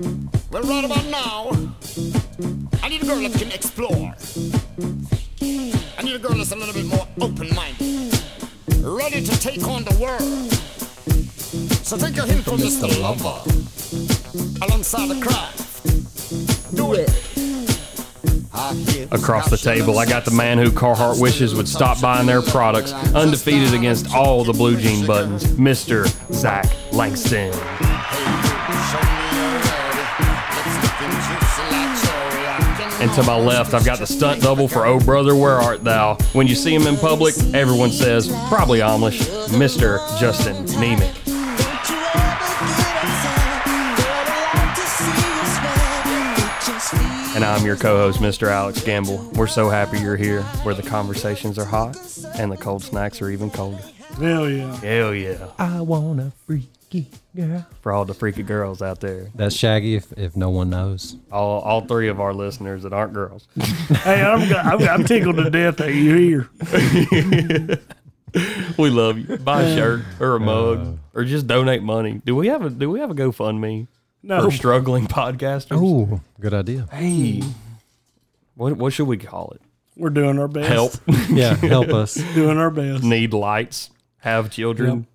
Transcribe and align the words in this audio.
Well, 0.00 0.62
right 0.62 0.84
about 0.84 1.04
now, 1.06 1.50
I 2.82 2.88
need 2.88 3.02
a 3.02 3.06
girl 3.06 3.20
that 3.20 3.32
can 3.32 3.50
explore. 3.50 4.14
I 5.98 6.02
need 6.02 6.14
a 6.14 6.18
girl 6.18 6.36
that's 6.36 6.52
a 6.52 6.56
little 6.56 6.72
bit 6.72 6.86
more 6.86 7.06
open-minded, 7.20 8.20
ready 8.80 9.24
to 9.24 9.40
take 9.40 9.66
on 9.66 9.82
the 9.84 9.96
world. 10.00 10.52
So 11.84 11.96
take 11.96 12.14
your 12.14 12.26
hint 12.26 12.44
from 12.44 12.58
Mr. 12.58 12.88
Lover, 13.00 13.42
alongside 14.64 15.08
the 15.08 15.20
craft. 15.20 16.76
Do 16.76 16.94
it. 16.94 17.10
Across 19.10 19.50
the 19.50 19.56
table, 19.56 19.98
I 19.98 20.06
got 20.06 20.24
the 20.24 20.30
man 20.30 20.58
who 20.58 20.70
Carhartt 20.70 21.20
wishes 21.20 21.54
would 21.54 21.68
stop 21.68 22.00
buying 22.00 22.26
their 22.26 22.42
products, 22.42 22.92
undefeated 23.14 23.74
against 23.74 24.14
all 24.14 24.44
the 24.44 24.52
blue 24.52 24.76
jean 24.76 25.06
buttons, 25.06 25.44
Mr. 25.44 26.06
Zach 26.32 26.66
Langston. 26.92 27.52
And 33.00 33.12
to 33.12 33.22
my 33.22 33.36
left, 33.38 33.74
I've 33.74 33.84
got 33.84 34.00
the 34.00 34.06
stunt 34.06 34.42
double 34.42 34.66
for 34.66 34.84
Oh 34.84 34.98
Brother, 34.98 35.36
Where 35.36 35.54
Art 35.54 35.84
Thou? 35.84 36.16
When 36.32 36.48
you 36.48 36.56
see 36.56 36.74
him 36.74 36.88
in 36.88 36.96
public, 36.96 37.34
everyone 37.54 37.92
says, 37.92 38.26
probably 38.48 38.80
Amish, 38.80 39.22
Mr. 39.50 40.00
Justin 40.18 40.66
Nemick. 40.66 41.14
And 47.36 47.44
I'm 47.44 47.64
your 47.64 47.76
co 47.76 47.98
host, 47.98 48.18
Mr. 48.18 48.48
Alex 48.48 48.82
Gamble. 48.82 49.30
We're 49.34 49.46
so 49.46 49.68
happy 49.68 50.00
you're 50.00 50.16
here, 50.16 50.42
where 50.64 50.74
the 50.74 50.82
conversations 50.82 51.56
are 51.56 51.64
hot 51.64 51.96
and 52.34 52.50
the 52.50 52.56
cold 52.56 52.82
snacks 52.82 53.22
are 53.22 53.30
even 53.30 53.48
colder. 53.48 53.78
Hell 54.18 54.50
yeah. 54.50 54.74
Hell 54.78 55.14
yeah. 55.14 55.46
I 55.56 55.80
want 55.82 56.18
a 56.18 56.32
freaky 56.90 57.10
girl. 57.36 57.66
For 57.82 57.92
all 57.92 58.04
the 58.04 58.14
freaky 58.14 58.42
girls 58.42 58.82
out 58.82 59.00
there, 59.00 59.28
That's 59.34 59.54
Shaggy 59.54 59.94
if, 59.94 60.12
if 60.16 60.36
no 60.36 60.50
one 60.50 60.70
knows. 60.70 61.16
all, 61.30 61.60
all 61.60 61.82
three 61.82 62.08
of 62.08 62.20
our 62.20 62.32
listeners 62.32 62.82
that 62.82 62.92
aren't 62.92 63.12
girls. 63.12 63.46
Hey, 63.98 64.22
I'm, 64.22 64.52
I'm, 64.54 64.88
I'm 64.88 65.04
tickled 65.04 65.36
to 65.36 65.50
death 65.50 65.78
that 65.78 65.92
you're 65.94 66.16
here. 66.16 67.78
We 68.78 68.90
love 68.90 69.18
you. 69.18 69.38
Buy 69.38 69.62
a 69.62 69.74
shirt 69.74 70.02
or 70.20 70.36
a 70.36 70.40
mug 70.40 70.78
uh, 70.80 70.92
or 71.18 71.24
just 71.24 71.46
donate 71.46 71.82
money. 71.82 72.20
Do 72.24 72.36
we 72.36 72.48
have 72.48 72.62
a 72.62 72.68
Do 72.68 72.90
we 72.90 73.00
have 73.00 73.10
a 73.10 73.14
GoFundMe 73.14 73.86
No, 74.22 74.44
for 74.44 74.54
struggling 74.54 75.06
podcasters? 75.06 75.78
Oh, 75.80 76.20
good 76.38 76.52
idea. 76.52 76.86
Hey, 76.92 77.42
what 78.54 78.76
what 78.76 78.92
should 78.92 79.08
we 79.08 79.16
call 79.16 79.52
it? 79.54 79.62
we're 79.96 80.10
doing 80.10 80.38
our 80.38 80.46
best. 80.46 80.68
Help, 80.68 80.92
Yeah, 81.30 81.54
help 81.56 81.88
us. 81.88 82.14
Doing 82.34 82.58
our 82.58 82.70
best. 82.70 83.02
need 83.02 83.32
lights, 83.32 83.90
have 84.18 84.50
children. 84.50 85.06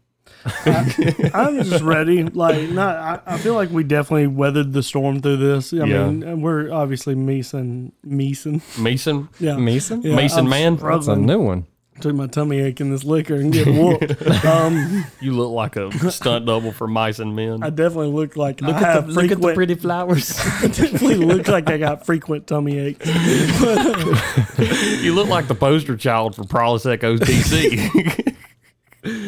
I'm 0.65 1.63
just 1.63 1.83
ready. 1.83 2.23
Like, 2.23 2.69
not. 2.69 2.95
I, 2.97 3.19
I 3.35 3.37
feel 3.37 3.53
like 3.55 3.69
we 3.69 3.83
definitely 3.83 4.27
weathered 4.27 4.73
the 4.73 4.83
storm 4.83 5.21
through 5.21 5.37
this. 5.37 5.73
I 5.73 5.77
Yeah. 5.85 6.09
mean, 6.09 6.41
we're 6.41 6.71
obviously 6.71 7.15
Meeson. 7.15 7.91
Meeson. 8.03 8.61
Mason, 8.79 9.29
Yeah. 9.39 9.57
Mason? 9.57 10.01
Yeah, 10.01 10.15
Mason 10.15 10.39
I'm 10.45 10.49
man? 10.49 10.75
That's 10.77 11.07
a 11.07 11.15
new 11.15 11.39
one. 11.39 11.67
to 12.01 12.11
my 12.11 12.25
tummy 12.25 12.59
ache 12.59 12.81
in 12.81 12.89
this 12.89 13.03
liquor 13.03 13.35
and 13.35 13.53
get 13.53 13.67
whooped. 13.67 14.21
um, 14.45 15.05
you 15.21 15.31
look 15.31 15.51
like 15.51 15.75
a 15.75 16.11
stunt 16.11 16.45
double 16.47 16.71
for 16.71 16.87
mice 16.87 17.19
and 17.19 17.35
men. 17.35 17.61
I 17.63 17.69
definitely 17.69 18.07
look 18.07 18.35
like 18.35 18.61
look 18.61 18.75
I 18.75 18.79
at 18.79 18.83
have 18.95 19.07
the 19.07 19.13
look 19.13 19.31
at 19.31 19.39
the 19.39 19.53
pretty 19.53 19.75
flowers. 19.75 20.35
definitely 20.61 21.15
look 21.17 21.47
like 21.47 21.69
I 21.69 21.77
got 21.77 22.03
frequent 22.05 22.47
tummy 22.47 22.79
aches. 22.79 23.05
you 25.03 25.13
look 25.13 25.27
like 25.29 25.47
the 25.47 25.55
poster 25.57 25.95
child 25.95 26.35
for 26.35 26.43
Prilosec 26.43 26.97
OTC. 26.99 28.22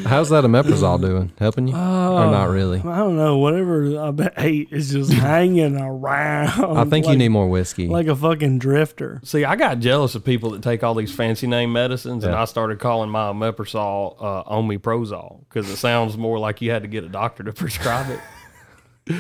How's 0.05 0.29
that 0.29 0.45
omeprazole 0.45 1.01
doing? 1.01 1.33
Helping 1.37 1.67
you? 1.67 1.75
or 1.75 2.31
not 2.31 2.49
really? 2.49 2.79
I 2.79 2.97
don't 2.97 3.17
know. 3.17 3.37
Whatever 3.37 3.99
I 3.99 4.11
bet 4.11 4.39
hate 4.39 4.69
is 4.71 4.91
just 4.91 5.11
hanging 5.11 5.75
around. 5.77 6.77
I 6.77 6.85
think 6.85 7.07
you 7.07 7.15
need 7.17 7.29
more 7.29 7.47
whiskey. 7.49 7.87
like 7.87 8.07
a 8.07 8.15
fucking 8.15 8.59
drifter. 8.59 9.19
See, 9.23 9.43
I 9.43 9.57
got 9.57 9.79
jealous 9.79 10.15
of 10.15 10.23
people 10.23 10.51
that 10.51 10.61
take 10.63 10.81
all 10.83 10.95
these 10.95 11.13
fancy 11.13 11.45
name 11.47 11.73
medicines, 11.73 12.23
and 12.23 12.33
I 12.33 12.45
started 12.45 12.80
calling 12.80 13.09
my 13.09 13.31
omeprazole 13.31 14.15
uh, 14.19 14.43
omeprazole 14.45 15.43
because 15.49 15.69
it 15.69 15.75
sounds 15.75 16.17
more 16.17 16.39
like 16.39 16.61
you 16.61 16.71
had 16.71 16.83
to 16.83 16.87
get 16.87 17.03
a 17.03 17.09
doctor 17.09 17.43
to 17.43 17.52
prescribe 17.53 18.08
it. 18.09 19.15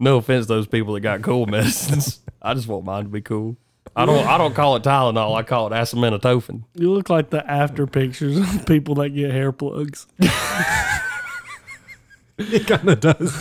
no 0.00 0.16
offense, 0.16 0.46
to 0.46 0.54
those 0.54 0.66
people 0.66 0.94
that 0.94 1.00
got 1.00 1.20
cool 1.22 1.44
medicines. 1.58 2.20
I 2.40 2.54
just 2.54 2.66
want 2.66 2.84
mine 2.84 3.04
to 3.04 3.10
be 3.10 3.20
cool. 3.20 3.56
I 3.94 4.06
don't. 4.06 4.26
I 4.26 4.38
don't 4.38 4.54
call 4.54 4.76
it 4.76 4.82
Tylenol. 4.82 5.36
I 5.36 5.42
call 5.42 5.66
it 5.66 5.72
acetaminophen. 5.76 6.62
You 6.74 6.92
look 6.92 7.10
like 7.10 7.30
the 7.30 7.48
after 7.50 7.86
pictures 7.86 8.38
of 8.38 8.64
people 8.66 8.94
that 8.96 9.10
get 9.10 9.30
hair 9.32 9.52
plugs. 9.52 10.06
it 12.38 12.66
kind 12.66 12.88
of 12.88 13.00
does. 13.00 13.40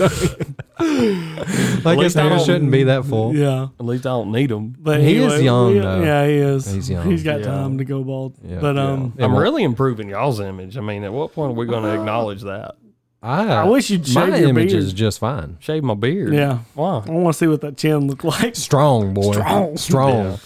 like 1.85 1.97
his 1.97 2.16
least 2.16 2.18
I 2.18 2.22
hair 2.22 2.29
don't- 2.29 2.46
shouldn't 2.46 2.72
be 2.72 2.84
that 2.84 3.06
full. 3.06 3.34
Yeah. 3.35 3.69
At 3.79 3.85
least 3.85 4.06
I 4.06 4.09
don't 4.09 4.31
need 4.31 4.50
them. 4.50 4.75
But 4.78 5.00
He 5.00 5.16
is 5.18 5.41
young, 5.41 5.74
we- 5.74 5.79
though. 5.79 6.02
Yeah, 6.02 6.28
he 6.28 6.34
is. 6.34 6.69
He's 6.72 6.90
young. 6.90 7.09
He's 7.09 7.23
got 7.23 7.40
Yeah. 7.40 7.46
time 7.46 7.78
to 7.78 7.85
go 7.85 8.03
bald. 8.03 8.35
Yeah. 8.46 8.59
but 8.59 8.78
um, 8.78 9.13
It 9.18 9.23
I'm 9.23 9.35
really 9.35 9.63
improving 9.63 10.09
y'all's 10.09 10.40
image. 10.41 10.78
I 10.78 10.81
mean, 10.81 11.03
at 11.03 11.13
what 11.13 11.34
point 11.34 11.52
are 11.52 11.56
we 11.56 11.66
going 11.66 11.84
to 11.84 11.94
acknowledge 11.94 12.41
that? 12.41 12.75
I, 13.24 13.48
I 13.48 13.64
wish 13.66 13.90
you'd 13.90 14.02
My 14.14 14.26
shave 14.32 14.40
your 14.40 14.50
image 14.50 14.70
beard. 14.72 14.82
is 14.84 14.94
just 14.94 15.20
fine. 15.20 15.58
Shave 15.59 15.84
my 15.84 15.94
beard. 15.94 16.34
Yeah. 16.34 16.59
Why? 16.74 17.04
I 17.06 17.09
want 17.12 17.34
to 17.36 17.38
see 17.38 17.48
what 17.48 17.62
that 17.62 17.78
chin 17.78 18.08
looked 18.08 18.24
like. 18.24 18.56
Strong 18.56 19.14
boy. 19.14 19.34
Strong. 19.34 19.78
Strong. 19.78 20.12
Yeah. 20.26 20.38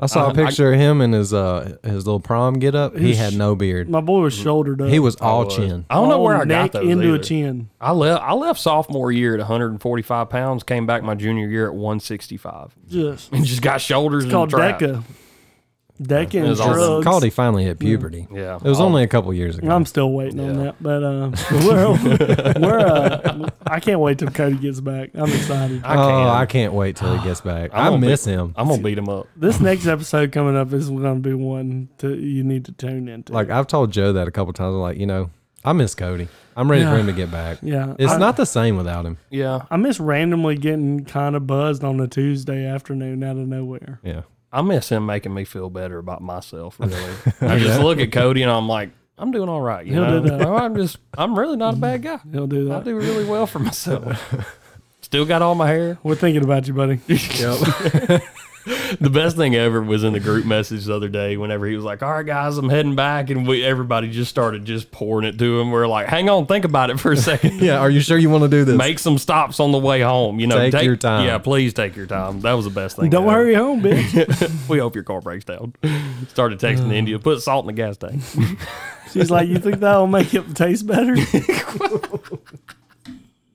I 0.00 0.06
saw 0.06 0.28
I- 0.28 0.30
a 0.30 0.34
picture 0.34 0.72
of 0.72 0.78
him 0.80 1.00
in 1.00 1.12
his 1.12 1.32
uh 1.34 1.76
his 1.84 2.06
little 2.06 2.20
prom 2.20 2.54
get 2.60 2.74
up. 2.74 2.96
He 2.96 3.06
He's- 3.08 3.18
had 3.18 3.34
no 3.34 3.54
beard. 3.54 3.88
My 3.88 4.00
boy 4.00 4.20
was 4.22 4.34
shouldered 4.34 4.80
up. 4.80 4.88
He 4.88 4.98
was 4.98 5.16
all 5.16 5.44
was. 5.46 5.56
chin. 5.56 5.84
I 5.90 5.94
don't 5.94 6.08
know 6.08 6.16
All 6.18 6.24
where 6.24 6.36
I 6.40 6.44
neck 6.44 6.72
got 6.72 6.82
those 6.82 6.90
into 6.90 7.14
a 7.14 7.18
chin. 7.18 7.70
I 7.80 7.92
left. 7.92 8.22
I 8.22 8.32
left 8.34 8.58
sophomore 8.60 9.10
year 9.12 9.34
at 9.34 9.38
145 9.40 10.28
pounds. 10.28 10.62
Came 10.64 10.86
back 10.86 11.02
my 11.02 11.14
junior 11.14 11.48
year 11.48 11.66
at 11.66 11.74
165, 11.74 12.74
Just 12.88 13.32
and 13.32 13.44
just 13.44 13.62
got 13.62 13.80
shoulders 13.80 14.24
it's 14.24 14.32
called 14.32 14.52
and 14.54 14.60
trap. 14.60 14.80
Deca. 14.80 15.02
Deca 16.02 16.40
and 16.40 16.48
was 16.48 16.60
awesome. 16.60 16.74
drugs. 16.74 17.04
Called 17.04 17.32
finally 17.32 17.64
hit 17.64 17.78
puberty. 17.78 18.26
Yeah, 18.32 18.56
It 18.56 18.62
was 18.64 18.80
Oh, 18.80 18.84
only 18.84 19.02
a 19.02 19.06
couple 19.08 19.32
years 19.32 19.56
ago. 19.58 19.70
I'm 19.70 19.86
still 19.86 20.12
waiting 20.12 20.40
on 20.40 20.56
that, 20.64 20.76
but 20.80 21.02
uh, 21.02 21.30
we're, 21.66 22.60
we're 22.60 22.78
uh, 22.78 23.48
I 23.66 23.80
can't 23.80 24.00
wait 24.00 24.18
till 24.18 24.28
Cody 24.28 24.56
gets 24.56 24.80
back. 24.80 25.10
I'm 25.14 25.30
excited. 25.32 25.82
I 25.84 25.94
oh, 25.94 26.08
can. 26.08 26.28
I 26.28 26.46
can't 26.46 26.72
wait 26.72 26.96
till 26.96 27.16
he 27.16 27.24
gets 27.26 27.40
back. 27.52 27.70
I'm 27.72 27.92
gonna 27.94 28.06
miss 28.06 28.24
beat- 28.26 28.32
him. 28.32 28.54
I'm 28.56 28.68
gonna 28.68 28.82
beat 28.82 28.98
him 28.98 29.08
up. 29.08 29.28
This 29.36 29.60
next 29.60 29.86
episode 29.86 30.32
coming 30.32 30.56
up 30.56 30.72
is 30.72 30.88
going 30.90 31.22
to 31.22 31.28
be 31.28 31.34
one 31.34 31.88
to 31.98 32.14
you 32.16 32.42
need 32.44 32.64
to 32.66 32.72
tune 32.72 33.08
into. 33.08 33.32
Like 33.32 33.50
I've 33.50 33.66
told 33.66 33.92
Joe 33.92 34.12
that 34.14 34.28
a 34.28 34.30
couple 34.30 34.52
times. 34.52 34.74
Like 34.74 34.98
you 34.98 35.06
know, 35.06 35.30
I 35.64 35.72
miss 35.72 35.94
Cody. 35.94 36.28
I'm 36.54 36.70
ready 36.70 36.84
for 36.84 36.96
him 36.98 37.06
to 37.06 37.14
get 37.14 37.30
back. 37.30 37.58
yeah, 37.62 37.94
It's 37.98 38.12
I, 38.12 38.18
not 38.18 38.36
the 38.36 38.44
same 38.44 38.76
without 38.76 39.06
him. 39.06 39.16
Yeah, 39.30 39.60
I 39.70 39.78
miss 39.78 39.98
randomly 39.98 40.56
getting 40.56 41.06
kind 41.06 41.34
of 41.34 41.46
buzzed 41.46 41.82
on 41.82 41.98
a 41.98 42.06
Tuesday 42.06 42.66
afternoon 42.66 43.24
out 43.24 43.38
of 43.38 43.48
nowhere. 43.48 43.98
Yeah. 44.02 44.22
I 44.52 44.62
miss 44.62 44.90
him 44.90 45.06
making 45.06 45.32
me 45.32 45.44
feel 45.44 45.70
better 45.70 45.98
about 45.98 46.20
myself. 46.22 46.78
Really, 46.78 46.94
I 47.40 47.58
just 47.58 47.80
look 47.80 47.98
at 47.98 48.12
Cody 48.12 48.42
and 48.42 48.50
I'm 48.50 48.68
like, 48.68 48.90
I'm 49.16 49.30
doing 49.30 49.48
all 49.48 49.60
right. 49.60 49.86
You 49.86 49.94
He'll 49.94 50.04
know, 50.04 50.22
do 50.22 50.28
that. 50.30 50.40
Well, 50.40 50.56
I'm 50.62 50.76
just, 50.76 50.98
I'm 51.16 51.38
really 51.38 51.56
not 51.56 51.74
a 51.74 51.76
bad 51.78 52.02
guy. 52.02 52.18
He'll 52.30 52.46
do 52.46 52.66
that. 52.66 52.80
I 52.80 52.84
do 52.84 52.96
really 52.96 53.24
well 53.24 53.46
for 53.46 53.60
myself. 53.60 54.34
Still 55.00 55.24
got 55.24 55.42
all 55.42 55.54
my 55.54 55.68
hair. 55.68 55.98
We're 56.02 56.14
thinking 56.14 56.44
about 56.44 56.66
you, 56.66 56.74
buddy. 56.74 57.00
The 58.64 59.10
best 59.10 59.36
thing 59.36 59.54
ever 59.56 59.82
was 59.82 60.04
in 60.04 60.12
the 60.12 60.20
group 60.20 60.46
message 60.46 60.84
the 60.84 60.94
other 60.94 61.08
day. 61.08 61.36
Whenever 61.36 61.66
he 61.66 61.74
was 61.74 61.84
like, 61.84 62.02
"All 62.02 62.12
right, 62.12 62.24
guys, 62.24 62.56
I'm 62.58 62.68
heading 62.68 62.94
back," 62.94 63.30
and 63.30 63.46
we 63.46 63.64
everybody 63.64 64.10
just 64.10 64.30
started 64.30 64.64
just 64.64 64.92
pouring 64.92 65.26
it 65.26 65.38
to 65.38 65.60
him. 65.60 65.70
We're 65.70 65.88
like, 65.88 66.06
"Hang 66.06 66.28
on, 66.28 66.46
think 66.46 66.64
about 66.64 66.90
it 66.90 67.00
for 67.00 67.12
a 67.12 67.16
second. 67.16 67.52
Yeah. 67.62 67.78
Are 67.78 67.90
you 67.90 68.00
sure 68.00 68.18
you 68.18 68.28
want 68.28 68.42
to 68.42 68.48
do 68.48 68.64
this? 68.64 68.76
Make 68.76 68.98
some 68.98 69.18
stops 69.18 69.60
on 69.60 69.72
the 69.72 69.78
way 69.78 70.00
home. 70.00 70.40
You 70.40 70.48
know, 70.48 70.70
Take 70.70 70.82
your 70.82 70.96
time. 70.96 71.26
Yeah, 71.26 71.38
please 71.38 71.72
take 71.72 71.94
your 71.94 72.06
time. 72.06 72.40
That 72.40 72.54
was 72.54 72.64
the 72.64 72.70
best 72.70 72.96
thing. 72.96 73.10
Don't 73.10 73.24
ever. 73.24 73.32
hurry 73.32 73.54
home, 73.54 73.82
bitch. 73.82 74.68
we 74.68 74.78
hope 74.78 74.94
your 74.94 75.04
car 75.04 75.20
breaks 75.20 75.44
down. 75.44 75.74
Started 76.28 76.58
texting 76.58 76.90
uh. 76.90 76.94
India, 76.94 77.18
put 77.18 77.40
salt 77.40 77.64
in 77.64 77.68
the 77.68 77.72
gas 77.72 77.96
tank. 77.96 78.22
She's 79.12 79.30
like, 79.30 79.48
you 79.48 79.58
think 79.58 79.80
that'll 79.80 80.06
make 80.06 80.32
it 80.34 80.56
taste 80.56 80.86
better? 80.86 81.14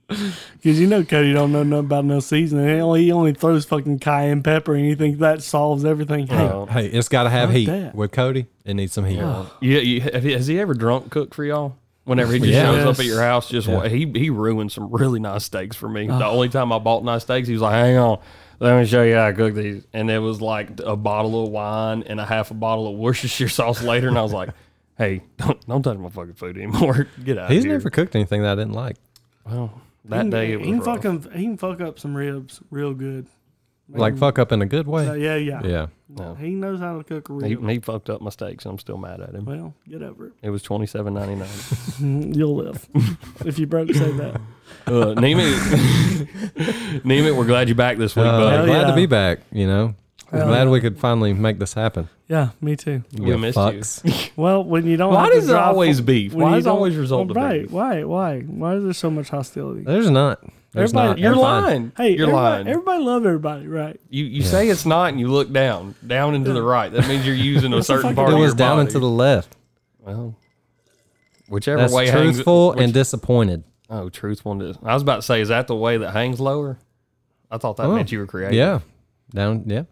Because 0.54 0.80
you 0.80 0.88
know 0.88 1.04
Cody 1.04 1.34
don't 1.34 1.52
know 1.52 1.64
nothing 1.64 1.86
about 1.86 2.06
no 2.06 2.20
seasoning. 2.20 2.68
He 2.68 2.82
only, 2.82 3.04
he 3.04 3.12
only 3.12 3.34
throws 3.34 3.66
fucking 3.66 4.00
cayenne 4.00 4.42
pepper 4.44 4.74
and 4.76 4.86
he 4.86 4.96
thinks 4.96 5.20
that 5.20 5.42
solves 5.44 5.86
everything. 5.86 6.28
Hey, 6.28 6.36
Oh. 6.48 6.66
Hey, 6.66 6.88
it's 6.88 7.10
got 7.10 7.24
to 7.24 7.30
have 7.30 7.50
Like 7.50 7.58
heat. 7.58 7.66
that. 7.66 7.96
With 7.96 8.12
Cody, 8.12 8.48
it 8.66 8.74
needs 8.74 8.94
some 8.94 9.06
heat. 9.06 9.18
Yeah, 9.18 9.46
you, 9.62 10.02
have 10.02 10.24
he- 10.24 10.32
has 10.34 10.48
he 10.48 10.60
ever 10.60 10.74
drunk 10.74 11.12
cooked 11.12 11.36
for 11.36 11.44
y'all? 11.44 11.76
Whenever 12.06 12.32
he 12.32 12.40
just 12.40 12.52
Yeah. 12.54 12.64
shows 12.72 12.80
up 12.84 12.88
Yes. 12.88 13.00
at 13.02 13.06
your 13.06 13.22
house, 13.22 13.50
just 13.50 13.68
wa- 13.68 13.82
he 13.90 14.10
he 14.16 14.30
ruined 14.30 14.72
some 14.72 14.90
really 14.92 15.20
nice 15.20 15.44
steaks 15.44 15.76
for 15.76 15.90
me. 15.90 16.08
The 16.08 16.26
only 16.26 16.48
time 16.48 16.72
I 16.72 16.80
bought 16.80 17.04
nice 17.04 17.24
steaks, 17.24 17.48
he 17.50 17.54
was 17.54 17.62
like, 17.62 17.74
"Hang 17.74 17.98
on, 17.98 18.20
let 18.62 18.80
me 18.80 18.86
show 18.86 19.04
you 19.04 19.16
how 19.16 19.28
I 19.28 19.34
cook 19.34 19.56
these." 19.56 19.84
And 19.92 20.10
it 20.10 20.20
was 20.20 20.42
like 20.42 20.80
a 20.86 20.96
bottle 20.96 21.44
of 21.44 21.50
wine 21.52 22.04
and 22.08 22.22
a 22.22 22.26
half 22.26 22.50
a 22.50 22.54
bottle 22.54 22.88
of 22.88 22.98
Worcestershire 22.98 23.50
sauce 23.50 23.84
later, 23.84 24.08
and 24.08 24.18
I 24.18 24.22
was 24.24 24.32
like, 24.32 24.52
"Hey, 24.98 25.22
don't 25.38 25.68
don't 25.68 25.84
touch 25.84 25.98
my 25.98 26.10
fucking 26.10 26.36
food 26.36 26.56
anymore. 26.56 27.08
Get 27.26 27.38
out." 27.38 27.52
He's 27.52 27.64
here. 27.66 27.74
never 27.74 27.90
cooked 27.90 28.16
anything 28.16 28.42
that 28.44 28.54
I 28.54 28.56
didn't 28.56 28.72
like. 28.74 28.96
Well, 29.46 29.74
he 29.76 29.87
that 30.06 30.18
can, 30.20 30.30
day 30.30 30.54
it 30.54 30.60
he 30.60 30.66
can 30.68 30.78
was 30.80 30.88
rough. 30.88 31.02
fuck 31.04 31.06
him, 31.06 31.32
he 31.34 31.44
can 31.44 31.58
fuck 31.58 31.82
up 31.82 32.00
some 32.00 32.16
ribs 32.16 32.62
real 32.72 32.94
good. 32.94 33.28
Like 33.90 34.18
fuck 34.18 34.38
up 34.38 34.52
in 34.52 34.62
a 34.62 34.66
good 34.66 34.86
So, 34.86 34.92
way. 34.92 35.22
yeah, 35.22 35.36
yeah, 35.38 35.62
Yeah. 35.64 35.88
No. 36.10 36.36
He 36.36 36.50
knows 36.50 36.80
how 36.82 36.98
to 36.98 37.04
cook 37.06 37.30
a 37.30 37.48
He, 37.48 37.56
rib. 37.56 37.70
he 37.70 37.80
fucked 37.80 38.10
up 38.10 38.20
my 38.22 38.30
steaks. 38.30 38.66
and 38.66 38.74
I'm 38.74 38.80
still 38.80 38.98
mad 38.98 39.22
at 39.22 39.34
him. 39.34 39.46
well, 39.46 39.74
get 39.88 40.02
over 40.04 40.28
it. 40.28 40.34
It 40.42 40.50
was 40.50 40.62
twenty 40.62 40.88
seven 40.88 41.14
ninety 41.14 41.36
nine. 41.36 42.34
You'll 42.34 42.56
live. 42.58 42.86
if 43.46 43.58
you 43.58 43.66
broke, 43.66 43.94
say 43.94 44.12
that. 44.12 44.42
Uh, 44.86 45.14
Nemi, 45.14 45.44
Nemec, 47.06 47.36
we're 47.38 47.46
glad 47.46 47.68
you're 47.70 47.76
back 47.76 47.98
this 47.98 48.16
week, 48.16 48.26
Uh, 48.26 48.40
buddy. 48.40 48.56
Hell 48.58 48.66
glad 48.66 48.82
yeah. 48.82 48.88
to 48.88 48.96
be 48.96 49.06
back. 49.06 49.40
You 49.52 49.68
know, 49.68 49.96
Hell 50.32 50.48
glad 50.48 50.64
yeah. 50.66 50.70
we 50.70 50.82
could 50.82 51.00
finally 51.00 51.34
make 51.34 51.58
this 51.60 51.74
happen. 51.74 52.10
Yeah, 52.28 52.50
me 52.60 52.76
too. 52.76 53.04
We 53.18 53.28
You 53.30 53.38
missed 53.38 53.58
fucks. 53.58 54.32
Well, 54.36 54.64
when 54.64 54.86
you 54.86 54.98
don't, 54.98 55.14
Why 55.14 55.24
have 55.24 55.30
to 55.32 55.36
does 55.40 55.48
it 55.50 55.52
drive 55.54 55.68
always 55.70 55.98
from- 55.98 56.06
beef? 56.06 56.34
when 56.34 56.44
Why 56.44 56.50
you 56.50 56.56
does 56.58 56.66
it 56.66 56.70
don't- 56.70 56.76
always 56.76 56.96
result 56.98 57.28
well, 57.30 57.38
in 57.38 57.44
right? 57.44 57.62
beef? 57.62 57.72
Why? 57.72 58.04
Why? 58.04 58.40
Why 58.42 58.76
is 58.76 58.84
there 58.84 58.94
so 58.94 59.10
much 59.10 59.30
hostility? 59.30 59.82
There's 59.84 60.10
not. 60.10 60.44
There's 60.74 60.94
Everybody- 60.94 61.08
not. 61.08 61.20
You're 61.20 61.32
I'm 61.32 61.38
fine. 61.40 61.64
lying. 61.64 61.92
Hey, 61.96 62.10
you're 62.18 62.24
everybody, 62.28 62.56
lying. 62.56 62.68
everybody 62.68 63.04
love 63.04 63.26
everybody, 63.26 63.68
right? 63.68 64.00
You 64.10 64.26
you 64.26 64.44
say 64.44 64.68
it's 64.68 64.86
not, 64.86 65.10
and 65.12 65.20
you 65.20 65.30
look 65.30 65.52
down, 65.52 65.96
down 66.06 66.36
into 66.36 66.52
the 66.52 66.62
right. 66.62 66.92
That 66.92 67.08
means 67.08 67.26
you're 67.26 67.34
using 67.36 67.74
a 67.74 67.82
certain 67.92 68.14
part 68.14 68.30
It 68.30 68.34
of 68.34 68.40
was 68.40 68.50
your 68.50 68.56
down 68.58 68.78
body. 68.86 68.94
and 68.94 69.02
the 69.04 69.08
left. 69.08 69.56
well, 70.02 70.36
whichever 71.48 71.78
That's 71.82 71.94
way 71.94 72.08
hangs. 72.08 72.34
truthful 72.36 72.72
which- 72.72 72.80
and 72.82 72.94
disappointed. 72.94 73.64
oh, 73.90 74.10
truthful. 74.10 74.52
And 74.52 74.62
dis- 74.62 74.78
I 74.84 74.94
was 74.94 75.02
about 75.04 75.18
to 75.18 75.22
say, 75.22 75.40
is 75.42 75.48
that 75.48 75.68
the 75.68 75.76
way 75.76 75.98
that 75.98 76.12
hangs 76.12 76.40
lower? 76.40 76.78
I 77.50 77.58
thought 77.58 77.78
that 77.78 77.86
Oh. 77.86 77.96
meant 77.96 78.12
you 78.12 78.20
were 78.20 78.28
creative. 78.28 78.54
Yeah, 78.54 78.80
down. 79.34 79.64
Yeah, 79.68 79.84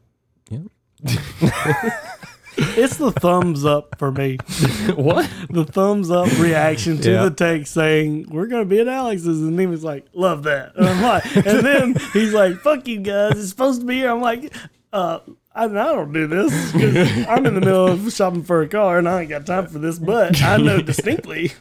It's 2.57 2.95
the 2.97 3.12
thumbs 3.12 3.65
up 3.65 3.97
for 4.00 4.12
me. 4.13 4.38
what? 4.95 5.30
The 5.50 5.65
thumbs 5.65 6.09
up 6.09 6.31
reaction 6.39 7.00
to 7.01 7.12
Yeah. 7.12 7.24
the 7.25 7.31
text 7.31 7.74
saying 7.74 8.27
we're 8.30 8.47
gonna 8.47 8.63
be 8.65 8.80
at 8.80 8.88
Alex's, 8.88 9.42
and 9.42 9.59
he 9.59 9.65
was 9.68 9.83
like, 9.83 10.06
"Love 10.13 10.44
that," 10.44 10.74
and 10.77 10.88
I'm 10.88 11.01
like, 11.01 11.36
and 11.36 11.65
then 11.65 11.95
he's 12.13 12.33
like, 12.33 12.57
"Fuck 12.59 12.88
you 12.88 13.00
guys, 13.01 13.33
it's 13.38 13.50
supposed 13.50 13.81
to 13.81 13.86
be 13.88 13.95
here." 13.95 14.12
I'm 14.12 14.21
like, 14.21 14.53
uh. 14.94 15.19
I, 15.57 15.63
I 15.63 15.68
don't 15.69 16.12
do 16.12 16.27
this 16.27 16.74
because 16.74 17.25
I'm 17.30 17.45
in 17.45 17.53
the 17.56 17.62
middle 17.62 17.88
of 17.88 18.12
shopping 18.12 18.44
for 18.44 18.62
a 18.62 18.68
car 18.68 18.97
and 18.97 19.07
I 19.07 19.21
ain't 19.21 19.30
got 19.30 19.45
time 19.45 19.68
for 19.68 19.80
this. 19.80 19.97
But 19.97 20.42
I 20.42 20.57
know 20.57 20.81
distinctly, 20.81 21.53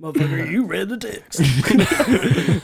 motherfucker, 0.00 0.50
you 0.50 0.64
read 0.66 0.88
the 0.88 0.96
text. 0.96 1.40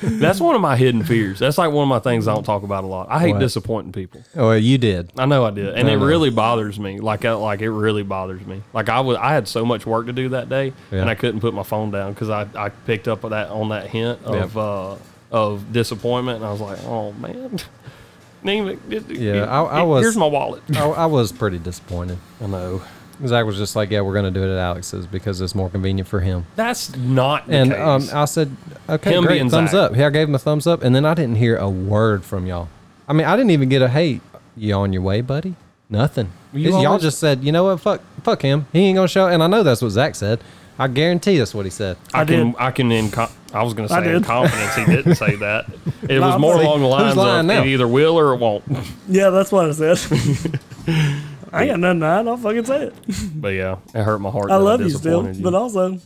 That's 0.21 0.41
one 0.41 0.55
of 0.55 0.61
my 0.61 0.77
hidden 0.77 1.03
fears. 1.05 1.38
That's 1.38 1.59
like 1.59 1.71
one 1.73 1.85
of 1.85 1.88
my 1.88 1.99
things 1.99 2.29
I 2.29 2.35
don't 2.35 2.44
talk 2.44 2.62
about 2.62 2.85
a 2.85 2.87
lot. 2.87 3.09
I 3.11 3.19
hate 3.21 3.32
What? 3.32 3.38
disappointing 3.41 3.93
people. 3.93 4.23
Oh, 4.37 4.53
you 4.53 4.79
did. 4.79 5.12
I 5.17 5.27
know 5.27 5.44
I 5.44 5.50
did, 5.50 5.69
and 5.75 5.88
I 5.88 5.93
it 5.93 5.97
know. 5.99 6.05
really 6.05 6.31
bothers 6.31 6.79
me. 6.79 6.99
Like, 7.00 7.25
I, 7.25 7.32
like 7.32 7.61
it 7.61 7.71
really 7.71 8.03
bothers 8.03 8.44
me. 8.47 8.62
Like 8.73 8.88
I 8.88 9.00
was, 9.00 9.17
I 9.17 9.32
had 9.32 9.49
so 9.49 9.65
much 9.65 9.87
work 9.87 10.06
to 10.06 10.12
do 10.12 10.31
that 10.31 10.49
day, 10.49 10.73
Yeah. 10.91 11.00
and 11.00 11.11
I 11.11 11.15
couldn't 11.15 11.41
put 11.41 11.55
my 11.55 11.62
phone 11.62 11.91
down 11.91 12.12
because 12.12 12.31
I, 12.31 12.47
I 12.55 12.69
picked 12.71 13.09
up 13.09 13.25
on 13.25 13.31
that 13.31 13.49
on 13.50 13.69
that 13.71 13.88
hint 13.88 14.23
of 14.25 14.55
Yep. 14.55 14.56
uh, 14.56 14.97
of 15.31 15.73
disappointment, 15.73 16.37
and 16.38 16.44
I 16.47 16.50
was 16.53 16.61
like, 16.61 16.79
oh 16.85 17.12
man, 17.12 17.59
Neiman, 18.44 18.79
it- 18.91 19.09
Yeah, 19.11 19.44
it- 19.44 19.49
I- 19.49 19.62
I 19.65 19.82
it- 19.82 19.87
was- 19.87 20.03
Here's 20.03 20.17
my 20.17 20.27
wallet. 20.27 20.62
I, 20.77 20.85
I 20.88 21.06
was 21.06 21.31
pretty 21.32 21.59
disappointed. 21.59 22.19
I 22.43 22.47
know 22.47 22.82
Zach 23.26 23.44
was 23.44 23.56
just 23.56 23.76
like, 23.76 23.90
"Yeah, 23.90 24.00
we're 24.00 24.14
gonna 24.14 24.31
do 24.31 24.43
it 24.43 24.50
at 24.52 24.58
Alex's 24.58 25.06
because 25.06 25.40
it's 25.40 25.55
more 25.55 25.69
convenient 25.70 26.08
for 26.08 26.20
him." 26.20 26.46
that's 26.56 26.94
not 26.96 27.46
the 27.46 27.55
And 27.55 27.70
case. 27.72 27.81
um, 27.81 28.08
I 28.19 28.25
said, 28.25 28.56
"Okay, 28.88 29.14
Him 29.17 29.25
great, 29.25 29.37
being 29.38 29.50
thumbs 29.50 29.70
Zach. 29.72 29.90
up." 29.93 29.96
Yeah, 29.96 30.06
I 30.06 30.11
gave 30.11 30.28
him 30.28 30.34
a 30.34 30.38
thumbs 30.38 30.67
up, 30.67 30.82
and 30.82 30.94
then 30.94 31.05
I 31.05 31.14
didn't 31.14 31.37
hear 31.37 31.56
a 31.56 31.69
word 31.69 32.25
from 32.25 32.46
y'all. 32.46 32.69
I 33.08 33.12
mean, 33.12 33.26
I 33.26 33.37
didn't 33.37 33.50
even 33.50 33.69
get 33.69 33.82
a 33.82 33.88
"Hey, 33.88 34.20
you 34.56 34.75
on 34.75 34.93
your 34.93 35.02
way, 35.02 35.20
buddy?" 35.20 35.55
Nothing. 35.88 36.28
You 36.52 36.70
y'all 36.70 36.87
always- 36.87 37.02
just 37.02 37.19
said, 37.19 37.43
"You 37.44 37.52
know 37.52 37.64
what? 37.64 37.81
Fuck, 37.81 38.00
fuck 38.22 38.43
him. 38.43 38.67
He 38.72 38.81
ain't 38.87 38.96
gonna 38.96 39.08
show." 39.08 39.26
And 39.26 39.43
I 39.43 39.46
know 39.49 39.62
that's 39.62 39.82
what 39.82 39.90
Zach 39.90 40.14
said. 40.14 40.40
I 40.78 40.88
guarantee 40.88 41.37
that's 41.37 41.55
what 41.55 41.67
he 41.67 41.70
said. 41.70 41.99
I, 42.14 42.22
I 42.22 42.25
can, 42.25 42.46
did. 42.52 42.55
I 42.58 42.70
can 42.70 42.90
in 42.93 43.11
co- 43.11 43.28
I 43.52 43.62
was 43.62 43.75
going 43.75 43.87
to 43.87 43.94
I 43.94 44.02
say 44.02 44.06
in 44.08 44.14
did. 44.14 44.25
confidence 44.25 44.75
he 44.76 44.84
didn't 44.87 45.14
say 45.17 45.34
that. 45.37 45.67
It 46.08 46.19
was 46.20 46.40
more 46.40 46.55
along 46.55 46.81
the 46.81 46.87
who's 46.87 46.90
lines 46.90 47.17
lying 47.17 47.40
of 47.40 47.46
now? 47.46 47.61
it 47.62 47.67
either 47.67 47.87
will 47.87 48.19
or 48.19 48.32
it 48.32 48.38
won't. 48.38 48.64
Yeah, 49.08 49.28
that's 49.31 49.52
what 49.52 49.67
I 49.67 49.72
said. 49.72 49.99
I 51.52 51.62
ain't 51.62 51.70
got 51.73 51.81
nothing 51.81 52.00
to 52.00 52.06
hide. 52.06 52.26
I'll 52.29 52.37
fucking 52.37 52.64
say 52.64 52.82
it. 52.85 52.94
But 53.35 53.49
yeah, 53.55 53.76
it 53.94 54.02
hurt 54.02 54.19
my 54.20 54.31
heart. 54.31 54.50
I 54.50 54.58
that 54.58 54.64
love 54.64 54.81
you 54.81 54.91
still, 54.91 55.23
disappointed 55.23 55.43
but 55.43 55.55
also 55.55 55.99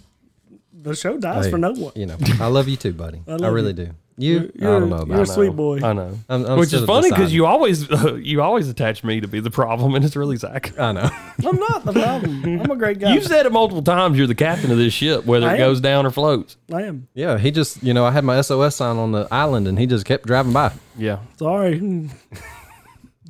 the 0.72 0.94
show 0.94 1.16
dies 1.18 1.46
Hey, 1.46 1.50
for 1.50 1.58
no 1.58 1.72
one. 1.72 1.92
You 1.96 2.06
know, 2.06 2.16
I 2.40 2.46
love 2.48 2.68
you 2.68 2.76
too, 2.76 2.92
buddy. 2.92 3.22
I, 3.28 3.36
love 3.36 3.52
really 3.52 3.68
you. 3.68 3.72
do. 3.86 3.90
You, 4.16 4.52
You're- 4.54 4.76
I 4.76 4.78
don't 4.78 4.90
know 4.90 5.04
you're 5.08 5.18
a 5.18 5.22
it. 5.22 5.26
sweet 5.26 5.56
boy. 5.56 5.80
I 5.82 5.92
know. 5.92 6.16
I'm, 6.28 6.44
I'm 6.46 6.58
Which 6.60 6.68
still 6.68 6.82
is 6.82 6.86
funny 6.86 7.08
deciding. 7.08 7.16
because 7.18 7.32
you 7.34 7.46
always 7.46 7.88
you 8.20 8.42
always 8.42 8.68
attach 8.68 9.02
me 9.02 9.20
to 9.20 9.26
be 9.26 9.40
the 9.40 9.50
problem, 9.50 9.94
and 9.96 10.04
it's 10.04 10.14
really 10.14 10.36
Zach. 10.36 10.78
I 10.78 10.92
know. 10.92 11.10
I'm 11.44 11.58
not 11.58 11.84
the 11.84 11.92
problem. 11.94 12.44
I'm 12.60 12.70
a 12.70 12.76
great 12.76 13.00
guy. 13.00 13.12
You've 13.14 13.24
said 13.24 13.44
it 13.44 13.50
multiple 13.50 13.82
times. 13.82 14.16
You're 14.16 14.28
the 14.28 14.34
captain 14.36 14.70
of 14.70 14.78
this 14.78 14.92
ship, 14.94 15.24
whether 15.24 15.48
I 15.48 15.52
it 15.54 15.60
am. 15.60 15.66
goes 15.66 15.80
down 15.80 16.06
or 16.06 16.10
floats. 16.12 16.56
I 16.72 16.82
am 16.82 17.08
Yeah, 17.14 17.38
he 17.38 17.50
just, 17.50 17.82
you 17.82 17.92
know, 17.92 18.04
I 18.04 18.12
had 18.12 18.22
my 18.22 18.40
SOS 18.40 18.76
sign 18.76 18.98
on 18.98 19.10
the 19.10 19.26
island, 19.32 19.66
and 19.66 19.78
he 19.80 19.86
just 19.86 20.04
kept 20.06 20.26
driving 20.28 20.52
by. 20.52 20.72
Yeah, 20.96 21.18
sorry. 21.36 22.08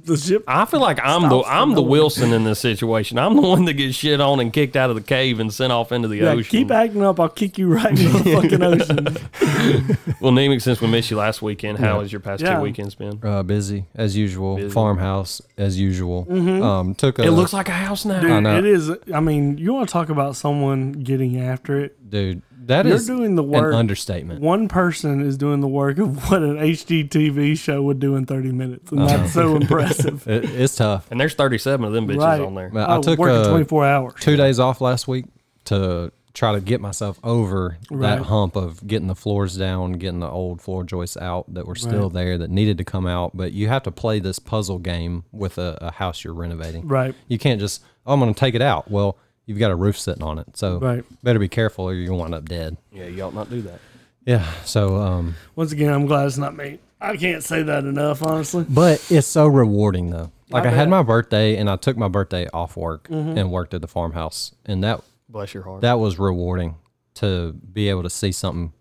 The 0.04 0.16
ship. 0.16 0.44
I 0.46 0.64
feel 0.64 0.80
like 0.80 0.98
I'm 1.02 1.28
the 1.28 1.40
I'm 1.42 1.74
the. 1.74 1.82
Wilson 1.82 2.32
in 2.32 2.44
this 2.44 2.58
situation. 2.60 3.18
I'm 3.18 3.36
the 3.36 3.42
one 3.42 3.64
that 3.66 3.74
gets 3.74 3.94
shit 3.94 4.20
on 4.20 4.40
and 4.40 4.52
kicked 4.52 4.74
out 4.76 4.90
of 4.90 4.96
the 4.96 5.02
cave 5.02 5.38
and 5.40 5.52
sent 5.52 5.72
off 5.72 5.92
into 5.92 6.08
the 6.08 6.16
Yeah, 6.18 6.30
ocean. 6.32 6.50
keep 6.50 6.70
acting 6.70 7.02
up. 7.02 7.20
I'll 7.20 7.28
kick 7.28 7.58
you 7.58 7.68
right 7.72 7.90
into 7.90 8.08
the 8.08 8.18
fucking 8.34 8.62
ocean. 8.62 10.16
well, 10.20 10.32
Nemec, 10.32 10.62
since 10.62 10.80
we 10.80 10.88
missed 10.88 11.10
you 11.10 11.16
last 11.16 11.42
weekend, 11.42 11.78
how 11.78 11.96
Yeah. 11.96 12.02
has 12.02 12.12
your 12.12 12.20
past 12.20 12.42
Yeah. 12.42 12.56
two 12.56 12.62
weekends 12.62 12.94
been? 12.94 13.20
Uh, 13.22 13.42
busy 13.42 13.84
as 13.94 14.16
usual. 14.16 14.56
Busy. 14.56 14.70
Farmhouse 14.70 15.40
as 15.56 15.78
usual. 15.78 16.26
Um, 16.30 16.94
took 16.94 17.18
a 17.18 17.22
It 17.22 17.30
looks 17.30 17.52
like 17.52 17.68
a 17.68 17.72
house 17.72 18.04
now. 18.04 18.20
Dude, 18.20 18.30
I 18.30 18.40
know. 18.40 18.58
it 18.58 18.64
is. 18.64 18.90
I 19.12 19.20
mean, 19.20 19.58
you 19.58 19.72
want 19.72 19.88
to 19.88 19.92
talk 19.92 20.08
about 20.08 20.36
someone 20.36 20.92
getting 20.92 21.38
after 21.40 21.78
it? 21.80 21.96
dude. 22.10 22.42
That 22.66 22.86
You're 22.86 22.96
is 22.96 23.06
doing 23.06 23.34
the 23.34 23.42
an 23.42 23.50
work. 23.50 23.74
understatement. 23.74 24.40
One 24.40 24.68
person 24.68 25.20
is 25.20 25.36
doing 25.36 25.60
the 25.60 25.68
work 25.68 25.98
of 25.98 26.30
what 26.30 26.42
an 26.42 26.56
HGTV 26.56 27.58
show 27.58 27.82
would 27.82 27.98
do 28.00 28.16
in 28.16 28.26
30 28.26 28.52
minutes, 28.52 28.90
and 28.92 29.06
that's 29.08 29.32
so 29.32 29.56
impressive. 29.56 30.26
It, 30.34 30.44
it's 30.44 30.76
tough. 30.76 31.06
And 31.10 31.20
there's 31.20 31.34
37 31.34 31.84
of 31.86 31.92
them 31.92 32.06
bitches 32.08 32.18
Right. 32.18 32.40
on 32.40 32.54
there. 32.54 32.70
Man, 32.70 32.88
I 32.88 32.96
I 32.96 33.00
took 33.00 33.18
work 33.18 33.30
uh, 33.30 33.50
24 33.50 33.84
hours. 33.86 34.14
two 34.20 34.36
days 34.36 34.58
off 34.58 34.80
last 34.80 35.06
week 35.08 35.26
to 35.66 36.12
try 36.32 36.52
to 36.52 36.60
get 36.60 36.80
myself 36.80 37.20
over 37.22 37.76
Right. 37.90 38.16
that 38.16 38.24
hump 38.24 38.56
of 38.56 38.84
getting 38.86 39.06
the 39.06 39.14
floors 39.14 39.56
down, 39.56 39.92
getting 39.92 40.18
the 40.20 40.28
old 40.28 40.60
floor 40.60 40.82
joists 40.82 41.16
out 41.16 41.52
that 41.54 41.66
were 41.66 41.76
still 41.76 42.04
Right. 42.04 42.12
there 42.12 42.38
that 42.38 42.50
needed 42.50 42.78
to 42.78 42.84
come 42.84 43.06
out. 43.06 43.36
But 43.36 43.52
you 43.52 43.68
have 43.68 43.82
to 43.84 43.92
play 43.92 44.18
this 44.18 44.38
puzzle 44.40 44.78
game 44.80 45.24
with 45.30 45.58
a, 45.58 45.78
a 45.80 45.92
house 45.92 46.24
you're 46.24 46.34
renovating. 46.34 46.88
Right. 46.88 47.14
You 47.28 47.38
can't 47.38 47.60
just, 47.60 47.84
oh, 48.06 48.14
I'm 48.14 48.20
going 48.20 48.34
to 48.34 48.38
take 48.40 48.54
it 48.56 48.62
out. 48.62 48.90
Well, 48.90 49.16
you've 49.46 49.58
got 49.58 49.70
a 49.70 49.76
roof 49.76 49.98
sitting 49.98 50.22
on 50.22 50.38
it. 50.38 50.56
So 50.56 50.78
Right. 50.78 51.04
better 51.22 51.38
be 51.38 51.48
careful 51.48 51.84
or 51.86 51.94
you're 51.94 52.06
going 52.06 52.18
to 52.18 52.22
wind 52.22 52.34
up 52.34 52.48
dead. 52.48 52.76
Yeah, 52.92 53.06
you 53.06 53.22
ought 53.22 53.34
not 53.34 53.50
do 53.50 53.62
that. 53.62 53.80
Yeah. 54.24 54.44
So, 54.64 54.96
um, 55.00 55.34
Once 55.54 55.72
again, 55.72 55.92
I'm 55.92 56.06
glad 56.06 56.26
it's 56.26 56.38
not 56.38 56.56
me. 56.56 56.78
I 57.00 57.16
can't 57.18 57.42
say 57.42 57.62
that 57.62 57.84
enough, 57.84 58.22
honestly. 58.22 58.64
But 58.68 59.04
it's 59.10 59.26
so 59.26 59.46
rewarding 59.46 60.08
though. 60.10 60.30
Like 60.50 60.64
I 60.64 60.68
I, 60.68 60.70
had. 60.70 60.82
Mm-hmm. 60.82 60.90
my 60.90 61.02
birthday 61.02 61.56
and 61.56 61.68
I 61.68 61.76
took 61.76 61.96
my 61.98 62.08
birthday 62.08 62.46
off 62.54 62.76
work 62.76 63.08
and 63.10 63.50
worked 63.50 63.74
at 63.74 63.80
the 63.82 63.88
farmhouse, 63.88 64.52
and 64.64 64.82
that 64.84 65.02
Bless 65.28 65.52
your 65.52 65.62
heart. 65.64 65.80
that 65.82 65.98
was 65.98 66.18
rewarding 66.18 66.76
to 67.14 67.52
be 67.52 67.88
able 67.90 68.02
to 68.04 68.10
see 68.10 68.32
something 68.32 68.72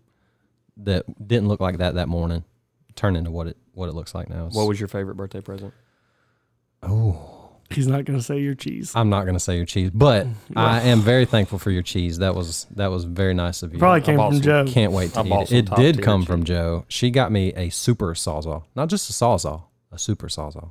that 0.78 1.04
didn't 1.26 1.48
look 1.48 1.60
like 1.60 1.78
that 1.78 1.94
that 1.96 2.08
morning 2.08 2.44
turn 2.94 3.16
into 3.16 3.30
what 3.30 3.46
it 3.48 3.56
what 3.74 3.88
it 3.88 3.94
looks 3.94 4.14
like 4.14 4.28
now. 4.30 4.46
It's- 4.46 4.54
what 4.54 4.66
was 4.68 4.78
your 4.80 4.88
favorite 4.88 5.16
birthday 5.16 5.40
present? 5.40 5.74
He's 7.70 7.86
not 7.86 8.04
going 8.04 8.18
to 8.18 8.22
say 8.24 8.38
your 8.40 8.54
cheese. 8.54 8.92
I'm 8.94 9.08
not 9.08 9.24
gonna 9.26 9.40
say 9.40 9.56
your 9.56 9.64
cheese, 9.64 9.90
but 9.92 10.26
mm, 10.26 10.34
I 10.54 10.82
am 10.82 11.00
very 11.00 11.24
thankful 11.24 11.58
for 11.58 11.70
your 11.70 11.82
cheese. 11.82 12.18
That 12.18 12.34
was 12.34 12.66
that 12.76 12.88
was 12.88 13.04
very 13.04 13.34
nice 13.34 13.62
of 13.62 13.72
you. 13.72 13.78
Probably 13.78 14.00
came 14.02 14.16
from 14.16 14.34
some 14.34 14.42
Joe. 14.42 14.64
Can't 14.66 14.92
wait 14.92 15.12
to 15.14 15.20
I 15.20 15.24
eat 15.24 15.28
bought 15.30 15.42
it. 15.44 15.48
some 15.48 15.58
It 15.58 15.66
top 15.66 15.78
did 15.78 15.94
tier 15.96 16.04
come 16.04 16.20
cheese. 16.22 16.26
from 16.28 16.44
Joe. 16.44 16.84
She 16.88 17.10
got 17.10 17.32
me 17.32 17.52
a 17.54 17.70
super 17.70 18.14
sawzall, 18.14 18.64
not 18.76 18.88
just 18.88 19.08
a 19.10 19.12
sawzall, 19.12 19.64
a 19.90 19.98
super 19.98 20.28
sawzall. 20.28 20.70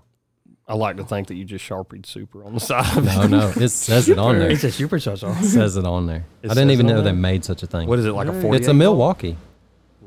I 0.65 0.75
like 0.75 0.95
to 0.97 1.03
think 1.03 1.27
that 1.27 1.35
you 1.35 1.43
just 1.43 1.65
sharpied 1.65 2.05
super 2.05 2.43
on 2.45 2.53
the 2.53 2.59
side 2.71 2.97
of 2.97 3.05
it. 3.05 3.17
Oh 3.17 3.27
no, 3.27 3.51
it 3.55 3.69
says 3.69 4.07
it 4.07 4.17
on 4.19 4.39
there. 4.39 4.49
It's 4.51 4.63
a 4.63 4.71
super 4.71 4.97
sawzall. 4.97 5.37
It 5.41 5.45
says 5.45 5.75
it 5.75 5.85
on 5.85 6.05
there. 6.05 6.25
It 6.41 6.51
I 6.51 6.53
didn't 6.53 6.69
says 6.69 6.73
even 6.73 6.85
it 6.85 6.91
on 6.91 6.95
know 6.97 7.01
they 7.03 7.11
made 7.11 7.43
such 7.43 7.63
a 7.63 7.67
thing. 7.67 7.89
What 7.89 7.99
is 7.99 8.05
it 8.05 8.13
like 8.13 8.27
a 8.29 8.41
40? 8.41 8.57
It's 8.59 8.67
a 8.69 8.73
Milwaukee. 8.73 9.35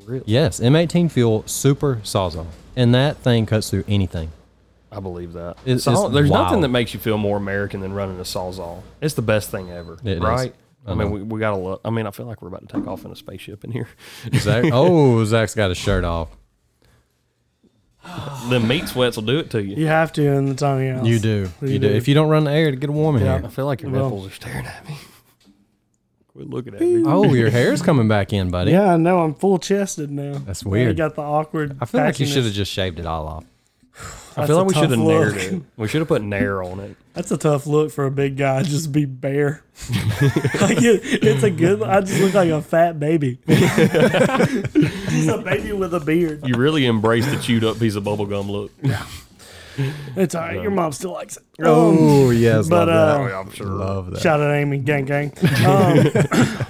Really? 0.06 0.22
Yes, 0.26 0.60
M18 0.60 1.10
fuel 1.10 1.42
super 1.46 1.96
sawzall, 2.04 2.46
and 2.76 2.94
that 2.94 3.16
thing 3.18 3.44
cuts 3.44 3.68
through 3.70 3.84
anything. 3.88 4.30
I 4.92 5.00
believe 5.00 5.32
that. 5.34 5.56
It's- 5.64 5.82
Saw- 5.84 6.06
it's 6.06 6.14
there's 6.14 6.30
nothing 6.30 6.60
that 6.60 6.68
makes 6.68 6.94
you 6.94 7.00
feel 7.00 7.18
more 7.18 7.36
American 7.36 7.80
than 7.80 7.92
running 7.92 8.18
a 8.18 8.22
sawzall. 8.22 8.82
It's 9.00 9.14
the 9.14 9.22
best 9.22 9.50
thing 9.50 9.70
ever, 9.70 9.98
It 10.04 10.18
is. 10.18 10.20
right? 10.20 10.54
I, 10.86 10.92
I 10.92 10.94
mean, 10.94 11.08
know. 11.08 11.14
we, 11.14 11.22
we 11.22 11.40
gotta 11.40 11.56
look. 11.56 11.80
I 11.84 11.90
mean, 11.90 12.06
I 12.06 12.12
feel 12.12 12.26
like 12.26 12.40
we're 12.40 12.48
about 12.48 12.68
to 12.68 12.78
take 12.78 12.86
off 12.86 13.04
in 13.04 13.10
a 13.10 13.16
spaceship 13.16 13.64
in 13.64 13.72
here. 13.72 13.88
Zach, 14.34 14.64
oh, 14.72 15.24
Zach's 15.24 15.54
got 15.54 15.70
his 15.70 15.78
shirt 15.78 16.04
off. 16.04 16.28
the 18.48 18.60
meat 18.60 18.86
sweats 18.88 19.16
will 19.16 19.24
do 19.24 19.38
it 19.40 19.50
to 19.50 19.62
you. 19.62 19.74
You 19.76 19.86
have 19.88 20.12
to 20.12 20.22
in 20.24 20.46
the 20.46 20.54
tiny 20.54 20.90
house. 20.90 21.04
You 21.06 21.18
do, 21.18 21.48
You 21.60 21.68
you 21.68 21.78
do. 21.80 21.88
do. 21.88 21.94
If 21.94 22.06
you 22.06 22.14
don't 22.14 22.28
run 22.28 22.44
the 22.44 22.52
air 22.52 22.70
to 22.70 22.76
get 22.76 22.88
warm 22.90 23.16
in 23.16 23.24
Yeah. 23.24 23.34
I 23.36 23.40
here. 23.40 23.50
feel 23.50 23.66
like 23.66 23.82
your 23.82 23.90
Well- 23.90 24.04
nipples 24.04 24.28
are 24.28 24.30
staring 24.34 24.66
at 24.66 24.86
me. 24.88 24.96
Quit 26.28 26.48
looking 26.48 26.74
at 26.74 26.80
me. 26.80 27.02
Oh, 27.04 27.34
your 27.34 27.50
hair's 27.50 27.82
coming 27.82 28.06
back 28.08 28.32
in, 28.32 28.50
buddy. 28.50 28.70
Yeah, 28.70 28.92
I 28.92 28.96
know. 28.96 29.20
I'm 29.20 29.34
full 29.34 29.58
chested 29.58 30.10
now. 30.10 30.38
That's 30.46 30.62
Yeah, 30.62 30.68
weird. 30.68 30.88
You 30.88 30.94
got 30.94 31.16
the 31.16 31.22
awkward. 31.22 31.76
I 31.80 31.86
feel 31.86 32.02
like 32.02 32.20
you 32.20 32.26
should 32.26 32.44
have 32.44 32.52
just 32.52 32.70
shaved 32.70 33.00
it 33.00 33.06
all 33.06 33.26
off. 33.26 33.44
I 34.36 34.46
feel 34.46 34.58
like 34.58 34.66
we 34.66 34.74
should 34.74 34.90
have 34.90 34.98
nared 34.98 35.36
it. 35.36 35.62
We 35.76 35.88
should 35.88 36.00
have 36.00 36.08
put 36.08 36.22
nair 36.22 36.62
on 36.62 36.80
it. 36.80 36.96
That's 37.14 37.30
a 37.30 37.38
tough 37.38 37.66
look 37.66 37.90
for 37.90 38.04
a 38.04 38.10
big 38.10 38.36
guy. 38.36 38.62
Just 38.62 38.92
be 38.92 39.06
bare. 39.06 39.62
like 40.60 40.82
it, 40.82 41.00
it's 41.24 41.42
a 41.42 41.50
good. 41.50 41.82
I 41.82 42.02
just 42.02 42.20
look 42.20 42.34
like 42.34 42.50
a 42.50 42.60
fat 42.60 43.00
baby. 43.00 43.38
just 43.46 45.28
a 45.28 45.42
baby 45.42 45.72
with 45.72 45.94
a 45.94 46.00
beard. 46.00 46.46
You 46.46 46.56
really 46.56 46.86
embraced 46.86 47.30
the 47.30 47.38
chewed 47.38 47.64
up 47.64 47.78
piece 47.78 47.94
of 47.94 48.04
bubble 48.04 48.26
gum 48.26 48.50
look. 48.50 48.70
Yeah, 48.82 49.06
it's 50.16 50.34
all 50.34 50.42
right. 50.42 50.60
Your 50.60 50.70
mom 50.70 50.92
still 50.92 51.12
likes 51.12 51.38
it. 51.38 51.44
Oh 51.62 52.28
yes, 52.28 52.68
but, 52.68 52.88
love 52.88 53.22
uh, 53.22 53.28
that. 53.28 53.34
I'm 53.34 53.50
sure. 53.52 53.66
love 53.66 54.10
that. 54.10 54.20
Shout 54.20 54.40
out 54.40 54.54
Amy, 54.54 54.78
gang 54.78 55.06
gang. 55.06 55.32
Um, 55.64 56.10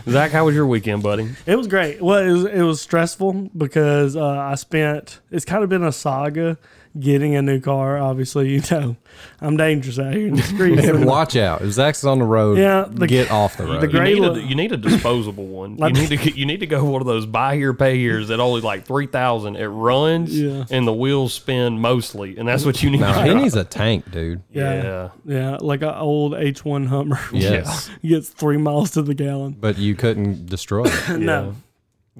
Zach, 0.09 0.31
how 0.31 0.45
was 0.45 0.55
your 0.55 0.69
weekend, 0.69 1.03
buddy? 1.03 1.29
It 1.47 1.57
was 1.57 1.67
great. 1.67 2.01
Well, 2.01 2.25
it 2.25 2.31
was 2.31 2.45
it 2.45 2.63
was 2.63 2.81
stressful 2.81 3.51
because 3.57 4.15
uh, 4.15 4.25
I 4.25 4.55
spent. 4.55 5.19
It's 5.33 5.45
kind 5.45 5.65
of 5.65 5.71
been 5.71 5.83
a 5.83 5.93
saga 5.93 6.57
getting 6.99 7.35
a 7.37 7.43
new 7.43 7.61
car. 7.61 7.99
Obviously, 7.99 8.51
you 8.55 8.63
know, 8.71 8.97
I'm 9.41 9.57
dangerous 9.57 9.99
out 9.99 10.13
here 10.15 10.29
in 10.29 10.37
the 10.37 10.43
streets. 10.43 10.85
And 10.87 11.05
watch 11.07 11.37
out. 11.37 11.63
If 11.63 11.73
Zach's 11.73 12.05
on 12.05 12.19
the 12.19 12.25
road, 12.25 12.59
Yeah, 12.59 12.87
the- 12.91 13.07
get 13.07 13.31
off 13.31 13.57
the 13.57 13.65
road. 13.65 13.81
the 13.83 13.87
You 13.87 13.93
Great 13.93 14.19
need, 14.21 14.25
a, 14.37 14.41
you 14.43 14.55
need 14.55 14.73
a 14.73 14.77
disposable 14.77 15.47
one. 15.47 15.77
You 15.87 15.93
need 15.93 16.09
to 16.09 16.17
get, 16.17 16.37
you 16.37 16.47
need 16.47 16.61
to 16.61 16.67
go 16.67 16.85
one 16.85 17.01
of 17.01 17.07
those 17.07 17.27
buy 17.27 17.57
here 17.57 17.73
pay 17.75 17.99
here's 17.99 18.29
that 18.29 18.41
only 18.41 18.61
like 18.61 18.85
three 18.87 19.07
thousand. 19.07 19.57
It 19.57 19.67
runs 19.67 20.39
Yeah. 20.39 20.65
and 20.71 20.87
the 20.87 20.93
wheels 20.93 21.33
spin 21.35 21.79
mostly, 21.81 22.37
and 22.37 22.49
that's 22.49 22.65
what 22.65 22.83
you 22.83 22.91
need. 22.91 23.01
no, 23.01 23.13
to 23.13 23.21
he 23.23 23.31
drive. 23.31 23.43
needs 23.43 23.55
a 23.57 23.65
tank, 23.65 24.11
dude. 24.11 24.43
yeah, 24.53 24.83
yeah. 24.83 25.09
yeah, 25.25 25.57
like 25.61 25.83
an 25.83 25.95
old 25.95 26.33
H1 26.33 26.87
Hummer. 26.89 27.19
Yes. 27.33 27.91
gets 28.03 28.29
three 28.31 28.57
miles 28.57 28.93
to 28.93 29.03
the 29.03 29.15
gallon. 29.15 29.57
But 29.61 29.79
you 29.79 29.95
couldn't 29.95 30.47
destroy 30.47 30.85
it. 30.87 31.19
No, 31.19 31.55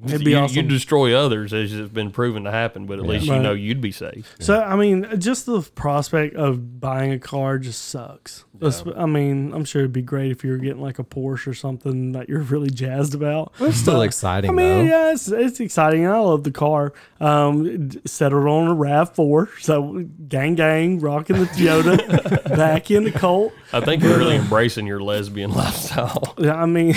it'd 0.05 0.23
be 0.23 0.31
you, 0.31 0.37
awesome. 0.37 0.55
you 0.57 0.63
destroy 0.63 1.15
others 1.17 1.53
as 1.53 1.73
it's 1.73 1.91
been 1.91 2.11
proven 2.11 2.43
to 2.43 2.51
happen, 2.51 2.85
but 2.85 2.99
at 2.99 3.05
least 3.05 3.25
you 3.25 3.33
Right. 3.33 3.41
know 3.41 3.53
you'd 3.53 3.81
be 3.81 3.91
safe. 3.91 4.35
So 4.39 4.61
I 4.61 4.75
mean, 4.75 5.07
just 5.19 5.45
the 5.45 5.61
prospect 5.61 6.35
of 6.35 6.79
buying 6.79 7.11
a 7.11 7.19
car 7.19 7.57
just 7.57 7.87
sucks. 7.89 8.43
Esp- 8.59 8.97
I 8.97 9.05
mean, 9.05 9.53
I'm 9.53 9.65
sure 9.65 9.81
it'd 9.83 9.93
be 9.93 10.01
great 10.01 10.31
if 10.31 10.43
you 10.43 10.49
were 10.49 10.57
getting 10.57 10.81
like 10.81 10.97
a 10.97 11.03
Porsche 11.03 11.45
or 11.47 11.53
something 11.53 12.13
that 12.13 12.27
you're 12.27 12.39
really 12.53 12.71
jazzed 12.71 13.13
about. 13.13 13.53
It's 13.59 13.77
still 13.77 13.95
But, 13.97 14.01
exciting 14.01 14.49
I 14.49 14.53
mean, 14.53 14.67
though. 14.67 14.81
yeah, 14.83 15.11
it's, 15.13 15.27
it's 15.27 15.59
exciting. 15.59 16.07
I 16.07 16.17
love 16.17 16.43
the 16.43 16.51
car. 16.51 16.93
Um, 17.19 17.91
settled 18.05 18.47
on 18.47 18.67
a 18.67 18.73
Rav 18.73 19.13
Four, 19.15 19.49
so 19.59 20.05
gang 20.27 20.55
gang, 20.55 20.99
rocking 20.99 21.37
the 21.37 21.45
Toyota, 21.45 22.55
back 22.57 22.89
in 22.91 23.03
the 23.03 23.11
Colt. 23.11 23.53
I 23.73 23.79
think 23.81 24.01
you're 24.03 24.17
really 24.17 24.35
embracing 24.35 24.87
your 24.87 25.01
lesbian 25.01 25.51
lifestyle. 25.53 26.33
Yeah, 26.39 26.55
I 26.55 26.65
mean, 26.65 26.95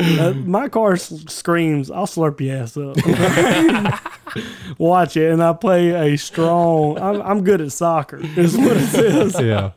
uh, 0.00 0.32
my 0.44 0.68
car 0.68 0.92
s- 0.94 1.24
screams, 1.28 1.90
"I'll 1.90 2.06
slurp 2.06 2.40
your 2.40 2.56
ass 2.56 2.76
up." 2.76 2.96
Watch 4.78 5.16
it, 5.16 5.32
and 5.32 5.42
I 5.42 5.52
play 5.54 6.12
a 6.12 6.16
strong. 6.18 6.98
I'm, 6.98 7.20
I'm 7.22 7.44
good 7.44 7.60
at 7.60 7.72
soccer, 7.72 8.18
is 8.36 8.56
what 8.56 8.76
it 8.76 8.86
says. 8.88 9.40
Yeah. 9.40 9.70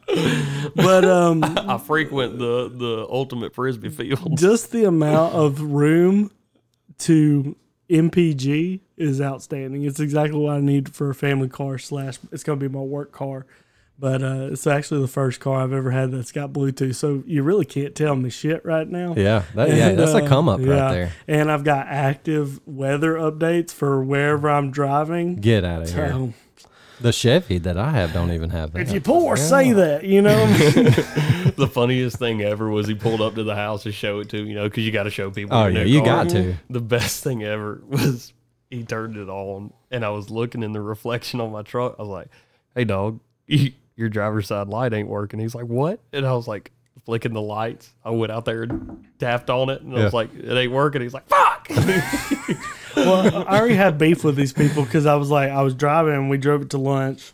But 0.76 1.06
um, 1.06 1.44
I 1.44 1.78
frequent 1.78 2.38
the 2.38 2.70
the 2.70 3.08
ultimate 3.10 3.56
frisbee 3.56 3.90
field. 3.90 4.38
just 4.38 4.72
the 4.72 4.84
amount 4.86 5.34
of 5.34 5.62
room 5.62 6.32
to 7.00 7.56
MPG 7.90 8.82
is 8.98 9.22
outstanding. 9.22 9.84
It's 9.84 10.00
exactly 10.00 10.40
what 10.40 10.56
I 10.56 10.60
need 10.60 10.94
for 10.94 11.10
a 11.10 11.16
family 11.16 11.50
car 11.50 11.78
slash. 11.78 12.20
It's 12.32 12.44
going 12.44 12.60
to 12.60 12.70
be 12.70 12.74
my 12.74 12.82
work 12.84 13.12
car, 13.12 13.46
but 14.02 14.24
uh, 14.24 14.50
it's 14.52 14.66
actually 14.66 15.00
the 15.00 15.08
first 15.08 15.40
car 15.40 15.62
I've 15.62 15.72
ever 15.72 15.92
had 15.92 16.12
that's 16.12 16.32
got 16.32 16.52
Bluetooth. 16.52 16.96
So 16.96 17.24
you 17.28 17.44
really 17.44 17.66
can't 17.66 17.94
tell 17.94 18.16
me 18.16 18.32
shit 18.32 18.66
right 18.66 18.88
now. 18.88 19.14
Yeah. 19.16 19.44
That, 19.54 19.70
yeah. 19.70 19.90
And, 19.90 20.00
That's 20.00 20.14
a 20.14 20.24
uh, 20.24 20.28
come 20.28 20.50
up 20.50 20.60
yeah. 20.60 20.68
right 20.68 20.92
there. 20.92 21.12
And 21.28 21.52
I've 21.52 21.64
got 21.64 21.86
active 21.86 22.60
weather 22.66 23.14
updates 23.14 23.70
for 23.70 24.04
wherever 24.04 24.50
I'm 24.50 24.72
driving. 24.72 25.36
Get 25.36 25.64
out 25.64 25.84
of 25.84 25.94
here. 25.94 26.34
The 27.00 27.12
Chevy 27.12 27.60
that 27.60 27.78
I 27.78 27.92
have 27.92 28.12
don't 28.12 28.32
even 28.32 28.50
have 28.50 28.74
that. 28.74 28.82
if 28.82 28.92
you 28.92 29.02
pour, 29.02 29.38
say 29.38 29.72
that, 29.72 30.04
you 30.04 30.24
know. 30.24 30.46
the 31.56 31.70
funniest 31.72 32.18
thing 32.18 32.42
ever 32.42 32.70
was 32.70 32.88
he 32.88 32.96
pulled 32.96 33.22
up 33.22 33.36
to 33.36 33.44
the 33.44 33.56
house 33.56 33.84
to 33.84 33.92
show 33.92 34.20
it 34.20 34.30
to 34.30 34.44
you 34.44 34.54
know 34.54 34.66
because 34.66 34.86
you 34.86 34.92
got 34.92 35.04
to 35.04 35.10
show 35.10 35.32
people. 35.32 35.58
Oh, 35.58 35.66
your 35.66 35.84
yeah, 35.84 35.84
you 35.84 36.00
car. 36.00 36.26
got 36.26 36.30
to. 36.30 36.56
The 36.70 36.80
best 36.80 37.24
thing 37.24 37.44
ever 37.44 37.82
was 37.88 38.34
he 38.70 38.84
turned 38.84 39.18
it 39.18 39.30
on 39.30 39.74
and 39.90 40.06
I 40.06 40.10
was 40.10 40.30
looking 40.30 40.62
in 40.62 40.74
the 40.74 40.82
reflection 40.82 41.42
on 41.42 41.52
my 41.52 41.64
truck. 41.64 41.96
I 41.98 42.04
was 42.04 42.10
like, 42.10 42.28
"Hey, 42.76 42.84
dog, 42.84 43.20
you, 43.48 43.72
your 43.96 44.10
driver's 44.10 44.48
side 44.48 44.68
light 44.68 44.94
ain't 44.94 45.10
working." 45.10 45.40
He's 45.40 45.56
like, 45.56 45.66
"What?" 45.66 46.00
And 46.14 46.26
I 46.26 46.34
was 46.34 46.48
like, 46.48 46.72
flicking 47.06 47.34
the 47.34 47.42
lights. 47.42 47.90
I 48.06 48.12
went 48.12 48.32
out 48.32 48.46
there 48.46 48.64
and 48.64 49.06
tapped 49.20 49.50
on 49.50 49.70
it, 49.70 49.82
and 49.82 49.98
I 49.98 50.04
was 50.04 50.14
like, 50.14 50.34
"It 50.34 50.52
ain't 50.52 50.72
working." 50.72 51.02
He's 51.02 51.14
like, 51.14 51.28
"Fuck!" 51.28 51.68
well, 52.96 53.48
I 53.48 53.60
already 53.60 53.76
had 53.76 53.98
beef 53.98 54.24
with 54.24 54.36
these 54.36 54.54
people 54.54 54.84
because 54.84 55.06
I 55.06 55.16
was 55.16 55.30
like, 55.30 55.50
I 55.50 55.62
was 55.62 55.74
driving 55.74 56.14
and 56.14 56.30
we 56.30 56.38
drove 56.38 56.62
it 56.62 56.72
to 56.72 56.78
lunch. 56.78 57.32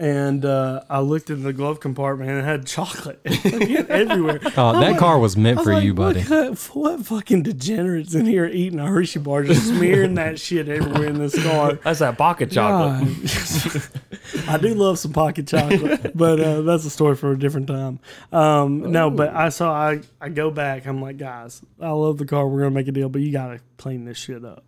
And 0.00 0.44
uh, 0.44 0.82
I 0.88 1.00
looked 1.00 1.28
in 1.28 1.42
the 1.42 1.52
glove 1.52 1.80
compartment 1.80 2.30
and 2.30 2.38
it 2.38 2.44
had 2.44 2.66
chocolate 2.68 3.18
everywhere. 3.26 4.38
Oh, 4.56 4.72
that 4.72 4.92
like- 4.92 4.98
car 4.98 5.18
was 5.18 5.36
meant 5.36 5.58
I 5.58 5.60
was 5.60 5.66
for 5.66 5.74
like, 5.74 5.82
you, 5.84 5.92
buddy. 5.92 6.22
What, 6.22 6.56
what 6.74 7.00
fucking 7.04 7.42
degenerates 7.42 8.14
in 8.14 8.24
here 8.24 8.46
eating 8.46 8.78
a 8.78 8.86
Hershey 8.86 9.18
bar, 9.18 9.42
just 9.42 9.66
smearing 9.68 10.14
that 10.14 10.38
shit 10.38 10.68
everywhere 10.68 11.08
in 11.08 11.18
this 11.18 11.42
car? 11.42 11.74
That's 11.82 11.98
that 11.98 12.16
pocket 12.16 12.52
chocolate. 12.52 13.88
I 14.48 14.56
do 14.58 14.72
love 14.74 15.00
some 15.00 15.12
pocket 15.12 15.48
chocolate, 15.48 16.16
but 16.16 16.38
uh, 16.38 16.62
that's 16.62 16.84
a 16.84 16.90
story 16.90 17.16
for 17.16 17.32
a 17.32 17.38
different 17.38 17.66
time. 17.66 17.98
Um, 18.32 18.92
no, 18.92 19.10
but 19.10 19.34
I 19.34 19.48
saw 19.48 19.72
I 19.72 20.00
I 20.20 20.28
go 20.28 20.50
back. 20.50 20.86
I'm 20.86 21.02
like, 21.02 21.16
guys, 21.16 21.60
I 21.80 21.90
love 21.90 22.18
the 22.18 22.24
car. 22.26 22.46
We're 22.46 22.60
gonna 22.60 22.70
make 22.70 22.88
a 22.88 22.92
deal, 22.92 23.08
but 23.08 23.20
you 23.22 23.32
gotta 23.32 23.60
clean 23.78 24.04
this 24.04 24.16
shit 24.18 24.44
up. 24.44 24.64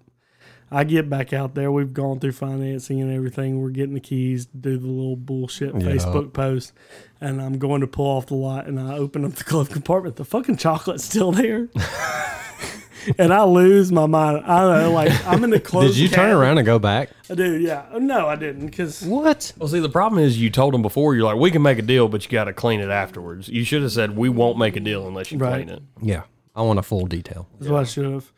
I 0.70 0.84
get 0.84 1.10
back 1.10 1.32
out 1.32 1.54
there. 1.54 1.72
We've 1.72 1.92
gone 1.92 2.20
through 2.20 2.32
financing 2.32 3.00
and 3.00 3.12
everything. 3.12 3.60
We're 3.60 3.70
getting 3.70 3.94
the 3.94 4.00
keys, 4.00 4.46
do 4.46 4.78
the 4.78 4.86
little 4.86 5.16
bullshit 5.16 5.74
Facebook 5.74 6.32
post, 6.32 6.72
and 7.20 7.42
I'm 7.42 7.58
going 7.58 7.80
to 7.80 7.86
pull 7.88 8.06
off 8.06 8.26
the 8.26 8.34
lot. 8.36 8.66
And 8.66 8.78
I 8.78 8.94
open 8.96 9.24
up 9.24 9.32
the 9.32 9.44
glove 9.50 9.70
compartment. 9.70 10.16
The 10.16 10.24
fucking 10.24 10.58
chocolate's 10.58 11.04
still 11.04 11.32
there. 11.32 11.68
And 13.18 13.32
I 13.32 13.44
lose 13.44 13.90
my 13.90 14.04
mind. 14.04 14.44
I 14.44 14.82
know, 14.82 14.92
like 14.92 15.26
I'm 15.26 15.42
in 15.42 15.48
the 15.48 15.58
closed. 15.60 15.94
Did 15.94 16.02
you 16.02 16.08
turn 16.08 16.30
around 16.30 16.58
and 16.58 16.66
go 16.66 16.78
back? 16.78 17.08
I 17.30 17.34
do, 17.34 17.56
yeah. 17.58 17.86
No, 17.98 18.28
I 18.28 18.36
didn't, 18.36 18.66
because 18.66 19.00
What? 19.02 19.54
Well, 19.56 19.70
see, 19.70 19.80
the 19.80 19.88
problem 19.88 20.22
is 20.22 20.38
you 20.38 20.50
told 20.50 20.74
them 20.74 20.82
before. 20.82 21.14
You're 21.14 21.24
like, 21.24 21.38
"We 21.38 21.50
can 21.50 21.62
make 21.62 21.78
a 21.78 21.82
deal, 21.82 22.08
but 22.08 22.22
you 22.26 22.30
got 22.30 22.44
to 22.44 22.52
clean 22.52 22.78
it 22.80 22.90
afterwards." 22.90 23.48
You 23.48 23.64
should 23.64 23.80
have 23.80 23.92
said, 23.92 24.18
"We 24.18 24.28
won't 24.28 24.58
make 24.58 24.76
a 24.76 24.80
deal 24.80 25.08
unless 25.08 25.32
you 25.32 25.38
Right. 25.38 25.64
clean 25.64 25.70
it." 25.70 25.82
Yeah. 26.02 26.24
I 26.54 26.60
want 26.60 26.78
a 26.78 26.82
full 26.82 27.06
detail. 27.06 27.48
That's 27.58 27.70
what 27.70 27.80
I 27.80 27.84
should 27.84 28.04
have. 28.04 28.30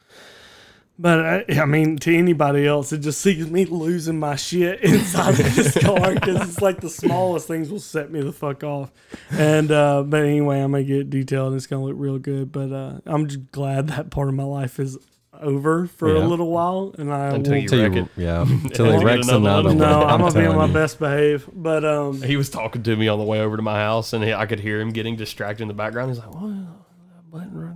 But 0.99 1.21
I, 1.51 1.61
I 1.61 1.65
mean, 1.65 1.97
to 1.99 2.15
anybody 2.17 2.67
else, 2.67 2.93
it 2.93 2.99
just 2.99 3.21
sees 3.21 3.51
me 3.51 3.65
losing 3.65 4.19
my 4.21 4.37
shit 4.37 4.81
inside 4.85 5.41
of 5.41 5.55
this 5.57 5.77
car 5.83 6.15
because 6.15 6.49
it's 6.49 6.61
like 6.63 6.81
the 6.81 6.91
smallest 6.91 7.49
things 7.49 7.71
will 7.71 7.81
set 7.81 8.11
me 8.13 8.21
the 8.21 8.33
fuck 8.33 8.63
off. 8.63 8.93
And 9.31 9.73
uh, 9.73 10.03
but 10.05 10.23
anyway, 10.23 10.61
I'm 10.61 10.71
gonna 10.73 10.85
get 10.85 11.11
detailed 11.11 11.49
and 11.53 11.57
it's 11.57 11.67
gonna 11.67 11.85
look 11.85 11.97
real 11.97 12.19
good. 12.19 12.53
But 12.53 12.73
uh, 12.73 13.01
I'm 13.07 13.27
just 13.27 13.51
glad 13.53 13.89
that 13.89 14.11
part 14.11 14.29
of 14.29 14.35
my 14.35 14.45
life 14.45 14.79
is 14.79 14.99
over 15.41 15.87
for 15.89 16.15
Yeah. 16.15 16.23
a 16.25 16.27
little 16.27 16.51
while, 16.51 16.95
and 16.99 17.13
I 17.13 17.29
Until 17.35 17.55
will, 17.55 17.59
you 17.63 17.69
Till 17.69 17.83
wreck 17.83 17.97
it. 17.97 18.09
yeah. 18.17 18.43
until 18.49 18.87
Get 18.91 18.99
he 19.01 19.05
wrecks 19.05 19.27
another 19.29 19.41
another 19.49 19.69
one. 19.71 19.79
one. 19.79 19.89
no, 19.89 20.03
I'm, 20.05 20.21
gonna 20.21 20.35
be 20.41 20.47
on 20.47 20.57
my 20.57 20.67
you. 20.67 20.73
best 20.73 20.99
behave. 21.01 21.49
But 21.53 21.85
um, 21.85 22.23
He 22.23 22.37
was 22.37 22.49
talking 22.51 22.83
to 22.85 22.95
me 22.95 23.09
on 23.09 23.19
the 23.19 23.25
way 23.25 23.41
over 23.41 23.57
to 23.57 23.63
my 23.63 23.79
house, 23.81 24.13
and 24.13 24.23
he, 24.23 24.33
I 24.35 24.47
could 24.47 24.61
hear 24.61 24.79
him 24.81 24.91
getting 24.91 25.17
distracted 25.17 25.63
in 25.63 25.69
the 25.69 25.75
background. 25.75 26.11
He's 26.11 26.19
like, 26.21 26.33
"What? 26.33 26.51
That 26.53 27.31
button 27.31 27.55
right 27.59 27.71
there." 27.71 27.72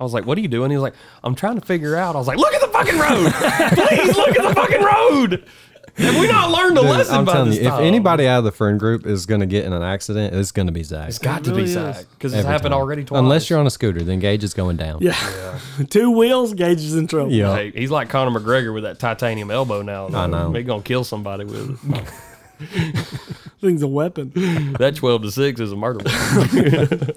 I 0.00 0.04
was 0.04 0.12
like, 0.14 0.26
"What 0.26 0.38
are 0.38 0.40
you 0.40 0.48
doing?" 0.48 0.70
He 0.70 0.76
was 0.76 0.82
like, 0.82 0.94
"I'm 1.24 1.34
trying 1.34 1.58
to 1.60 1.66
figure 1.66 1.96
out." 1.96 2.14
I 2.14 2.18
was 2.18 2.28
like, 2.28 2.38
"Look 2.38 2.54
at 2.54 2.60
the 2.60 2.68
fucking 2.68 2.98
road! 2.98 3.32
Please 3.86 4.16
look 4.16 4.38
at 4.38 4.42
the 4.48 4.54
fucking 4.54 4.82
road! 4.82 5.44
Have 5.96 6.20
we 6.20 6.28
not 6.28 6.52
learned 6.52 6.78
a 6.78 6.82
Dude, 6.82 6.90
lesson 6.90 7.14
I'm 7.16 7.24
by 7.24 7.32
telling 7.32 7.50
this 7.50 7.58
you, 7.58 7.64
if 7.66 7.70
time?" 7.72 7.82
anybody 7.82 8.28
out 8.28 8.38
of 8.38 8.44
the 8.44 8.52
friend 8.52 8.78
group 8.78 9.04
is 9.04 9.26
going 9.26 9.40
to 9.40 9.46
get 9.48 9.64
in 9.64 9.72
an 9.72 9.82
accident, 9.82 10.32
it's 10.32 10.52
going 10.52 10.66
to 10.68 10.72
be 10.72 10.84
Zach. 10.84 11.08
it's 11.08 11.18
got 11.18 11.40
It 11.40 11.44
to 11.46 11.50
really 11.50 11.62
be 11.62 11.68
is. 11.70 11.72
Zach 11.74 12.04
because 12.12 12.32
it's 12.34 12.38
Every 12.40 12.52
happened 12.52 12.70
time. 12.70 12.80
already 12.80 13.04
twice. 13.04 13.18
Unless 13.18 13.50
you're 13.50 13.58
on 13.58 13.66
a 13.66 13.70
scooter, 13.70 14.04
then 14.04 14.20
Gage 14.20 14.44
is 14.44 14.54
going 14.54 14.76
down. 14.76 14.98
yeah, 15.00 15.58
two 15.90 16.12
wheels, 16.12 16.54
Gage 16.54 16.78
is 16.78 16.94
in 16.94 17.08
trouble. 17.08 17.32
Yeah. 17.32 17.52
Hey, 17.56 17.72
he's 17.72 17.90
like 17.90 18.08
Conor 18.10 18.38
McGregor 18.38 18.72
with 18.72 18.84
that 18.84 19.00
titanium 19.00 19.50
elbow 19.50 19.82
now. 19.82 20.06
I 20.08 20.28
know. 20.28 20.52
He's 20.52 20.66
gonna 20.66 20.82
kill 20.82 21.02
somebody 21.02 21.44
with 21.44 21.70
it. 21.92 22.04
thing's 23.60 23.82
a 23.82 23.88
weapon. 23.88 24.32
that 24.78 24.96
twelve 24.96 25.22
to 25.22 25.30
six 25.30 25.60
is 25.60 25.72
a 25.72 25.76
murder. 25.76 26.04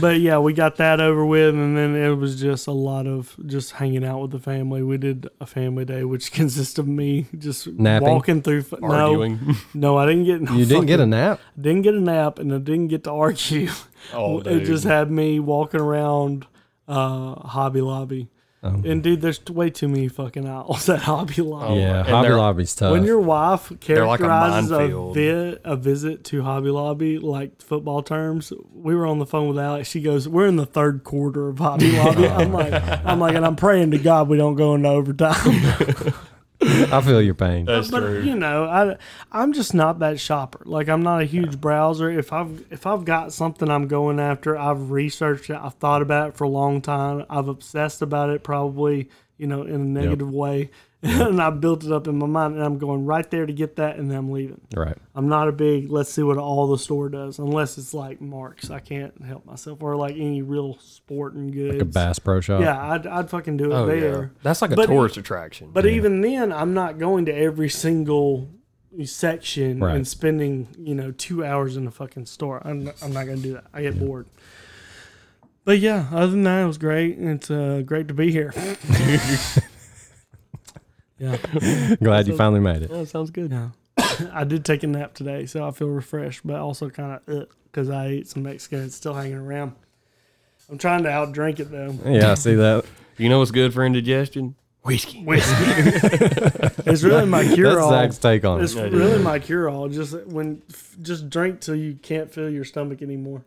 But 0.00 0.20
yeah, 0.20 0.38
we 0.38 0.54
got 0.54 0.76
that 0.76 0.98
over 0.98 1.26
with, 1.26 1.54
and 1.54 1.76
then 1.76 1.94
it 1.94 2.14
was 2.14 2.40
just 2.40 2.66
a 2.66 2.72
lot 2.72 3.06
of 3.06 3.36
just 3.44 3.72
hanging 3.72 4.02
out 4.02 4.22
with 4.22 4.30
the 4.30 4.38
family. 4.38 4.82
We 4.82 4.96
did 4.96 5.28
a 5.42 5.46
family 5.46 5.84
day, 5.84 6.04
which 6.04 6.32
consists 6.40 6.78
of 6.78 6.88
me 6.88 7.26
just 7.36 7.66
Napping? 7.66 8.08
walking 8.08 8.40
through. 8.40 8.60
f- 8.60 8.80
No, 8.80 8.88
Arguing. 9.10 9.56
no, 9.74 9.98
I 9.98 10.06
didn't 10.06 10.24
get. 10.24 10.40
No 10.40 10.54
You 10.54 10.64
didn't 10.64 10.86
get 10.86 11.00
a 11.00 11.06
nap? 11.06 11.40
Didn't 11.60 11.82
get 11.82 11.94
a 11.94 12.00
nap, 12.00 12.38
and 12.38 12.54
I 12.54 12.58
didn't 12.58 12.88
get 12.88 13.04
to 13.04 13.10
argue. 13.12 13.68
Oh, 14.14 14.38
it 14.38 14.44
dude. 14.44 14.64
just 14.64 14.84
had 14.84 15.10
me 15.10 15.38
walking 15.38 15.80
around 15.80 16.46
uh, 16.88 17.34
Hobby 17.34 17.82
Lobby. 17.82 18.28
Um, 18.62 18.82
and 18.84 19.02
dude, 19.02 19.22
there's 19.22 19.42
way 19.46 19.70
too 19.70 19.88
many 19.88 20.08
fucking 20.08 20.46
aisles 20.46 20.86
at 20.90 20.98
Hobby 21.00 21.40
Lobby. 21.40 21.66
Oh, 21.72 21.78
yeah, 21.78 22.00
and 22.00 22.08
Hobby 22.08 22.28
they're- 22.28 22.36
Lobby's 22.36 22.74
tough. 22.74 22.92
When 22.92 23.04
your 23.04 23.18
wife 23.20 23.72
They're 23.86 24.06
like 24.06 24.20
a 24.20 24.24
characterizes 24.24 24.70
a, 24.70 24.78
minefield. 24.78 25.14
vi- 25.14 25.56
a 25.64 25.76
visit 25.76 26.24
to 26.24 26.42
Hobby 26.42 26.68
Lobby 26.68 27.18
like 27.18 27.62
football 27.62 28.02
terms, 28.02 28.52
we 28.74 28.94
were 28.94 29.06
on 29.06 29.18
the 29.18 29.24
phone 29.24 29.48
with 29.48 29.58
Alex. 29.58 29.88
She 29.88 30.02
goes, 30.02 30.28
"We're 30.28 30.46
in 30.46 30.56
the 30.56 30.66
third 30.66 31.04
quarter 31.04 31.48
of 31.48 31.58
Hobby 31.58 31.90
Lobby." 31.96 32.26
I'm 32.28 32.52
like, 32.52 32.72
I'm 33.06 33.18
like, 33.18 33.34
and 33.34 33.46
I'm 33.46 33.56
praying 33.56 33.92
to 33.92 33.98
God 33.98 34.28
we 34.28 34.36
don't 34.36 34.56
go 34.56 34.74
into 34.74 34.90
overtime. 34.90 36.12
I 36.92 37.00
feel 37.00 37.20
your 37.20 37.34
pain. 37.34 37.64
That's 37.64 37.90
but 37.90 38.00
true. 38.00 38.22
you 38.22 38.34
know, 38.34 38.64
I 38.64 38.96
I'm 39.32 39.52
just 39.52 39.74
not 39.74 39.98
that 40.00 40.20
shopper. 40.20 40.62
Like 40.64 40.88
I'm 40.88 41.02
not 41.02 41.20
a 41.20 41.24
huge 41.24 41.60
browser. 41.60 42.10
If 42.10 42.32
I've 42.32 42.64
if 42.70 42.86
I've 42.86 43.04
got 43.04 43.32
something 43.32 43.68
I'm 43.68 43.88
going 43.88 44.20
after, 44.20 44.56
I've 44.56 44.90
researched 44.90 45.50
it. 45.50 45.58
I've 45.60 45.74
thought 45.74 46.02
about 46.02 46.30
it 46.30 46.36
for 46.36 46.44
a 46.44 46.48
long 46.48 46.80
time. 46.80 47.26
I've 47.28 47.48
obsessed 47.48 48.02
about 48.02 48.30
it, 48.30 48.42
probably 48.42 49.08
you 49.36 49.46
know 49.46 49.62
in 49.62 49.74
a 49.74 49.78
negative 49.78 50.32
way. 50.32 50.70
and 51.02 51.40
I 51.40 51.48
built 51.48 51.82
it 51.84 51.92
up 51.92 52.06
in 52.08 52.18
my 52.18 52.26
mind, 52.26 52.54
and 52.56 52.62
I'm 52.62 52.76
going 52.76 53.06
right 53.06 53.28
there 53.30 53.46
to 53.46 53.52
get 53.54 53.76
that, 53.76 53.96
and 53.96 54.10
then 54.10 54.18
I'm 54.18 54.30
leaving. 54.30 54.60
Right. 54.76 54.98
I'm 55.14 55.28
not 55.28 55.48
a 55.48 55.52
big 55.52 55.90
let's 55.90 56.12
see 56.12 56.22
what 56.22 56.36
all 56.36 56.66
the 56.68 56.76
store 56.78 57.08
does, 57.08 57.38
unless 57.38 57.78
it's 57.78 57.94
like 57.94 58.20
Marks. 58.20 58.68
I 58.70 58.80
can't 58.80 59.24
help 59.24 59.46
myself, 59.46 59.82
or 59.82 59.96
like 59.96 60.14
any 60.16 60.42
real 60.42 60.76
sporting 60.80 61.50
goods. 61.52 61.72
Like 61.74 61.82
a 61.82 61.86
Bass 61.86 62.18
Pro 62.18 62.40
Shop. 62.40 62.60
Yeah, 62.60 62.78
I'd, 62.92 63.06
I'd 63.06 63.30
fucking 63.30 63.56
do 63.56 63.70
it 63.72 63.74
Oh 63.74 63.86
there. 63.86 64.22
yeah, 64.22 64.28
that's 64.42 64.60
like 64.60 64.72
a 64.72 64.76
But- 64.76 64.86
tourist 64.86 65.16
attraction. 65.16 65.70
But 65.72 65.86
even 65.86 66.20
then, 66.20 66.52
I'm 66.52 66.74
not 66.74 66.98
going 66.98 67.24
to 67.26 67.34
every 67.34 67.70
single 67.70 68.50
section 69.04 69.78
Right. 69.80 69.94
and 69.96 70.06
spending 70.06 70.68
you 70.78 70.94
know 70.94 71.12
two 71.12 71.44
hours 71.44 71.76
in 71.78 71.84
the 71.86 71.90
fucking 71.90 72.26
store. 72.26 72.60
I'm 72.62 72.84
not, 72.84 72.96
I'm 73.02 73.12
not 73.12 73.24
gonna 73.24 73.38
do 73.38 73.54
that. 73.54 73.64
I 73.72 73.82
get 73.82 73.98
bored. 73.98 74.26
But 75.64 75.78
yeah, 75.78 76.08
other 76.10 76.32
than 76.32 76.42
that, 76.42 76.62
it 76.62 76.66
was 76.66 76.78
great. 76.78 77.16
It's 77.18 77.50
uh, 77.50 77.82
great 77.86 78.08
to 78.08 78.14
be 78.14 78.32
here. 78.32 78.52
yeah, 81.20 81.36
Glad 82.02 82.26
you 82.26 82.36
finally 82.36 82.60
made 82.60 82.82
it. 82.82 82.90
that 82.90 83.06
sounds 83.08 83.30
good. 83.30 83.50
yeah. 83.52 83.68
I 84.32 84.44
did 84.44 84.64
take 84.64 84.82
a 84.82 84.86
nap 84.86 85.14
today, 85.14 85.46
so 85.46 85.66
I 85.66 85.70
feel 85.70 85.88
refreshed, 85.88 86.40
but 86.44 86.56
also 86.56 86.90
kind 86.90 87.20
of 87.26 87.46
because 87.64 87.88
I 87.90 88.06
ate 88.06 88.28
some 88.28 88.42
Mexican. 88.42 88.82
It's 88.82 88.96
still 88.96 89.14
hanging 89.14 89.36
around. 89.36 89.74
I'm 90.70 90.78
trying 90.78 91.02
to 91.04 91.08
outdrink 91.10 91.60
it 91.60 91.70
though. 91.70 91.96
Yeah, 92.04 92.32
I 92.32 92.34
see 92.34 92.54
that. 92.54 92.84
You 93.18 93.28
know 93.28 93.38
what's 93.40 93.50
good 93.50 93.74
for 93.74 93.84
indigestion? 93.84 94.54
Whiskey. 94.82 95.22
Whiskey. 95.24 95.52
it's 96.86 97.02
really 97.02 97.26
my 97.26 97.44
cure 97.44 97.68
That's 97.68 97.80
all. 97.82 97.90
Zach's 97.90 98.16
take 98.16 98.46
on 98.46 98.62
It's 98.64 98.72
it. 98.74 98.86
It 98.86 98.96
really 98.96 99.12
is. 99.16 99.22
my 99.22 99.38
cure 99.38 99.68
all. 99.68 99.90
Just 99.90 100.14
when, 100.24 100.62
just 101.02 101.28
drink 101.28 101.60
till 101.60 101.74
you 101.74 101.98
can't 102.00 102.32
feel 102.32 102.48
your 102.48 102.64
stomach 102.64 103.02
anymore. 103.02 103.42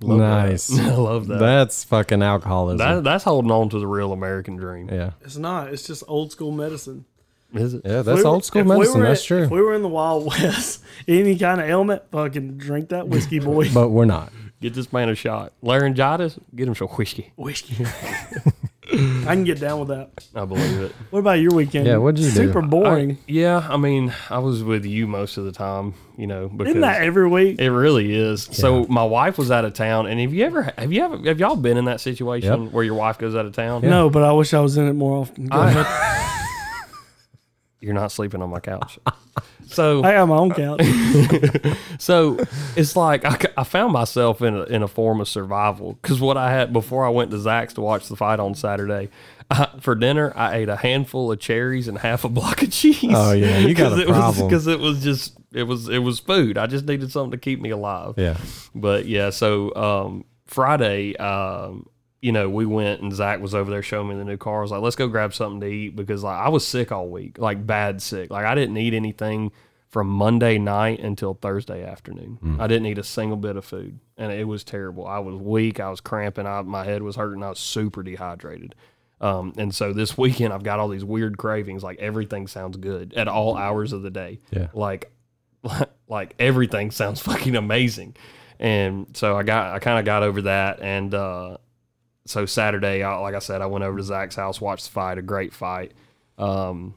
Love 0.00 0.18
that. 0.18 0.48
Nice. 0.50 0.78
I 0.78 0.94
love 0.94 1.26
that. 1.28 1.38
That's 1.38 1.84
fucking 1.84 2.22
alcoholism. 2.22 2.78
that. 2.78 3.04
That's 3.04 3.24
holding 3.24 3.50
on 3.50 3.68
to 3.70 3.78
the 3.78 3.86
real 3.86 4.12
American 4.12 4.56
dream. 4.56 4.88
yeah. 4.90 5.12
It's 5.22 5.36
not. 5.36 5.72
It's 5.72 5.86
just 5.86 6.02
old 6.08 6.32
school 6.32 6.50
medicine. 6.52 7.04
Is 7.52 7.74
it? 7.74 7.82
Yeah, 7.84 8.02
that's 8.02 8.16
we 8.16 8.22
were- 8.24 8.28
old 8.28 8.44
school 8.44 8.62
if 8.62 8.66
we 8.66 8.74
medicine. 8.78 9.00
were- 9.00 9.06
that's 9.06 9.24
true. 9.24 9.42
If 9.44 9.50
we 9.50 9.60
were 9.60 9.74
in 9.74 9.82
the 9.82 9.88
Wild 9.88 10.26
West, 10.26 10.82
any 11.06 11.38
kind 11.38 11.60
of 11.60 11.68
ailment, 11.68 12.02
fucking 12.10 12.56
drink 12.58 12.88
that 12.88 13.06
whiskey, 13.08 13.38
boy. 13.38 13.68
But 13.74 13.90
we're 13.90 14.04
not. 14.06 14.32
Get 14.60 14.74
this 14.74 14.92
man 14.92 15.08
a 15.08 15.14
shot. 15.14 15.52
Laryngitis, 15.62 16.38
get 16.54 16.66
him 16.66 16.74
some 16.74 16.88
whiskey. 16.88 17.32
whiskey. 17.36 17.84
I 18.92 19.34
can 19.34 19.44
get 19.44 19.60
down 19.60 19.78
with 19.80 19.88
that. 19.88 20.10
I 20.34 20.44
believe 20.44 20.80
it. 20.82 20.92
What 21.10 21.20
about 21.20 21.40
your 21.40 21.52
weekend? 21.54 21.86
Yeah, 21.86 21.96
what'd 21.96 22.18
you 22.18 22.26
do? 22.30 22.34
Super 22.36 22.60
boring. 22.62 23.16
Yeah, 23.26 23.66
I 23.70 23.76
mean, 23.76 24.12
I 24.30 24.38
was 24.38 24.62
with 24.62 24.84
you 24.84 25.06
most 25.06 25.36
of 25.38 25.44
the 25.44 25.52
time, 25.52 25.94
you 26.18 26.26
know, 26.26 26.48
because 26.48 26.70
Isn't 26.70 26.82
that 26.82 27.02
every 27.02 27.28
week? 27.28 27.58
it 27.60 27.70
really 27.70 28.14
is. 28.14 28.42
So 28.52 28.84
my 28.88 29.04
wife 29.04 29.38
was 29.38 29.50
out 29.50 29.64
of 29.64 29.72
town, 29.72 30.06
and 30.06 30.20
have 30.20 30.34
you 30.34 30.44
ever 30.44 30.70
have 30.76 30.92
you 30.92 31.02
ever 31.02 31.16
have 31.28 31.40
y'all 31.40 31.56
been 31.56 31.76
in 31.78 31.86
that 31.86 32.00
situation 32.00 32.64
Yep. 32.64 32.72
where 32.72 32.84
your 32.84 32.94
wife 32.94 33.18
goes 33.18 33.34
out 33.34 33.46
of 33.46 33.52
town? 33.54 33.82
No, 33.82 34.10
but 34.10 34.22
I 34.22 34.32
wish 34.32 34.52
I 34.52 34.60
was 34.60 34.76
in 34.76 34.86
it 34.86 34.92
more 34.94 35.16
often. 35.18 35.48
Go 37.84 37.90
ahead. 37.90 37.94
You're 37.94 37.94
not 37.94 38.12
sleeping 38.12 38.42
on 38.42 38.50
my 38.50 38.60
couch. 38.60 38.98
So 39.66 40.04
I 40.04 40.12
got 40.12 40.28
my 40.28 40.36
own 40.36 40.52
couch. 40.52 40.82
So 41.98 42.38
it's 42.76 42.94
like 42.96 43.24
I, 43.24 43.38
I 43.56 43.64
found 43.64 43.92
myself 43.92 44.42
in 44.42 44.54
a, 44.54 44.64
in 44.64 44.82
a 44.82 44.88
form 44.88 45.20
of 45.20 45.28
survival 45.28 45.94
because 46.02 46.20
what 46.20 46.36
I 46.36 46.52
had 46.52 46.72
before 46.72 47.04
I 47.04 47.08
went 47.08 47.30
to 47.30 47.38
Zach's 47.38 47.74
to 47.74 47.80
watch 47.80 48.08
the 48.08 48.14
fight 48.16 48.40
on 48.40 48.54
Saturday. 48.54 49.08
I, 49.50 49.68
for 49.80 49.94
dinner, 49.94 50.32
I 50.36 50.56
ate 50.56 50.68
a 50.68 50.76
handful 50.76 51.32
of 51.32 51.38
cherries 51.40 51.88
and 51.88 51.98
half 51.98 52.24
a 52.24 52.28
block 52.28 52.62
of 52.62 52.70
cheese. 52.70 53.12
Oh, 53.14 53.32
yeah, 53.32 53.58
you 53.58 53.74
got 53.74 53.92
a 53.92 54.00
it 54.02 54.06
problem. 54.08 54.48
because 54.48 54.66
it 54.66 54.78
was 54.80 55.02
just 55.02 55.36
it 55.52 55.64
was 55.64 55.88
it 55.88 55.98
was 55.98 56.20
food. 56.20 56.58
I 56.58 56.66
just 56.66 56.84
needed 56.84 57.10
something 57.10 57.32
to 57.32 57.38
keep 57.38 57.60
me 57.60 57.70
alive. 57.70 58.14
Yeah. 58.16 58.36
But 58.74 59.06
yeah, 59.06 59.30
so 59.30 59.74
um, 59.74 60.24
Friday, 60.46 61.16
um, 61.16 61.86
you 62.24 62.32
know, 62.32 62.48
we 62.48 62.64
went 62.64 63.02
and 63.02 63.12
Zach 63.12 63.40
was 63.40 63.54
over 63.54 63.70
there 63.70 63.82
showing 63.82 64.08
me 64.08 64.14
the 64.14 64.24
new 64.24 64.38
car. 64.38 64.60
I 64.60 64.62
was 64.62 64.70
like, 64.70 64.80
let's 64.80 64.96
go 64.96 65.08
grab 65.08 65.34
something 65.34 65.60
to 65.60 65.66
eat 65.66 65.94
because 65.94 66.24
like 66.24 66.38
I 66.38 66.48
was 66.48 66.66
sick 66.66 66.90
all 66.90 67.06
week, 67.06 67.38
like 67.38 67.66
bad 67.66 68.00
sick. 68.00 68.30
Like 68.30 68.46
I 68.46 68.54
didn't 68.54 68.78
eat 68.78 68.94
anything 68.94 69.52
from 69.90 70.08
Monday 70.08 70.56
night 70.56 71.00
until 71.00 71.34
Thursday 71.34 71.84
afternoon. 71.84 72.38
I 72.58 72.66
didn't 72.66 72.86
eat 72.86 72.96
a 72.96 73.04
single 73.04 73.36
bit 73.36 73.56
of 73.56 73.64
food, 73.66 74.00
and 74.16 74.32
it 74.32 74.48
was 74.48 74.64
terrible. 74.64 75.06
I 75.06 75.18
was 75.18 75.36
weak. 75.36 75.80
I 75.80 75.90
was 75.90 76.00
cramping. 76.00 76.46
I, 76.46 76.62
my 76.62 76.82
head 76.82 77.02
was 77.02 77.16
hurting. 77.16 77.42
I 77.42 77.50
was 77.50 77.58
super 77.58 78.02
dehydrated. 78.02 78.74
Um, 79.20 79.52
and 79.58 79.74
so 79.74 79.92
this 79.92 80.16
weekend, 80.18 80.54
I've 80.54 80.64
got 80.64 80.78
all 80.78 80.88
these 80.88 81.04
weird 81.04 81.36
cravings. 81.36 81.84
Like 81.84 81.98
everything 81.98 82.46
sounds 82.46 82.78
good 82.78 83.12
at 83.12 83.28
all 83.28 83.54
hours 83.54 83.92
of 83.92 84.00
the 84.00 84.10
day. 84.10 84.40
Yeah. 84.50 84.68
Like 84.72 85.12
like 86.08 86.34
everything 86.38 86.90
sounds 86.90 87.20
fucking 87.28 87.54
amazing. 87.54 88.16
And 88.58 89.08
so 89.12 89.36
I 89.36 89.42
got 89.42 89.74
I 89.74 89.78
kind 89.78 89.98
of 89.98 90.06
got 90.06 90.22
over 90.22 90.42
that 90.42 90.80
and 90.80 91.12
uh 91.14 91.58
so 92.26 92.46
Saturday 92.46 93.02
I, 93.02 93.16
like 93.16 93.34
I 93.34 93.38
said 93.40 93.60
I 93.62 93.66
went 93.66 93.84
over 93.84 93.96
to 93.98 94.02
Zach's 94.04 94.34
house 94.36 94.60
watched 94.60 94.86
the 94.86 94.90
fight 94.92 95.18
a 95.18 95.22
great 95.22 95.52
fight. 95.52 95.92
Um 96.38 96.94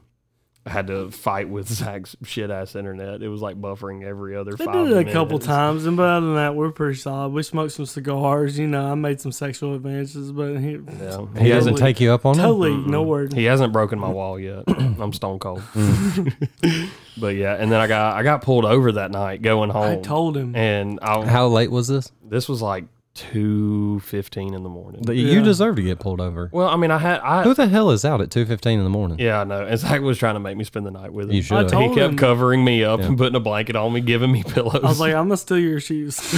I 0.66 0.70
had 0.70 0.88
to 0.88 1.10
fight 1.10 1.48
with 1.48 1.66
Zach's 1.72 2.14
shit 2.24 2.50
ass 2.50 2.76
internet. 2.76 3.22
It 3.22 3.28
was 3.28 3.40
like 3.40 3.58
buffering 3.58 4.04
every 4.04 4.36
other 4.36 4.52
They 4.52 4.66
five 4.66 4.88
did 4.88 4.96
it 4.98 5.08
a 5.08 5.12
couple 5.12 5.38
times, 5.38 5.86
and 5.86 5.96
but 5.96 6.02
other 6.10 6.26
than 6.26 6.34
that, 6.34 6.54
we're 6.56 6.72
pretty 6.72 6.98
solid. 6.98 7.32
We 7.32 7.42
smoked 7.42 7.72
some 7.72 7.86
cigars. 7.86 8.58
You 8.58 8.66
know, 8.66 8.84
I 8.92 8.94
made 8.94 9.18
some 9.18 9.32
sexual 9.32 9.74
advances, 9.74 10.30
but 10.30 10.56
he, 10.58 10.72
Yeah. 10.72 10.76
He 10.76 10.80
He 10.80 10.98
doesn't 11.00 11.36
hasn't 11.48 11.76
Totally. 11.76 11.80
take 11.80 12.00
you 12.02 12.12
up 12.12 12.26
on 12.26 12.38
it? 12.38 12.42
totally 12.42 12.74
it? 12.74 12.86
no 12.86 13.02
word. 13.02 13.32
he 13.32 13.44
hasn't 13.44 13.72
broken 13.72 13.98
my 13.98 14.10
wall 14.10 14.38
yet. 14.38 14.64
I'm 14.68 15.14
stone 15.14 15.38
cold. 15.38 15.60
Mm. 15.72 16.90
but 17.18 17.34
yeah, 17.36 17.54
and 17.54 17.72
then 17.72 17.80
I 17.80 17.86
got 17.86 18.16
I 18.16 18.22
got 18.22 18.42
pulled 18.42 18.66
over 18.66 18.92
that 18.92 19.10
night 19.10 19.40
going 19.40 19.70
home. 19.70 19.84
I 20.00 20.02
told 20.02 20.36
him. 20.36 20.54
and 20.54 20.98
I 21.00 21.24
How 21.24 21.46
late 21.46 21.70
was 21.70 21.88
this? 21.88 22.12
this 22.22 22.46
was 22.46 22.60
like 22.60 22.84
two 23.18 24.00
fifteen 24.00 24.54
in 24.54 24.62
the 24.62 24.68
morning. 24.68 25.02
You 25.08 25.14
Yeah. 25.38 25.42
deserve 25.42 25.76
to 25.76 25.82
get 25.82 25.98
pulled 25.98 26.20
over. 26.20 26.48
Well, 26.52 26.68
I 26.68 26.76
mean, 26.76 26.90
I 26.90 26.98
had 26.98 27.20
I 27.20 27.42
Who 27.42 27.52
the 27.54 27.66
hell 27.66 27.90
is 27.90 28.04
out 28.04 28.20
at 28.20 28.30
2.15 28.30 28.78
in 28.78 28.84
the 28.84 28.90
morning? 28.90 29.18
yeah, 29.18 29.40
I 29.40 29.44
know. 29.44 29.64
And 29.64 29.78
Zach 29.78 30.00
was 30.00 30.18
trying 30.18 30.34
to 30.34 30.40
make 30.40 30.56
me 30.56 30.64
spend 30.64 30.86
the 30.86 30.90
night 30.90 31.12
with 31.12 31.28
him. 31.28 31.36
You 31.36 31.42
should. 31.42 31.56
I 31.56 31.62
have. 31.62 31.70
told 31.70 31.90
he 31.90 31.96
kept 31.96 32.12
him- 32.12 32.16
covering 32.18 32.64
me 32.64 32.84
up 32.84 33.00
and 33.00 33.18
putting 33.18 33.34
a 33.34 33.40
blanket 33.40 33.76
on 33.76 33.92
me, 33.92 34.00
giving 34.00 34.30
me 34.32 34.42
pillows. 34.44 34.80
I 34.82 34.86
was 34.88 35.00
like, 35.00 35.14
I'm 35.14 35.24
gonna 35.26 35.36
steal 35.36 35.58
your 35.58 35.80
shoes. 35.80 36.18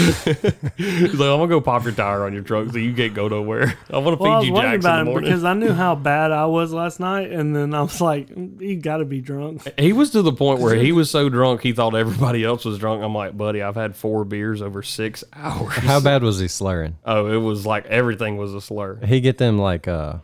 He's 0.76 1.14
like, 1.14 1.28
I'm 1.28 1.38
gonna 1.38 1.48
go 1.48 1.60
pop 1.60 1.84
your 1.84 1.92
tire 1.92 2.24
on 2.24 2.32
your 2.32 2.42
truck 2.42 2.70
so 2.70 2.78
you 2.78 2.92
can't 2.94 3.14
go 3.14 3.28
nowhere. 3.28 3.74
I 3.90 3.98
want 3.98 4.18
to 4.18 4.22
Well, 4.22 4.32
feed 4.32 4.36
was 4.38 4.46
you 4.46 4.52
worried 4.54 4.62
jacks 4.62 4.74
in 4.74 4.80
about 4.80 4.94
the 4.94 5.00
him 5.00 5.06
morning. 5.08 5.30
because 5.30 5.44
I 5.44 5.54
knew 5.54 5.72
how 5.72 5.94
bad 6.10 6.32
I 6.32 6.46
was 6.46 6.72
last 6.72 7.00
night, 7.00 7.30
and 7.30 7.54
then 7.54 7.74
I 7.74 7.82
was 7.82 8.00
like, 8.00 8.28
"You 8.30 8.76
got 8.76 8.98
to 8.98 9.04
be 9.04 9.20
drunk." 9.20 9.62
he 9.78 9.92
was 9.92 10.10
to 10.10 10.22
the 10.22 10.32
point 10.32 10.60
where 10.60 10.74
he 10.74 10.92
was 10.92 11.10
so 11.10 11.28
drunk 11.28 11.62
he 11.62 11.72
thought 11.72 11.94
everybody 11.94 12.44
else 12.44 12.64
was 12.64 12.78
drunk. 12.78 13.02
I'm 13.02 13.14
like, 13.14 13.36
buddy, 13.36 13.62
I've 13.62 13.74
had 13.76 13.96
four 13.96 14.24
beers 14.24 14.62
over 14.62 14.82
six 14.82 15.24
hours. 15.34 15.72
How 15.74 16.00
bad 16.00 16.22
was 16.22 16.38
he 16.38 16.48
slurring? 16.70 16.96
Oh, 17.04 17.26
it 17.26 17.37
was 17.37 17.66
like 17.66 17.87
everything 17.87 18.37
was 18.37 18.54
a 18.54 18.61
slur. 18.61 18.98
He 19.04 19.20
get 19.20 19.38
them 19.38 19.59
like 19.59 19.88
uh, 19.88 20.14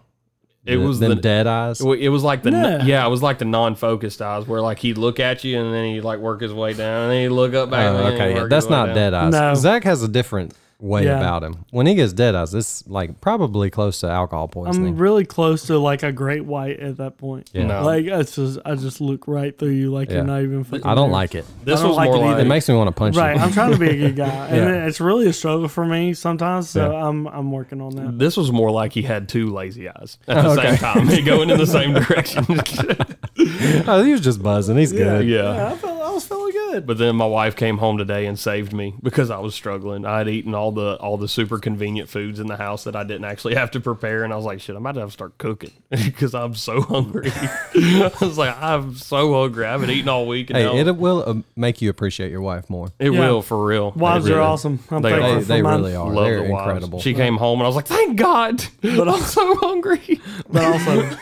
It 0.64 0.76
the- 0.76 0.84
was 0.86 0.98
them 1.00 1.10
the 1.10 1.16
dead 1.16 1.46
eyes. 1.46 1.80
It 1.80 2.08
was 2.08 2.22
like 2.22 2.42
the 2.42 2.50
Yeah. 2.50 2.84
yeah. 2.84 3.06
it 3.06 3.10
was 3.10 3.22
like 3.22 3.38
the 3.38 3.44
non-focused 3.44 4.20
eyes 4.22 4.46
where 4.46 4.60
like 4.60 4.78
he'd 4.78 4.98
look 4.98 5.20
at 5.20 5.44
you 5.44 5.58
and 5.60 5.72
then 5.74 5.86
he'd 5.94 6.02
like 6.02 6.18
work 6.18 6.40
his 6.40 6.52
way 6.52 6.72
down 6.72 7.02
and 7.04 7.12
then 7.12 7.22
he'd 7.22 7.28
look 7.28 7.54
up 7.54 7.70
back. 7.70 7.92
Oh, 7.92 8.06
okay, 8.14 8.34
yeah, 8.34 8.46
that's 8.48 8.68
not 8.68 8.86
down. 8.86 8.94
dead 8.94 9.14
eyes. 9.14 9.32
No. 9.32 9.54
Zach 9.54 9.84
has 9.84 10.02
a 10.02 10.08
different 10.08 10.54
way 10.78 11.04
Yeah. 11.04 11.18
about 11.18 11.42
him. 11.42 11.64
When 11.70 11.86
he 11.86 11.94
gets 11.94 12.12
dead 12.12 12.34
eyes, 12.34 12.52
it's 12.54 12.86
like 12.86 13.20
probably 13.22 13.70
close 13.70 14.00
to 14.00 14.08
alcohol 14.08 14.48
poisoning. 14.48 14.68
I'm 14.68 14.82
poisoning. 14.82 14.96
really 14.98 15.24
close 15.24 15.66
to 15.68 15.78
like 15.78 16.02
a 16.02 16.12
great 16.12 16.44
white 16.44 16.78
at 16.80 16.98
that 16.98 17.16
point. 17.16 17.48
Yeah. 17.54 17.66
No. 17.66 17.82
Like 17.84 18.04
it's 18.04 18.36
just, 18.36 18.58
I 18.66 18.74
just 18.74 19.00
look 19.00 19.26
right 19.26 19.58
through 19.58 19.70
you, 19.70 19.90
like 19.90 20.10
Yeah. 20.10 20.16
you're 20.16 20.24
not 20.24 20.42
even. 20.42 20.64
Fucking 20.64 20.84
I 20.86 20.94
don't 20.94 21.08
there. 21.08 21.12
like 21.14 21.34
it. 21.34 21.46
This 21.64 21.78
I 21.78 21.82
don't 21.82 21.88
was 21.90 21.96
like 21.96 22.10
more 22.10 22.16
it 22.16 22.20
either. 22.26 22.34
like 22.36 22.44
It 22.44 22.48
makes 22.48 22.68
me 22.68 22.74
want 22.74 22.88
to 22.88 22.92
punch 22.92 23.16
Right, 23.16 23.36
you. 23.36 23.42
I'm 23.42 23.52
trying 23.52 23.72
to 23.72 23.78
be 23.78 23.88
a 23.88 23.96
good 23.96 24.16
guy, 24.16 24.26
and 24.48 24.56
Yeah. 24.56 24.86
it's 24.86 25.00
really 25.00 25.26
a 25.28 25.32
struggle 25.32 25.68
for 25.68 25.86
me 25.86 26.12
sometimes. 26.12 26.68
So 26.70 26.90
Yeah. 26.92 27.06
I'm 27.08 27.26
I'm 27.28 27.50
working 27.52 27.80
on 27.80 27.94
that. 27.96 28.18
this 28.18 28.36
was 28.36 28.52
more 28.52 28.70
like 28.70 28.92
he 28.92 29.02
had 29.02 29.28
two 29.30 29.52
lazy 29.54 29.88
eyes 29.88 30.18
at 30.28 30.42
the 30.42 30.50
Okay. 30.50 30.76
same 30.76 30.76
time, 30.76 31.24
going 31.24 31.48
in 31.50 31.58
the 31.58 31.66
same 31.66 31.94
direction. 32.02 32.44
oh, 33.88 34.02
he 34.04 34.12
was 34.12 34.20
just 34.20 34.42
buzzing. 34.42 34.76
He's 34.76 34.92
good. 34.92 35.26
yeah. 35.26 35.72
I 35.72 35.76
felt 35.76 36.00
I 36.02 36.10
was 36.10 36.26
feeling 36.26 36.45
good. 36.76 36.86
But 36.86 36.98
then 36.98 37.16
my 37.16 37.26
wife 37.26 37.56
came 37.56 37.78
home 37.78 37.98
today 37.98 38.26
and 38.26 38.38
saved 38.38 38.72
me 38.72 38.94
because 39.02 39.30
I 39.30 39.38
was 39.38 39.54
struggling. 39.54 40.04
I 40.06 40.18
had 40.18 40.28
eaten 40.28 40.54
all 40.54 40.72
the 40.72 40.96
all 40.96 41.16
the 41.16 41.28
super 41.28 41.58
convenient 41.58 42.08
foods 42.08 42.38
in 42.40 42.46
the 42.46 42.56
house 42.56 42.84
that 42.84 42.94
I 42.96 43.04
didn't 43.04 43.24
actually 43.24 43.54
have 43.54 43.70
to 43.72 43.80
prepare, 43.80 44.24
and 44.24 44.32
I 44.32 44.36
was 44.36 44.44
like, 44.44 44.60
"Shit, 44.60 44.76
I 44.76 44.78
might 44.78 44.90
about 44.90 44.94
to 44.94 45.00
have 45.00 45.08
to 45.10 45.12
start 45.12 45.38
cooking 45.38 45.72
because 45.90 46.34
I'm 46.34 46.54
so 46.54 46.80
hungry." 46.82 47.30
I 47.74 48.10
was 48.20 48.38
like, 48.38 48.56
"I'm 48.62 48.94
so 48.94 49.32
hungry. 49.34 49.66
I 49.66 49.72
haven't 49.72 49.90
eaten 49.90 50.08
all 50.08 50.26
week." 50.26 50.50
And 50.50 50.58
Hey, 50.58 50.64
now- 50.64 50.76
it 50.76 50.96
will 50.96 51.24
uh, 51.26 51.34
make 51.56 51.80
you 51.82 51.90
appreciate 51.90 52.30
your 52.30 52.40
wife 52.42 52.68
more. 52.70 52.88
it 52.98 53.12
Yeah. 53.12 53.20
will 53.20 53.42
for 53.42 53.64
real. 53.64 53.92
Wives 53.92 54.26
It 54.26 54.32
are 54.32 54.40
awesome. 54.40 54.80
I'm 54.90 55.02
They 55.02 55.12
are. 55.12 55.34
They, 55.36 55.42
they 55.42 55.62
mine, 55.62 55.80
really 55.82 55.96
are. 55.96 56.12
Love 56.12 56.24
They're 56.24 56.42
the 56.46 56.50
wives. 56.52 56.66
incredible. 56.66 57.00
She 57.00 57.14
came 57.14 57.36
home 57.36 57.58
and 57.60 57.64
I 57.64 57.68
was 57.68 57.76
like, 57.76 57.86
"Thank 57.86 58.16
God!" 58.18 58.62
But 58.82 59.08
I'm 59.14 59.20
so 59.22 59.54
hungry. 59.56 60.20
but 60.50 60.64
also 60.64 61.16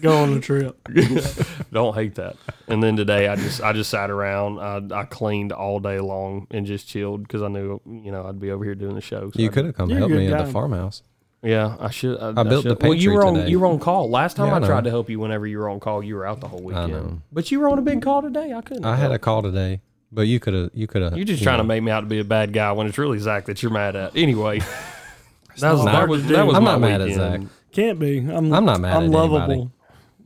go 0.00 0.16
on 0.16 0.34
the 0.34 0.40
trip. 0.40 0.76
Don't 1.72 1.94
hate 1.94 2.14
that. 2.16 2.36
And 2.66 2.82
then 2.82 2.96
today, 2.96 3.28
I 3.28 3.36
just 3.36 3.62
I 3.62 3.72
just 3.72 3.90
sat 3.90 4.10
around. 4.10 4.58
I, 4.58 5.00
I 5.00 5.04
cleaned 5.04 5.52
all 5.52 5.80
day 5.80 6.00
long 6.00 6.46
and 6.50 6.66
just 6.66 6.88
chilled 6.88 7.22
because 7.22 7.42
I 7.42 7.48
knew 7.48 7.80
you 7.86 8.12
know 8.12 8.26
I'd 8.26 8.40
be 8.40 8.50
over 8.50 8.64
here 8.64 8.74
doing 8.74 8.94
the 8.94 9.00
show. 9.00 9.30
So 9.34 9.40
you 9.40 9.50
could 9.50 9.64
have 9.64 9.74
come 9.74 9.88
You're 9.90 9.98
a 9.98 10.00
help 10.00 10.10
good 10.10 10.18
me 10.18 10.26
at 10.28 10.38
guy. 10.38 10.44
the 10.44 10.52
farmhouse. 10.52 11.02
Yeah, 11.42 11.76
I 11.78 11.90
should. 11.90 12.18
I, 12.18 12.30
I 12.30 12.42
built 12.42 12.64
the 12.64 12.70
should. 12.70 12.82
Well, 12.82 12.94
you 12.94 13.10
pantry 13.10 13.14
were 13.16 13.24
on 13.26 13.34
today. 13.34 13.48
you 13.50 13.60
were 13.60 13.66
on 13.66 13.78
call 13.78 14.10
last 14.10 14.36
time. 14.36 14.48
Yeah, 14.48 14.54
I 14.54 14.56
I, 14.56 14.58
know. 14.60 14.66
tried 14.66 14.84
to 14.84 14.90
help 14.90 15.08
you 15.08 15.20
whenever 15.20 15.46
you 15.46 15.58
were 15.58 15.68
on 15.68 15.78
call. 15.78 16.02
You 16.02 16.16
were 16.16 16.26
out 16.26 16.40
the 16.40 16.48
whole 16.48 16.62
weekend. 16.62 16.92
know. 16.92 17.22
But 17.32 17.50
you 17.50 17.60
were 17.60 17.68
on 17.68 17.78
a 17.78 17.82
big 17.82 18.02
call 18.02 18.22
today. 18.22 18.52
I 18.52 18.60
couldn't. 18.60 18.84
I 18.84 18.96
had 18.96 19.06
a 19.06 19.10
help. 19.10 19.22
call 19.22 19.42
today, 19.42 19.80
but 20.10 20.22
you 20.22 20.40
could 20.40 20.54
have. 20.54 20.70
You 20.74 20.88
could 20.88 21.02
have. 21.02 21.16
You're 21.16 21.24
just 21.24 21.42
trying 21.44 21.58
to 21.58 21.64
make 21.64 21.82
me 21.82 21.92
out 21.92 22.00
to 22.00 22.06
be 22.06 22.18
a 22.18 22.24
bad 22.24 22.52
guy 22.52 22.72
when 22.72 22.88
it's 22.88 22.98
really 22.98 23.18
Zach 23.18 23.46
that 23.46 23.62
you're 23.62 23.70
mad 23.72 23.94
at. 23.94 24.16
Anyway, 24.16 24.58
that 25.58 25.72
was 25.72 25.84
not 25.84 25.92
that 25.92 26.08
was 26.08 26.26
that 26.26 26.44
was 26.44 26.56
I'm 26.56 26.64
my 26.64 26.72
not 26.72 26.80
mad 26.80 27.00
at 27.02 27.08
weekend. 27.08 27.42
Zach. 27.44 27.52
Can't 27.70 27.98
be. 28.00 28.18
I'm 28.18 28.52
I'm 28.52 28.64
not 28.64 28.80
mad 28.80 28.96
I'm 28.96 29.04
at 29.04 29.10
lovable. 29.10 29.70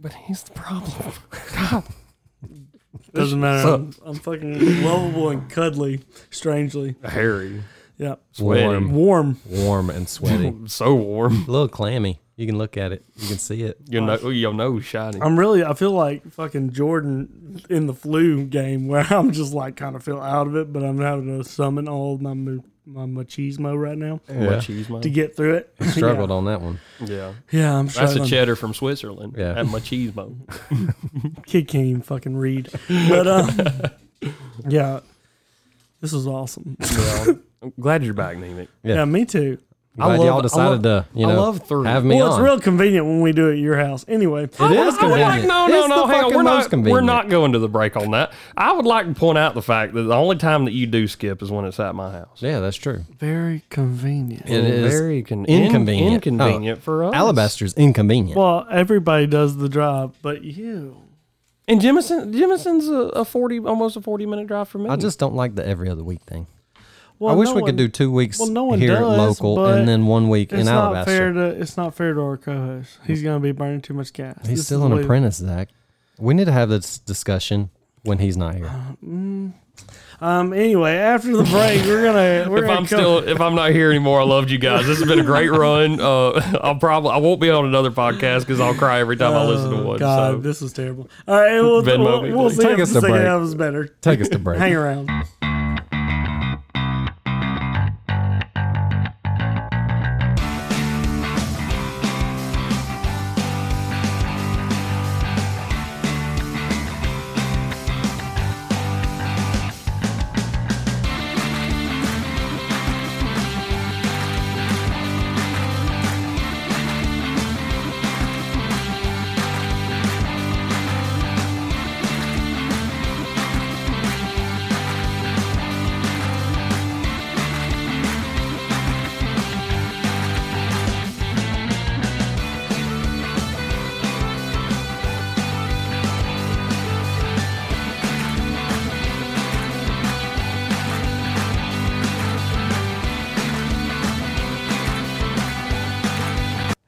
Anybody. 0.05 0.15
But 0.15 0.27
he's 0.27 0.43
the 0.43 0.53
problem. 0.53 1.13
God. 1.55 1.85
Doesn't 3.15 3.41
matter. 3.41 3.63
suck. 3.63 3.81
I'm, 3.81 3.95
I'm 4.07 4.15
fucking 4.17 4.83
lovable 4.85 5.31
and 5.31 5.49
cuddly, 5.51 6.01
strangely. 6.31 6.97
Hairy, 7.05 7.63
Yeah. 7.99 8.15
sweaty, 8.33 8.63
Warm. 8.65 8.93
Warm. 8.93 9.41
Warm 9.49 9.91
and 9.91 10.09
sweaty. 10.09 10.55
so 10.67 10.95
warm. 10.95 11.45
a 11.47 11.51
little 11.51 11.69
clammy. 11.69 12.21
You 12.37 12.47
can 12.47 12.57
look 12.57 12.79
at 12.79 12.91
it. 12.93 13.05
You 13.17 13.29
can 13.29 13.39
see 13.39 13.63
it. 13.63 13.77
Your, 13.89 14.01
no, 14.03 14.31
your 14.31 14.55
nose 14.55 14.85
shiny. 14.87 15.21
I'm 15.21 15.39
really, 15.39 15.63
I 15.63 15.75
feel 15.75 15.91
like 15.93 16.27
fucking 16.33 16.71
Jordan 16.73 17.61
in 17.69 17.87
the 17.87 17.93
flu 17.95 18.45
game 18.47 18.89
where 18.89 19.07
I'm 19.11 19.31
just 19.33 19.53
like 19.53 19.77
kind 19.77 19.95
of 19.95 20.03
feel 20.03 20.19
out 20.21 20.47
of 20.47 20.57
it, 20.57 20.73
but 20.73 20.83
I'm 20.83 20.99
having 20.99 21.39
to 21.39 21.45
summon 21.49 21.89
all 21.89 22.15
of 22.15 22.23
my, 22.23 22.33
ma- 22.33 22.63
my 22.85 23.03
machismo 23.05 23.79
right 23.81 23.97
now 23.97 24.21
My 24.29 24.59
cheese 24.59 24.89
man. 24.89 25.03
to 25.03 25.11
get 25.11 25.37
through 25.37 25.55
it. 25.55 25.73
Struggled 25.91 26.31
on 26.39 26.47
that 26.47 26.61
one. 26.61 26.81
Yeah. 27.01 27.33
Yeah, 27.51 27.77
I'm 27.79 27.87
That's 27.87 27.95
struggling. 27.97 28.23
a 28.25 28.27
cheddar 28.27 28.57
from 28.57 28.75
Switzerland. 28.75 29.35
Yeah. 29.39 29.59
At 29.61 29.67
machismo. 29.67 30.37
Kid 31.47 31.69
can't 31.69 31.85
even 31.87 32.03
fucking 32.03 32.37
read. 32.37 32.71
But, 32.89 33.27
um, 33.29 33.51
yeah, 34.69 35.01
this 36.01 36.13
was 36.13 36.27
awesome. 36.27 36.77
yeah. 36.81 37.25
I'm 37.63 37.73
glad 37.79 38.03
you're 38.03 38.15
back, 38.15 38.37
Nemic. 38.37 38.67
Yeah, 38.83 38.95
Yeah. 38.97 39.05
me 39.05 39.25
too. 39.25 39.59
Glad 39.95 40.07
I 40.07 40.17
love- 40.17 40.27
y'all 40.27 40.39
I 40.39 40.43
decided 40.43 40.83
love- 40.87 41.05
to, 41.13 41.19
you 41.19 41.27
I 41.27 41.33
know, 41.35 41.41
love 41.43 41.61
three. 41.69 41.87
have 41.87 42.03
me 42.03 42.17
well, 42.17 42.33
on. 42.33 42.41
it's 42.41 42.43
real 42.43 42.59
convenient 42.61 43.05
when 43.05 43.21
we 43.21 43.33
do 43.33 43.51
it 43.51 43.53
at 43.53 43.59
your 43.59 43.77
house. 43.77 44.07
Anyway, 44.09 44.45
It 44.45 44.55
is 44.55 44.59
I 44.61 44.65
would 44.67 44.77
like- 44.79 44.99
convenient. 44.99 45.47
no, 45.49 45.67
no, 45.67 45.79
It's 45.81 45.89
no. 45.89 45.95
the 46.07 46.07
Hang 46.07 46.17
on. 46.17 46.23
fucking 46.23 46.37
We're 46.39 46.43
most 46.45 46.53
not, 46.55 46.63
we're 46.65 46.69
convenient. 46.71 47.07
not 47.07 47.29
going 47.29 47.53
to 47.53 47.59
the 47.59 47.69
break 47.69 47.95
on 47.97 48.11
that. 48.13 48.33
I 48.57 48.73
would 48.73 48.87
like 48.87 49.07
to 49.07 49.13
point 49.15 49.37
out 49.37 49.53
the 49.55 49.61
fact 49.61 49.93
that 49.93 50.03
the 50.05 50.15
only 50.15 50.37
time 50.37 50.65
that 50.65 50.73
you 50.73 50.87
do 50.87 51.07
skip 51.07 51.43
is 51.43 51.51
when 51.51 51.67
it's 51.67 51.79
at 51.79 51.95
my 51.95 52.11
house. 52.11 52.39
Yeah, 52.41 52.61
that's 52.61 52.79
true. 52.79 53.03
very 53.19 53.65
convenient. 53.69 54.49
It 54.49 54.65
is 54.65 54.95
very 54.95 55.23
con- 55.23 55.45
inconvenient. 55.45 56.07
in- 56.09 56.15
inconvenient 56.41 56.79
Oh, 56.79 56.83
for 56.85 57.05
us. 57.05 57.15
Alabaster's 57.15 57.75
inconvenient. 57.75 58.35
Well, 58.39 58.67
everybody 58.71 59.27
does 59.27 59.59
the 59.59 59.69
drive, 59.69 60.13
but 60.23 60.43
you. 60.43 60.97
And 61.69 61.83
Jemison, 61.83 62.33
Jemison's 62.33 62.89
a, 62.89 63.21
a 63.21 63.25
forty, 63.27 63.59
almost 63.59 63.97
a 63.97 64.01
forty 64.01 64.25
minute 64.25 64.47
drive 64.47 64.69
from 64.69 64.85
me. 64.85 64.89
I 64.89 64.97
just 64.97 65.19
don't 65.19 65.35
like 65.35 65.55
the 65.55 65.67
every 65.67 65.91
other 65.91 66.03
week 66.03 66.23
thing. 66.23 66.47
Well, 67.23 67.35
I 67.35 67.37
wish 67.39 67.49
no 67.49 67.55
we 67.55 67.63
one- 67.63 67.69
could 67.69 67.77
do 67.77 67.89
two 67.89 68.11
weeks 68.11 68.39
well, 68.39 68.49
no 68.51 68.65
one 68.65 68.79
here 68.81 68.97
does, 68.97 69.17
local 69.41 69.65
and 69.67 69.87
then 69.89 70.07
one 70.07 70.29
week 70.29 70.53
It's 70.53 70.61
in 70.61 70.67
not 70.67 70.85
Alabaster. 70.87 71.11
fair 71.11 71.33
to. 71.33 71.47
It's 71.61 71.77
not 71.77 71.95
fair 71.95 72.15
to 72.15 72.21
our 72.21 72.37
co-host. 72.37 72.99
He's 73.07 73.23
gonna 73.23 73.39
be 73.41 73.53
burning 73.53 73.81
too 73.81 73.95
much 73.95 74.13
gas. 74.13 74.39
He's 74.47 74.59
This 74.59 74.67
still 74.67 74.85
an 74.85 74.93
apprentice, 74.93 75.37
Zach. 75.37 75.69
We 76.19 76.35
need 76.35 76.47
to 76.47 76.53
have 76.53 76.69
this 76.69 76.99
discussion 76.99 77.71
when 78.03 78.19
he's 78.19 78.37
not 78.37 78.57
here. 78.57 78.71
Um. 80.21 80.53
Anyway, 80.53 80.93
after 80.93 81.37
the 81.37 81.43
break, 81.45 81.85
we're 81.85 82.05
gonna. 82.05 82.49
We're 82.51 82.59
if 82.63 82.65
gonna 82.67 82.73
I'm 82.73 82.87
come- 82.87 82.87
still, 82.87 83.19
if 83.19 83.41
I'm 83.41 83.55
not 83.57 83.71
here 83.73 83.91
anymore, 83.91 84.21
I 84.21 84.25
loved 84.25 84.51
you 84.51 84.59
guys. 84.59 84.87
This 84.87 84.99
has 85.01 85.09
been 85.09 85.19
a 85.19 85.25
great 85.25 85.51
run. 85.51 86.01
Uh, 86.01 86.59
I'll 86.63 86.77
probably, 86.77 87.11
I 87.11 87.17
won't 87.17 87.41
be 87.41 87.51
on 87.51 87.65
another 87.67 87.91
podcast 87.91 88.41
because 88.41 88.61
I'll 88.61 88.75
cry 88.75 89.01
every 89.01 89.17
time 89.17 89.33
I 89.33 89.45
listen 89.45 89.71
to 89.71 89.83
one. 89.83 89.99
God, 89.99 90.35
so. 90.35 90.41
this 90.41 90.61
was 90.61 90.73
terrible. 90.73 91.09
All 91.27 91.35
right, 91.41 91.61
we'll, 91.61 91.83
Venmo 91.83 92.23
we'll, 92.23 92.37
we'll 92.39 92.51
see 92.51 92.63
Take 92.63 92.75
if 92.75 92.81
us 92.81 92.89
the 92.91 92.95
to 92.95 93.01
second 93.01 93.17
break. 93.17 93.27
half 93.27 93.43
is 93.43 93.55
better. 93.57 93.87
Take 94.01 94.21
us 94.21 94.29
to 94.29 94.39
break. 94.39 94.59
Hang 94.61 94.75
around. 94.75 95.09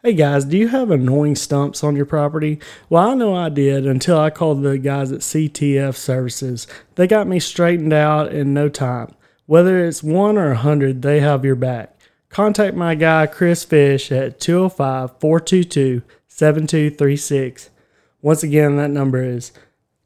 Hey 0.07 0.13
guys, 0.13 0.45
do 0.45 0.59
you 0.59 0.69
have 0.69 0.91
annoying 0.91 1.35
stumps 1.35 1.83
on 1.83 1.97
your 1.97 2.05
property? 2.05 2.61
Well, 2.91 3.09
I 3.09 3.15
know 3.15 3.35
I 3.35 3.49
did 3.49 3.87
until 3.87 4.21
I 4.21 4.29
called 4.29 4.63
the 4.63 4.77
guys 4.77 5.11
at 5.11 5.21
CTF 5.21 5.97
Services. 5.97 6.67
They 6.97 7.07
got 7.07 7.27
me 7.27 7.41
straightened 7.41 7.95
out 7.95 8.31
in 8.31 8.53
no 8.53 8.69
time. 8.69 9.15
Whether 9.47 9.83
it's 9.83 10.03
one 10.03 10.37
or 10.37 10.51
a 10.51 10.57
hundred, 10.57 11.01
they 11.01 11.21
have 11.21 11.43
your 11.43 11.55
back. 11.55 11.99
Contact 12.29 12.77
my 12.77 12.95
guy 12.95 13.27
Chris 13.27 13.65
Fish 13.65 14.13
at 14.13 14.39
205 14.41 15.19
422 15.21 16.03
7236. 16.29 17.71
Once 18.21 18.43
again, 18.43 18.77
that 18.77 18.91
number 18.91 19.25
is 19.25 19.53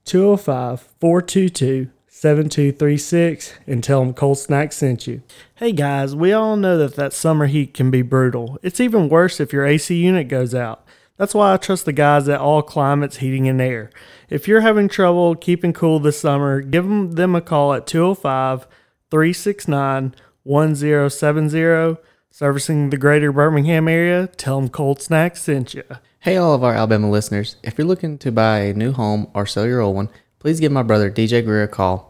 205 0.04 0.80
422 1.00 1.90
7236 2.20 3.52
and 3.68 3.84
tell 3.84 4.00
them 4.00 4.12
Cold 4.12 4.38
Snack 4.38 4.72
sent 4.72 5.06
you. 5.06 5.22
Hey 5.54 5.70
guys, 5.70 6.16
we 6.16 6.32
all 6.32 6.56
know 6.56 6.76
that 6.76 6.96
that 6.96 7.12
summer 7.12 7.46
heat 7.46 7.74
can 7.74 7.92
be 7.92 8.02
brutal. 8.02 8.58
It's 8.60 8.80
even 8.80 9.08
worse 9.08 9.38
if 9.38 9.52
your 9.52 9.64
AC 9.64 9.94
unit 9.94 10.26
goes 10.26 10.52
out. 10.52 10.84
That's 11.16 11.32
why 11.32 11.52
I 11.54 11.58
trust 11.58 11.84
the 11.84 11.92
guys 11.92 12.28
at 12.28 12.40
All 12.40 12.62
Climates 12.62 13.18
Heating 13.18 13.46
and 13.46 13.60
Air. 13.60 13.90
If 14.28 14.48
you're 14.48 14.62
having 14.62 14.88
trouble 14.88 15.36
keeping 15.36 15.72
cool 15.72 16.00
this 16.00 16.18
summer, 16.18 16.60
give 16.60 16.82
them, 16.82 17.12
them 17.12 17.36
a 17.36 17.40
call 17.40 17.72
at 17.72 17.86
205 17.86 18.66
369 19.12 20.16
1070. 20.42 21.96
Servicing 22.32 22.90
the 22.90 22.96
greater 22.96 23.30
Birmingham 23.30 23.86
area, 23.86 24.26
tell 24.26 24.60
them 24.60 24.70
Cold 24.70 25.00
Snack 25.00 25.36
sent 25.36 25.72
you. 25.72 25.84
Hey, 26.18 26.36
all 26.36 26.52
of 26.52 26.64
our 26.64 26.74
Alabama 26.74 27.08
listeners. 27.08 27.56
If 27.62 27.78
you're 27.78 27.86
looking 27.86 28.18
to 28.18 28.32
buy 28.32 28.58
a 28.62 28.74
new 28.74 28.90
home 28.90 29.30
or 29.34 29.46
sell 29.46 29.68
your 29.68 29.80
old 29.80 29.94
one, 29.94 30.08
please 30.40 30.58
give 30.58 30.72
my 30.72 30.82
brother 30.82 31.12
DJ 31.12 31.44
Greer 31.44 31.62
a 31.62 31.68
call 31.68 32.07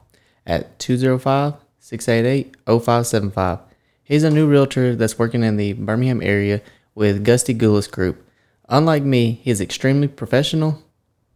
at 0.49 0.79
205 0.79 1.55
688 1.79 2.57
0575. 2.67 3.61
He's 4.03 4.25
a 4.25 4.31
new 4.31 4.49
realtor 4.49 4.97
that's 4.97 5.19
working 5.19 5.45
in 5.45 5.57
the 5.57 5.75
Birmingham 5.75 6.23
area 6.23 6.63
with 6.95 7.25
Gusty 7.25 7.55
Gulas 7.55 7.91
Group. 7.91 8.25
Unlike 8.69 9.05
me, 9.05 9.41
he 9.43 9.51
is 9.51 9.61
extremely 9.61 10.09
professional, 10.09 10.83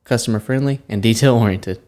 customer 0.04 0.40
friendly, 0.40 0.80
and 0.88 1.02
detail 1.02 1.36
oriented. 1.36 1.80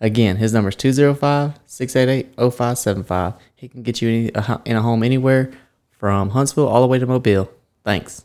Again, 0.00 0.36
his 0.36 0.54
number 0.54 0.70
is 0.70 0.76
205 0.76 1.58
688 1.66 2.34
0575. 2.36 3.34
He 3.54 3.68
can 3.68 3.82
get 3.82 4.00
you 4.00 4.08
any, 4.08 4.30
a 4.34 4.62
in 4.64 4.76
a 4.76 4.82
home 4.82 5.02
anywhere 5.02 5.52
from 5.90 6.30
Huntsville 6.30 6.66
all 6.68 6.80
the 6.80 6.86
way 6.86 6.98
to 6.98 7.06
Mobile. 7.06 7.50
Thanks. 7.84 8.24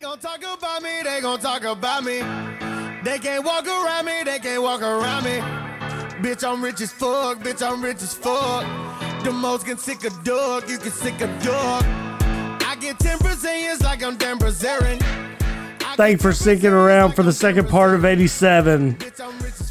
Gonna 0.00 0.20
talk 0.20 0.38
about 0.38 0.82
me, 0.82 1.00
they 1.02 1.20
gonna 1.20 1.40
talk 1.40 1.64
about 1.64 2.04
me. 2.04 2.18
They 3.02 3.18
can't 3.18 3.44
walk 3.44 3.66
around 3.66 4.04
me, 4.04 4.22
they 4.24 4.38
can't 4.38 4.62
walk 4.62 4.82
around 4.82 5.24
me. 5.24 5.69
Bitch, 6.22 6.46
I'm 6.46 6.62
rich 6.62 6.80
as 6.82 6.92
fuck, 6.92 7.38
bitch, 7.38 7.66
I'm 7.66 7.82
rich 7.82 8.02
as 8.02 8.12
fuck. 8.14 8.64
The 9.24 9.32
most 9.32 9.64
can 9.66 9.78
sick 9.78 10.04
a 10.04 10.10
dog, 10.22 10.68
you 10.68 10.78
can 10.78 10.92
sick 10.92 11.20
a 11.20 11.26
dog. 11.42 11.84
I 12.66 12.76
get 12.78 12.98
10 12.98 13.18
Brazilians 13.18 13.82
like 13.82 14.02
I'm 14.02 14.16
Dan. 14.16 14.38
Thank 15.96 16.12
you 16.12 16.18
for 16.18 16.32
sticking 16.32 16.70
around 16.70 17.12
for 17.12 17.22
the 17.22 17.32
second 17.32 17.68
part 17.68 17.94
of 17.94 18.04
87. 18.04 18.96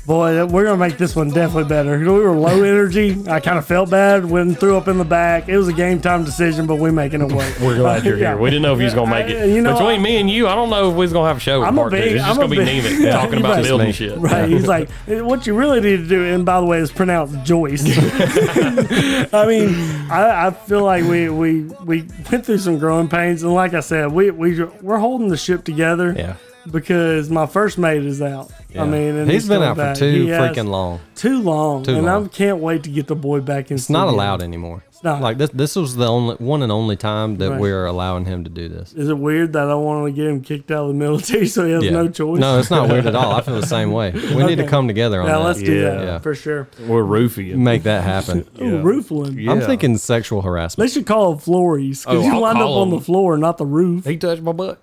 Boy, 0.05 0.43
we're 0.47 0.63
gonna 0.63 0.77
make 0.77 0.97
this 0.97 1.15
one 1.15 1.29
definitely 1.29 1.65
better. 1.65 1.99
We 1.99 2.07
were 2.07 2.31
low 2.31 2.63
energy. 2.63 3.15
I 3.27 3.39
kind 3.39 3.59
of 3.59 3.67
felt 3.67 3.91
bad 3.91 4.25
when 4.25 4.55
threw 4.55 4.75
up 4.75 4.87
in 4.87 4.97
the 4.97 5.03
back. 5.05 5.47
It 5.47 5.55
was 5.55 5.67
a 5.67 5.73
game 5.73 6.01
time 6.01 6.23
decision, 6.23 6.65
but 6.65 6.77
we're 6.77 6.91
making 6.91 7.21
it 7.21 7.31
work. 7.31 7.59
We're 7.59 7.75
glad 7.75 8.03
you're 8.03 8.17
here. 8.17 8.35
We 8.39 8.49
didn't 8.49 8.63
know 8.63 8.73
if 8.73 8.79
he 8.79 8.85
was 8.85 8.95
gonna 8.95 9.11
make 9.11 9.27
I- 9.27 9.41
it. 9.43 9.49
you 9.49 9.61
know, 9.61 9.73
Between 9.73 9.99
I- 9.99 10.03
me 10.03 10.17
and 10.17 10.27
you, 10.27 10.47
I 10.47 10.55
don't 10.55 10.71
know 10.71 10.89
if 10.89 10.95
we 10.95 11.01
was 11.01 11.13
gonna 11.13 11.27
have 11.27 11.37
a 11.37 11.39
show. 11.41 11.61
I'm 11.61 11.77
a 11.77 11.83
two. 11.83 11.89
big- 11.91 12.13
It's 12.13 12.25
just 12.25 12.27
I'm 12.29 12.35
gonna 12.37 12.47
be 12.49 12.57
Nemic 12.57 12.99
Yeah, 13.03 13.11
talking 13.11 13.39
about 13.39 13.61
building 13.63 13.87
me. 13.87 13.93
shit. 13.93 14.17
Right? 14.17 14.49
He's 14.49 14.65
like, 14.65 14.89
what 15.05 15.45
you 15.45 15.53
really 15.53 15.79
need 15.79 15.97
to 15.97 16.07
do, 16.07 16.23
and 16.25 16.43
by 16.43 16.59
the 16.59 16.65
way, 16.65 16.79
is 16.79 16.91
pronounce 16.91 17.31
Joyce. 17.47 17.83
I 19.31 19.45
mean, 19.47 19.75
I, 20.09 20.47
I 20.47 20.51
feel 20.51 20.83
like 20.83 21.03
we, 21.03 21.29
we 21.29 21.61
we 21.85 22.07
went 22.31 22.47
through 22.47 22.57
some 22.59 22.79
growing 22.79 23.09
pains, 23.09 23.43
and 23.43 23.53
like 23.53 23.75
I 23.75 23.81
said, 23.81 24.11
we 24.11 24.31
we 24.31 24.63
we're 24.81 24.97
holding 24.97 25.27
the 25.29 25.37
ship 25.37 25.63
together. 25.65 26.15
Yeah. 26.17 26.37
Because 26.69 27.29
my 27.29 27.45
first 27.45 27.77
mate 27.77 28.03
is 28.05 28.21
out. 28.21 28.51
I 28.77 28.85
mean, 28.85 29.15
and 29.15 29.31
he's 29.31 29.47
been 29.47 29.57
coming 29.61 29.69
out 29.69 29.75
for 29.75 29.81
back. 29.83 29.97
too 29.97 30.11
He 30.25 30.27
freaking 30.27 30.67
long. 30.67 30.99
too 31.15 31.41
long, 31.41 31.83
Too 31.83 31.95
and 31.95 32.05
long. 32.05 32.25
I 32.25 32.27
can't 32.27 32.59
wait 32.59 32.83
to 32.83 32.89
get 32.89 33.07
the 33.07 33.15
boy 33.15 33.39
back 33.41 33.71
in. 33.71 33.75
It's 33.75 33.89
not 33.89 34.07
allowed 34.07 34.41
anymore. 34.41 34.83
It's 34.89 35.03
not. 35.03 35.21
like 35.21 35.37
this. 35.37 35.49
This 35.51 35.75
was 35.77 35.95
the 35.95 36.07
only 36.07 36.35
one 36.35 36.61
and 36.61 36.71
only 36.73 36.97
time 36.97 37.37
that 37.37 37.51
Right. 37.51 37.59
we're 37.61 37.85
allowing 37.85 38.25
him 38.25 38.43
to 38.43 38.49
do 38.49 38.67
this. 38.67 38.91
Is 38.93 39.07
it 39.07 39.17
weird 39.17 39.53
that 39.53 39.69
I 39.69 39.73
want 39.75 40.05
to 40.07 40.11
get 40.11 40.27
him 40.29 40.41
kicked 40.41 40.69
out 40.71 40.81
of 40.83 40.87
the 40.89 40.93
military 40.95 41.47
so 41.47 41.65
he 41.65 41.71
has 41.71 41.83
Yeah. 41.85 41.91
no 41.91 42.09
choice? 42.09 42.39
No, 42.41 42.59
it's 42.59 42.69
not 42.69 42.89
weird 42.89 43.05
at 43.05 43.15
all. 43.15 43.31
I 43.31 43.39
feel 43.41 43.55
the 43.59 43.65
same 43.79 43.91
way. 43.93 44.11
We 44.11 44.43
need 44.43 44.57
to 44.57 44.67
come 44.67 44.87
together 44.87 45.21
on 45.21 45.27
Yeah, 45.27 45.37
that. 45.37 45.43
let's 45.45 45.61
do 45.63 45.73
Yeah. 45.73 45.89
that 45.91 46.03
Yeah. 46.03 46.19
for 46.19 46.35
sure. 46.35 46.67
We're 46.85 47.03
roofing. 47.03 47.63
Make 47.63 47.83
that 47.83 48.03
happen. 48.03 48.45
Ooh, 48.61 48.81
roofling. 48.81 49.39
Yeah. 49.39 49.51
I'm 49.53 49.61
thinking 49.61 49.97
sexual 49.97 50.41
harassment. 50.41 50.87
They 50.89 50.93
should 50.93 51.05
call 51.07 51.33
it 51.35 51.41
flories 51.41 52.03
because 52.03 52.21
Oh, 52.21 52.25
you 52.27 52.33
I'll 52.33 52.41
wind 52.41 52.57
up 52.57 52.63
call 52.65 52.81
on 52.81 52.89
the 52.89 52.99
floor, 52.99 53.37
not 53.37 53.57
the 53.57 53.65
roof. 53.65 54.05
He 54.05 54.17
touched 54.17 54.41
my 54.41 54.51
butt. 54.51 54.79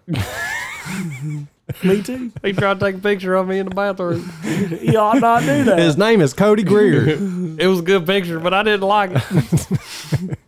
Me 1.84 2.02
too. 2.02 2.32
He 2.42 2.52
tried 2.52 2.80
to 2.80 2.86
take 2.86 2.96
a 2.96 2.98
picture 2.98 3.34
of 3.34 3.46
me 3.48 3.58
in 3.58 3.68
the 3.68 3.74
bathroom. 3.74 4.28
he 4.42 4.96
ought 4.96 5.20
not 5.20 5.40
do 5.42 5.64
that. 5.64 5.78
His 5.78 5.96
name 5.96 6.20
is 6.20 6.32
Cody 6.34 6.62
Greer. 6.62 7.18
It 7.58 7.66
was 7.68 7.78
a 7.80 7.82
good 7.82 8.04
picture, 8.06 8.38
but 8.38 8.52
I 8.52 8.62
didn't 8.62 8.82
like 8.82 9.10
it. 9.14 10.38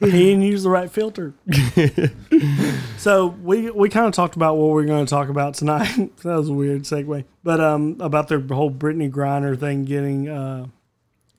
he 0.00 0.10
didn't 0.10 0.42
use 0.42 0.64
the 0.64 0.70
right 0.70 0.90
filter. 0.90 1.34
so 2.98 3.28
we 3.42 3.70
we 3.70 3.88
kind 3.88 4.06
of 4.06 4.12
talked 4.12 4.34
about 4.36 4.56
what 4.56 4.70
we're 4.70 4.84
going 4.84 5.06
to 5.06 5.10
talk 5.10 5.28
about 5.28 5.54
tonight. 5.54 5.94
that 6.22 6.36
was 6.36 6.48
a 6.48 6.52
weird 6.52 6.82
segue, 6.82 7.24
but 7.44 7.60
um, 7.60 7.96
about 8.00 8.26
their 8.28 8.40
whole 8.40 8.70
Brittney 8.70 9.10
Griner 9.10 9.58
thing 9.58 9.84
getting 9.84 10.28
uh, 10.28 10.66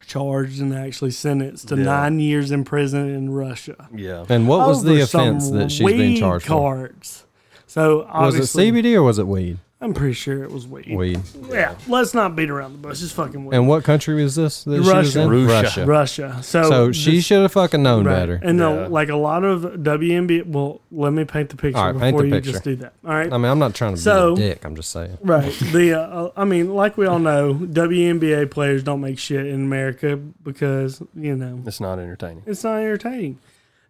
charged 0.05 0.61
and 0.61 0.73
actually 0.73 1.11
sentenced 1.11 1.67
to 1.69 1.75
Yeah. 1.75 1.83
nine 1.83 2.19
years 2.21 2.51
in 2.51 2.63
prison 2.63 3.09
in 3.13 3.29
Russia. 3.31 3.89
Yeah. 3.93 4.25
And 4.29 4.47
what 4.47 4.65
was 4.67 4.83
the 4.83 4.97
Over 4.97 5.05
some 5.05 5.21
offense 5.21 5.49
that 5.51 5.71
she's 5.71 5.85
being 5.87 5.99
weed 6.13 6.19
charged 6.19 6.45
for? 6.45 6.49
cards. 6.53 7.25
So 7.73 7.97
Was 7.97 8.05
it 8.05 8.09
obviously, 8.53 8.71
CBD 8.71 8.93
or 8.95 9.01
was 9.01 9.17
it 9.17 9.25
weed? 9.25 9.57
I'm 9.81 9.95
pretty 9.95 10.13
sure 10.13 10.43
it 10.43 10.51
was 10.51 10.65
weed. 10.67 10.95
Weed. 10.95 11.19
Yeah, 11.49 11.75
let's 11.89 12.13
not 12.13 12.35
beat 12.35 12.49
around 12.51 12.71
the 12.73 12.77
bush. 12.77 13.01
It's 13.01 13.11
fucking 13.11 13.45
weed. 13.45 13.55
And 13.57 13.67
what 13.67 13.83
country 13.83 14.13
was 14.23 14.35
this? 14.35 14.63
That 14.63 14.75
she 14.75 14.79
was 14.79 14.89
Russia. 14.89 15.21
in? 15.23 15.29
Russia. 15.47 15.85
Russia. 15.85 15.85
Russia. 16.27 16.43
So, 16.43 16.63
So 16.69 16.91
she 16.91 17.15
this- 17.15 17.25
should 17.25 17.41
have 17.41 17.51
fucking 17.51 17.81
known 17.81 18.05
right. 18.05 18.13
better. 18.15 18.39
And 18.43 18.59
no, 18.59 18.81
Yeah. 18.83 18.87
like 18.87 19.09
a 19.09 19.15
lot 19.15 19.43
of 19.43 19.63
WNBA. 19.83 20.43
Well, 20.45 20.81
let 20.91 21.11
me 21.13 21.25
paint 21.25 21.49
the 21.49 21.57
picture 21.57 21.79
All 21.79 21.91
right, 21.91 21.99
paint 21.99 22.15
before 22.15 22.21
the 22.21 22.27
you 22.27 22.33
picture. 22.35 22.51
just 22.51 22.63
do 22.63 22.75
that. 22.77 22.93
All 23.03 23.11
right. 23.13 23.33
I 23.33 23.37
mean, 23.39 23.51
I'm 23.51 23.59
not 23.59 23.73
trying 23.73 23.95
to 23.95 23.99
So- 24.01 24.35
be 24.35 24.43
a 24.43 24.49
dick. 24.49 24.63
I'm 24.65 24.75
just 24.75 24.91
saying. 24.91 25.17
Right. 25.21 25.51
The 25.73 25.99
uh, 25.99 26.29
I 26.37 26.45
mean, 26.45 26.73
like 26.75 26.95
we 26.95 27.07
all 27.07 27.19
know, 27.19 27.55
WNBA 27.55 28.45
players 28.51 28.83
don't 28.83 29.01
make 29.01 29.17
shit 29.17 29.47
in 29.47 29.55
America 29.65 30.15
because 30.15 31.01
you 31.15 31.35
know 31.35 31.59
It's 31.65 31.81
not 31.81 31.97
entertaining. 31.97 32.43
it's 32.45 32.63
not 32.63 32.77
entertaining, 32.77 33.39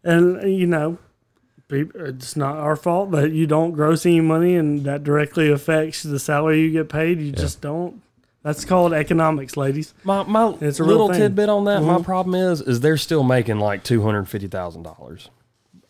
and 0.04 0.38
uh, 0.42 0.46
you 0.48 0.66
know, 0.66 0.92
peop- 0.94 1.00
it's 1.70 2.36
not 2.36 2.58
our 2.58 2.76
fault 2.76 3.12
that 3.12 3.32
you 3.32 3.48
don't 3.48 3.72
gross 3.72 4.06
any 4.06 4.22
money, 4.22 4.56
and 4.56 4.84
that 4.84 5.04
directly 5.04 5.52
affects 5.52 6.04
the 6.04 6.20
salary 6.20 6.62
you 6.62 6.72
get 6.72 6.90
paid. 6.90 7.20
You 7.20 7.32
just 7.32 7.62
don't. 7.62 8.02
That's 8.44 8.66
called 8.66 8.92
economics, 8.94 9.56
ladies. 9.56 9.94
My 10.04 10.24
my 10.24 10.56
It's 10.60 10.80
a 10.80 10.84
little 10.84 11.10
tidbit 11.10 11.48
on 11.50 11.64
that. 11.66 11.82
My 11.82 11.98
Mhm. 12.00 12.04
problem 12.04 12.36
is 12.36 12.62
is 12.62 12.82
they're 12.82 12.98
still 12.98 13.24
making 13.24 13.60
like 13.60 13.84
two 13.84 14.02
hundred 14.02 14.26
fifty 14.28 14.48
thousand 14.48 14.84
dollars. 14.84 15.30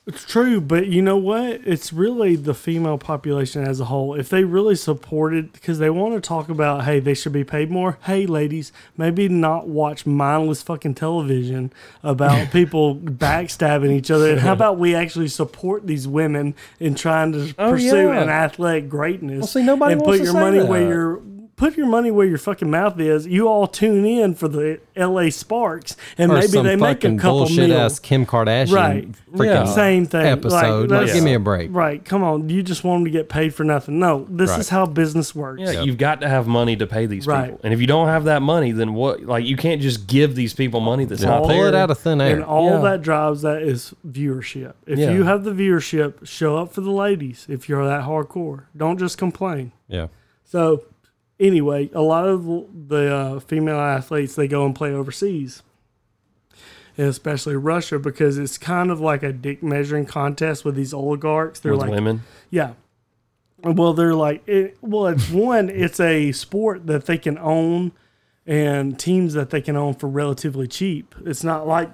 It's 0.06 0.26
true, 0.26 0.60
but 0.60 0.88
you 0.88 1.02
know 1.02 1.16
what? 1.16 1.62
It's 1.66 1.94
really 1.94 2.36
the 2.36 2.54
female 2.54 2.98
population 2.98 3.64
as 3.64 3.80
a 3.80 3.86
whole. 3.86 4.16
If 4.16 4.28
they 4.28 4.44
really 4.44 4.76
supported, 4.76 5.54
because 5.54 5.80
they 5.80 5.90
want 5.90 6.14
to 6.16 6.20
talk 6.20 6.50
about, 6.50 6.84
hey, 6.84 7.00
they 7.00 7.14
should 7.14 7.32
be 7.32 7.46
paid 7.46 7.72
more. 7.72 7.98
Hey, 8.04 8.26
ladies, 8.26 8.74
maybe 8.98 9.30
not 9.30 9.70
watch 9.70 10.06
mindless 10.06 10.62
fucking 10.62 10.96
television 10.96 11.72
about 12.04 12.52
people 12.52 12.98
backstabbing 12.98 13.92
each 13.92 14.12
other. 14.12 14.32
And 14.32 14.42
how 14.42 14.52
about 14.52 14.78
we 14.78 14.94
actually 14.94 15.30
support 15.30 15.88
these 15.88 16.06
women 16.06 16.54
in 16.82 16.96
trying 16.96 17.32
to 17.32 17.56
Oh, 17.58 17.72
pursue 17.72 18.08
yeah. 18.10 18.24
an 18.24 18.28
athletic 18.30 18.90
greatness? 18.90 19.40
Well, 19.40 19.48
see, 19.48 19.64
nobody 19.64 19.94
and 19.94 20.02
wants 20.02 20.12
put 20.12 20.18
to 20.18 20.24
your 20.26 20.34
say 20.34 20.40
money 20.42 20.58
that. 20.60 20.68
where 20.68 20.82
your 20.86 21.22
put 21.56 21.78
your 21.78 21.86
money 21.88 22.10
where 22.12 22.26
your 22.26 22.38
fucking 22.38 22.70
mouth 22.70 23.00
is. 23.00 23.28
You 23.28 23.48
all 23.48 23.68
tune 23.68 24.06
in 24.06 24.34
for 24.36 24.48
the 24.48 24.80
L.A. 24.96 25.30
Sparks, 25.30 25.96
and 26.18 26.32
Or 26.32 26.36
maybe 26.36 26.48
they 26.62 26.76
make 26.76 26.82
a 26.82 27.08
fucking 27.08 27.18
couple 27.20 27.38
bullshit 27.40 27.70
meals. 27.70 27.94
ass 27.94 28.00
Kim 28.00 28.26
Kardashian 28.26 28.74
Right. 28.74 29.12
freaking 29.34 29.46
Yeah. 29.46 29.66
Same 29.66 30.06
thing. 30.06 30.26
episode. 30.26 30.90
Like, 30.92 31.02
let's- 31.02 31.14
give 31.14 31.24
me 31.24 31.34
a 31.36 31.40
break. 31.40 31.70
Right. 31.74 32.04
Come 32.04 32.24
on. 32.24 32.50
You 32.50 32.64
just 32.64 32.84
want 32.84 33.00
them 33.02 33.06
to 33.06 33.12
get 33.12 33.30
paid 33.30 33.54
for 33.54 33.64
nothing. 33.64 34.00
No, 34.00 34.26
this 34.30 34.50
Right. 34.52 34.60
is 34.60 34.70
how 34.70 34.86
business 34.86 35.34
works. 35.36 35.62
Yeah, 35.62 35.82
you've 35.84 35.98
got 35.98 36.22
to 36.22 36.28
have 36.30 36.48
money 36.48 36.76
to 36.76 36.86
pay 36.88 37.06
these 37.06 37.28
Right. 37.28 37.46
people, 37.46 37.60
and 37.64 37.74
if 37.74 37.80
you 37.80 37.88
don't 37.88 38.08
have 38.08 38.26
that 38.26 38.42
money, 38.42 38.72
then 38.72 38.94
what? 38.94 39.22
Like 39.24 39.46
you 39.46 39.56
can't 39.56 39.82
just 39.82 40.08
give 40.08 40.36
these 40.36 40.54
people 40.54 40.80
money 40.80 41.06
that's 41.06 41.22
Yeah, 41.22 41.30
not 41.30 41.44
pull 41.44 41.66
it 41.66 41.76
out 41.76 41.90
of 41.92 41.98
thin 42.00 42.20
air. 42.20 42.36
And 42.36 42.44
all 42.44 42.72
Yeah. 42.72 42.90
that 42.92 43.02
drives 43.02 43.42
that 43.44 43.62
is 43.62 43.94
viewership. 44.08 44.74
If 44.88 44.98
Yeah. 45.00 45.12
you 45.12 45.24
have 45.24 45.44
the 45.44 45.52
viewership, 45.52 46.14
show 46.26 46.58
up 46.58 46.74
for 46.74 46.82
the 46.82 46.92
ladies 46.92 47.46
if 47.50 47.70
you're 47.70 47.86
that 47.86 48.04
hardcore. 48.04 48.62
Don't 48.76 48.98
just 48.98 49.18
complain. 49.18 49.72
yeah. 49.88 50.08
So, 50.46 50.84
anyway, 51.40 51.90
a 51.94 52.02
lot 52.02 52.28
of 52.28 52.46
the 52.88 53.16
uh, 53.16 53.40
female 53.40 53.80
athletes 53.80 54.36
they 54.36 54.48
go 54.48 54.66
and 54.66 54.76
play 54.76 54.92
overseas, 54.92 55.64
and 56.98 57.08
especially 57.08 57.56
Russia, 57.56 58.00
because 58.00 58.38
it's 58.38 58.58
kind 58.58 58.92
of 58.92 59.00
like 59.00 59.24
a 59.24 59.34
dick 59.34 59.64
measuring 59.64 60.06
contest 60.06 60.64
with 60.64 60.76
these 60.76 60.94
oligarchs. 60.94 61.60
They're 61.60 61.74
with 61.74 61.82
like, 61.82 61.92
women. 61.92 62.22
Yeah. 62.50 62.74
Well, 63.64 63.94
they're 63.94 64.14
like, 64.14 64.48
it, 64.48 64.78
well, 64.82 65.08
it's 65.08 65.30
one, 65.30 65.70
it's 65.70 66.00
a 66.00 66.34
sport 66.34 66.86
that 66.88 67.06
they 67.06 67.18
can 67.18 67.38
own 67.38 67.94
and 68.46 69.00
teams 69.00 69.34
that 69.34 69.52
they 69.52 69.62
can 69.62 69.78
own 69.78 69.94
for 69.94 70.08
relatively 70.08 70.68
cheap. 70.68 71.16
It's 71.26 71.46
not 71.46 71.66
like 71.66 71.90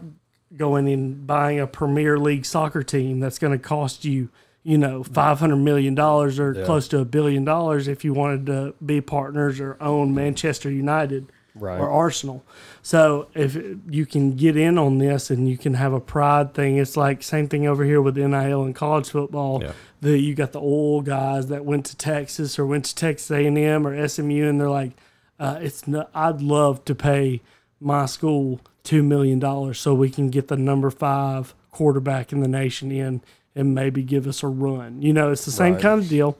going 0.58 0.89
and 0.89 1.28
buying 1.28 1.60
a 1.60 1.67
Premier 1.67 2.17
League 2.17 2.43
soccer 2.43 2.82
team 2.82 3.19
that's 3.19 3.38
going 3.38 3.54
to 3.54 3.60
cost 3.60 4.04
you, 4.04 4.30
you 4.63 4.78
know, 4.78 5.04
$500 5.04 5.62
million 5.62 5.98
or 6.00 6.65
close 6.65 6.88
to 6.89 7.00
a 7.00 7.06
billion 7.06 7.45
dollars 7.45 7.88
if 7.88 8.04
you 8.04 8.13
wanted 8.13 8.45
to 8.48 8.74
be 8.86 9.02
partners 9.02 9.60
or 9.60 9.78
own 9.82 10.13
Manchester 10.13 10.69
United 10.69 11.32
Right. 11.56 11.80
or 11.80 11.89
Arsenal. 11.89 12.45
So 12.84 13.28
if 13.34 13.58
you 13.89 14.06
can 14.06 14.36
get 14.36 14.56
in 14.56 14.78
on 14.78 14.98
this 15.00 15.30
and 15.30 15.50
you 15.50 15.58
can 15.58 15.74
have 15.74 15.91
a 15.93 16.00
pride 16.00 16.54
thing, 16.54 16.78
it's 16.78 16.95
like 16.95 17.22
same 17.24 17.48
thing 17.50 17.67
over 17.67 17.84
here 17.84 18.02
with 18.02 18.15
NIL 18.17 18.63
and 18.63 18.74
college 18.74 19.10
football. 19.10 19.62
Yeah. 19.63 19.72
The 20.00 20.17
you 20.17 20.36
got 20.36 20.54
the 20.54 20.60
old 20.62 21.06
guys 21.06 21.48
that 21.48 21.65
went 21.65 21.86
to 21.88 21.98
Texas 21.98 22.58
or 22.60 22.65
went 22.65 22.86
to 22.86 22.95
Texas 22.95 23.30
A 23.32 23.45
and 23.45 23.58
M 23.58 23.86
or 23.86 24.08
SMU, 24.08 24.48
and 24.48 24.62
they're 24.62 24.69
like, 24.69 24.91
uh, 25.39 25.58
"It's 25.60 25.86
not, 25.88 26.10
I'd 26.13 26.41
love 26.41 26.86
to 26.86 26.95
pay 26.95 27.41
my 27.82 28.06
school 28.06 28.62
two 28.84 29.04
million 29.04 29.39
dollars 29.39 29.80
so 29.80 29.93
we 29.93 30.10
can 30.10 30.30
get 30.30 30.48
the 30.48 30.56
number 30.56 30.89
five 30.89 31.54
quarterback 31.72 32.32
in 32.32 32.39
the 32.39 32.48
nation 32.48 32.91
in." 32.91 33.22
And 33.60 33.76
maybe 33.76 34.04
give 34.04 34.26
us 34.28 34.41
a 34.41 34.48
run. 34.48 35.02
You 35.02 35.12
know, 35.12 35.32
it's 35.34 35.43
the 35.45 35.52
same 35.52 35.74
Right. 35.74 35.82
kind 35.82 36.00
of 36.02 36.08
deal. 36.08 36.38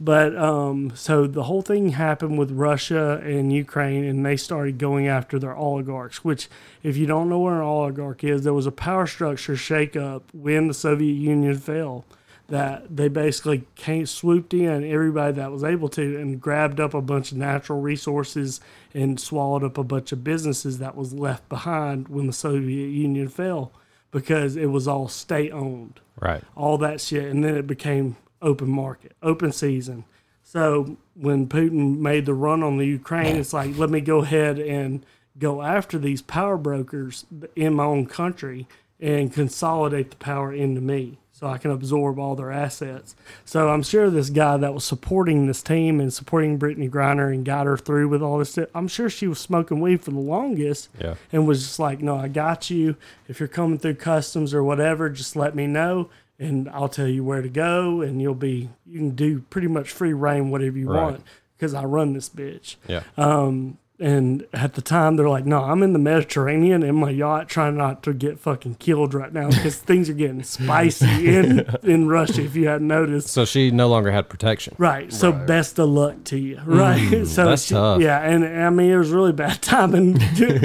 But 0.00 0.34
um, 0.36 0.92
so 0.94 1.26
the 1.26 1.44
whole 1.44 1.62
thing 1.62 1.90
happened 1.90 2.38
with 2.38 2.50
Russia 2.50 3.20
and 3.24 3.52
Ukraine, 3.52 4.04
and 4.04 4.24
they 4.24 4.36
started 4.36 4.78
going 4.78 5.06
after 5.06 5.38
their 5.38 5.54
oligarchs. 5.54 6.24
Which, 6.24 6.48
if 6.82 6.96
you 6.96 7.06
don't 7.06 7.28
know 7.28 7.40
what 7.40 7.52
an 7.52 7.60
oligarch 7.60 8.24
is, 8.24 8.42
there 8.42 8.54
was 8.54 8.66
a 8.66 8.72
power 8.72 9.06
structure 9.06 9.52
shakeup 9.54 10.22
when 10.32 10.68
the 10.68 10.74
Soviet 10.74 11.14
Union 11.14 11.56
fell. 11.58 12.04
That 12.48 12.96
they 12.96 13.08
basically 13.08 13.64
came 13.76 14.04
swooped 14.04 14.52
in 14.52 14.84
everybody 14.84 15.32
that 15.34 15.50
was 15.52 15.64
able 15.64 15.88
to 15.90 16.20
and 16.20 16.40
grabbed 16.40 16.80
up 16.80 16.92
a 16.94 17.00
bunch 17.00 17.32
of 17.32 17.38
natural 17.38 17.80
resources 17.80 18.60
and 18.92 19.18
swallowed 19.18 19.64
up 19.64 19.78
a 19.78 19.84
bunch 19.84 20.12
of 20.12 20.22
businesses 20.24 20.78
that 20.78 20.94
was 20.96 21.14
left 21.14 21.48
behind 21.48 22.08
when 22.08 22.26
the 22.26 22.32
Soviet 22.32 22.88
Union 22.88 23.28
fell 23.28 23.72
because 24.12 24.54
it 24.56 24.66
was 24.66 24.86
all 24.86 25.08
state 25.08 25.50
owned 25.52 25.98
Right. 26.20 26.44
all 26.54 26.78
that 26.78 27.00
shit, 27.00 27.24
and 27.24 27.42
then 27.42 27.56
it 27.56 27.66
became 27.66 28.16
open 28.40 28.68
market, 28.68 29.16
open 29.22 29.50
season. 29.50 30.04
So 30.44 30.96
when 31.14 31.48
Putin 31.48 31.98
made 31.98 32.26
the 32.26 32.34
run 32.34 32.62
on 32.62 32.76
the 32.76 32.86
Ukraine, 32.86 33.36
it's 33.36 33.52
like 33.52 33.76
let 33.76 33.90
me 33.90 34.00
go 34.00 34.18
ahead 34.22 34.58
and 34.60 35.04
go 35.38 35.62
after 35.62 35.98
these 35.98 36.20
power 36.22 36.56
brokers 36.56 37.24
in 37.56 37.74
my 37.74 37.84
own 37.84 38.06
country 38.06 38.68
and 39.00 39.32
consolidate 39.32 40.10
the 40.10 40.16
power 40.16 40.52
into 40.52 40.80
me 40.80 41.18
so 41.42 41.48
I 41.48 41.58
can 41.58 41.72
absorb 41.72 42.20
all 42.20 42.36
their 42.36 42.52
assets. 42.52 43.16
So 43.44 43.68
I'm 43.70 43.82
sure 43.82 44.08
this 44.10 44.30
guy 44.30 44.56
that 44.58 44.72
was 44.72 44.84
supporting 44.84 45.48
this 45.48 45.60
team 45.60 45.98
and 45.98 46.12
supporting 46.14 46.56
Brittney 46.56 46.88
Griner 46.88 47.34
and 47.34 47.44
got 47.44 47.66
her 47.66 47.76
through 47.76 48.10
with 48.10 48.22
all 48.22 48.38
this 48.38 48.56
I'm 48.76 48.86
sure 48.86 49.10
she 49.10 49.26
was 49.26 49.40
smoking 49.40 49.80
weed 49.80 50.02
for 50.02 50.12
the 50.12 50.20
longest 50.20 50.88
Yeah. 51.00 51.14
and 51.32 51.48
was 51.48 51.64
just 51.64 51.80
like, 51.80 52.00
"No, 52.00 52.16
I 52.16 52.28
got 52.28 52.70
you. 52.70 52.94
If 53.26 53.40
you're 53.40 53.48
coming 53.48 53.76
through 53.78 53.94
customs 53.96 54.54
or 54.54 54.62
whatever, 54.62 55.10
just 55.10 55.34
let 55.34 55.56
me 55.56 55.66
know, 55.66 56.10
and 56.38 56.68
I'll 56.68 56.88
tell 56.88 57.08
you 57.08 57.24
where 57.24 57.42
to 57.42 57.48
go, 57.48 58.02
and 58.02 58.22
you'll 58.22 58.34
be 58.36 58.68
you 58.86 58.98
can 58.98 59.10
do 59.10 59.40
pretty 59.50 59.66
much 59.66 59.90
free 59.90 60.12
reign 60.12 60.52
whatever 60.52 60.78
you 60.78 60.88
Right. 60.92 61.02
want 61.02 61.22
because 61.58 61.74
I 61.74 61.82
run 61.84 62.12
this 62.12 62.28
bitch." 62.28 62.76
Yeah. 62.86 63.02
Um, 63.16 63.78
and 64.02 64.46
at 64.52 64.74
the 64.74 64.82
time, 64.82 65.16
they're 65.16 65.28
like, 65.28 65.46
"No, 65.46 65.62
I'm 65.62 65.82
in 65.82 65.92
the 65.92 65.98
Mediterranean 65.98 66.82
in 66.82 66.96
my 66.96 67.10
yacht, 67.10 67.48
trying 67.48 67.76
not 67.76 68.02
to 68.02 68.12
get 68.12 68.38
fucking 68.40 68.74
killed 68.76 69.14
right 69.14 69.32
now 69.32 69.48
because 69.48 69.76
things 69.90 70.10
are 70.10 70.14
getting 70.14 70.42
spicy 70.42 71.28
in 71.36 71.66
in 71.82 72.08
Russia. 72.08 72.42
If 72.42 72.56
you 72.56 72.66
hadn't 72.68 72.88
noticed." 72.88 73.28
so 73.28 73.44
she 73.44 73.70
no 73.70 73.88
longer 73.88 74.10
had 74.10 74.28
protection. 74.28 74.74
Right. 74.78 75.12
So 75.12 75.30
best 75.32 75.78
of 75.78 75.88
luck 75.88 76.24
to 76.24 76.38
you. 76.38 76.60
Right. 76.66 77.00
Mm, 77.00 77.26
so 77.36 77.44
that's 77.46 77.64
she- 77.66 77.74
tough. 77.74 78.00
Yeah, 78.02 78.18
and 78.20 78.44
I 78.44 78.70
mean 78.70 78.90
it 78.90 78.96
was 78.96 79.10
really 79.10 79.32
bad 79.32 79.62
timing 79.62 80.18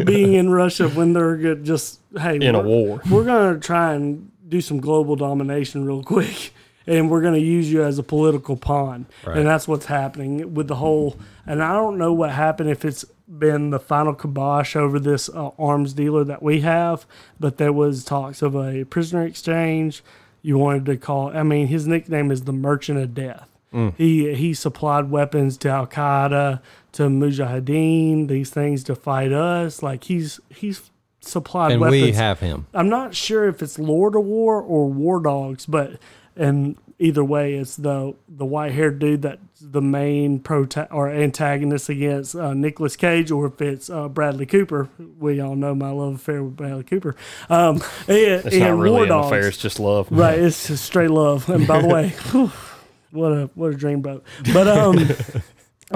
being 0.06 0.34
in 0.34 0.50
Russia 0.50 0.89
when 0.89 1.13
they're. 1.13 1.38
Just 1.56 2.00
hey, 2.17 2.38
In 2.38 2.56
a 2.56 2.60
we're- 2.60 2.67
war. 2.67 3.02
we're 3.10 3.26
gonna 3.26 3.60
try 3.60 3.93
and 3.93 4.32
do 4.50 4.60
some 4.62 4.80
global 4.80 5.15
domination 5.15 5.86
real 5.86 6.04
quick. 6.04 6.54
And 6.89 7.12
we're 7.12 7.19
going 7.21 7.34
to 7.34 7.41
use 7.41 7.69
you 7.69 7.84
as 7.84 8.00
a 8.00 8.04
political 8.04 8.56
pawn. 8.56 9.08
Right. 9.26 9.36
And 9.36 9.45
that's 9.45 9.67
what's 9.67 9.88
happening 9.88 10.54
with 10.54 10.69
the 10.69 10.76
whole. 10.76 11.17
And 11.45 11.62
I 11.62 11.73
don't 11.73 11.97
know 11.97 12.13
what 12.13 12.32
happened 12.32 12.69
if 12.69 12.86
it's 12.86 13.04
been 13.28 13.70
the 13.72 13.80
final 13.80 14.13
kibosh 14.13 14.76
over 14.76 15.00
this 15.00 15.30
uh, 15.30 15.50
arms 15.60 15.94
dealer 15.94 16.24
that 16.24 16.42
we 16.42 16.62
have, 16.62 17.06
but 17.40 17.58
there 17.58 17.74
was 17.74 18.04
talks 18.04 18.42
of 18.42 18.56
a 18.56 18.86
prisoner 18.86 19.26
exchange. 19.26 20.04
You 20.42 20.58
wanted 20.58 20.86
to 20.86 20.98
call, 20.98 21.36
I 21.36 21.44
mean, 21.44 21.68
his 21.68 21.86
nickname 21.88 22.32
is 22.32 22.44
the 22.44 22.54
Merchant 22.54 23.00
of 23.00 23.13
Death. 23.13 23.50
He 23.96 24.34
he 24.34 24.56
supplied 24.56 25.12
weapons 25.12 25.56
to 25.58 25.70
Al 25.70 25.86
Qaeda, 25.86 26.62
to 26.94 27.04
Mujahideen, 27.04 28.28
these 28.28 28.50
things 28.50 28.84
to 28.86 28.96
fight 28.96 29.32
us. 29.32 29.84
Like 29.84 30.06
he's 30.06 30.40
he's 30.50 30.90
supplied 31.20 31.74
And 31.74 31.82
weapons. 31.82 32.02
we 32.02 32.12
have 32.13 32.40
him. 32.40 32.66
I'm 32.74 32.90
not 32.90 33.13
sure 33.13 33.48
if 33.48 33.62
it's 33.62 33.78
Lord 33.78 34.16
of 34.16 34.24
War 34.24 34.60
or 34.62 34.88
War 34.90 35.20
Dogs, 35.22 35.66
but 35.68 36.00
and 36.36 36.76
either 37.00 37.24
way, 37.24 37.54
it's 37.56 37.76
the 37.76 38.16
the 38.28 38.46
white 38.46 38.72
haired 38.72 39.00
dude 39.00 39.22
that's 39.22 39.40
the 39.62 39.82
main 39.82 40.40
prota- 40.40 40.88
or 40.92 41.10
antagonist 41.10 41.90
against 41.90 42.36
uh, 42.36 42.54
Nicolas 42.54 42.96
Cage, 42.96 43.32
or 43.32 43.48
if 43.48 43.62
it's 43.62 43.90
uh, 43.90 44.08
Bradley 44.08 44.46
Cooper. 44.46 44.90
We 45.20 45.40
all 45.40 45.56
know 45.56 45.76
my 45.76 45.90
love 45.92 46.16
affair 46.16 46.44
with 46.44 46.56
Bradley 46.56 46.84
Cooper. 46.84 47.16
Um, 47.50 47.76
and, 48.08 48.18
It's 48.46 48.56
not 48.56 48.78
really 48.78 48.96
War 48.96 49.04
an 49.04 49.10
Dogs. 49.10 49.28
affair; 49.28 49.48
it's 49.48 49.58
just 49.58 49.80
love. 49.80 50.08
Right, 50.12 50.40
it's 50.40 50.68
just 50.68 50.86
straight 50.86 51.12
love. 51.12 51.50
And 51.50 51.68
by 51.68 51.82
the 51.82 51.88
way, 51.88 52.10
whew, 52.32 52.52
what 53.12 53.32
a 53.32 53.50
what 53.56 53.72
a 53.72 53.76
dream 53.76 54.02
boat. 54.02 54.24
But 54.54 54.68
um, 54.68 54.96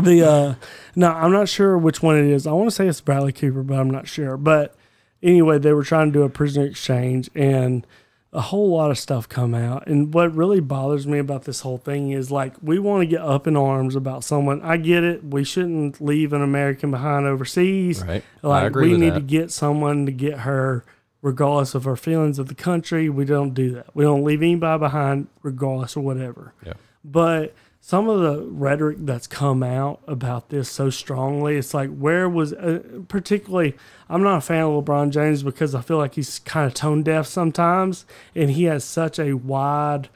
the 0.02 0.28
uh, 0.28 0.56
no, 0.96 1.12
I'm 1.12 1.32
not 1.32 1.50
sure 1.50 1.78
which 1.78 2.02
one 2.02 2.18
it 2.18 2.26
is. 2.26 2.48
I 2.48 2.52
want 2.52 2.70
to 2.70 2.76
say 2.76 2.88
it's 2.88 3.02
Bradley 3.02 3.34
Cooper, 3.34 3.64
but 3.64 3.78
I'm 3.80 3.90
not 3.90 4.08
sure. 4.08 4.38
But 4.38 4.76
anyway, 5.22 5.60
they 5.60 5.74
were 5.74 5.84
trying 5.84 6.12
to 6.12 6.20
do 6.20 6.24
a 6.24 6.30
prisoner 6.30 6.66
exchange, 6.66 7.30
and 7.36 7.86
a 8.34 8.39
whole 8.41 8.70
lot 8.70 8.91
of 8.91 8.98
stuff 8.98 9.28
come 9.28 9.54
out. 9.54 9.88
And 9.88 10.13
what 10.13 10.34
really 10.34 10.62
bothers 10.62 11.06
me 11.06 11.20
about 11.20 11.44
this 11.44 11.60
whole 11.62 11.78
thing 11.78 12.12
is 12.12 12.32
like 12.32 12.54
we 12.62 12.80
want 12.80 13.02
to 13.02 13.06
get 13.06 13.22
up 13.22 13.46
in 13.46 13.58
arms 13.58 13.96
about 13.96 14.24
someone. 14.24 14.62
I 14.62 14.78
get 14.78 15.04
it. 15.04 15.24
We 15.24 15.44
shouldn't 15.44 16.00
leave 16.00 16.32
an 16.32 16.41
American 16.41 16.91
behind 16.91 17.26
overseas. 17.26 18.04
Right. 18.04 18.24
I 18.44 18.48
Like 18.48 18.67
agree 18.67 18.91
we 18.94 18.98
need 18.98 19.10
that. 19.12 19.20
to 19.20 19.26
get 19.26 19.52
someone 19.52 20.06
to 20.06 20.12
get 20.13 20.39
her 20.39 20.86
regardless 21.22 21.76
of 21.76 21.84
her 21.84 21.96
feelings 21.98 22.39
of 22.39 22.48
the 22.48 22.56
country. 22.56 23.10
We 23.10 23.26
don't 23.26 23.54
do 23.54 23.72
that. 23.76 23.94
We 23.94 24.04
don't 24.06 24.24
leave 24.24 24.41
anybody 24.41 24.80
behind 24.80 25.28
regardless 25.44 25.96
of 25.98 26.04
whatever. 26.04 26.54
Yeah. 26.65 26.74
But 27.04 27.54
some 27.84 28.08
of 28.08 28.22
the 28.22 28.46
rhetoric 28.46 28.98
that's 29.00 29.26
come 29.26 29.63
out 29.63 30.02
about 30.08 30.50
this 30.50 30.70
so 30.70 30.91
strongly, 30.91 31.58
it's 31.58 31.74
like 31.74 31.89
where 31.89 32.30
was 32.30 32.54
uh, 32.54 32.80
particularly 33.08 33.76
I'm 34.08 34.22
not 34.22 34.38
a 34.38 34.41
fan 34.41 34.63
of 34.63 34.86
LeBron 34.86 35.10
James 35.10 35.41
because 35.41 35.74
I 35.74 35.82
feel 35.82 35.98
like 35.98 36.13
he's 36.13 36.38
kind 36.39 36.67
of 36.67 36.76
tone 36.76 37.02
deaf 37.02 37.26
sometimes 37.26 38.06
and 38.36 38.52
he 38.52 38.65
has 38.65 38.84
such 38.84 39.17
a 39.17 39.34
wide 39.34 40.10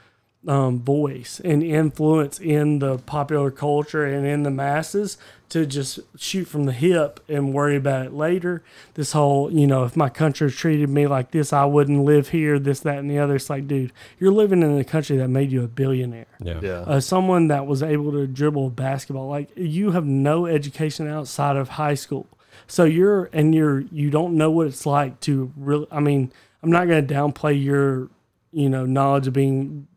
um, 0.47 0.79
voice 0.79 1.41
and 1.43 1.63
influence 1.63 2.39
in 2.39 2.79
the 2.79 2.97
popular 2.99 3.51
culture 3.51 4.05
and 4.05 4.25
in 4.25 4.43
the 4.43 4.51
masses 4.51 5.17
to 5.49 5.65
just 5.65 5.99
shoot 6.17 6.45
from 6.45 6.65
the 6.65 6.71
hip 6.71 7.19
and 7.27 7.53
worry 7.53 7.75
about 7.75 8.07
it 8.07 8.13
later. 8.13 8.63
This 8.95 9.11
whole, 9.11 9.51
you 9.51 9.67
know, 9.67 9.83
if 9.83 9.95
my 9.95 10.09
country 10.09 10.51
treated 10.51 10.89
me 10.89 11.07
like 11.07 11.31
this, 11.31 11.53
I 11.53 11.65
wouldn't 11.65 12.03
live 12.03 12.29
here, 12.29 12.57
this, 12.57 12.79
that, 12.81 12.97
and 12.97 13.09
the 13.09 13.19
other. 13.19 13.35
It's 13.35 13.49
like, 13.49 13.67
dude, 13.67 13.93
you're 14.19 14.31
living 14.31 14.63
in 14.63 14.77
a 14.77 14.83
country 14.83 15.17
that 15.17 15.27
made 15.27 15.51
you 15.51 15.63
a 15.63 15.67
billionaire. 15.67 16.25
Yeah. 16.43 16.59
Yeah. 16.61 16.79
Uh, 16.79 16.99
someone 16.99 17.47
that 17.49 17.67
was 17.67 17.83
able 17.83 18.11
to 18.13 18.27
dribble 18.27 18.71
basketball, 18.71 19.27
like 19.27 19.49
you 19.55 19.91
have 19.91 20.05
no 20.05 20.45
education 20.45 21.07
outside 21.07 21.57
of 21.57 21.69
high 21.69 21.95
school. 21.95 22.27
So 22.67 22.83
you're, 22.83 23.29
and 23.31 23.53
you're, 23.53 23.81
you 23.81 24.09
don't 24.09 24.35
know 24.35 24.49
what 24.49 24.67
it's 24.67 24.85
like 24.85 25.19
to 25.21 25.51
really, 25.55 25.87
I 25.91 25.99
mean, 25.99 26.31
I'm 26.63 26.71
not 26.71 26.87
going 26.87 27.05
to 27.05 27.13
downplay 27.13 27.63
your, 27.63 28.09
you 28.51 28.69
know, 28.69 28.85
knowledge 28.85 29.27
of 29.27 29.33
being 29.33 29.87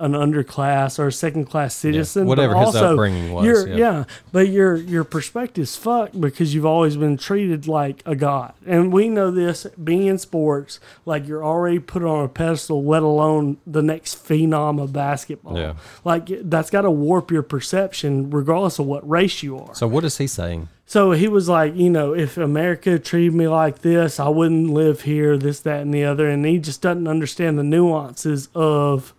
an 0.00 0.12
underclass 0.12 0.98
or 0.98 1.06
a 1.06 1.12
second 1.12 1.44
class 1.44 1.74
citizen. 1.74 2.24
but 2.24 2.28
Whatever 2.30 2.56
his 2.56 2.74
also 2.74 2.92
upbringing 2.92 3.32
was, 3.32 3.44
Your, 3.44 3.68
yeah. 3.68 3.76
yeah. 3.76 4.04
but 4.32 4.48
your 4.48 4.74
your 4.76 5.04
perspective's 5.04 5.76
fucked 5.76 6.20
because 6.20 6.54
you've 6.54 6.66
always 6.66 6.96
been 6.96 7.16
treated 7.16 7.68
like 7.68 8.02
a 8.06 8.16
god, 8.16 8.54
and 8.66 8.92
we 8.92 9.08
know 9.08 9.30
this 9.30 9.66
being 9.82 10.06
in 10.06 10.18
sports. 10.18 10.80
Like 11.04 11.28
you're 11.28 11.44
already 11.44 11.78
put 11.78 12.02
on 12.02 12.24
a 12.24 12.28
pedestal, 12.28 12.82
let 12.82 13.02
alone 13.02 13.58
the 13.66 13.82
next 13.82 14.16
phenom 14.26 14.82
of 14.82 14.92
basketball. 14.92 15.56
Yeah. 15.56 15.74
like 16.04 16.26
that's 16.42 16.70
got 16.70 16.82
to 16.82 16.90
warp 16.90 17.30
your 17.30 17.42
perception, 17.42 18.30
regardless 18.30 18.78
of 18.78 18.86
what 18.86 19.08
race 19.08 19.42
you 19.42 19.58
are. 19.58 19.74
So 19.74 19.86
what 19.86 20.04
is 20.04 20.18
he 20.18 20.26
saying? 20.26 20.68
So 20.86 21.12
he 21.12 21.28
was 21.28 21.48
like, 21.48 21.76
you 21.76 21.88
know, 21.88 22.14
if 22.14 22.36
America 22.36 22.98
treated 22.98 23.32
me 23.32 23.46
like 23.46 23.82
this, 23.82 24.18
I 24.18 24.28
wouldn't 24.28 24.70
live 24.70 25.02
here, 25.02 25.38
this, 25.38 25.60
that, 25.60 25.82
and 25.82 25.94
the 25.94 26.02
other. 26.02 26.28
And 26.28 26.44
he 26.44 26.58
just 26.58 26.82
doesn't 26.82 27.06
understand 27.06 27.56
the 27.56 27.62
nuances 27.62 28.48
of 28.56 29.14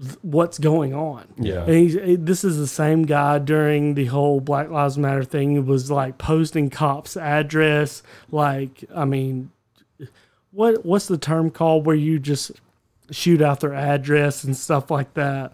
th- 0.00 0.16
what's 0.22 0.58
going 0.58 0.94
on. 0.94 1.26
Yeah. 1.38 1.62
And 1.64 1.74
he's, 1.74 1.94
he- 1.94 2.16
this 2.16 2.44
is 2.44 2.58
the 2.58 2.66
same 2.66 3.02
guy 3.04 3.38
during 3.38 3.94
the 3.94 4.06
whole 4.06 4.40
Black 4.40 4.70
Lives 4.70 4.98
Matter 4.98 5.24
thing. 5.24 5.52
He 5.52 5.58
was 5.58 5.90
like 5.90 6.18
posting 6.18 6.70
cops' 6.70 7.16
address. 7.16 8.02
Like, 8.30 8.84
I 8.94 9.04
mean, 9.04 9.50
what 10.50 10.84
what's 10.84 11.06
the 11.06 11.18
term 11.18 11.50
called 11.50 11.84
where 11.86 11.96
you 11.96 12.18
just 12.18 12.52
shoot 13.10 13.42
out 13.42 13.60
their 13.60 13.74
address 13.74 14.44
and 14.44 14.56
stuff 14.56 14.90
like 14.90 15.14
that? 15.14 15.52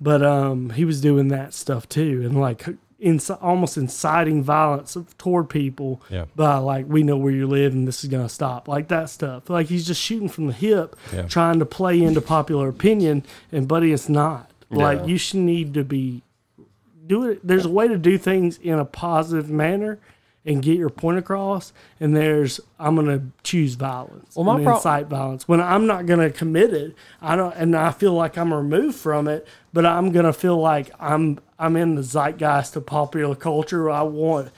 But 0.00 0.22
um, 0.22 0.70
he 0.70 0.84
was 0.84 1.00
doing 1.00 1.28
that 1.28 1.54
stuff 1.54 1.88
too, 1.88 2.22
and 2.24 2.40
like 2.40 2.66
inci- 3.02 3.38
almost 3.42 3.76
inciting 3.76 4.42
violence 4.42 4.96
toward 5.18 5.48
people 5.48 6.00
Yeah. 6.10 6.26
by 6.36 6.56
like 6.58 6.86
we 6.88 7.02
know 7.02 7.16
where 7.16 7.32
you 7.32 7.46
live 7.46 7.72
and 7.72 7.86
this 7.88 8.04
is 8.04 8.10
gonna 8.10 8.28
stop, 8.28 8.68
like 8.68 8.88
that 8.88 9.10
stuff. 9.10 9.50
Like 9.50 9.66
he's 9.66 9.86
just 9.86 10.00
shooting 10.00 10.28
from 10.28 10.46
the 10.46 10.52
hip, 10.52 10.96
Yeah. 11.12 11.22
trying 11.22 11.58
to 11.58 11.66
play 11.66 12.00
into 12.02 12.20
popular 12.20 12.68
opinion, 12.68 13.24
and 13.50 13.66
buddy, 13.66 13.92
it's 13.92 14.08
not. 14.08 14.50
Like 14.70 15.00
Yeah. 15.00 15.06
you 15.06 15.18
should 15.18 15.40
need 15.40 15.74
to 15.74 15.84
be 15.84 16.22
do 17.06 17.26
it. 17.28 17.40
There's 17.46 17.64
a 17.66 17.70
way 17.70 17.88
to 17.88 17.98
do 17.98 18.16
things 18.16 18.58
in 18.62 18.78
a 18.78 18.84
positive 18.84 19.50
manner 19.50 19.98
and 20.46 20.62
get 20.62 20.76
your 20.78 20.88
point 20.88 21.18
across. 21.18 21.72
And 22.00 22.16
there's 22.16 22.60
I'm 22.78 22.94
gonna 22.96 23.22
choose 23.42 23.74
violence. 23.74 24.34
Well, 24.36 24.44
my 24.44 24.58
and 24.58 24.66
incite 24.68 25.08
violence 25.08 25.46
when 25.48 25.60
I'm 25.60 25.86
not 25.86 26.06
gonna 26.06 26.30
commit 26.30 26.72
it. 26.72 26.94
I 27.20 27.36
don't, 27.36 27.54
and 27.56 27.76
I 27.76 27.90
feel 27.90 28.12
like 28.14 28.38
I'm 28.38 28.52
removed 28.54 28.96
from 28.96 29.28
it. 29.28 29.46
But 29.72 29.84
I'm 29.86 30.10
gonna 30.12 30.32
feel 30.32 30.58
like 30.60 30.90
I'm 31.00 31.38
I'm 31.62 31.76
in 31.76 31.94
the 31.94 32.02
zeitgeist 32.02 32.74
of 32.74 32.86
popular 32.86 33.36
culture. 33.36 33.88
I 33.88 34.02
want 34.02 34.50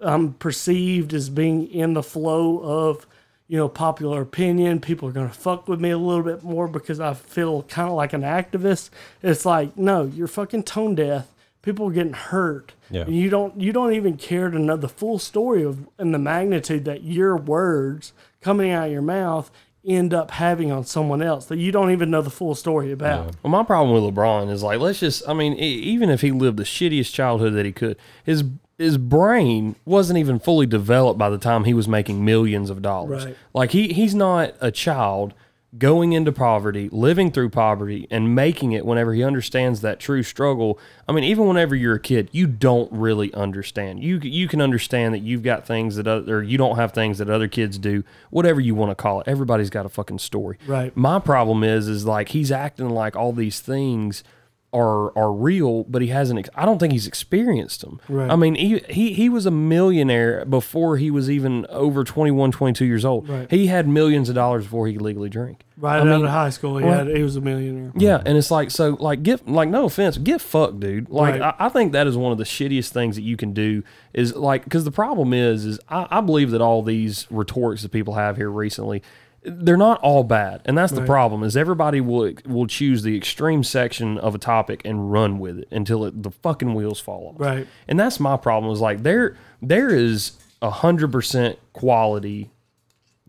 I'm 0.00 0.32
perceived 0.32 1.14
as 1.14 1.30
being 1.30 1.70
in 1.70 1.94
the 1.94 2.02
flow 2.02 2.58
of 2.58 3.06
you 3.46 3.56
know 3.56 3.68
popular 3.68 4.22
opinion. 4.22 4.80
People 4.80 5.08
are 5.08 5.12
gonna 5.12 5.28
fuck 5.28 5.68
with 5.68 5.80
me 5.80 5.90
a 5.90 5.98
little 5.98 6.24
bit 6.24 6.42
more 6.42 6.66
because 6.66 6.98
I 6.98 7.14
feel 7.14 7.62
kind 7.62 7.88
of 7.88 7.94
like 7.94 8.12
an 8.12 8.22
activist. 8.22 8.90
It's 9.22 9.46
like 9.46 9.78
no, 9.78 10.04
you're 10.04 10.26
fucking 10.26 10.64
tone 10.64 10.96
deaf. 10.96 11.28
People 11.62 11.88
are 11.88 11.92
getting 11.92 12.14
hurt. 12.14 12.72
Yeah. 12.90 13.02
And 13.02 13.14
you 13.14 13.30
don't 13.30 13.60
you 13.60 13.72
don't 13.72 13.92
even 13.92 14.16
care 14.16 14.50
to 14.50 14.58
know 14.58 14.76
the 14.76 14.88
full 14.88 15.20
story 15.20 15.62
of 15.62 15.88
and 15.98 16.12
the 16.12 16.18
magnitude 16.18 16.84
that 16.86 17.04
your 17.04 17.36
words 17.36 18.12
coming 18.40 18.72
out 18.72 18.86
of 18.86 18.92
your 18.92 19.02
mouth 19.02 19.52
end 19.84 20.12
up 20.12 20.30
having 20.32 20.70
on 20.70 20.84
someone 20.84 21.22
else 21.22 21.46
that 21.46 21.58
you 21.58 21.72
don't 21.72 21.90
even 21.90 22.10
know 22.10 22.22
the 22.22 22.30
full 22.30 22.54
story 22.54 22.92
about. 22.92 23.34
Well, 23.42 23.50
my 23.50 23.62
problem 23.62 23.92
with 23.94 24.14
LeBron 24.14 24.50
is 24.50 24.62
like, 24.62 24.78
let's 24.80 25.00
just, 25.00 25.22
I 25.28 25.32
mean, 25.32 25.54
e- 25.54 25.58
even 25.58 26.10
if 26.10 26.20
he 26.20 26.30
lived 26.32 26.58
the 26.58 26.64
shittiest 26.64 27.12
childhood 27.12 27.54
that 27.54 27.64
he 27.64 27.72
could, 27.72 27.96
his 28.24 28.44
his 28.78 28.96
brain 28.96 29.76
wasn't 29.84 30.18
even 30.18 30.38
fully 30.38 30.64
developed 30.64 31.18
by 31.18 31.28
the 31.28 31.36
time 31.36 31.64
he 31.64 31.74
was 31.74 31.86
making 31.86 32.24
millions 32.24 32.70
of 32.70 32.80
dollars. 32.80 33.26
Right. 33.26 33.36
Like 33.52 33.70
he 33.72 33.92
he's 33.92 34.14
not 34.14 34.54
a 34.60 34.70
child 34.70 35.34
going 35.78 36.12
into 36.12 36.32
poverty, 36.32 36.88
living 36.90 37.30
through 37.30 37.50
poverty, 37.50 38.06
and 38.10 38.34
making 38.34 38.72
it 38.72 38.84
whenever 38.84 39.14
he 39.14 39.22
understands 39.22 39.80
that 39.82 40.00
true 40.00 40.22
struggle. 40.22 40.78
I 41.08 41.12
mean, 41.12 41.24
even 41.24 41.46
whenever 41.46 41.74
you're 41.76 41.94
a 41.94 42.00
kid, 42.00 42.28
you 42.32 42.46
don't 42.46 42.90
really 42.92 43.32
understand. 43.34 44.02
You 44.02 44.18
you 44.18 44.48
can 44.48 44.60
understand 44.60 45.14
that 45.14 45.20
you've 45.20 45.42
got 45.42 45.66
things 45.66 45.96
that 45.96 46.06
other, 46.06 46.38
or 46.38 46.42
you 46.42 46.58
don't 46.58 46.76
have 46.76 46.92
things 46.92 47.18
that 47.18 47.30
other 47.30 47.48
kids 47.48 47.78
do. 47.78 48.02
Whatever 48.30 48.60
you 48.60 48.74
want 48.74 48.90
to 48.90 48.94
call 48.94 49.20
it, 49.20 49.28
everybody's 49.28 49.70
got 49.70 49.86
a 49.86 49.90
fucking 49.90 50.18
story. 50.18 50.58
Right. 50.66 50.96
My 50.96 51.18
problem 51.18 51.62
is 51.62 51.88
is 51.88 52.04
like 52.04 52.30
he's 52.30 52.50
acting 52.50 52.90
like 52.90 53.14
all 53.14 53.32
these 53.32 53.60
things 53.60 54.24
are 54.72 55.16
are 55.18 55.32
real, 55.32 55.84
but 55.84 56.00
he 56.00 56.08
hasn't. 56.08 56.38
ex- 56.38 56.48
I 56.54 56.64
don't 56.64 56.78
think 56.78 56.92
he's 56.92 57.06
experienced 57.06 57.80
them. 57.80 58.00
Right. 58.08 58.30
I 58.30 58.36
mean, 58.36 58.54
he, 58.54 58.78
he 58.88 59.12
he 59.14 59.28
was 59.28 59.44
a 59.46 59.50
millionaire 59.50 60.44
before 60.44 60.96
he 60.96 61.10
was 61.10 61.28
even 61.28 61.66
over 61.70 62.04
21, 62.04 62.52
22 62.52 62.84
years 62.84 63.04
old. 63.04 63.28
Right. 63.28 63.50
He 63.50 63.66
had 63.66 63.88
millions 63.88 64.28
of 64.28 64.34
dollars 64.36 64.64
before 64.64 64.86
he 64.86 64.92
could 64.92 65.02
legally 65.02 65.28
drink. 65.28 65.64
Right 65.76 65.96
I 65.96 66.00
out 66.00 66.06
mean, 66.06 66.24
of 66.24 66.30
high 66.30 66.50
school, 66.50 66.76
he 66.78 66.84
well- 66.84 67.04
had 67.06 67.08
he 67.16 67.22
was 67.22 67.34
a 67.36 67.40
millionaire. 67.40 67.90
Yeah, 67.96 68.22
and 68.24 68.38
it's 68.38 68.50
like 68.50 68.70
so, 68.70 68.90
like 69.00 69.22
get 69.24 69.48
like 69.48 69.68
no 69.68 69.86
offense, 69.86 70.18
get 70.18 70.40
fucked, 70.40 70.78
dude. 70.80 71.08
Like 71.10 71.40
Right. 71.40 71.54
I, 71.58 71.66
I 71.66 71.68
think 71.68 71.92
that 71.92 72.06
is 72.06 72.16
one 72.16 72.30
of 72.32 72.38
the 72.38 72.44
shittiest 72.44 72.90
things 72.90 73.16
that 73.16 73.22
you 73.22 73.36
can 73.36 73.52
do 73.52 73.82
is 74.12 74.36
like 74.36 74.64
because 74.64 74.84
the 74.84 74.90
problem 74.92 75.32
is 75.32 75.64
is 75.64 75.80
I, 75.88 76.06
I 76.10 76.20
believe 76.20 76.50
that 76.52 76.60
all 76.60 76.82
these 76.82 77.26
retorts 77.30 77.82
that 77.82 77.90
people 77.90 78.14
have 78.14 78.36
here 78.36 78.50
recently, 78.50 79.02
they're 79.42 79.76
not 79.76 80.00
all 80.00 80.22
bad, 80.22 80.60
and 80.66 80.76
that's 80.76 80.92
the 80.92 81.00
Right. 81.00 81.06
problem 81.06 81.42
is 81.42 81.56
everybody 81.56 82.00
will 82.00 82.32
will 82.46 82.66
choose 82.66 83.02
the 83.02 83.16
extreme 83.16 83.64
section 83.64 84.18
of 84.18 84.34
a 84.34 84.38
topic 84.38 84.82
and 84.84 85.10
run 85.10 85.38
with 85.38 85.58
it 85.60 85.68
until 85.70 86.04
it, 86.04 86.22
the 86.22 86.30
fucking 86.30 86.74
wheels 86.74 87.00
fall 87.00 87.28
off. 87.34 87.40
Right. 87.40 87.66
and 87.88 87.98
that's 87.98 88.20
my 88.20 88.36
problem 88.36 88.72
is 88.72 88.80
like 88.80 89.02
there 89.02 89.36
there 89.62 89.88
is 89.88 90.32
a 90.60 90.70
hundred 90.70 91.10
percent 91.10 91.58
quality 91.72 92.50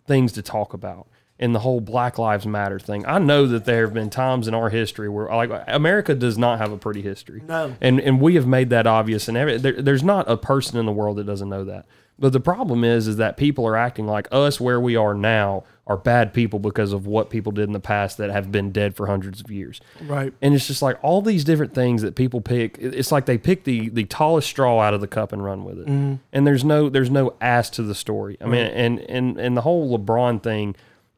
things 0.05 0.33
to 0.33 0.41
talk 0.41 0.73
about 0.73 1.07
in 1.39 1.53
the 1.53 1.59
whole 1.59 1.79
Black 1.81 2.19
Lives 2.19 2.45
Matter 2.45 2.79
thing. 2.79 3.05
I 3.07 3.17
know 3.17 3.47
that 3.47 3.65
there 3.65 3.85
have 3.85 3.93
been 3.93 4.09
times 4.09 4.47
in 4.47 4.53
our 4.53 4.69
history 4.69 5.09
where 5.09 5.27
like 5.27 5.49
America 5.67 6.13
does 6.13 6.37
not 6.37 6.59
have 6.59 6.71
a 6.71 6.77
pretty 6.77 7.01
history. 7.01 7.41
No. 7.47 7.73
And 7.81 7.99
and 7.99 8.19
we 8.21 8.35
have 8.35 8.45
made 8.45 8.69
that 8.71 8.85
obvious 8.85 9.27
and 9.27 9.37
every, 9.37 9.57
there, 9.57 9.81
there's 9.81 10.03
not 10.03 10.29
a 10.29 10.37
person 10.37 10.77
in 10.77 10.85
the 10.85 10.91
world 10.91 11.17
that 11.17 11.25
doesn't 11.25 11.49
know 11.49 11.63
that. 11.63 11.85
But 12.19 12.33
the 12.33 12.39
problem 12.39 12.83
is 12.83 13.07
is 13.07 13.17
that 13.17 13.35
people 13.35 13.65
are 13.65 13.75
acting 13.75 14.05
like 14.05 14.27
us 14.31 14.59
where 14.59 14.79
we 14.79 14.95
are 14.95 15.13
now 15.15 15.63
are 15.87 15.97
bad 15.97 16.33
people 16.33 16.59
because 16.59 16.93
of 16.93 17.07
what 17.07 17.31
people 17.31 17.51
did 17.51 17.63
in 17.63 17.73
the 17.73 17.79
past 17.79 18.17
that 18.17 18.29
have 18.29 18.51
been 18.51 18.71
dead 18.71 18.95
for 18.95 19.07
hundreds 19.07 19.41
of 19.41 19.49
years. 19.49 19.81
Right. 20.01 20.31
And 20.41 20.53
it's 20.53 20.67
just 20.67 20.83
like 20.83 20.97
all 21.01 21.21
these 21.23 21.43
different 21.43 21.73
things 21.73 22.03
that 22.03 22.15
people 22.15 22.39
pick. 22.39 22.77
It's 22.79 23.11
like 23.11 23.25
they 23.25 23.39
pick 23.39 23.63
the 23.63 23.89
the 23.89 24.05
tallest 24.05 24.47
straw 24.47 24.79
out 24.79 24.93
of 24.93 25.01
the 25.01 25.07
cup 25.07 25.33
and 25.33 25.43
run 25.43 25.63
with 25.65 25.79
it. 25.79 25.87
Mm-hmm. 25.87 26.15
And 26.31 26.45
there's 26.45 26.63
no 26.63 26.89
there's 26.89 27.09
no 27.09 27.33
ass 27.41 27.69
to 27.71 27.83
the 27.83 27.95
story. 27.95 28.37
I 28.39 28.45
mean, 28.45 28.65
and 28.67 28.99
and 28.99 29.39
and 29.39 29.57
the 29.57 29.61
whole 29.61 29.97
LeBron 29.97 30.43
thing. 30.43 30.75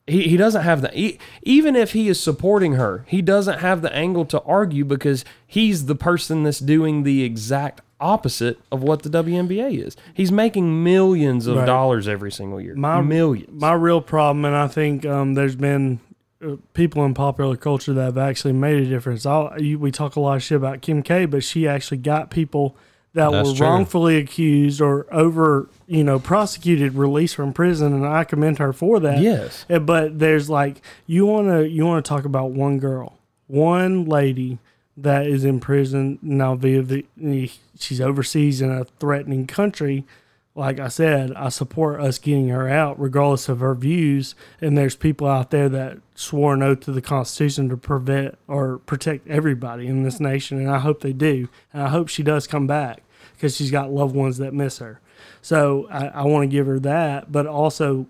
he, 0.07 0.23
he 0.23 0.37
doesn't 0.37 0.63
have 0.63 0.81
the 0.81 0.89
he, 0.89 1.19
even 1.43 1.75
if 1.75 1.93
he 1.93 2.07
is 2.07 2.19
supporting 2.19 2.73
her, 2.73 3.05
he 3.07 3.21
doesn't 3.21 3.59
have 3.59 3.81
the 3.81 3.93
angle 3.93 4.25
to 4.25 4.41
argue 4.43 4.85
because 4.85 5.23
he's 5.45 5.85
the 5.85 5.95
person 5.95 6.43
that's 6.43 6.59
doing 6.59 7.03
the 7.03 7.23
exact 7.23 7.81
opposite 8.03 8.59
of 8.71 8.83
what 8.83 9.03
the 9.03 9.09
WNBA 9.09 9.83
is. 9.85 9.95
He's 10.13 10.31
making 10.31 10.83
millions 10.83 11.47
of 11.47 11.55
Right. 11.57 11.65
dollars 11.65 12.07
every 12.07 12.31
single 12.31 12.59
year. 12.61 12.75
my 12.75 13.01
millions. 13.01 13.49
My 13.51 13.73
real 13.73 14.01
problem, 14.01 14.45
and 14.45 14.55
I 14.55 14.67
think 14.67 15.05
um, 15.05 15.33
there's 15.35 15.55
been 15.55 15.99
uh, 16.45 16.57
people 16.73 17.05
in 17.05 17.13
popular 17.13 17.55
culture 17.55 17.93
that 17.93 18.03
have 18.03 18.17
actually 18.17 18.53
made 18.53 18.81
a 18.83 18.85
difference. 18.85 19.25
I'll, 19.25 19.53
you, 19.61 19.79
we 19.79 19.91
talk 19.91 20.15
a 20.15 20.19
lot 20.19 20.35
of 20.35 20.43
shit 20.43 20.57
about 20.57 20.81
Kim 20.81 21.01
K, 21.01 21.25
but 21.25 21.43
she 21.43 21.67
actually 21.67 21.97
got 21.97 22.29
people 22.29 22.75
that 23.13 23.31
That's 23.31 23.49
were 23.51 23.55
true. 23.55 23.67
wrongfully 23.67 24.17
accused 24.17 24.81
or 24.81 25.05
over, 25.13 25.69
you 25.87 26.03
know, 26.03 26.17
prosecuted, 26.19 26.95
released 26.95 27.35
from 27.35 27.53
prison, 27.53 27.93
and 27.93 28.05
I 28.05 28.23
commend 28.23 28.57
her 28.57 28.73
for 28.73 28.99
that. 28.99 29.19
Yes. 29.19 29.65
Uh, 29.69 29.79
But 29.79 30.17
there's 30.19 30.49
like 30.49 30.81
you 31.07 31.25
want 31.27 31.47
to 31.47 31.67
you 31.69 31.85
want 31.85 32.03
to 32.03 32.09
talk 32.09 32.25
about 32.25 32.51
one 32.51 32.79
girl, 32.79 33.19
one 33.47 34.05
lady 34.05 34.57
that 34.95 35.25
is 35.27 35.43
in 35.43 35.59
prison 35.59 36.19
now 36.21 36.55
via 36.55 36.81
the 36.81 37.05
she's 37.79 38.01
overseas 38.01 38.61
in 38.61 38.71
a 38.71 38.85
threatening 38.85 39.47
country. 39.47 40.05
Like 40.55 40.79
I 40.79 40.87
said, 40.87 41.33
I 41.33 41.49
support 41.49 41.99
us 41.99 42.19
getting 42.19 42.49
her 42.49 42.69
out 42.69 42.99
regardless 42.99 43.49
of 43.49 43.59
her 43.59 43.73
views. 43.73 44.35
And 44.61 44.77
there's 44.77 44.95
people 44.95 45.27
out 45.27 45.49
there 45.49 45.67
that 45.69 45.97
swore 46.13 46.53
an 46.53 46.61
oath 46.61 46.81
to 46.81 46.91
the 46.91 47.01
Constitution 47.01 47.69
to 47.69 47.77
prevent 47.77 48.37
or 48.47 48.77
protect 48.79 49.27
everybody 49.27 49.87
in 49.87 50.03
this 50.03 50.19
nation, 50.19 50.59
and 50.59 50.69
I 50.69 50.77
hope 50.77 51.01
they 51.01 51.13
do. 51.13 51.49
And 51.73 51.81
I 51.81 51.89
hope 51.89 52.07
she 52.07 52.21
does 52.21 52.45
come 52.45 52.67
back 52.67 53.01
because 53.33 53.55
she's 53.55 53.71
got 53.71 53.91
loved 53.91 54.15
ones 54.15 54.37
that 54.37 54.53
miss 54.53 54.77
her. 54.77 54.99
So 55.41 55.87
I, 55.89 56.07
I 56.07 56.23
want 56.23 56.43
to 56.43 56.55
give 56.55 56.67
her 56.67 56.79
that, 56.81 57.31
but 57.31 57.47
also 57.47 58.05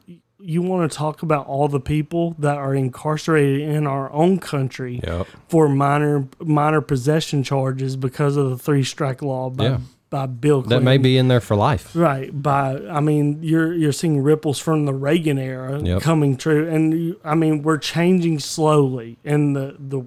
you 0.45 0.61
want 0.61 0.91
to 0.91 0.97
talk 0.97 1.23
about 1.23 1.47
all 1.47 1.67
the 1.67 1.79
people 1.79 2.35
that 2.37 2.57
are 2.57 2.75
incarcerated 2.75 3.61
in 3.61 3.87
our 3.87 4.11
own 4.11 4.39
country 4.39 4.99
Yep. 5.03 5.27
for 5.47 5.69
minor 5.69 6.27
minor 6.39 6.81
possession 6.81 7.43
charges 7.43 7.95
because 7.95 8.35
of 8.35 8.49
the 8.49 8.57
three 8.57 8.83
strike 8.83 9.21
law 9.21 9.49
by, 9.49 9.63
Yeah. 9.63 9.77
by 10.09 10.25
Bill 10.25 10.61
That 10.61 10.83
may 10.83 10.97
be 10.97 11.17
in 11.17 11.27
there 11.29 11.39
for 11.39 11.55
life. 11.55 11.95
Right. 11.95 12.29
By 12.41 12.79
I 12.91 12.99
mean, 12.99 13.39
you're 13.41 13.73
you're 13.73 13.93
seeing 13.93 14.21
ripples 14.21 14.59
from 14.59 14.85
the 14.85 14.93
Reagan 14.93 15.37
era 15.39 15.79
Yep. 15.81 16.01
coming 16.01 16.35
true, 16.37 16.67
and 16.67 16.93
you, 16.93 17.19
I 17.23 17.35
mean, 17.35 17.63
we're 17.63 17.77
changing 17.79 18.39
slowly, 18.39 19.17
and 19.23 19.55
the 19.55 19.75
the 19.79 20.03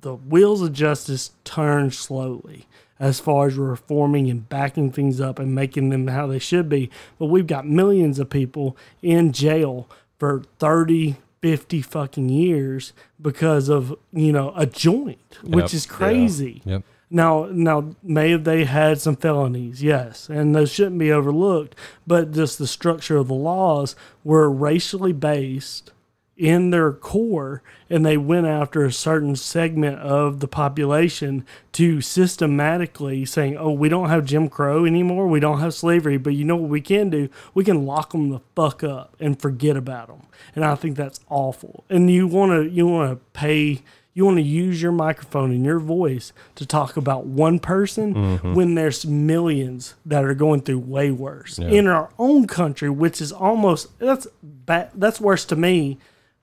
the 0.00 0.14
wheels 0.14 0.62
of 0.62 0.72
justice 0.72 1.32
turn 1.44 1.90
slowly 1.90 2.66
as 3.00 3.20
far 3.20 3.46
as 3.46 3.54
reforming 3.56 4.28
and 4.30 4.48
backing 4.48 4.90
things 4.90 5.20
up 5.20 5.38
and 5.38 5.54
making 5.54 5.88
them 5.90 6.08
how 6.08 6.26
they 6.26 6.38
should 6.38 6.68
be. 6.68 6.90
But 7.18 7.26
we've 7.26 7.46
got 7.46 7.66
millions 7.66 8.18
of 8.18 8.30
people 8.30 8.76
in 9.02 9.32
jail 9.32 9.88
for 10.18 10.42
30, 10.58 11.16
50 11.40 11.82
fucking 11.82 12.28
years 12.28 12.92
because 13.22 13.68
of, 13.68 13.94
you 14.12 14.32
know, 14.32 14.52
a 14.56 14.66
joint, 14.66 15.38
which 15.42 15.66
Yep. 15.66 15.74
is 15.74 15.86
crazy. 15.86 16.62
Yep. 16.64 16.82
Now, 17.10 17.48
now, 17.50 17.94
may 18.02 18.30
have 18.32 18.44
they 18.44 18.64
had 18.64 19.00
some 19.00 19.16
felonies? 19.16 19.82
Yes, 19.82 20.28
and 20.28 20.54
those 20.54 20.70
shouldn't 20.70 20.98
be 20.98 21.10
overlooked. 21.10 21.74
But 22.06 22.32
just 22.32 22.58
the 22.58 22.66
structure 22.66 23.16
of 23.16 23.28
the 23.28 23.34
laws 23.34 23.96
were 24.24 24.50
racially 24.50 25.14
based 25.14 25.90
in 26.38 26.70
their 26.70 26.92
core, 26.92 27.62
and 27.90 28.06
they 28.06 28.16
went 28.16 28.46
after 28.46 28.84
a 28.84 28.92
certain 28.92 29.34
segment 29.34 29.98
of 29.98 30.38
the 30.38 30.46
population 30.46 31.44
to 31.72 32.00
systematically 32.00 33.24
saying, 33.24 33.56
"Oh, 33.58 33.72
we 33.72 33.88
don't 33.88 34.08
have 34.08 34.24
Jim 34.24 34.48
Crow 34.48 34.86
anymore. 34.86 35.26
We 35.26 35.40
don't 35.40 35.58
have 35.60 35.74
slavery, 35.74 36.16
but 36.16 36.34
you 36.34 36.44
know 36.44 36.56
what 36.56 36.70
we 36.70 36.80
can 36.80 37.10
do? 37.10 37.28
We 37.54 37.64
can 37.64 37.84
lock 37.84 38.12
them 38.12 38.30
the 38.30 38.40
fuck 38.54 38.84
up 38.84 39.16
and 39.18 39.40
forget 39.40 39.76
about 39.76 40.06
them." 40.06 40.22
And 40.54 40.64
I 40.64 40.76
think 40.76 40.96
that's 40.96 41.20
awful. 41.28 41.84
And 41.90 42.08
you 42.08 42.28
want 42.28 42.52
to 42.52 42.70
you 42.70 42.86
want 42.86 43.10
to 43.10 43.16
pay 43.32 43.82
you 44.14 44.24
want 44.24 44.38
to 44.38 44.42
use 44.42 44.80
your 44.82 44.92
microphone 44.92 45.52
and 45.52 45.64
your 45.64 45.78
voice 45.78 46.32
to 46.56 46.66
talk 46.66 46.96
about 46.96 47.26
one 47.26 47.60
person 47.60 48.14
mm-hmm. 48.14 48.54
when 48.54 48.74
there's 48.74 49.06
millions 49.06 49.94
that 50.04 50.24
are 50.24 50.34
going 50.34 50.60
through 50.60 50.80
way 50.80 51.10
worse 51.10 51.56
in 51.58 51.86
our 51.86 52.10
own 52.18 52.46
country, 52.48 52.90
which 52.90 53.20
is 53.20 53.30
almost 53.30 53.96
that's 53.98 54.26
that's 54.66 55.20
worse 55.20 55.44
to 55.44 55.56
me 55.56 55.98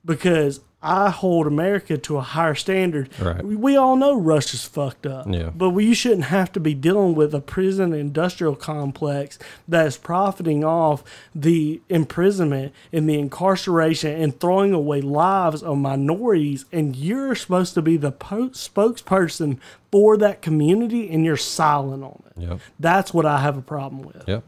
because 0.06 0.60
I 0.82 1.10
hold 1.10 1.48
America 1.48 1.98
to 1.98 2.16
a 2.18 2.20
higher 2.20 2.54
standard. 2.54 3.08
Right. 3.20 3.42
We, 3.42 3.56
we 3.56 3.76
all 3.76 3.96
know 3.96 4.14
Russia's 4.16 4.64
fucked 4.64 5.04
up, 5.04 5.26
Yeah. 5.28 5.50
but 5.52 5.70
we 5.70 5.94
shouldn't 5.94 6.24
have 6.26 6.52
to 6.52 6.60
be 6.60 6.74
dealing 6.74 7.16
with 7.16 7.34
a 7.34 7.40
prison 7.40 7.92
industrial 7.92 8.54
complex 8.54 9.36
that 9.66 9.86
is 9.86 9.96
profiting 9.96 10.62
off 10.64 11.02
the 11.34 11.80
imprisonment 11.88 12.72
and 12.92 13.08
the 13.08 13.18
incarceration 13.18 14.20
and 14.20 14.38
throwing 14.38 14.72
away 14.72 15.00
lives 15.00 15.60
of 15.62 15.76
minorities. 15.78 16.66
And 16.70 16.94
you're 16.94 17.34
supposed 17.34 17.74
to 17.74 17.82
be 17.82 17.96
the 17.96 18.12
po- 18.12 18.50
spokesperson 18.50 19.58
for 19.90 20.16
that 20.18 20.40
community, 20.42 21.10
and 21.10 21.24
you're 21.24 21.36
silent 21.36 22.04
on 22.04 22.22
it. 22.26 22.42
Yep. 22.42 22.60
That's 22.78 23.12
what 23.14 23.26
I 23.26 23.40
have 23.40 23.56
a 23.56 23.62
problem 23.62 24.02
with. 24.02 24.22
Yep. 24.28 24.44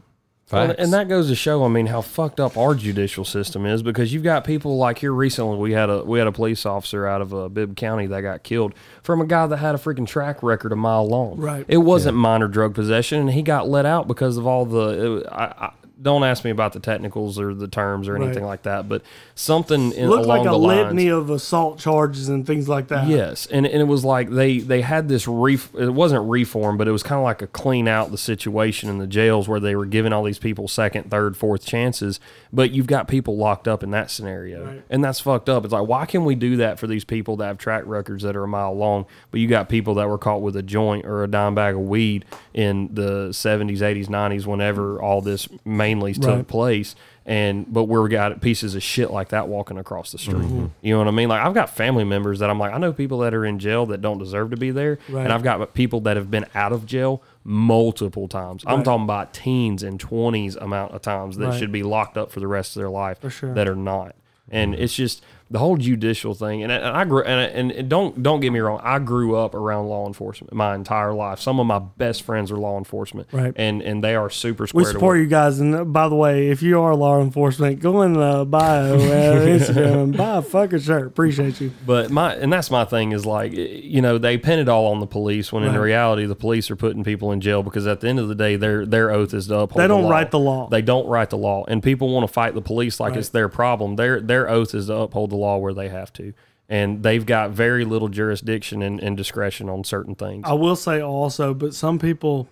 Well, 0.51 0.75
and 0.77 0.93
that 0.93 1.07
goes 1.07 1.27
to 1.27 1.35
show, 1.35 1.63
I 1.63 1.67
mean, 1.67 1.85
how 1.85 2.01
fucked 2.01 2.39
up 2.39 2.57
our 2.57 2.73
judicial 2.73 3.23
system 3.23 3.65
is 3.65 3.83
because 3.83 4.11
you've 4.11 4.23
got 4.23 4.43
people 4.43 4.77
like 4.77 4.97
here 4.99 5.11
recently. 5.11 5.57
We 5.57 5.73
had 5.73 5.89
a 5.89 6.03
we 6.03 6.17
had 6.17 6.27
a 6.27 6.31
police 6.31 6.65
officer 6.65 7.05
out 7.05 7.21
of 7.21 7.33
uh, 7.33 7.49
Bibb 7.49 7.75
County 7.75 8.07
that 8.07 8.21
got 8.21 8.43
killed 8.43 8.73
from 9.03 9.21
a 9.21 9.25
guy 9.25 9.45
that 9.45 9.57
had 9.57 9.75
a 9.75 9.77
freaking 9.77 10.07
track 10.07 10.41
record 10.41 10.71
a 10.71 10.75
mile 10.75 11.07
long. 11.07 11.37
Right. 11.37 11.65
It 11.67 11.77
wasn't 11.77 12.17
minor 12.17 12.47
drug 12.47 12.73
possession, 12.73 13.19
and 13.19 13.31
he 13.31 13.43
got 13.43 13.69
let 13.69 13.85
out 13.85 14.07
because 14.07 14.37
of 14.37 14.47
all 14.47 14.65
the. 14.65 15.17
It, 15.17 15.27
I, 15.31 15.43
I, 15.43 15.71
don't 16.01 16.23
ask 16.23 16.45
me 16.45 16.51
about 16.51 16.73
the 16.73 16.79
technicals 16.79 17.39
or 17.39 17.53
the 17.53 17.67
terms 17.67 18.07
or 18.07 18.15
anything 18.15 18.43
Right. 18.43 18.49
like 18.49 18.63
that, 18.63 18.87
but 18.87 19.01
something 19.35 19.91
in, 19.93 20.09
Looked 20.09 20.25
along 20.25 20.37
like 20.39 20.47
a 20.47 20.51
the 20.51 20.57
lines. 20.57 20.77
litany 20.83 21.07
of 21.09 21.29
assault 21.29 21.79
charges 21.79 22.29
and 22.29 22.45
things 22.47 22.69
like 22.69 22.87
that. 22.87 23.07
Yes, 23.07 23.45
and, 23.47 23.65
and 23.65 23.81
it 23.81 23.85
was 23.87 24.05
like 24.05 24.29
they 24.29 24.59
they 24.59 24.81
had 24.81 25.07
this 25.09 25.27
ref. 25.27 25.73
It 25.75 25.89
wasn't 25.93 26.27
reform, 26.29 26.77
but 26.77 26.87
it 26.87 26.91
was 26.91 27.03
kind 27.03 27.19
of 27.19 27.23
like 27.23 27.41
a 27.41 27.47
clean 27.47 27.87
out 27.87 28.11
the 28.11 28.17
situation 28.17 28.89
in 28.89 28.97
the 28.97 29.07
jails 29.07 29.47
where 29.47 29.59
they 29.59 29.75
were 29.75 29.85
giving 29.85 30.13
all 30.13 30.23
these 30.23 30.39
people 30.39 30.67
second, 30.67 31.09
third, 31.11 31.35
fourth 31.35 31.65
chances. 31.65 32.19
But 32.51 32.71
you've 32.71 32.87
got 32.87 33.07
people 33.07 33.37
locked 33.37 33.67
up 33.67 33.83
in 33.83 33.91
that 33.91 34.09
scenario, 34.09 34.65
Right. 34.65 34.81
and 34.89 35.03
that's 35.03 35.19
fucked 35.19 35.49
up. 35.49 35.63
It's 35.65 35.71
like 35.73 35.87
why 35.87 36.05
can 36.07 36.25
we 36.25 36.33
do 36.33 36.57
that 36.57 36.79
for 36.79 36.87
these 36.87 37.05
people 37.05 37.35
that 37.37 37.45
have 37.45 37.57
track 37.59 37.83
records 37.85 38.23
that 38.23 38.35
are 38.35 38.43
a 38.43 38.47
mile 38.47 38.73
long, 38.75 39.05
but 39.29 39.39
you 39.39 39.47
got 39.47 39.69
people 39.69 39.93
that 39.95 40.09
were 40.09 40.17
caught 40.17 40.41
with 40.41 40.55
a 40.55 40.63
joint 40.63 41.05
or 41.05 41.23
a 41.23 41.27
dime 41.27 41.53
bag 41.53 41.75
of 41.75 41.81
weed 41.81 42.25
in 42.53 42.89
the 42.93 43.31
seventies, 43.33 43.81
eighties, 43.83 44.09
nineties, 44.09 44.47
whenever 44.47 44.99
all 44.99 45.21
this 45.21 45.47
mainly 45.63 46.13
took 46.13 46.47
place 46.47 46.95
and 47.25 47.71
but 47.71 47.83
we're 47.83 48.07
got 48.07 48.41
pieces 48.41 48.73
of 48.73 48.81
shit 48.81 49.11
like 49.11 49.29
that 49.29 49.47
walking 49.47 49.77
across 49.77 50.11
the 50.11 50.17
street. 50.17 50.37
Mm-hmm. 50.37 50.65
You 50.81 50.93
know 50.93 50.99
what 50.99 51.07
I 51.07 51.11
mean? 51.11 51.29
Like 51.29 51.45
I've 51.45 51.53
got 51.53 51.69
family 51.69 52.03
members 52.03 52.39
that 52.39 52.49
I'm 52.49 52.57
like, 52.57 52.73
I 52.73 52.79
know 52.79 52.91
people 52.93 53.19
that 53.19 53.35
are 53.35 53.45
in 53.45 53.59
jail 53.59 53.85
that 53.87 54.01
don't 54.01 54.17
deserve 54.17 54.49
to 54.49 54.57
be 54.57 54.71
there, 54.71 54.97
Right. 55.07 55.23
and 55.25 55.31
I've 55.31 55.43
got 55.43 55.75
people 55.75 55.99
that 56.01 56.17
have 56.17 56.31
been 56.31 56.47
out 56.55 56.71
of 56.73 56.87
jail 56.87 57.21
multiple 57.43 58.27
times. 58.27 58.63
I'm 58.67 58.83
talking 58.83 59.03
about 59.03 59.33
teens 59.33 59.83
and 59.83 59.99
twenties 59.99 60.55
amount 60.55 60.93
of 60.93 61.01
times 61.01 61.37
that 61.37 61.49
Right. 61.49 61.59
should 61.59 61.71
be 61.71 61.83
locked 61.83 62.17
up 62.17 62.31
for 62.31 62.39
the 62.39 62.47
rest 62.47 62.75
of 62.75 62.81
their 62.81 62.89
life 62.89 63.19
sure. 63.31 63.53
that 63.53 63.67
are 63.67 63.75
not. 63.75 64.15
And 64.51 64.73
it's 64.75 64.93
just 64.95 65.23
the 65.51 65.57
whole 65.59 65.77
judicial 65.77 66.33
thing, 66.35 66.61
and, 66.63 66.71
and 66.71 66.85
I 66.85 67.05
grew, 67.05 67.23
and, 67.23 67.51
and, 67.53 67.71
and 67.71 67.89
don't 67.89 68.21
don't 68.21 68.39
get 68.39 68.51
me 68.51 68.59
wrong, 68.59 68.79
I 68.83 68.99
grew 68.99 69.35
up 69.35 69.55
around 69.55 69.87
law 69.87 70.05
enforcement 70.07 70.53
my 70.53 70.75
entire 70.75 71.11
life. 71.13 71.39
Some 71.39 71.59
of 71.59 71.65
my 71.65 71.79
best 71.79 72.21
friends 72.23 72.51
are 72.51 72.57
law 72.57 72.77
enforcement, 72.77 73.27
Right. 73.31 73.53
And 73.55 73.81
and 73.81 74.03
they 74.03 74.15
are 74.15 74.29
super 74.29 74.67
We 74.73 74.83
support 74.85 75.15
away. 75.17 75.23
you 75.23 75.27
guys. 75.27 75.59
And 75.59 75.73
uh, 75.73 75.83
by 75.85 76.07
the 76.07 76.15
way, 76.15 76.49
if 76.49 76.61
you 76.61 76.79
are 76.81 76.93
law 76.95 77.21
enforcement, 77.21 77.79
go 77.79 78.01
in 78.03 78.13
the 78.13 78.45
bio 78.45 78.97
Instagram 78.97 80.03
and 80.03 80.17
buy 80.17 80.37
a 80.37 80.41
fucking 80.41 80.79
shirt. 80.79 81.07
Appreciate 81.07 81.59
you. 81.61 81.71
But 81.85 82.11
my 82.11 82.33
and 82.35 82.51
that's 82.51 82.69
my 82.71 82.85
thing 82.85 83.11
is 83.11 83.25
like 83.25 83.51
you 83.53 84.01
know 84.01 84.17
they 84.17 84.37
pin 84.37 84.59
it 84.59 84.69
all 84.69 84.87
on 84.87 84.99
the 84.99 85.07
police 85.07 85.51
when 85.51 85.63
in 85.63 85.77
reality 85.77 86.25
the 86.25 86.35
police 86.35 86.69
are 86.71 86.75
putting 86.75 87.03
people 87.03 87.31
in 87.31 87.41
jail 87.41 87.63
because 87.63 87.87
at 87.87 88.01
the 88.01 88.07
end 88.07 88.19
of 88.19 88.27
the 88.27 88.35
day 88.35 88.55
their 88.55 88.85
their 88.85 89.11
oath 89.11 89.33
is 89.33 89.47
to 89.47 89.55
uphold. 89.59 89.81
They 89.83 89.87
don't 89.87 90.01
the 90.03 90.07
law. 90.07 90.11
write 90.13 90.31
the 90.31 90.39
law. 90.39 90.69
They 90.69 90.81
don't 90.81 91.07
write 91.07 91.29
the 91.29 91.37
law, 91.37 91.65
and 91.67 91.81
people 91.81 92.09
want 92.13 92.27
to 92.27 92.31
fight 92.33 92.53
the 92.53 92.61
police 92.61 92.99
like 92.99 93.11
Right. 93.11 93.19
it's 93.19 93.29
their 93.29 93.49
problem. 93.49 93.95
Their 93.95 94.21
their 94.21 94.49
oath 94.49 94.75
is 94.75 94.87
to 94.87 94.95
uphold 94.95 95.31
the 95.31 95.35
law 95.39 95.57
where 95.57 95.73
they 95.73 95.89
have 95.89 96.13
to, 96.13 96.33
and 96.67 97.01
they've 97.03 97.25
got 97.25 97.51
very 97.51 97.85
little 97.85 98.09
jurisdiction 98.09 98.81
and, 98.81 98.99
and 98.99 99.17
discretion 99.17 99.69
on 99.69 99.83
certain 99.83 100.13
things. 100.15 100.43
I 100.47 100.53
will 100.53 100.75
say 100.75 101.01
also, 101.01 101.53
but 101.53 101.73
some 101.73 101.97
people, 101.99 102.47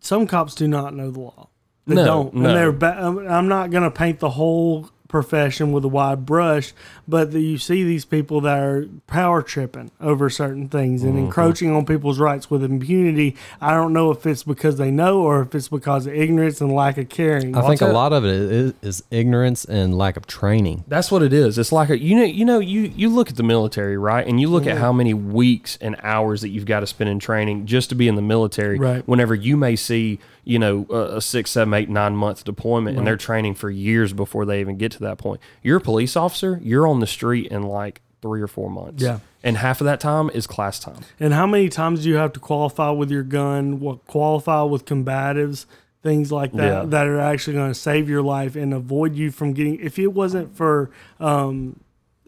some 0.00 0.26
cops 0.26 0.54
do 0.54 0.66
not 0.68 0.94
know 0.94 1.10
the 1.10 1.20
law. 1.20 1.48
They 1.86 1.94
No, 1.96 2.04
don't, 2.04 2.34
no. 2.34 2.48
and 2.48 2.56
they're. 2.58 2.72
Ba- 2.72 2.96
I'm- 2.98 3.18
I'm 3.28 3.48
not 3.48 3.70
going 3.70 3.82
to 3.84 3.90
paint 3.90 4.18
the 4.20 4.30
whole 4.30 4.90
profession 5.08 5.72
with 5.72 5.84
a 5.84 5.88
wide 5.88 6.24
brush, 6.26 6.72
but 7.08 7.32
the, 7.32 7.40
you 7.40 7.58
see 7.58 7.82
these 7.82 8.04
people 8.04 8.40
that 8.42 8.58
are 8.58 8.86
power 9.06 9.42
tripping 9.42 9.90
over 10.00 10.28
certain 10.30 10.68
things 10.68 11.00
Mm-hmm. 11.02 11.08
and 11.08 11.18
encroaching 11.18 11.74
on 11.74 11.86
people's 11.86 12.18
rights 12.18 12.50
with 12.50 12.62
impunity. 12.62 13.34
I 13.60 13.72
don't 13.72 13.92
know 13.92 14.10
if 14.10 14.26
it's 14.26 14.42
because 14.42 14.76
they 14.76 14.90
know 14.90 15.22
or 15.22 15.42
if 15.42 15.54
it's 15.54 15.68
because 15.68 16.06
of 16.06 16.14
ignorance 16.14 16.60
and 16.60 16.72
lack 16.74 16.98
of 16.98 17.08
caring. 17.08 17.56
I 17.56 17.66
think 17.66 17.80
a 17.80 17.86
lot 17.86 18.12
of 18.12 18.24
it 18.24 18.30
is, 18.30 18.72
is 18.82 19.04
ignorance 19.10 19.64
and 19.64 19.96
lack 19.96 20.16
of 20.16 20.26
training. 20.26 20.84
That's 20.88 21.10
what 21.10 21.22
it 21.22 21.32
is. 21.32 21.56
It's 21.58 21.72
like 21.72 21.88
a, 21.90 21.98
you 21.98 22.16
know, 22.16 22.24
you 22.24 22.44
know, 22.44 22.58
you 22.58 22.92
you 22.94 23.08
look 23.08 23.30
at 23.30 23.36
the 23.36 23.42
military, 23.42 23.96
right? 23.96 24.26
And 24.26 24.40
you 24.40 24.48
look 24.48 24.58
Mm-hmm. 24.64 24.70
at 24.72 24.78
how 24.78 24.92
many 24.92 25.14
weeks 25.14 25.78
and 25.80 25.96
hours 26.02 26.40
that 26.42 26.48
you've 26.50 26.66
got 26.66 26.80
to 26.80 26.86
spend 26.86 27.08
in 27.08 27.18
training 27.20 27.64
just 27.66 27.88
to 27.90 27.94
be 27.94 28.08
in 28.08 28.16
the 28.16 28.22
military. 28.22 28.78
Right. 28.78 29.06
Whenever 29.08 29.34
you 29.34 29.56
may 29.56 29.76
see, 29.76 30.18
you 30.48 30.58
know, 30.58 30.86
a, 30.88 31.16
a 31.16 31.20
six, 31.20 31.50
seven, 31.50 31.74
eight, 31.74 31.90
nine 31.90 32.16
month 32.16 32.42
deployment, 32.42 32.96
and 32.96 33.06
they're 33.06 33.18
training 33.18 33.54
for 33.54 33.68
years 33.70 34.12
before 34.14 34.46
they 34.46 34.60
even 34.60 34.78
get 34.78 34.92
to 34.92 35.00
that 35.00 35.18
point. 35.18 35.40
You're 35.62 35.76
a 35.76 35.80
police 35.80 36.16
officer. 36.16 36.58
You're 36.62 36.86
on 36.88 37.00
the 37.00 37.06
street 37.06 37.48
in 37.52 37.64
like 37.64 38.00
three 38.22 38.40
or 38.40 38.46
four 38.48 38.70
months. 38.70 39.02
Yeah. 39.02 39.18
and 39.44 39.58
half 39.58 39.80
of 39.80 39.84
that 39.84 40.00
time 40.00 40.30
is 40.30 40.46
class 40.46 40.78
time. 40.80 41.00
And 41.20 41.32
how 41.34 41.46
many 41.46 41.68
times 41.68 42.02
do 42.02 42.08
you 42.08 42.16
have 42.16 42.32
to 42.32 42.40
qualify 42.40 42.90
with 42.90 43.10
your 43.10 43.22
gun? 43.22 43.78
What 43.78 44.06
qualify 44.06 44.62
with 44.62 44.86
combatives, 44.86 45.66
things 46.02 46.32
like 46.32 46.52
that, 46.54 46.64
Yeah. 46.66 46.84
that 46.86 47.06
are 47.06 47.20
actually 47.20 47.52
going 47.54 47.70
to 47.70 47.78
save 47.78 48.08
your 48.08 48.22
life 48.22 48.56
and 48.56 48.72
avoid 48.72 49.14
you 49.14 49.30
from 49.30 49.52
getting. 49.52 49.78
If 49.80 49.98
it 49.98 50.08
wasn't 50.14 50.56
for 50.56 50.90
um, 51.20 51.78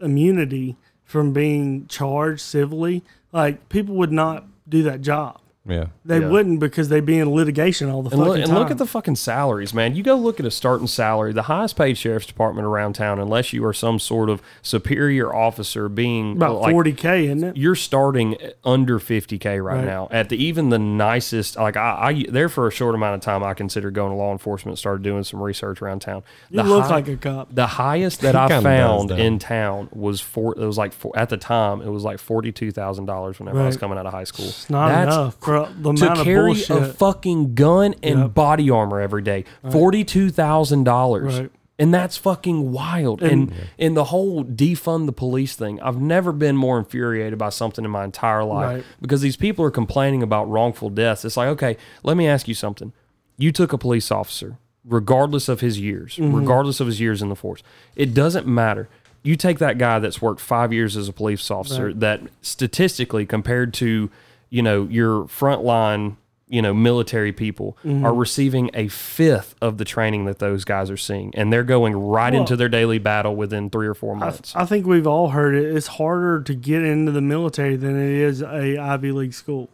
immunity 0.01 0.77
from 1.05 1.33
being 1.33 1.87
charged 1.87 2.41
civilly, 2.43 3.03
like 3.33 3.69
people 3.69 3.95
would 3.97 4.13
not 4.13 4.45
do 4.69 4.83
that 4.85 5.01
job. 5.01 5.41
Yeah. 5.71 5.85
They 6.05 6.21
Yeah. 6.21 6.29
wouldn't 6.29 6.61
because 6.61 6.89
they'd 6.89 7.05
be 7.07 7.19
in 7.19 7.31
litigation 7.31 7.89
all 7.91 8.03
the 8.03 8.11
And, 8.11 8.19
fucking 8.19 8.25
look, 8.29 8.37
and 8.39 8.47
time. 8.47 8.59
look 8.59 8.71
at 8.71 8.79
the 8.79 8.87
fucking 8.87 9.17
salaries, 9.17 9.73
man. 9.73 9.95
You 9.95 10.03
go 10.03 10.15
look 10.17 10.41
at 10.41 10.47
a 10.47 10.51
starting 10.51 10.87
salary, 10.87 11.33
the 11.33 11.43
highest 11.43 11.77
paid 11.77 11.97
sheriff's 11.99 12.27
department 12.27 12.67
around 12.67 12.95
town, 12.95 13.19
unless 13.19 13.53
you 13.53 13.65
are 13.65 13.73
some 13.73 13.99
sort 13.99 14.29
of 14.31 14.43
superior 14.63 15.35
officer 15.35 15.89
being 15.89 16.33
about 16.37 16.61
like, 16.61 16.73
forty 16.73 16.93
k, 16.93 17.27
isn't 17.27 17.45
it? 17.45 17.57
you're 17.57 17.75
starting 17.75 18.37
under 18.65 18.99
50k 18.99 19.61
right, 19.65 19.77
Right. 19.77 19.85
now 19.85 20.09
at 20.11 20.29
the 20.29 20.43
even 20.43 20.71
the 20.71 20.79
nicest 20.79 21.57
like 21.57 21.77
I, 21.77 21.99
I 22.01 22.25
there 22.31 22.49
for 22.49 22.67
a 22.67 22.71
short 22.71 22.95
amount 22.95 23.15
of 23.17 23.21
time 23.21 23.43
i 23.43 23.55
considered 23.55 23.95
going 23.95 24.11
to 24.11 24.17
law 24.17 24.33
enforcement 24.33 24.79
started 24.79 25.03
doing 25.03 25.23
some 25.25 25.41
research 25.43 25.81
around 25.83 26.01
town 26.01 26.23
You 26.51 26.63
The 26.63 26.69
look 26.69 26.85
high- 26.85 26.91
like 26.97 27.09
a 27.09 27.17
cop. 27.17 27.49
the 27.55 27.67
highest 27.67 28.21
that 28.23 28.35
i 28.37 28.49
kinda 28.49 28.63
found 28.63 29.09
does, 29.09 29.19
though. 29.19 29.23
in 29.25 29.39
town 29.39 29.89
was 29.93 30.21
four 30.21 30.55
it 30.57 30.65
was 30.67 30.79
like 30.79 30.93
four, 30.93 31.13
at 31.19 31.29
the 31.29 31.37
time 31.37 31.83
it 31.83 31.89
was 31.91 32.05
like 32.05 32.19
$42000 32.19 33.39
whenever 33.39 33.61
i 33.61 33.67
was 33.67 33.75
Right. 33.77 33.81
coming 33.81 33.99
out 33.99 34.07
of 34.07 34.13
high 34.13 34.25
school 34.25 34.47
It's 34.47 34.69
not 34.71 34.89
That's 34.89 35.15
enough 35.15 35.37
for 35.41 35.60
the 35.81 35.93
to 35.95 36.05
amount 36.05 36.19
of 36.21 36.25
carry 36.25 36.47
bullshit. 36.53 36.71
a 36.83 36.85
fucking 36.87 37.55
gun 37.55 37.95
and 38.03 38.19
Yep. 38.21 38.35
body 38.35 38.71
armor 38.71 39.01
every 39.01 39.23
day 39.23 39.45
$42000 39.71 41.39
Right. 41.39 41.51
and 41.79 41.95
that's 41.95 42.17
fucking 42.17 42.73
wild. 42.73 43.23
And 43.23 43.53
and 43.79 43.97
the 43.97 44.05
whole 44.05 44.45
defund 44.45 45.07
the 45.07 45.13
police 45.13 45.55
thing, 45.57 45.81
I've 45.81 46.01
never 46.01 46.33
been 46.33 46.57
more 46.57 46.79
infuriated 46.79 47.39
by 47.39 47.49
something 47.51 47.85
in 47.85 47.91
my 47.91 48.05
entire 48.05 48.45
life 48.45 48.75
Right. 48.77 48.85
because 49.01 49.21
these 49.21 49.37
people 49.37 49.65
are 49.65 49.71
complaining 49.71 50.23
about 50.23 50.49
wrongful 50.51 50.91
deaths. 50.91 51.25
It's 51.25 51.37
like, 51.37 51.49
okay, 51.49 51.77
let 52.03 52.17
me 52.17 52.27
ask 52.27 52.49
you 52.49 52.55
something. 52.55 52.93
You 53.39 53.53
took 53.53 53.73
a 53.73 53.79
police 53.79 54.11
officer, 54.11 54.57
regardless 54.87 55.49
of 55.49 55.61
his 55.61 55.79
years, 55.81 56.17
Mm-hmm. 56.17 56.35
regardless 56.37 56.81
of 56.81 56.87
his 56.87 57.01
years 57.01 57.23
in 57.23 57.29
the 57.31 57.37
force. 57.37 57.63
It 57.97 58.13
doesn't 58.15 58.47
matter. 58.47 58.89
You 59.23 59.37
take 59.37 59.59
that 59.59 59.77
guy 59.77 59.99
that's 59.99 60.23
worked 60.23 60.41
five 60.41 60.73
years 60.73 60.97
as 60.97 61.07
a 61.09 61.13
police 61.13 61.51
officer, 61.51 61.93
that 61.93 62.23
statistically 62.41 63.27
compared 63.27 63.75
to, 63.75 64.11
you 64.51 64.63
know, 64.63 64.85
your 64.91 65.25
frontline, 65.25 66.17
you 66.49 66.61
know, 66.61 66.75
military 66.75 67.33
people 67.33 67.77
Mm-hmm. 67.85 68.05
are 68.05 68.13
receiving 68.13 68.71
a 68.75 68.89
fifth 68.89 69.55
of 69.63 69.79
the 69.79 69.85
training 69.85 70.25
that 70.27 70.39
those 70.41 70.65
guys 70.65 70.91
are 70.91 70.97
seeing, 70.97 71.33
and 71.37 71.53
they're 71.53 71.63
going 71.65 71.95
right 71.97 72.33
Well, 72.33 72.43
into 72.43 72.57
their 72.57 72.69
daily 72.69 72.99
battle 72.99 73.37
within 73.37 73.71
three 73.71 73.87
or 73.87 73.95
four 73.95 74.17
I, 74.17 74.19
months. 74.19 74.55
I 74.57 74.65
think 74.67 74.85
we've 74.87 75.07
all 75.07 75.29
heard 75.29 75.55
it. 75.55 75.75
It's 75.77 75.87
harder 75.87 76.43
to 76.43 76.55
get 76.55 76.83
into 76.83 77.13
the 77.13 77.21
military 77.21 77.77
than 77.77 77.97
it 77.97 78.11
is 78.13 78.43
a 78.43 78.77
Ivy 78.79 79.13
League 79.13 79.35
school, 79.35 79.69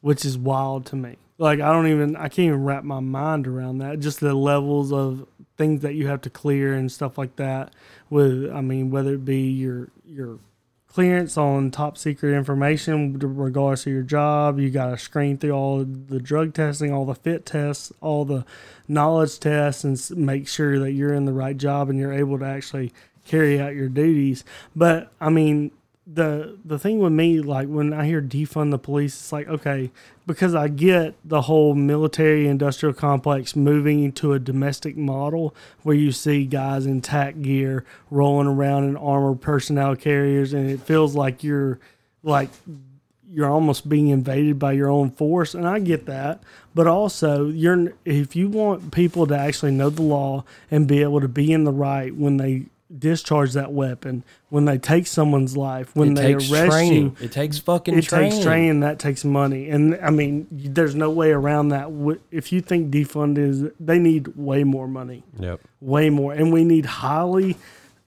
which 0.00 0.24
is 0.24 0.38
wild 0.38 0.86
to 0.86 0.96
me. 0.96 1.16
Like 1.38 1.60
I 1.60 1.70
don't 1.72 1.88
even 1.88 2.16
I 2.16 2.28
can't 2.28 2.46
even 2.46 2.64
wrap 2.64 2.82
my 2.84 3.00
mind 3.00 3.46
around 3.46 3.78
that. 3.78 3.98
Just 4.00 4.20
the 4.20 4.32
levels 4.32 4.90
of 4.92 5.26
things 5.58 5.82
that 5.82 5.94
you 5.94 6.06
have 6.06 6.20
to 6.22 6.30
clear 6.30 6.72
and 6.72 6.90
stuff 6.90 7.18
like 7.18 7.36
that. 7.36 7.74
With 8.08 8.50
I 8.54 8.60
mean, 8.62 8.90
whether 8.90 9.14
it 9.14 9.24
be 9.26 9.50
your 9.50 9.88
your 10.06 10.38
clearance 10.96 11.36
on 11.36 11.70
top 11.70 11.98
secret 11.98 12.34
information 12.34 13.18
regardless 13.18 13.86
of 13.86 13.92
your 13.92 14.00
job, 14.00 14.58
you 14.58 14.70
got 14.70 14.86
to 14.88 14.96
screen 14.96 15.36
through 15.36 15.50
all 15.50 15.84
the 15.84 16.18
drug 16.18 16.54
testing, 16.54 16.90
all 16.90 17.04
the 17.04 17.14
fit 17.14 17.44
tests, 17.44 17.92
all 18.00 18.24
the 18.24 18.46
knowledge 18.88 19.38
tests, 19.38 19.84
and 19.84 20.00
make 20.16 20.48
sure 20.48 20.78
that 20.78 20.92
you're 20.92 21.12
in 21.12 21.26
the 21.26 21.34
right 21.34 21.58
job 21.58 21.90
and 21.90 21.98
you're 21.98 22.14
able 22.14 22.38
to 22.38 22.46
actually 22.46 22.94
carry 23.26 23.60
out 23.60 23.74
your 23.74 23.90
duties. 23.90 24.42
But 24.74 25.12
I 25.20 25.28
mean, 25.28 25.70
the 26.06 26.56
the 26.64 26.78
thing 26.78 27.00
with 27.00 27.12
me, 27.12 27.40
like 27.40 27.66
when 27.66 27.92
I 27.92 28.06
hear 28.06 28.22
defund 28.22 28.70
the 28.70 28.78
police, 28.78 29.14
it's 29.14 29.32
like 29.32 29.48
okay, 29.48 29.90
because 30.26 30.54
I 30.54 30.68
get 30.68 31.14
the 31.24 31.42
whole 31.42 31.74
military 31.74 32.46
industrial 32.46 32.94
complex 32.94 33.56
moving 33.56 34.04
into 34.04 34.32
a 34.32 34.38
domestic 34.38 34.96
model 34.96 35.54
where 35.82 35.96
you 35.96 36.12
see 36.12 36.46
guys 36.46 36.86
in 36.86 37.00
tack 37.00 37.40
gear 37.42 37.84
rolling 38.10 38.46
around 38.46 38.84
in 38.84 38.96
armored 38.96 39.40
personnel 39.40 39.96
carriers, 39.96 40.52
and 40.52 40.70
it 40.70 40.80
feels 40.80 41.16
like 41.16 41.42
you're 41.42 41.80
like 42.22 42.50
you're 43.28 43.50
almost 43.50 43.88
being 43.88 44.08
invaded 44.08 44.58
by 44.58 44.72
your 44.72 44.88
own 44.88 45.10
force 45.10 45.54
and 45.54 45.66
I 45.66 45.80
get 45.80 46.06
that. 46.06 46.40
But 46.74 46.86
also 46.86 47.48
you're 47.48 47.92
if 48.04 48.36
you 48.36 48.48
want 48.48 48.92
people 48.92 49.26
to 49.26 49.36
actually 49.36 49.72
know 49.72 49.90
the 49.90 50.02
law 50.02 50.44
and 50.70 50.86
be 50.86 51.02
able 51.02 51.20
to 51.20 51.28
be 51.28 51.52
in 51.52 51.64
the 51.64 51.72
right 51.72 52.14
when 52.14 52.36
they 52.36 52.66
discharge 52.96 53.52
that 53.54 53.72
weapon 53.72 54.22
when 54.48 54.64
they 54.64 54.78
take 54.78 55.06
someone's 55.06 55.56
life 55.56 55.94
when 55.96 56.12
it 56.12 56.14
they 56.14 56.32
takes 56.34 56.50
arrest 56.52 56.70
training. 56.70 57.16
you 57.20 57.24
It 57.26 57.32
takes 57.32 57.58
fucking 57.58 57.94
training. 57.94 58.04
it 58.04 58.08
training. 58.08 58.30
takes 58.30 58.44
training 58.44 58.80
that 58.80 58.98
takes 59.00 59.24
money 59.24 59.68
and 59.70 59.98
i 60.02 60.10
mean 60.10 60.46
there's 60.52 60.94
no 60.94 61.10
way 61.10 61.30
around 61.32 61.70
that 61.70 61.88
if 62.30 62.52
you 62.52 62.60
think 62.60 62.92
defund 62.92 63.38
is 63.38 63.64
they 63.80 63.98
need 63.98 64.28
way 64.36 64.62
more 64.62 64.86
money 64.86 65.24
Yep. 65.40 65.60
way 65.80 66.10
more 66.10 66.32
and 66.32 66.52
we 66.52 66.62
need 66.64 66.86
highly 66.86 67.56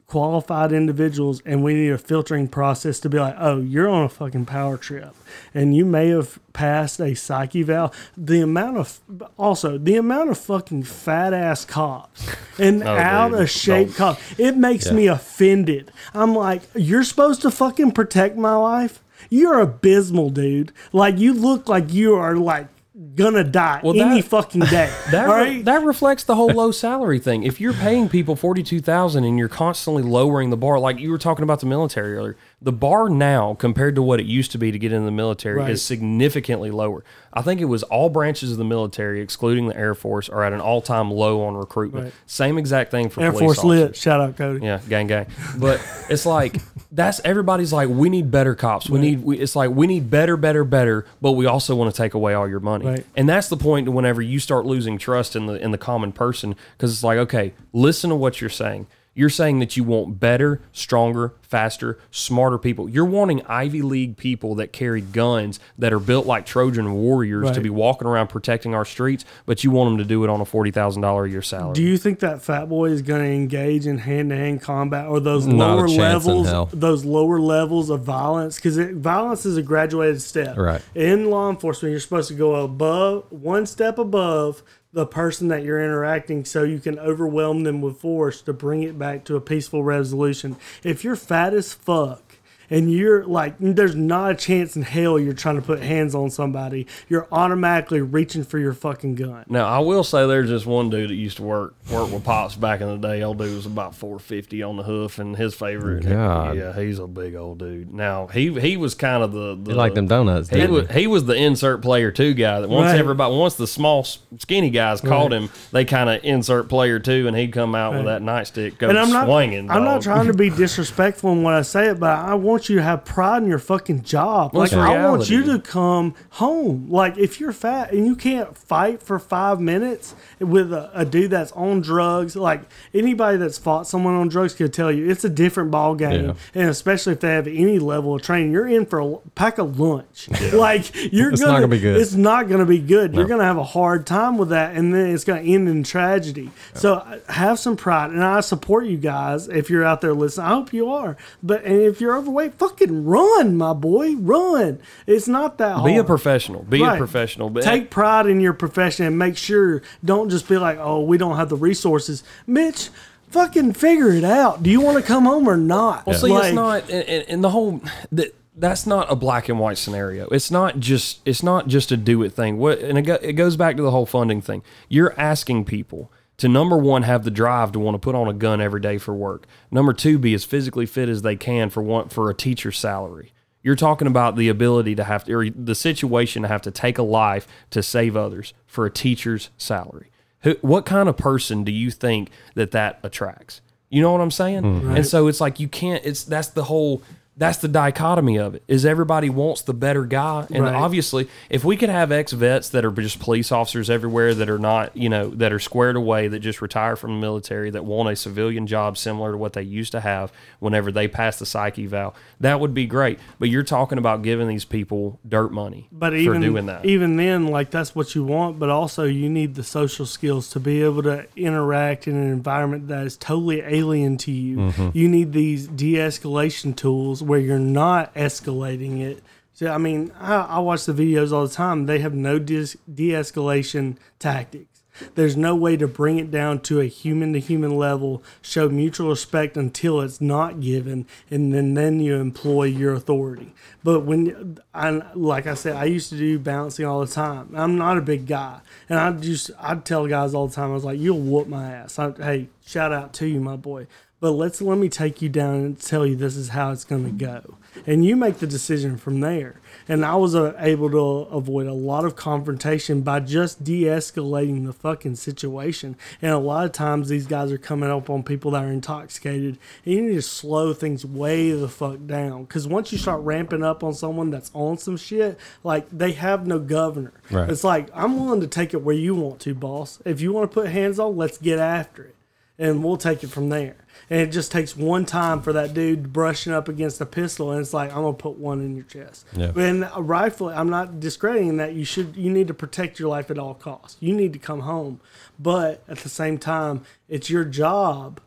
qualified 0.10 0.72
individuals 0.72 1.42
and 1.46 1.64
we 1.64 1.74
need 1.76 1.90
a 1.92 1.98
filtering 1.98 2.48
process 2.48 3.00
to 3.00 3.08
be 3.10 3.20
like 3.20 3.36
oh 3.38 3.62
you're 3.62 3.88
on 3.88 4.04
a 4.04 4.10
fucking 4.10 4.44
power 4.46 4.76
trip 4.76 5.16
and 5.54 5.76
you 5.76 5.86
may 5.86 6.10
have 6.10 6.40
passed 6.52 7.00
a 7.00 7.14
psych 7.16 7.56
eval. 7.56 7.94
The 8.18 8.42
amount 8.42 8.78
of 8.78 9.00
also 9.38 9.78
the 9.78 9.96
amount 9.98 10.32
of 10.32 10.38
fucking 10.40 10.84
fat 10.84 11.34
ass 11.34 11.64
cops 11.64 12.28
and 12.58 12.82
Oh, 12.84 12.88
out 12.98 13.30
dude, 13.32 13.42
of 13.42 13.50
shape 13.50 13.88
don't. 13.90 13.96
cops 13.98 14.40
it 14.40 14.58
makes 14.58 14.92
me 14.92 15.08
offended. 15.08 15.92
I'm 16.14 16.34
like 16.36 16.64
you're 16.76 17.04
supposed 17.04 17.42
to 17.44 17.52
fucking 17.52 17.92
protect 17.92 18.36
my 18.36 18.56
life? 18.56 19.04
You're 19.30 19.60
abysmal 19.60 20.32
dude. 20.32 20.72
Like 20.92 21.20
you 21.20 21.34
look 21.34 21.70
like 21.70 21.94
you 21.94 22.16
are 22.16 22.36
like 22.36 22.68
gonna 23.16 23.44
die 23.44 23.80
Well, 23.84 24.00
any 24.00 24.22
that- 24.22 24.30
fucking 24.30 24.62
day 24.62 24.92
That, 25.12 25.28
right 25.28 25.64
that 25.66 25.84
reflects 25.84 26.24
the 26.26 26.36
whole 26.36 26.50
low 26.50 26.72
salary 26.72 27.20
thing. 27.20 27.44
If 27.44 27.62
you're 27.62 27.74
paying 27.74 28.10
people 28.10 28.36
forty 28.36 28.62
two 28.64 28.82
thousand 28.82 29.24
and 29.24 29.38
you're 29.40 29.48
constantly 29.48 30.04
lowering 30.04 30.50
the 30.50 30.58
bar, 30.58 30.80
like 30.80 31.00
you 31.00 31.10
were 31.12 31.18
talking 31.18 31.44
about 31.44 31.60
the 31.62 31.66
military 31.66 32.16
earlier, 32.16 32.36
the 32.62 32.72
bar 32.74 33.08
now 33.10 33.54
compared 33.54 33.96
to 33.96 34.02
what 34.02 34.20
it 34.20 34.26
used 34.26 34.52
to 34.52 34.58
be 34.58 34.70
to 34.72 34.78
get 34.78 34.92
into 34.92 35.06
the 35.06 35.12
military 35.12 35.60
Right. 35.60 35.70
is 35.72 35.82
significantly 35.82 36.72
lower. 36.72 37.06
I 37.32 37.42
think 37.42 37.62
it 37.62 37.66
was 37.66 37.84
all 37.84 38.10
branches 38.10 38.52
of 38.52 38.58
the 38.58 38.66
military, 38.66 39.22
excluding 39.22 39.68
the 39.68 39.78
Air 39.78 39.94
Force, 39.96 40.28
are 40.28 40.44
at 40.44 40.52
an 40.52 40.60
all 40.60 40.82
time 40.82 41.10
low 41.10 41.44
on 41.44 41.56
recruitment. 41.56 42.06
Right. 42.06 42.14
Same 42.26 42.58
exact 42.58 42.92
thing 42.92 43.08
for 43.10 43.22
air 43.22 43.32
police 43.32 43.46
force 43.46 43.60
officers. 43.60 43.80
lit 43.88 43.96
shout 43.96 44.20
out 44.20 44.36
cody 44.36 44.66
Yeah, 44.66 44.82
gang, 44.90 45.08
gang. 45.08 45.28
But 45.58 45.80
it's 46.10 46.26
like 46.26 46.58
that's 46.92 47.22
everybody's 47.24 47.72
like, 47.72 47.88
we 47.88 48.10
need 48.10 48.30
better 48.32 48.56
cops. 48.56 48.90
We 48.90 49.00
need. 49.00 49.24
We, 49.24 49.38
it's 49.38 49.56
like 49.56 49.70
we 49.70 49.88
need 49.88 50.10
better, 50.10 50.36
better, 50.36 50.64
better. 50.66 51.06
But 51.22 51.34
we 51.34 51.46
also 51.46 51.76
want 51.76 51.94
to 51.94 51.98
take 52.02 52.14
away 52.14 52.34
all 52.34 52.48
your 52.50 52.60
money. 52.60 52.86
Right. 52.86 53.06
And 53.16 53.30
that's 53.30 53.48
the 53.48 53.58
point. 53.58 53.88
Whenever 53.90 54.22
you 54.22 54.40
start 54.40 54.66
losing 54.66 54.98
trust 54.98 55.36
in 55.36 55.46
the 55.46 55.54
in 55.54 55.72
the 55.72 55.78
common 55.78 56.12
person, 56.12 56.56
because 56.78 56.92
it's 56.92 57.04
like, 57.04 57.20
okay, 57.20 57.54
listen 57.72 58.10
to 58.10 58.16
what 58.18 58.42
you're 58.42 58.50
saying. 58.50 58.88
You're 59.16 59.30
saying 59.30 59.60
that 59.60 59.76
you 59.76 59.84
want 59.84 60.20
better, 60.20 60.62
stronger, 60.72 61.34
faster, 61.42 62.00
smarter 62.12 62.58
people. 62.58 62.88
You're 62.88 63.06
wanting 63.06 63.42
Ivy 63.48 63.82
League 63.82 64.18
people 64.18 64.56
that 64.56 64.72
carry 64.72 65.02
guns 65.02 65.60
that 65.78 65.92
are 65.92 66.00
built 66.00 66.26
like 66.26 66.46
Trojan 66.46 66.94
warriors 66.94 67.52
to 67.52 67.60
be 67.60 67.70
walking 67.70 68.08
around 68.08 68.28
protecting 68.28 68.74
our 68.76 68.86
streets, 68.86 69.26
but 69.46 69.64
you 69.64 69.72
want 69.72 69.90
them 69.90 69.98
to 69.98 70.06
do 70.06 70.24
it 70.24 70.30
on 70.30 70.40
a 70.40 70.46
forty 70.46 70.72
thousand 70.72 71.02
dollar 71.02 71.26
a 71.26 71.30
year 71.30 71.42
salary. 71.42 71.74
Do 71.74 71.84
you 71.84 71.98
think 71.98 72.20
that 72.20 72.42
Fat 72.42 72.70
Boy 72.70 72.92
is 72.92 73.02
going 73.02 73.22
to 73.22 73.30
engage 73.30 73.88
in 73.88 73.98
hand 73.98 74.30
to 74.30 74.38
hand 74.38 74.62
combat 74.62 75.08
or 75.08 75.20
those 75.20 75.46
Not 75.46 75.78
lower 75.78 75.88
levels, 75.88 76.72
those 76.72 77.04
lower 77.04 77.40
levels 77.40 77.90
of 77.90 78.04
violence? 78.04 78.56
Because 78.56 78.78
violence 78.78 79.46
is 79.46 79.58
a 79.58 79.64
graduated 79.64 80.22
step. 80.22 80.56
Right. 80.56 80.82
In 80.96 81.30
law 81.30 81.50
enforcement, 81.50 81.92
you're 81.92 82.00
supposed 82.00 82.30
to 82.30 82.36
go 82.36 82.56
above 82.56 83.26
one 83.32 83.66
step 83.66 83.98
above 83.98 84.64
the 84.92 85.06
person 85.06 85.50
that 85.50 85.64
you're 85.64 85.84
interacting, 85.84 86.46
so 86.46 86.64
you 86.64 86.80
can 86.80 86.98
overwhelm 86.98 87.64
them 87.64 87.82
with 87.82 88.00
force 88.00 88.42
to 88.42 88.54
bring 88.54 88.84
it 88.84 88.98
back 88.98 89.24
to 89.26 89.36
a 89.36 89.42
peaceful 89.42 89.84
resolution. 89.84 90.56
If 90.84 91.04
you're 91.04 91.16
fat 91.16 91.54
as 91.54 91.74
fuck. 91.74 92.29
And 92.70 92.92
you're 92.92 93.26
like, 93.26 93.56
there's 93.60 93.96
not 93.96 94.32
a 94.32 94.36
chance 94.36 94.76
in 94.76 94.82
hell 94.84 95.20
you're 95.20 95.34
trying 95.34 95.56
to 95.56 95.62
put 95.62 95.80
hands 95.82 96.14
on 96.16 96.30
somebody. 96.30 96.88
You're 97.08 97.28
automatically 97.32 98.02
reaching 98.02 98.44
for 98.44 98.60
your 98.60 98.74
fucking 98.74 99.16
gun. 99.16 99.46
Now 99.48 99.66
I 99.66 99.80
will 99.80 100.04
say 100.04 100.28
there's 100.28 100.50
just 100.50 100.66
one 100.66 100.90
dude 100.90 101.10
that 101.10 101.16
used 101.16 101.38
to 101.38 101.44
work 101.44 101.76
work 101.92 102.12
with 102.12 102.24
pops 102.24 102.56
back 102.56 102.82
in 102.82 102.88
the 102.88 102.98
day. 103.08 103.24
Old 103.24 103.40
dude 103.40 103.56
was 103.56 103.66
about 103.66 103.96
450 103.96 104.62
on 104.64 104.78
the 104.78 104.84
hoof, 104.84 105.20
and 105.20 105.36
his 105.36 105.56
favorite. 105.56 106.06
God. 106.06 106.58
Yeah, 106.58 106.74
he's 106.74 107.00
a 107.00 107.08
big 107.08 107.36
old 107.36 107.60
dude. 107.60 107.94
Now 107.94 108.28
he 108.28 108.60
he 108.60 108.78
was 108.78 108.94
kind 108.96 109.24
of 109.24 109.32
the, 109.32 109.58
the 109.62 109.72
You 109.72 109.78
like 109.78 109.96
them 109.96 110.08
donuts, 110.08 110.50
He 110.50 110.66
was 110.68 110.90
he 110.92 111.08
was 111.08 111.26
the 111.26 111.36
insert 111.36 111.82
player 111.82 112.12
two 112.12 112.34
guy 112.34 112.60
that 112.62 112.70
once 112.70 112.88
Right. 112.92 113.00
everybody 113.00 113.36
once 113.36 113.56
the 113.56 113.68
small 113.68 114.04
skinny 114.38 114.70
guys 114.70 115.02
called 115.02 115.34
him, 115.34 115.50
they 115.72 115.86
kind 115.86 116.10
of 116.10 116.24
insert 116.24 116.70
player 116.70 117.00
two, 117.00 117.28
and 117.28 117.36
he'd 117.36 117.52
come 117.54 117.76
out 117.76 117.94
with 117.94 118.06
that 118.06 118.22
nightstick 118.22 118.78
go 118.78 118.90
and 118.90 118.98
I'm 119.00 119.10
not 119.10 119.26
swinging. 119.26 119.70
I'm 119.70 119.84
not 119.84 120.02
trying 120.02 120.28
to 120.28 120.34
be 120.34 120.50
disrespectful 120.64 121.32
in 121.32 121.44
what 121.44 121.54
I 121.54 121.62
say 121.64 121.88
it, 121.90 122.00
but 122.00 122.18
I 122.18 122.36
want 122.36 122.59
want 122.60 122.70
you 122.70 122.76
to 122.76 122.82
have 122.84 123.06
pride 123.06 123.42
in 123.44 123.48
your 123.50 123.60
fucking 123.60 124.04
job. 124.04 124.52
Well, 124.54 124.64
like 124.64 124.74
I 124.74 125.08
want 125.08 125.30
you 125.30 125.44
to 125.46 125.60
come 125.60 126.14
home. 126.32 126.90
Like 126.90 127.18
if 127.18 127.40
you're 127.40 127.54
fat 127.54 127.94
and 127.94 128.06
you 128.06 128.18
can't 128.18 128.58
fight 128.58 129.02
for 129.02 129.18
five 129.18 129.62
minutes 129.62 130.14
with 130.40 130.74
a, 130.74 130.92
a 130.94 131.06
dude 131.06 131.32
that's 131.32 131.54
on 131.54 131.80
drugs, 131.80 132.36
like 132.36 132.64
anybody 132.94 133.38
that's 133.38 133.58
fought 133.58 133.88
someone 133.88 134.16
on 134.16 134.28
drugs 134.28 134.54
could 134.54 134.74
tell 134.74 134.92
you 134.92 135.10
it's 135.10 135.24
a 135.24 135.30
different 135.30 135.72
ball 135.72 135.96
game. 135.96 136.26
Yeah. 136.26 136.34
And 136.54 136.70
especially 136.70 137.14
if 137.14 137.22
they 137.22 137.32
have 137.32 137.48
any 137.48 137.80
level 137.80 138.16
of 138.16 138.22
training, 138.22 138.52
you're 138.52 138.68
in 138.68 138.86
for 138.86 139.00
a 139.00 139.18
pack 139.36 139.58
of 139.58 139.80
lunch. 139.80 140.30
Like 140.60 140.94
you're 141.14 141.32
It's 141.32 141.42
gonna, 141.42 141.54
gonna 141.54 141.68
be 141.68 141.80
good. 141.80 142.02
It's 142.02 142.16
not 142.16 142.50
gonna 142.50 142.66
be 142.66 142.80
good. 142.80 143.14
You're 143.14 143.28
gonna 143.28 143.44
have 143.46 143.58
a 143.58 143.64
hard 143.64 144.08
time 144.08 144.38
with 144.38 144.50
that, 144.50 144.76
and 144.76 144.94
then 144.94 145.12
it's 145.12 145.24
gonna 145.24 145.42
end 145.42 145.70
in 145.70 145.84
tragedy. 145.84 146.52
So 146.74 146.96
uh, 146.96 147.20
have 147.30 147.60
some 147.60 147.78
pride, 147.78 148.10
and 148.10 148.24
I 148.24 148.42
support 148.42 148.88
you 148.88 148.98
guys 148.98 149.48
if 149.48 149.70
you're 149.70 149.86
out 149.86 150.02
there 150.02 150.14
listening. 150.14 150.48
I 150.48 150.50
hope 150.50 150.74
you 150.74 150.90
are. 150.92 151.18
But 151.44 151.64
and 151.66 151.82
if 151.82 152.02
you're 152.02 152.18
overweight, 152.18 152.49
fucking 152.58 153.06
run, 153.06 153.56
my 153.58 153.74
boy, 153.74 154.16
run. 154.16 154.80
It's 155.08 155.28
not 155.28 155.58
that 155.60 155.74
hard. 155.78 155.86
Be 155.86 155.98
a 155.98 156.04
professional. 156.04 156.64
Be 156.64 156.82
Right. 156.82 156.96
a 156.96 156.98
professional. 156.98 157.50
But 157.50 157.64
Take 157.64 157.90
pride 157.90 158.26
in 158.28 158.40
your 158.42 158.54
profession 158.54 159.06
and 159.06 159.18
make 159.18 159.38
sure 159.38 159.82
don't 160.04 160.30
just 160.30 160.48
be 160.50 160.58
like, 160.58 160.78
oh, 160.80 161.02
we 161.02 161.18
don't 161.18 161.36
have 161.38 161.50
the 161.50 161.56
resources, 161.58 162.24
Mitch. 162.48 162.90
Fucking 163.30 163.74
figure 163.74 164.12
it 164.12 164.24
out. 164.24 164.64
Do 164.64 164.72
you 164.72 164.82
want 164.82 164.98
to 164.98 165.04
come 165.04 165.26
home 165.26 165.48
or 165.48 165.56
not? 165.58 166.08
Well, 166.08 166.18
see, 166.18 166.28
Like, 166.30 166.46
it's 166.46 166.56
not, 166.56 166.90
and, 166.90 167.04
and- 167.08 167.26
and 167.30 167.44
the 167.44 167.52
whole 167.52 167.80
that 168.12 168.34
that's 168.58 168.86
not 168.88 169.10
a 169.12 169.16
black 169.16 169.48
and 169.50 169.60
white 169.60 169.78
scenario. 169.78 170.28
It's 170.30 170.50
not 170.52 170.80
just 170.80 171.20
it's 171.26 171.44
not 171.44 171.68
just 171.68 171.92
a 171.92 171.98
do 171.98 172.24
it 172.24 172.34
thing. 172.34 172.58
What 172.58 172.80
and 172.80 172.98
it, 172.98 173.04
go, 173.04 173.14
it 173.22 173.34
goes 173.34 173.56
back 173.56 173.78
to 173.78 173.84
the 173.84 173.92
whole 173.92 174.08
funding 174.08 174.42
thing. 174.42 174.64
You're 174.90 175.14
asking 175.18 175.66
people 175.66 176.12
to 176.40 176.48
number 176.48 176.78
one 176.78 177.04
have 177.04 177.24
the 177.24 177.32
drive 177.32 177.72
to 177.74 177.80
want 177.80 177.96
to 177.96 178.00
put 178.00 178.16
on 178.16 178.28
a 178.28 178.34
gun 178.34 178.60
every 178.60 178.82
day 178.82 178.98
for 178.98 179.14
work. 179.14 179.46
Number 179.72 179.94
two, 179.94 180.18
be 180.18 180.34
as 180.34 180.44
physically 180.44 180.86
fit 180.86 181.08
as 181.08 181.22
they 181.22 181.36
can 181.36 181.70
for 181.70 181.84
one 181.84 182.10
for 182.10 182.30
a 182.30 182.34
teacher's 182.34 182.78
salary. 182.78 183.34
You're 183.62 183.76
talking 183.76 184.08
about 184.08 184.38
the 184.38 184.48
ability 184.48 184.96
to 184.96 185.04
have 185.04 185.26
to, 185.26 185.34
or 185.34 185.50
the 185.50 185.76
situation 185.76 186.44
to 186.44 186.48
have 186.48 186.62
to 186.62 186.72
take 186.72 186.98
a 186.98 187.04
life 187.04 187.46
to 187.72 187.84
save 187.84 188.16
others 188.16 188.54
for 188.66 188.86
a 188.86 188.90
teacher's 188.90 189.50
salary. 189.58 190.12
Who, 190.42 190.56
what 190.62 190.86
kind 190.86 191.10
of 191.10 191.18
person 191.18 191.66
do 191.66 191.72
you 191.72 191.92
think 191.92 192.30
that 192.56 192.72
that 192.72 193.00
attracts? 193.04 193.62
You 193.90 194.02
know 194.02 194.12
what 194.12 194.22
I'm 194.22 194.32
saying? 194.32 194.64
Mm-hmm. 194.64 194.96
And 194.96 195.06
so 195.06 195.28
it's 195.28 195.42
like 195.42 195.60
you 195.60 195.68
can't. 195.68 196.04
It's 196.06 196.24
that's 196.24 196.50
the 196.50 196.64
whole. 196.66 197.02
That's 197.40 197.58
the 197.60 197.70
dichotomy 197.70 198.38
of 198.38 198.54
it. 198.54 198.64
Is 198.68 198.86
everybody 198.86 199.30
wants 199.30 199.62
the 199.62 199.74
better 199.74 200.04
guy, 200.04 200.46
and 200.52 200.66
Right. 200.66 200.76
obviously, 200.76 201.30
if 201.50 201.64
we 201.64 201.78
could 201.78 201.88
have 201.90 202.12
ex 202.12 202.34
vets 202.34 202.68
that 202.70 202.84
are 202.84 202.92
just 202.92 203.20
police 203.20 203.50
officers 203.50 203.90
everywhere 203.90 204.36
that 204.36 204.50
are 204.50 204.60
not, 204.60 204.96
you 204.96 205.08
know, 205.08 205.30
that 205.30 205.54
are 205.54 205.60
squared 205.60 205.96
away, 205.96 206.28
that 206.28 206.40
just 206.40 206.62
retire 206.62 206.98
from 206.98 207.12
the 207.16 207.22
military, 207.22 207.70
that 207.70 207.86
want 207.86 208.10
a 208.10 208.16
civilian 208.18 208.68
job 208.68 208.98
similar 208.98 209.32
to 209.32 209.38
what 209.38 209.54
they 209.54 209.62
used 209.64 209.94
to 209.94 210.02
have 210.02 210.34
whenever 210.60 210.92
they 210.92 211.08
passed 211.08 211.40
the 211.40 211.46
psych 211.46 211.80
eval, 211.80 212.14
that 212.42 212.60
would 212.60 212.74
be 212.74 212.86
great. 212.86 213.20
But 213.40 213.48
you're 213.48 213.64
talking 213.64 213.98
about 213.98 214.22
giving 214.22 214.50
these 214.50 214.66
people 214.66 215.18
dirt 215.26 215.54
money 215.54 215.88
but 215.94 216.10
for 216.12 216.18
even 216.18 216.42
doing 216.42 216.66
that. 216.66 216.84
even 216.84 217.16
then, 217.16 217.48
like 217.48 217.72
that's 217.72 217.96
what 217.96 218.16
you 218.16 218.24
want. 218.26 218.60
But 218.60 218.70
also, 218.70 219.06
you 219.06 219.30
need 219.30 219.56
the 219.56 219.64
social 219.64 220.06
skills 220.06 220.50
to 220.50 220.60
be 220.60 220.84
able 220.84 221.04
to 221.04 221.26
interact 221.38 222.06
in 222.06 222.18
an 222.18 222.30
environment 222.34 222.90
that 222.90 223.06
is 223.06 223.16
totally 223.16 223.62
alien 223.62 224.18
to 224.18 224.32
you. 224.32 224.58
Mm-hmm. 224.58 224.90
You 224.94 225.08
need 225.08 225.32
these 225.32 225.68
de-escalation 225.68 226.76
tools 226.76 227.24
where 227.30 227.40
you're 227.40 227.60
not 227.60 228.14
escalating 228.16 229.02
it. 229.02 229.24
So, 229.54 229.68
I 229.72 229.78
mean, 229.78 230.12
I, 230.20 230.36
I 230.36 230.60
watch 230.60 230.86
the 230.86 230.94
videos 230.94 231.32
all 231.32 231.46
the 231.46 231.54
time. 231.54 231.86
They 231.86 232.00
have 232.00 232.14
no 232.14 232.40
dis- 232.40 232.76
de-escalation 232.92 233.98
tactics. 234.18 234.82
There's 235.16 235.38
no 235.38 235.56
way 235.56 235.78
to 235.78 235.88
bring 235.88 236.18
it 236.18 236.32
down 236.32 236.60
to 236.62 236.82
a 236.82 236.86
human 236.86 237.32
to 237.34 237.40
human 237.40 237.78
level, 237.78 238.24
show 238.42 238.68
mutual 238.68 239.10
respect 239.10 239.56
until 239.56 240.02
it's 240.02 240.20
not 240.20 240.60
given, 240.60 241.06
and 241.30 241.54
then, 241.54 241.74
then 241.74 242.00
you 242.00 242.16
employ 242.16 242.66
your 242.66 242.94
authority. 242.94 243.54
But 243.84 244.02
when 244.02 244.58
I 244.74 244.90
like 245.14 245.48
I 245.48 245.54
said, 245.54 245.76
I 245.76 245.86
used 245.86 246.10
to 246.10 246.18
do 246.18 246.38
bouncing 246.40 246.86
all 246.86 247.00
the 247.00 247.12
time. 247.12 247.52
I'm 247.56 247.78
not 247.78 247.98
a 247.98 248.02
big 248.02 248.28
guy, 248.28 248.60
and 248.90 249.00
I 249.00 249.12
just 249.12 249.52
I'd 249.58 249.86
tell 249.86 250.06
guys 250.08 250.34
all 250.34 250.48
the 250.48 250.56
time. 250.56 250.72
I 250.72 250.74
was 250.74 250.84
like, 250.84 251.00
"You'll 251.00 251.22
whoop 251.22 251.48
my 251.48 251.72
ass." 251.72 251.98
I, 251.98 252.12
hey, 252.12 252.50
shout 252.66 252.92
out 252.92 253.14
to 253.14 253.28
you, 253.28 253.40
my 253.40 253.56
boy. 253.56 253.88
But 254.22 254.32
let's 254.32 254.62
let 254.62 254.78
me 254.78 254.90
take 254.90 255.22
you 255.22 255.30
down 255.30 255.56
and 255.56 255.80
tell 255.80 256.06
you 256.06 256.16
this 256.16 256.36
is 256.36 256.50
how 256.50 256.72
it's 256.72 256.84
going 256.84 257.06
to 257.06 257.12
go, 257.12 257.56
and 257.88 258.06
you 258.06 258.18
make 258.18 258.40
the 258.40 258.48
decision 258.48 258.98
from 258.98 259.22
there. 259.22 259.62
And 259.88 260.06
I 260.06 260.16
was 260.16 260.36
uh, 260.36 260.56
able 260.60 260.90
to 260.92 261.34
avoid 261.34 261.68
a 261.68 261.74
lot 261.74 262.04
of 262.04 262.18
confrontation 262.18 263.02
by 263.02 263.22
just 263.22 263.64
de-escalating 263.64 264.66
the 264.66 264.74
fucking 264.74 265.16
situation. 265.16 265.96
And 266.22 266.32
a 266.32 266.38
lot 266.38 266.66
of 266.66 266.74
times 266.74 267.08
these 267.08 267.28
guys 267.28 267.50
are 267.52 267.58
coming 267.58 267.90
up 267.90 268.10
on 268.10 268.24
people 268.24 268.52
that 268.52 268.66
are 268.66 268.72
intoxicated, 268.72 269.58
and 269.86 269.94
you 269.94 270.02
need 270.02 270.16
to 270.16 270.22
slow 270.22 270.74
things 270.74 271.06
way 271.06 271.52
the 271.52 271.70
fuck 271.70 272.06
down. 272.06 272.44
Because 272.44 272.68
once 272.68 272.92
you 272.92 272.98
start 272.98 273.22
ramping 273.22 273.64
up 273.64 273.86
on 273.86 273.94
someone 273.94 274.32
that's 274.32 274.52
on 274.54 274.78
some 274.78 274.98
shit, 274.98 275.40
like 275.64 275.90
they 275.92 276.12
have 276.12 276.46
no 276.46 276.60
governor. 276.60 277.14
Right. 277.32 277.50
It's 277.50 277.64
like 277.64 277.90
I'm 277.94 278.20
willing 278.20 278.42
to 278.42 278.48
take 278.48 278.74
it 278.74 278.82
where 278.82 278.96
you 278.96 279.16
want 279.16 279.40
to, 279.42 279.56
boss. 279.56 280.02
If 280.04 280.20
you 280.20 280.34
want 280.34 280.52
to 280.52 280.54
put 280.54 280.68
hands 280.68 281.00
on, 281.00 281.16
let's 281.16 281.38
get 281.38 281.58
after 281.58 282.04
it 282.04 282.16
and 282.60 282.84
we'll 282.84 282.98
take 282.98 283.24
it 283.24 283.30
from 283.30 283.50
there. 283.50 283.78
And 284.10 284.22
it 284.22 284.28
just 284.28 284.52
takes 284.52 284.76
one 284.76 285.06
time 285.06 285.42
for 285.42 285.54
that 285.54 285.74
dude 285.74 286.12
brushing 286.12 286.52
up 286.52 286.68
against 286.68 287.00
a 287.00 287.06
pistol, 287.06 287.52
and 287.52 287.62
it's 287.62 287.74
like 287.74 287.92
I'm 287.92 288.04
gonna 288.04 288.14
put 288.14 288.38
one 288.38 288.60
in 288.60 288.76
your 288.76 288.86
chest. 288.86 289.26
Yeah. 289.36 289.52
And 289.56 289.90
a 289.96 290.02
rifle, 290.02 290.50
I'm 290.50 290.70
not 290.70 291.00
discrediting 291.00 291.58
that. 291.58 291.74
You 291.74 291.86
should, 291.86 292.16
you 292.16 292.30
need 292.30 292.48
to 292.48 292.54
protect 292.54 293.00
your 293.00 293.10
life 293.10 293.32
at 293.32 293.40
all 293.40 293.54
costs. 293.54 293.98
You 294.00 294.16
need 294.16 294.34
to 294.34 294.40
come 294.40 294.62
home, 294.62 295.00
but 295.40 295.84
at 295.88 296.00
the 296.00 296.10
same 296.10 296.38
time, 296.38 296.84
it's 297.08 297.30
your 297.30 297.46
job 297.46 298.20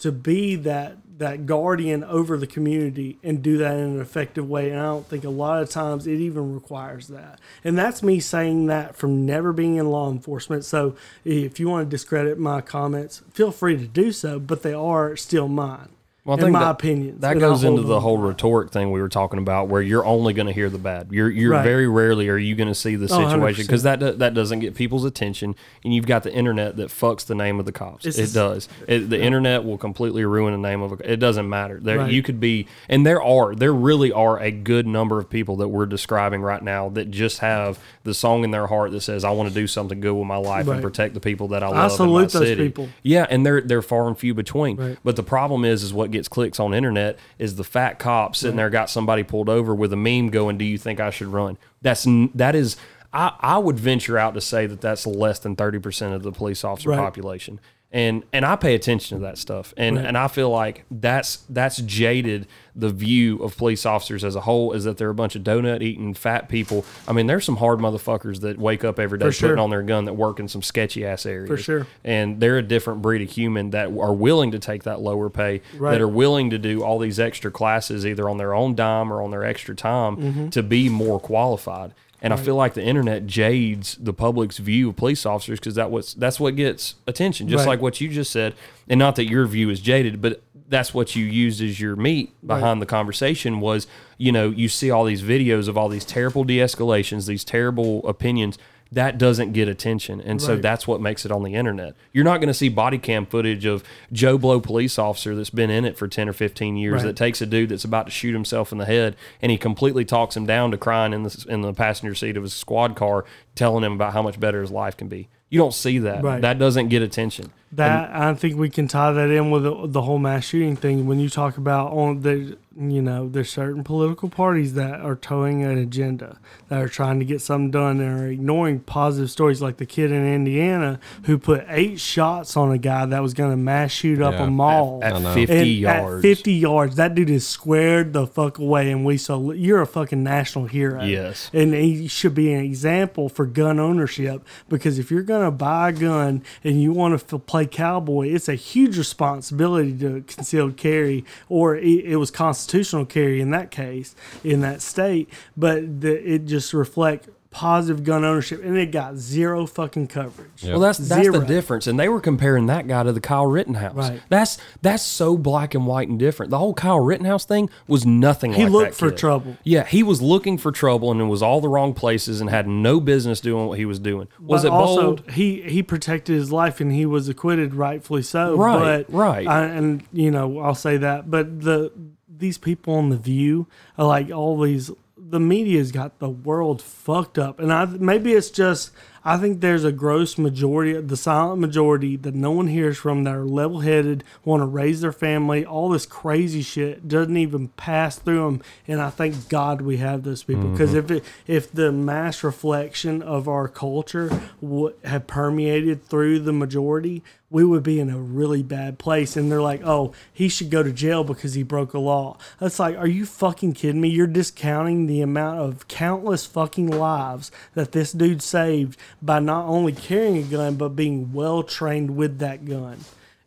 to 0.00 0.10
be 0.10 0.56
that 0.56 0.96
that 1.20 1.44
guardian 1.44 2.02
over 2.02 2.38
the 2.38 2.46
community 2.46 3.18
and 3.22 3.42
do 3.42 3.58
that 3.58 3.74
in 3.74 3.80
an 3.80 4.00
effective 4.00 4.48
way. 4.48 4.70
And 4.70 4.80
I 4.80 4.84
don't 4.84 5.06
think 5.06 5.22
a 5.22 5.30
lot 5.30 5.62
of 5.62 5.68
times 5.68 6.06
it 6.06 6.18
even 6.18 6.54
requires 6.54 7.08
that. 7.08 7.38
And 7.62 7.78
that's 7.78 8.02
me 8.02 8.20
saying 8.20 8.66
that 8.66 8.96
from 8.96 9.26
never 9.26 9.52
being 9.52 9.76
in 9.76 9.90
law 9.90 10.10
enforcement. 10.10 10.64
So 10.64 10.96
if 11.22 11.60
you 11.60 11.68
want 11.68 11.86
to 11.86 11.90
discredit 11.90 12.38
my 12.38 12.62
comments, 12.62 13.22
feel 13.32 13.52
free 13.52 13.76
to 13.76 13.86
do 13.86 14.12
so, 14.12 14.40
but 14.40 14.62
they 14.62 14.72
are 14.72 15.14
still 15.14 15.46
mine. 15.46 15.90
Well, 16.24 16.38
I 16.38 16.46
in 16.46 16.52
my 16.52 16.58
that- 16.60 16.70
opinion. 16.72 17.16
That 17.20 17.38
goes 17.38 17.64
into 17.64 17.82
the 17.82 18.00
whole 18.00 18.18
rhetoric 18.18 18.70
thing 18.70 18.90
we 18.92 19.00
were 19.00 19.08
talking 19.08 19.38
about, 19.38 19.68
where 19.68 19.80
you're 19.80 20.04
only 20.04 20.34
going 20.34 20.46
to 20.48 20.52
hear 20.52 20.68
the 20.68 20.78
bad. 20.78 21.08
You're 21.10 21.30
you're 21.30 21.52
Right. 21.52 21.64
very 21.64 21.88
rarely 21.88 22.28
are 22.28 22.36
you 22.36 22.54
going 22.54 22.68
to 22.68 22.74
see 22.74 22.94
the 22.94 23.06
Oh, 23.06 23.08
situation 23.08 23.40
100%. 23.40 23.56
because 23.66 23.82
that 23.84 24.18
that 24.18 24.34
doesn't 24.34 24.58
get 24.60 24.74
people's 24.74 25.04
attention, 25.06 25.54
and 25.84 25.94
you've 25.94 26.06
got 26.06 26.22
the 26.22 26.32
internet 26.32 26.76
that 26.76 26.88
fucks 26.88 27.24
the 27.24 27.34
name 27.34 27.58
of 27.58 27.64
the 27.64 27.72
cops. 27.72 28.04
It's 28.04 28.18
it 28.18 28.32
does. 28.34 28.68
It, 28.86 29.08
the 29.08 29.20
internet 29.20 29.64
will 29.64 29.78
completely 29.78 30.24
ruin 30.26 30.52
the 30.52 30.68
name 30.68 30.82
of 30.82 30.92
a. 31.00 31.12
It 31.12 31.16
doesn't 31.16 31.48
matter. 31.48 31.80
There 31.82 31.98
Right. 31.98 32.12
you 32.12 32.22
could 32.22 32.38
be, 32.38 32.66
and 32.88 33.06
there 33.06 33.22
are 33.22 33.54
there 33.54 33.72
really 33.72 34.12
are 34.12 34.38
a 34.38 34.50
good 34.50 34.86
number 34.86 35.18
of 35.18 35.30
people 35.30 35.56
that 35.56 35.68
we're 35.68 35.86
describing 35.86 36.42
right 36.42 36.62
now 36.62 36.90
that 36.90 37.10
just 37.10 37.38
have 37.38 37.78
the 38.04 38.12
song 38.14 38.44
in 38.44 38.50
their 38.50 38.66
heart 38.66 38.90
that 38.92 39.00
says, 39.00 39.24
"I 39.24 39.30
want 39.30 39.48
to 39.48 39.54
do 39.54 39.66
something 39.66 40.00
good 40.00 40.14
with 40.14 40.26
my 40.26 40.36
life 40.36 40.66
Right. 40.68 40.74
and 40.74 40.82
protect 40.82 41.14
the 41.14 41.20
people 41.20 41.48
that 41.48 41.62
I 41.62 41.68
love." 41.68 41.76
I 41.76 41.84
in 41.84 41.88
my 41.90 41.96
salute 41.96 42.30
those 42.30 42.42
city." 42.42 42.62
people. 42.64 42.88
Yeah, 43.02 43.26
and 43.30 43.46
they're 43.46 43.62
they're 43.62 43.82
far 43.82 44.06
and 44.06 44.18
few 44.18 44.34
between. 44.34 44.96
But 45.02 45.16
the 45.16 45.22
problem 45.22 45.64
is, 45.64 45.82
is 45.82 45.94
what 45.94 46.09
gets 46.10 46.28
clicks 46.28 46.60
on 46.60 46.74
internet 46.74 47.18
is 47.38 47.56
the 47.56 47.64
fat 47.64 47.98
cop 47.98 48.36
sitting 48.36 48.56
there 48.56 48.70
got 48.70 48.90
somebody 48.90 49.22
pulled 49.22 49.48
over 49.48 49.74
with 49.74 49.92
a 49.92 49.96
meme 49.96 50.28
going, 50.30 50.58
"Do 50.58 50.64
you 50.64 50.78
think 50.78 51.00
I 51.00 51.10
should 51.10 51.28
run?" 51.28 51.56
That's 51.82 52.06
that 52.34 52.54
is. 52.54 52.76
I, 53.12 53.34
I 53.40 53.58
would 53.58 53.78
venture 53.78 54.16
out 54.18 54.34
to 54.34 54.40
say 54.40 54.66
that 54.66 54.80
that's 54.80 55.04
less 55.06 55.40
than 55.40 55.56
thirty 55.56 55.78
percent 55.80 56.14
of 56.14 56.22
the 56.22 56.30
police 56.32 56.62
officer 56.64 56.90
Right. 56.90 56.98
population, 56.98 57.58
and 57.92 58.22
and 58.32 58.44
I 58.44 58.54
pay 58.56 58.74
attention 58.76 59.18
to 59.18 59.22
that 59.24 59.36
stuff, 59.38 59.74
and 59.76 59.96
Right. 59.96 60.04
and 60.06 60.16
I 60.16 60.28
feel 60.28 60.48
like 60.50 60.84
that's 60.90 61.38
that's 61.48 61.78
jaded 61.78 62.46
the 62.76 62.88
view 62.90 63.42
of 63.42 63.56
police 63.56 63.84
officers 63.84 64.22
as 64.24 64.36
a 64.36 64.42
whole 64.42 64.72
is 64.72 64.84
that 64.84 64.96
they're 64.96 65.10
a 65.10 65.14
bunch 65.14 65.34
of 65.34 65.42
donut 65.42 65.82
eating 65.82 66.14
fat 66.14 66.48
people. 66.48 66.84
I 67.08 67.12
mean, 67.12 67.26
there's 67.26 67.44
some 67.44 67.56
hard 67.56 67.80
motherfuckers 67.80 68.40
that 68.42 68.58
wake 68.58 68.84
up 68.84 69.00
every 69.00 69.18
day 69.18 69.26
For 69.26 69.32
sure. 69.32 69.48
putting 69.48 69.62
on 69.62 69.70
their 69.70 69.82
gun 69.82 70.04
that 70.04 70.14
work 70.14 70.38
in 70.38 70.46
some 70.46 70.62
sketchy 70.62 71.04
ass 71.04 71.26
areas 71.26 71.48
For 71.48 71.56
sure. 71.56 71.86
and 72.04 72.38
they're 72.40 72.58
a 72.58 72.62
different 72.62 73.02
breed 73.02 73.22
of 73.22 73.30
human 73.30 73.70
that 73.70 73.86
are 73.88 74.14
willing 74.14 74.52
to 74.52 74.60
take 74.60 74.84
that 74.84 75.00
lower 75.00 75.28
pay 75.28 75.60
Right. 75.76 75.90
that 75.90 76.00
are 76.00 76.06
willing 76.08 76.50
to 76.50 76.58
do 76.58 76.84
all 76.84 77.00
these 77.00 77.18
extra 77.18 77.50
classes 77.50 78.06
either 78.06 78.28
on 78.30 78.36
their 78.38 78.54
own 78.54 78.76
dime 78.76 79.12
or 79.12 79.20
on 79.20 79.32
their 79.32 79.44
extra 79.44 79.74
time 79.74 80.16
Mm-hmm. 80.16 80.48
to 80.50 80.62
be 80.62 80.88
more 80.88 81.18
qualified 81.18 81.92
and 82.22 82.32
I 82.32 82.36
feel 82.36 82.54
like 82.56 82.74
the 82.74 82.82
internet 82.84 83.26
jades 83.26 83.96
the 84.00 84.12
public's 84.12 84.58
view 84.58 84.90
of 84.90 84.96
police 84.96 85.24
officers 85.24 85.58
because 85.60 85.74
that 85.76 85.90
was 85.90 86.14
that's 86.14 86.38
what 86.40 86.56
gets 86.56 86.96
attention, 87.06 87.48
just 87.48 87.62
Right. 87.62 87.72
like 87.72 87.82
what 87.82 88.00
you 88.00 88.08
just 88.08 88.30
said. 88.30 88.54
And 88.88 88.98
not 88.98 89.16
that 89.16 89.26
your 89.26 89.46
view 89.46 89.70
is 89.70 89.80
jaded, 89.80 90.20
but 90.20 90.42
that's 90.68 90.94
what 90.94 91.16
you 91.16 91.24
used 91.24 91.60
as 91.60 91.80
your 91.80 91.96
meat 91.96 92.32
behind 92.46 92.80
the 92.80 92.86
conversation 92.86 93.58
was, 93.60 93.86
you 94.18 94.30
know, 94.30 94.50
you 94.50 94.68
see 94.68 94.90
all 94.90 95.04
these 95.04 95.22
videos 95.22 95.66
of 95.66 95.76
all 95.76 95.88
these 95.88 96.04
terrible 96.04 96.44
de-escalations, 96.44 97.26
these 97.26 97.42
terrible 97.44 98.06
opinions. 98.06 98.56
That 98.92 99.18
doesn't 99.18 99.52
get 99.52 99.68
attention, 99.68 100.20
and 100.20 100.42
so 100.42 100.56
that's 100.56 100.84
what 100.88 101.00
makes 101.00 101.24
it 101.24 101.30
on 101.30 101.44
the 101.44 101.54
internet. 101.54 101.94
You're 102.12 102.24
not 102.24 102.38
going 102.38 102.48
to 102.48 102.54
see 102.54 102.68
body 102.68 102.98
cam 102.98 103.24
footage 103.24 103.64
of 103.64 103.84
Joe 104.12 104.36
Blow 104.36 104.60
police 104.60 104.98
officer 104.98 105.36
that's 105.36 105.48
been 105.50 105.70
in 105.70 105.84
it 105.84 105.96
for 105.96 106.08
ten 106.08 106.28
or 106.28 106.32
fifteen 106.32 106.76
years 106.76 106.94
Right. 106.94 107.04
that 107.04 107.16
takes 107.16 107.40
a 107.40 107.46
dude 107.46 107.68
that's 107.68 107.84
about 107.84 108.06
to 108.06 108.10
shoot 108.10 108.32
himself 108.32 108.72
in 108.72 108.78
the 108.78 108.86
head, 108.86 109.14
and 109.40 109.52
he 109.52 109.58
completely 109.58 110.04
talks 110.04 110.36
him 110.36 110.44
down 110.44 110.72
to 110.72 110.76
crying 110.76 111.12
in 111.12 111.22
the 111.22 111.46
in 111.48 111.60
the 111.60 111.72
passenger 111.72 112.16
seat 112.16 112.36
of 112.36 112.42
his 112.42 112.52
squad 112.52 112.96
car, 112.96 113.24
telling 113.54 113.84
him 113.84 113.92
about 113.92 114.12
how 114.12 114.22
much 114.22 114.40
better 114.40 114.60
his 114.60 114.72
life 114.72 114.96
can 114.96 115.06
be. 115.06 115.28
You 115.50 115.58
don't 115.60 115.74
see 115.74 115.98
that. 115.98 116.24
Right. 116.24 116.40
That 116.40 116.58
doesn't 116.58 116.88
get 116.88 117.00
attention. 117.02 117.52
That 117.72 118.10
I 118.12 118.34
think 118.34 118.56
we 118.58 118.68
can 118.68 118.88
tie 118.88 119.12
that 119.12 119.30
in 119.30 119.50
with 119.52 119.62
the, 119.62 119.86
the 119.86 120.02
whole 120.02 120.18
mass 120.18 120.44
shooting 120.44 120.74
thing. 120.74 121.06
When 121.06 121.20
you 121.20 121.28
talk 121.28 121.56
about 121.56 121.92
on 121.92 122.22
the, 122.22 122.58
you 122.76 123.00
know, 123.00 123.28
there's 123.28 123.48
certain 123.50 123.84
political 123.84 124.28
parties 124.28 124.74
that 124.74 125.00
are 125.00 125.14
towing 125.14 125.62
an 125.62 125.78
agenda 125.78 126.38
that 126.68 126.80
are 126.82 126.88
trying 126.88 127.20
to 127.20 127.24
get 127.24 127.40
something 127.40 127.70
done 127.70 128.00
and 128.00 128.20
are 128.22 128.26
ignoring 128.26 128.80
positive 128.80 129.30
stories, 129.30 129.62
like 129.62 129.76
the 129.76 129.86
kid 129.86 130.10
in 130.10 130.26
Indiana 130.26 130.98
who 131.26 131.38
put 131.38 131.64
eight 131.68 132.00
shots 132.00 132.56
on 132.56 132.72
a 132.72 132.78
guy 132.78 133.06
that 133.06 133.22
was 133.22 133.34
going 133.34 133.52
to 133.52 133.56
mass 133.56 133.92
shoot 133.92 134.20
up 134.20 134.34
Yeah. 134.34 134.46
a 134.46 134.50
mall 134.50 134.98
at 135.04 135.14
I 135.14 135.18
know. 135.20 135.32
50 135.34 135.54
And 135.56 135.66
yards. 135.68 136.16
At 136.16 136.22
50 136.22 136.52
yards, 136.52 136.96
that 136.96 137.14
dude 137.14 137.30
is 137.30 137.46
squared 137.46 138.12
the 138.14 138.26
fuck 138.26 138.58
away, 138.58 138.90
and 138.90 139.04
we 139.04 139.16
so 139.16 139.52
you're 139.52 139.80
a 139.80 139.86
fucking 139.86 140.24
national 140.24 140.66
hero. 140.66 141.04
Yes. 141.04 141.50
and 141.52 141.72
he 141.72 142.08
should 142.08 142.34
be 142.34 142.52
an 142.52 142.64
example 142.64 143.28
for 143.28 143.46
gun 143.46 143.78
ownership 143.78 144.44
because 144.68 144.98
if 144.98 145.12
you're 145.12 145.22
gonna 145.22 145.52
buy 145.52 145.90
a 145.90 145.92
gun 145.92 146.42
and 146.64 146.82
you 146.82 146.90
want 146.90 147.16
to 147.28 147.38
play 147.38 147.59
cowboy, 147.66 148.28
it's 148.28 148.48
a 148.48 148.54
huge 148.54 148.96
responsibility 148.98 149.96
to 149.98 150.22
concealed 150.22 150.76
carry, 150.76 151.24
or 151.48 151.76
it, 151.76 152.04
it 152.04 152.16
was 152.16 152.30
constitutional 152.30 153.06
carry 153.06 153.40
in 153.40 153.50
that 153.50 153.70
case 153.70 154.14
in 154.44 154.60
that 154.60 154.82
state, 154.82 155.28
but 155.56 156.00
the, 156.00 156.34
it 156.34 156.46
just 156.46 156.72
reflect 156.72 157.28
positive 157.50 158.04
gun 158.04 158.24
ownership, 158.24 158.62
and 158.62 158.76
it 158.78 158.92
got 158.92 159.16
zero 159.16 159.66
fucking 159.66 160.06
coverage. 160.06 160.62
Well, 160.62 160.78
that's 160.78 160.98
that's 160.98 161.22
Zero. 161.22 161.40
the 161.40 161.46
difference, 161.46 161.86
and 161.86 161.98
they 161.98 162.08
were 162.08 162.20
comparing 162.20 162.66
that 162.66 162.86
guy 162.86 163.02
to 163.02 163.12
the 163.12 163.20
Kyle 163.20 163.46
Rittenhouse. 163.46 163.94
Right. 163.96 164.20
That's 164.28 164.58
that's 164.82 165.02
so 165.02 165.36
black 165.36 165.74
and 165.74 165.86
white 165.86 166.08
and 166.08 166.18
different. 166.18 166.50
The 166.50 166.58
whole 166.58 166.74
Kyle 166.74 167.00
Rittenhouse 167.00 167.44
thing 167.44 167.68
was 167.88 168.06
nothing. 168.06 168.52
He 168.52 168.64
like 168.64 168.72
looked 168.72 168.90
that 168.92 168.96
for 168.96 169.10
kid. 169.10 169.18
trouble. 169.18 169.56
Yeah, 169.64 169.84
he 169.84 170.02
was 170.02 170.22
looking 170.22 170.58
for 170.58 170.70
trouble, 170.70 171.10
and 171.10 171.20
it 171.20 171.24
was 171.24 171.42
all 171.42 171.60
the 171.60 171.68
wrong 171.68 171.92
places, 171.92 172.40
and 172.40 172.48
had 172.50 172.68
no 172.68 173.00
business 173.00 173.40
doing 173.40 173.66
what 173.66 173.78
he 173.78 173.84
was 173.84 173.98
doing. 173.98 174.28
Was 174.40 174.62
But 174.62 174.68
it 174.68 174.72
also, 174.72 175.02
bold? 175.16 175.30
He 175.32 175.62
he 175.62 175.82
protected 175.82 176.36
his 176.36 176.52
life 176.52 176.80
and 176.80 176.92
he 176.92 177.04
was 177.04 177.28
acquitted, 177.28 177.74
rightfully 177.74 178.22
so. 178.22 178.56
Right, 178.56 179.04
but, 179.08 179.12
right. 179.14 179.46
I, 179.46 179.64
and 179.64 180.04
you 180.12 180.30
know, 180.30 180.60
I'll 180.60 180.74
say 180.74 180.96
that. 180.98 181.30
But 181.30 181.62
the 181.62 181.92
these 182.28 182.58
people 182.58 182.94
on 182.94 183.08
the 183.10 183.16
View 183.16 183.66
are 183.98 184.06
like 184.06 184.30
all 184.30 184.60
these. 184.60 184.90
The 185.30 185.40
media's 185.40 185.92
got 185.92 186.18
the 186.18 186.28
world 186.28 186.82
fucked 186.82 187.38
up, 187.38 187.60
and 187.60 187.72
I 187.72 187.84
maybe 187.84 188.32
it's 188.32 188.50
just. 188.50 188.90
I 189.22 189.36
think 189.36 189.60
there's 189.60 189.84
a 189.84 189.92
gross 189.92 190.38
majority, 190.38 190.98
the 190.98 191.14
silent 191.14 191.60
majority 191.60 192.16
that 192.16 192.34
no 192.34 192.52
one 192.52 192.68
hears 192.68 192.96
from 192.96 193.24
that 193.24 193.34
are 193.34 193.44
level 193.44 193.80
headed, 193.80 194.24
want 194.46 194.62
to 194.62 194.64
raise 194.64 195.02
their 195.02 195.12
family. 195.12 195.62
All 195.62 195.90
this 195.90 196.06
crazy 196.06 196.62
shit 196.62 197.06
doesn't 197.06 197.36
even 197.36 197.68
pass 197.68 198.18
through 198.18 198.46
them, 198.46 198.62
and 198.88 198.98
I 198.98 199.10
thank 199.10 199.50
God 199.50 199.82
we 199.82 199.98
have 199.98 200.22
those 200.22 200.42
people 200.42 200.64
mm-hmm. 200.64 200.72
because 200.72 200.94
if 200.94 201.10
it, 201.10 201.24
if 201.46 201.70
the 201.70 201.92
mass 201.92 202.42
reflection 202.42 203.20
of 203.20 203.46
our 203.46 203.68
culture 203.68 204.30
would 204.62 204.94
have 205.04 205.26
permeated 205.26 206.02
through 206.06 206.38
the 206.38 206.54
majority, 206.54 207.22
we 207.50 207.64
would 207.64 207.82
be 207.82 207.98
in 207.98 208.08
a 208.08 208.18
really 208.18 208.62
bad 208.62 208.98
place. 208.98 209.36
And 209.36 209.50
they're 209.50 209.60
like, 209.60 209.82
"Oh, 209.84 210.12
he 210.32 210.48
should 210.48 210.70
go 210.70 210.82
to 210.82 210.92
jail 210.92 211.24
because 211.24 211.54
he 211.54 211.62
broke 211.62 211.92
a 211.92 211.98
law." 211.98 212.38
That's 212.58 212.78
like, 212.78 212.96
are 212.96 213.08
you 213.08 213.26
fucking 213.26 213.74
kidding 213.74 214.00
me? 214.00 214.08
You're 214.08 214.26
discounting 214.26 215.06
the 215.06 215.20
amount 215.20 215.60
of 215.60 215.88
countless 215.88 216.46
fucking 216.46 216.88
lives 216.88 217.50
that 217.74 217.92
this 217.92 218.12
dude 218.12 218.42
saved 218.42 218.98
by 219.20 219.40
not 219.40 219.66
only 219.66 219.92
carrying 219.92 220.38
a 220.38 220.42
gun 220.42 220.76
but 220.76 220.90
being 220.90 221.32
well 221.32 221.62
trained 221.62 222.16
with 222.16 222.38
that 222.38 222.64
gun. 222.64 222.98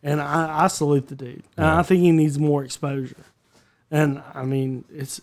And 0.03 0.19
I, 0.19 0.65
I 0.65 0.67
salute 0.67 1.07
the 1.07 1.15
dude. 1.15 1.43
And 1.55 1.65
I 1.65 1.81
think 1.81 2.01
he 2.01 2.11
needs 2.11 2.37
more 2.37 2.63
exposure. 2.63 3.15
And 3.89 4.21
I 4.33 4.43
mean, 4.43 4.83
it's, 4.93 5.21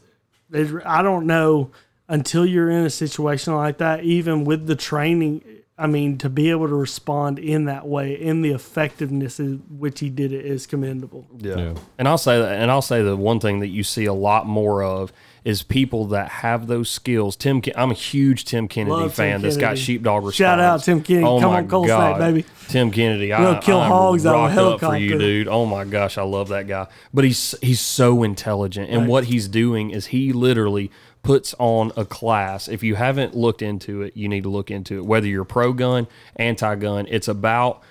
it's 0.52 0.72
I 0.86 1.02
don't 1.02 1.26
know 1.26 1.70
until 2.08 2.46
you're 2.46 2.70
in 2.70 2.86
a 2.86 2.90
situation 2.90 3.54
like 3.54 3.78
that, 3.78 4.04
even 4.04 4.44
with 4.44 4.66
the 4.66 4.76
training. 4.76 5.42
I 5.80 5.86
mean, 5.86 6.18
to 6.18 6.28
be 6.28 6.50
able 6.50 6.68
to 6.68 6.74
respond 6.74 7.38
in 7.38 7.64
that 7.64 7.86
way, 7.88 8.12
in 8.12 8.42
the 8.42 8.50
effectiveness 8.50 9.40
in 9.40 9.62
which 9.70 10.00
he 10.00 10.10
did 10.10 10.32
it, 10.32 10.44
is 10.44 10.66
commendable. 10.66 11.26
Yeah. 11.38 11.74
And 11.98 12.06
I'll 12.06 12.18
say 12.18 12.38
that, 12.40 12.60
and 12.60 12.70
I'll 12.70 12.82
say 12.82 13.02
the 13.02 13.16
one 13.16 13.40
thing 13.40 13.60
that 13.60 13.68
you 13.68 13.82
see 13.82 14.04
a 14.04 14.12
lot 14.12 14.46
more 14.46 14.82
of 14.82 15.12
is 15.42 15.62
people 15.62 16.04
that 16.08 16.28
have 16.28 16.66
those 16.66 16.90
skills. 16.90 17.34
Tim, 17.34 17.62
I'm 17.74 17.90
a 17.90 17.94
huge 17.94 18.44
Tim 18.44 18.68
Kennedy 18.68 18.90
Love 18.92 19.02
Tim 19.04 19.10
fan. 19.10 19.40
That's 19.42 19.56
got 19.56 19.68
Kennedy. 19.68 19.80
sheepdog 19.80 20.16
response. 20.24 20.36
Shout 20.36 20.60
out 20.60 20.82
Tim 20.84 21.02
Kennedy. 21.02 21.26
Oh 21.26 21.40
Come 21.40 21.52
my 21.52 21.58
on, 21.60 21.68
Cold 21.68 21.86
Snake, 21.86 21.96
God. 21.98 22.18
baby. 22.18 22.44
Tim 22.68 22.90
Kennedy. 22.90 23.28
We'll 23.30 23.54
I, 23.56 23.60
kill 23.60 23.80
I'm 23.80 23.90
hogs 23.90 24.26
out 24.26 24.34
of 24.50 24.56
a 24.58 24.62
rocked 24.70 24.80
for 24.80 24.96
you, 24.98 25.18
dude. 25.18 25.48
Oh 25.48 25.64
my 25.64 25.84
gosh, 25.84 26.18
I 26.18 26.22
love 26.24 26.48
that 26.48 26.68
guy. 26.68 26.88
But 27.14 27.24
he's 27.24 27.54
he's 27.62 27.80
so 27.80 28.22
intelligent, 28.22 28.90
and 28.90 29.00
Right. 29.02 29.08
what 29.08 29.24
he's 29.24 29.48
doing 29.48 29.90
is 29.92 30.06
he 30.08 30.34
literally 30.34 30.90
puts 31.22 31.54
on 31.58 31.92
a 31.96 32.04
class. 32.04 32.68
If 32.68 32.82
you 32.82 32.94
haven't 32.94 33.36
looked 33.36 33.62
into 33.62 34.02
it, 34.02 34.16
you 34.16 34.28
need 34.28 34.44
to 34.44 34.48
look 34.48 34.70
into 34.70 34.98
it. 34.98 35.06
Whether 35.06 35.26
you're 35.26 35.44
pro 35.44 35.72
gun, 35.72 36.06
anti 36.36 36.74
gun, 36.76 37.06
it's 37.08 37.28
about 37.28 37.82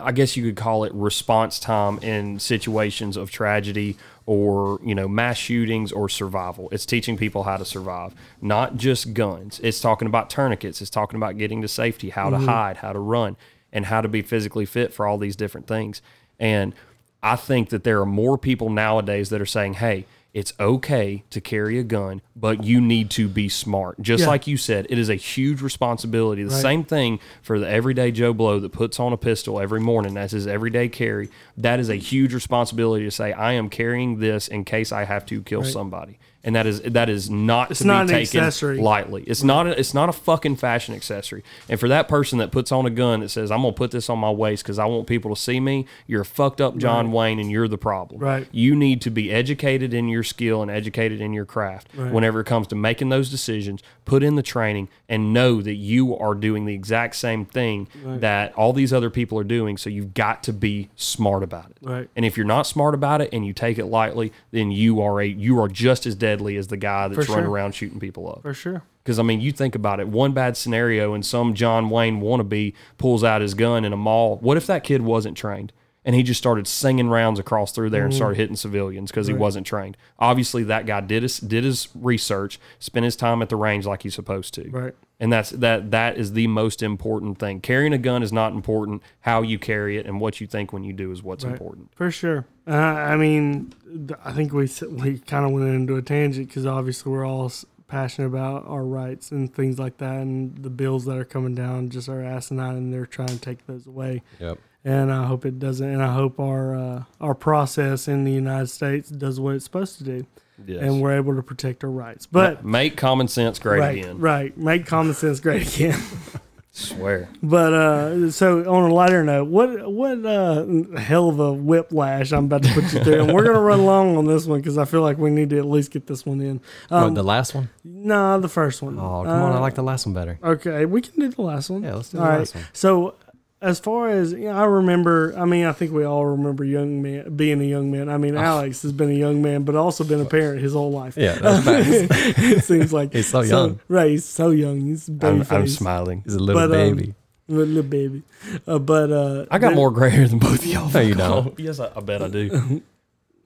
I 0.00 0.12
guess 0.12 0.36
you 0.36 0.44
could 0.44 0.56
call 0.56 0.84
it 0.84 0.92
response 0.94 1.58
time 1.58 1.98
in 1.98 2.38
situations 2.38 3.16
of 3.16 3.30
tragedy 3.30 3.96
or, 4.24 4.80
you 4.82 4.94
know, 4.94 5.06
mass 5.06 5.36
shootings 5.36 5.92
or 5.92 6.08
survival. 6.08 6.68
It's 6.72 6.84
teaching 6.84 7.16
people 7.16 7.44
how 7.44 7.56
to 7.56 7.64
survive, 7.64 8.14
not 8.40 8.76
just 8.76 9.14
guns. 9.14 9.60
It's 9.62 9.80
talking 9.80 10.06
about 10.06 10.28
tourniquets, 10.28 10.80
it's 10.80 10.90
talking 10.90 11.16
about 11.16 11.38
getting 11.38 11.62
to 11.62 11.68
safety, 11.68 12.10
how 12.10 12.30
to 12.30 12.36
mm-hmm. 12.36 12.46
hide, 12.46 12.76
how 12.78 12.92
to 12.92 12.98
run, 12.98 13.36
and 13.72 13.86
how 13.86 14.00
to 14.00 14.08
be 14.08 14.22
physically 14.22 14.66
fit 14.66 14.92
for 14.92 15.06
all 15.06 15.18
these 15.18 15.36
different 15.36 15.66
things. 15.66 16.02
And 16.38 16.74
I 17.22 17.36
think 17.36 17.70
that 17.70 17.84
there 17.84 18.00
are 18.00 18.06
more 18.06 18.36
people 18.36 18.70
nowadays 18.70 19.30
that 19.30 19.40
are 19.40 19.46
saying, 19.46 19.74
"Hey, 19.74 20.06
it's 20.36 20.52
okay 20.60 21.24
to 21.30 21.40
carry 21.40 21.78
a 21.78 21.82
gun, 21.82 22.20
but 22.36 22.62
you 22.62 22.80
need 22.80 23.10
to 23.10 23.26
be 23.26 23.48
smart." 23.48 24.00
Just 24.00 24.22
Yeah. 24.22 24.28
like 24.28 24.46
you 24.46 24.56
said, 24.56 24.86
it 24.90 24.98
is 24.98 25.08
a 25.08 25.14
huge 25.14 25.62
responsibility. 25.62 26.44
The 26.44 26.50
same 26.50 26.84
thing 26.84 27.18
for 27.42 27.58
the 27.58 27.68
everyday 27.68 28.10
Joe 28.12 28.32
Blow 28.32 28.60
that 28.60 28.70
puts 28.70 29.00
on 29.00 29.12
a 29.12 29.16
pistol 29.16 29.58
every 29.58 29.80
morning. 29.80 30.14
That's 30.14 30.32
his 30.32 30.46
everyday 30.46 30.88
carry. 30.88 31.30
That 31.56 31.80
is 31.80 31.88
a 31.88 31.96
huge 31.96 32.34
responsibility 32.34 33.04
to 33.04 33.10
say, 33.10 33.32
"I 33.32 33.54
am 33.54 33.68
carrying 33.70 34.18
this 34.20 34.46
in 34.46 34.64
case 34.64 34.92
I 34.92 35.04
have 35.04 35.24
to 35.26 35.40
kill 35.40 35.64
somebody." 35.64 36.18
And 36.46 36.54
that 36.54 36.64
is 36.64 36.80
that 36.82 37.10
is 37.10 37.28
not 37.28 37.70
It's 37.72 37.80
to 37.80 37.86
not 37.86 38.06
be 38.06 38.12
taken 38.14 38.40
accessory. 38.40 38.78
lightly. 38.78 39.24
It's 39.26 39.42
not 39.42 39.66
a, 39.66 39.78
it's 39.78 39.92
not 39.92 40.08
a 40.08 40.12
fucking 40.12 40.56
fashion 40.56 40.94
accessory. 40.94 41.42
And 41.68 41.78
for 41.78 41.88
that 41.88 42.08
person 42.08 42.38
that 42.38 42.52
puts 42.52 42.70
on 42.72 42.86
a 42.86 42.90
gun 42.90 43.20
that 43.20 43.28
says, 43.30 43.50
"I'm 43.50 43.62
gonna 43.62 43.72
put 43.72 43.90
this 43.90 44.08
on 44.08 44.18
my 44.20 44.30
waist 44.30 44.62
because 44.62 44.78
I 44.78 44.84
want 44.86 45.06
people 45.08 45.34
to 45.34 45.40
see 45.40 45.58
me," 45.60 45.86
you're 46.06 46.22
a 46.22 46.24
fucked 46.24 46.60
up 46.60 46.78
John 46.78 47.10
Wayne, 47.12 47.38
and 47.40 47.50
you're 47.50 47.66
the 47.68 47.76
problem. 47.76 48.20
Right. 48.20 48.46
You 48.52 48.74
need 48.76 49.00
to 49.02 49.10
be 49.10 49.30
educated 49.30 49.92
in 49.92 50.08
your 50.08 50.22
skill 50.22 50.62
and 50.62 50.70
educated 50.70 51.20
in 51.20 51.32
your 51.32 51.44
craft. 51.44 51.88
Whenever 51.96 52.40
it 52.40 52.44
comes 52.46 52.68
to 52.68 52.76
making 52.76 53.08
those 53.08 53.28
decisions, 53.28 53.82
put 54.04 54.22
in 54.22 54.36
the 54.36 54.42
training 54.42 54.88
and 55.08 55.34
know 55.34 55.60
that 55.60 55.74
you 55.74 56.16
are 56.16 56.34
doing 56.34 56.64
the 56.64 56.74
exact 56.74 57.16
same 57.16 57.44
thing 57.44 57.88
that 58.04 58.54
all 58.54 58.72
these 58.72 58.92
other 58.92 59.10
people 59.10 59.36
are 59.38 59.44
doing. 59.44 59.76
So 59.76 59.90
you've 59.90 60.14
got 60.14 60.44
to 60.44 60.52
be 60.52 60.90
smart 60.94 61.42
about 61.42 61.70
it. 61.72 61.76
Right. 61.82 62.08
And 62.14 62.24
if 62.24 62.36
you're 62.36 62.46
not 62.46 62.68
smart 62.68 62.94
about 62.94 63.20
it 63.20 63.30
and 63.32 63.44
you 63.44 63.52
take 63.52 63.78
it 63.78 63.86
lightly, 63.86 64.32
then 64.52 64.70
you 64.70 65.02
are 65.02 65.20
a 65.20 65.26
you 65.26 65.60
are 65.60 65.68
just 65.68 66.06
as 66.06 66.14
deadly 66.36 66.56
as 66.56 66.68
the 66.68 66.76
guy 66.76 67.08
that's 67.08 67.26
For 67.26 67.32
running 67.32 67.48
around 67.50 67.74
shooting 67.74 68.00
people 68.00 68.28
up. 68.28 68.42
For 68.42 68.54
sure. 68.54 68.82
Because 69.02 69.18
I 69.18 69.22
mean, 69.22 69.40
you 69.40 69.52
think 69.52 69.74
about 69.74 70.00
it. 70.00 70.08
One 70.08 70.32
bad 70.32 70.56
scenario, 70.56 71.14
and 71.14 71.24
some 71.24 71.54
John 71.54 71.90
Wayne 71.90 72.20
wannabe 72.20 72.74
pulls 72.98 73.22
out 73.22 73.40
his 73.40 73.54
gun 73.54 73.84
in 73.84 73.92
a 73.92 73.96
mall. 73.96 74.38
What 74.38 74.56
if 74.56 74.66
that 74.66 74.84
kid 74.84 75.02
wasn't 75.02 75.36
trained 75.36 75.72
and 76.06 76.14
he 76.14 76.22
just 76.22 76.38
started 76.38 76.66
singing 76.66 77.08
rounds 77.08 77.38
across 77.38 77.72
through 77.72 77.90
there 77.90 78.04
and 78.04 78.12
Mm-hmm. 78.12 78.16
started 78.16 78.36
hitting 78.36 78.56
civilians 78.56 79.10
because 79.10 79.26
he 79.26 79.34
wasn't 79.34 79.66
trained? 79.66 79.98
Obviously, 80.18 80.62
that 80.64 80.86
guy 80.86 81.02
did 81.02 81.22
his 81.22 81.38
did 81.38 81.64
his 81.64 81.88
research, 81.94 82.58
spent 82.78 83.04
his 83.04 83.16
time 83.16 83.42
at 83.42 83.50
the 83.50 83.56
range 83.56 83.84
like 83.84 84.02
he's 84.04 84.14
supposed 84.14 84.54
to. 84.54 84.70
Right. 84.70 84.94
And 85.20 85.32
that's 85.32 85.50
that. 85.50 85.90
That 85.90 86.16
is 86.16 86.32
the 86.34 86.46
most 86.46 86.82
important 86.82 87.38
thing. 87.38 87.60
Carrying 87.60 87.92
a 87.92 87.98
gun 87.98 88.22
is 88.22 88.32
not 88.32 88.52
important. 88.52 89.02
How 89.20 89.42
you 89.42 89.58
carry 89.58 89.98
it 89.98 90.06
and 90.06 90.20
what 90.20 90.40
you 90.40 90.46
think 90.46 90.72
when 90.72 90.84
you 90.84 90.92
do 90.92 91.10
is 91.12 91.22
what's 91.22 91.42
important. 91.44 91.90
For 91.94 92.10
sure. 92.10 92.46
Uh, 92.68 92.72
I 92.72 93.16
mean, 93.16 93.72
th- 93.86 94.18
I 94.24 94.32
think 94.32 94.52
we 94.52 94.64
s- 94.64 94.82
we 94.82 95.18
kind 95.18 95.44
of 95.44 95.52
went 95.52 95.66
into 95.68 95.96
a 95.96 96.02
tangent 96.02 96.48
because 96.48 96.66
obviously 96.66 97.10
we're 97.12 97.24
all 97.26 97.46
s- 97.46 97.64
passionate 97.88 98.26
about 98.26 98.66
our 98.66 98.84
rights 98.84 99.30
and 99.30 99.54
things 99.54 99.78
like 99.78 99.96
that, 99.98 100.16
and 100.20 100.58
the 100.58 100.68
bills 100.70 101.04
that 101.06 101.16
are 101.16 101.24
coming 101.24 101.54
down 101.54 101.88
just 101.88 102.08
are 102.08 102.22
asinine, 102.22 102.76
and 102.76 102.92
they're 102.92 103.06
trying 103.06 103.28
to 103.28 103.38
take 103.38 103.64
those 103.66 103.86
away. 103.86 104.22
Yep. 104.40 104.58
And 104.88 105.12
I 105.12 105.24
hope 105.26 105.44
it 105.44 105.58
doesn't. 105.58 105.88
And 105.88 106.00
I 106.00 106.12
hope 106.14 106.38
our 106.38 106.76
uh, 106.76 107.02
our 107.20 107.34
process 107.34 108.06
in 108.06 108.22
the 108.22 108.30
United 108.30 108.68
States 108.68 109.10
does 109.10 109.40
what 109.40 109.56
it's 109.56 109.64
supposed 109.64 109.98
to 109.98 110.04
do, 110.04 110.26
Yes. 110.64 110.80
and 110.80 111.02
we're 111.02 111.16
able 111.16 111.34
to 111.34 111.42
protect 111.42 111.82
our 111.82 111.90
rights. 111.90 112.24
But 112.26 112.64
make 112.64 112.96
common 112.96 113.26
sense 113.26 113.58
great 113.58 113.80
right, 113.80 113.98
again. 113.98 114.18
right, 114.20 114.56
make 114.56 114.86
common 114.86 115.14
sense 115.14 115.40
great 115.40 115.74
again. 115.74 116.00
Swear. 116.70 117.30
But 117.42 117.72
uh, 117.72 118.30
so 118.30 118.60
on 118.70 118.90
a 118.90 118.94
lighter 118.94 119.24
note, 119.24 119.48
what 119.48 119.90
what 119.90 120.24
uh, 120.26 120.66
hell 120.98 121.30
of 121.30 121.40
a 121.40 121.52
whiplash 121.52 122.32
I'm 122.32 122.44
about 122.44 122.62
to 122.64 122.72
put 122.74 122.84
you 122.92 123.02
through, 123.02 123.22
and 123.22 123.32
we're 123.34 123.44
gonna 123.44 123.60
run 123.60 123.86
long 123.86 124.16
on 124.18 124.26
this 124.26 124.44
one 124.46 124.60
because 124.60 124.76
I 124.76 124.84
feel 124.84 125.00
like 125.00 125.16
we 125.16 125.30
need 125.30 125.48
to 125.50 125.58
at 125.58 125.64
least 125.64 125.90
get 125.90 126.06
this 126.06 126.26
one 126.26 126.40
in. 126.42 126.60
What, 126.90 127.02
Um, 127.02 127.14
the 127.14 127.22
last 127.24 127.54
one? 127.54 127.70
nah, 127.82 128.36
the 128.38 128.50
first 128.50 128.82
one. 128.82 128.98
Oh, 128.98 129.22
come 129.24 129.42
on. 129.42 129.52
I 129.52 129.56
Uh, 129.56 129.60
like 129.60 129.74
the 129.74 129.82
last 129.82 130.04
one 130.06 130.14
better. 130.14 130.38
Okay, 130.44 130.84
we 130.84 131.00
can 131.00 131.18
do 131.18 131.28
the 131.30 131.42
last 131.42 131.70
one. 131.70 131.82
Yeah, 131.82 131.94
let's 131.94 132.10
do 132.10 132.18
All 132.18 132.24
the 132.24 132.30
right. 132.30 132.38
last 132.40 132.54
one. 132.54 132.64
So, 132.74 133.14
as 133.62 133.80
far 133.80 134.10
as 134.10 134.32
you 134.32 134.44
know, 134.44 134.50
I 134.56 134.64
remember, 134.64 135.34
I 135.36 135.44
mean, 135.46 135.64
I 135.64 135.72
think 135.72 135.92
we 135.92 136.04
all 136.04 136.26
remember 136.26 136.62
young 136.64 137.00
man 137.02 137.34
being 137.36 137.60
a 137.60 137.64
young 137.64 137.90
man. 137.90 138.08
I 138.08 138.18
mean, 138.18 138.36
Alex 138.36 138.82
has 138.82 138.92
been 138.92 139.10
a 139.10 139.14
young 139.14 139.40
man, 139.42 139.62
but 139.64 139.74
also 139.74 140.04
been 140.04 140.20
a 140.20 140.24
parent 140.26 140.60
his 140.60 140.74
whole 140.74 140.90
life. 140.92 141.16
Yeah, 141.16 141.34
that's 141.36 141.64
facts. 142.10 142.38
it 142.38 142.64
seems 142.64 142.92
like 142.92 143.12
He's 143.14 143.28
so 143.28 143.40
young. 143.40 143.80
Right, 143.88 144.10
he's 144.10 144.24
so 144.26 144.50
young. 144.50 144.80
He's 144.82 145.08
a 145.08 145.12
baby 145.12 145.40
I'm, 145.50 145.56
I'm 145.62 145.68
smiling. 145.68 146.22
He's 146.24 146.34
a 146.34 146.38
little 146.38 146.68
But, 146.68 146.78
um, 146.78 147.14
little 147.48 147.82
baby. 147.82 148.22
Uh, 148.66 148.78
but 148.78 149.10
uh, 149.10 149.46
I 149.50 149.58
got 149.58 149.68
there- 149.68 149.76
more 149.76 149.90
gray 149.90 150.10
hair 150.10 150.28
than 150.28 150.38
both 150.38 150.60
of 150.60 150.66
y'all. 150.66 150.90
No, 150.90 151.00
you 151.00 151.14
don't. 151.14 151.58
yes, 151.58 151.80
I, 151.80 151.90
I 151.96 152.00
bet 152.00 152.22
I 152.22 152.28
do. 152.28 152.82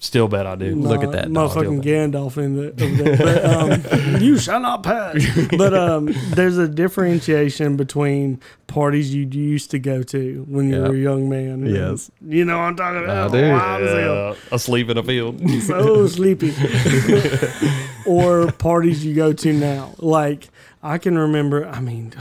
Still 0.02 0.28
bet 0.28 0.46
I 0.46 0.56
do. 0.56 0.74
Look 0.74 1.02
at 1.02 1.10
Nah, 1.10 1.12
that 1.12 1.32
dog. 1.32 1.50
motherfucking 1.50 1.82
Gandalf 1.84 2.38
in 2.38 2.56
the 2.56 2.70
there. 2.70 3.16
But, 3.18 3.44
um, 3.44 4.16
you 4.22 4.38
shall 4.38 4.58
not 4.58 4.82
pass. 4.82 5.22
But 5.58 5.74
um, 5.74 6.08
there's 6.30 6.56
a 6.56 6.66
differentiation 6.66 7.76
between 7.76 8.40
parties 8.66 9.14
you 9.14 9.26
used 9.26 9.70
to 9.72 9.78
go 9.78 10.02
to 10.04 10.46
when 10.48 10.70
you 10.70 10.76
Yeah. 10.80 10.88
were 10.88 10.94
a 10.94 10.98
young 10.98 11.28
man. 11.28 11.66
Yes. 11.66 12.10
you 12.26 12.46
know 12.46 12.56
what 12.56 12.64
I'm 12.64 12.76
talking 12.76 13.04
about. 13.04 13.34
I 13.34 13.40
do. 13.42 13.50
Wild 13.50 13.82
as 13.82 14.02
hell. 14.04 14.28
Uh, 14.28 14.34
asleep 14.52 14.88
in 14.88 14.96
a 14.96 15.02
field. 15.02 15.38
so 15.64 16.06
sleepy. 16.06 16.54
or 18.06 18.50
parties 18.52 19.04
you 19.04 19.14
go 19.14 19.34
to 19.34 19.52
now. 19.52 19.94
Like 19.98 20.48
I 20.82 20.96
can 20.96 21.18
remember. 21.18 21.66
I 21.66 21.80
mean, 21.80 22.14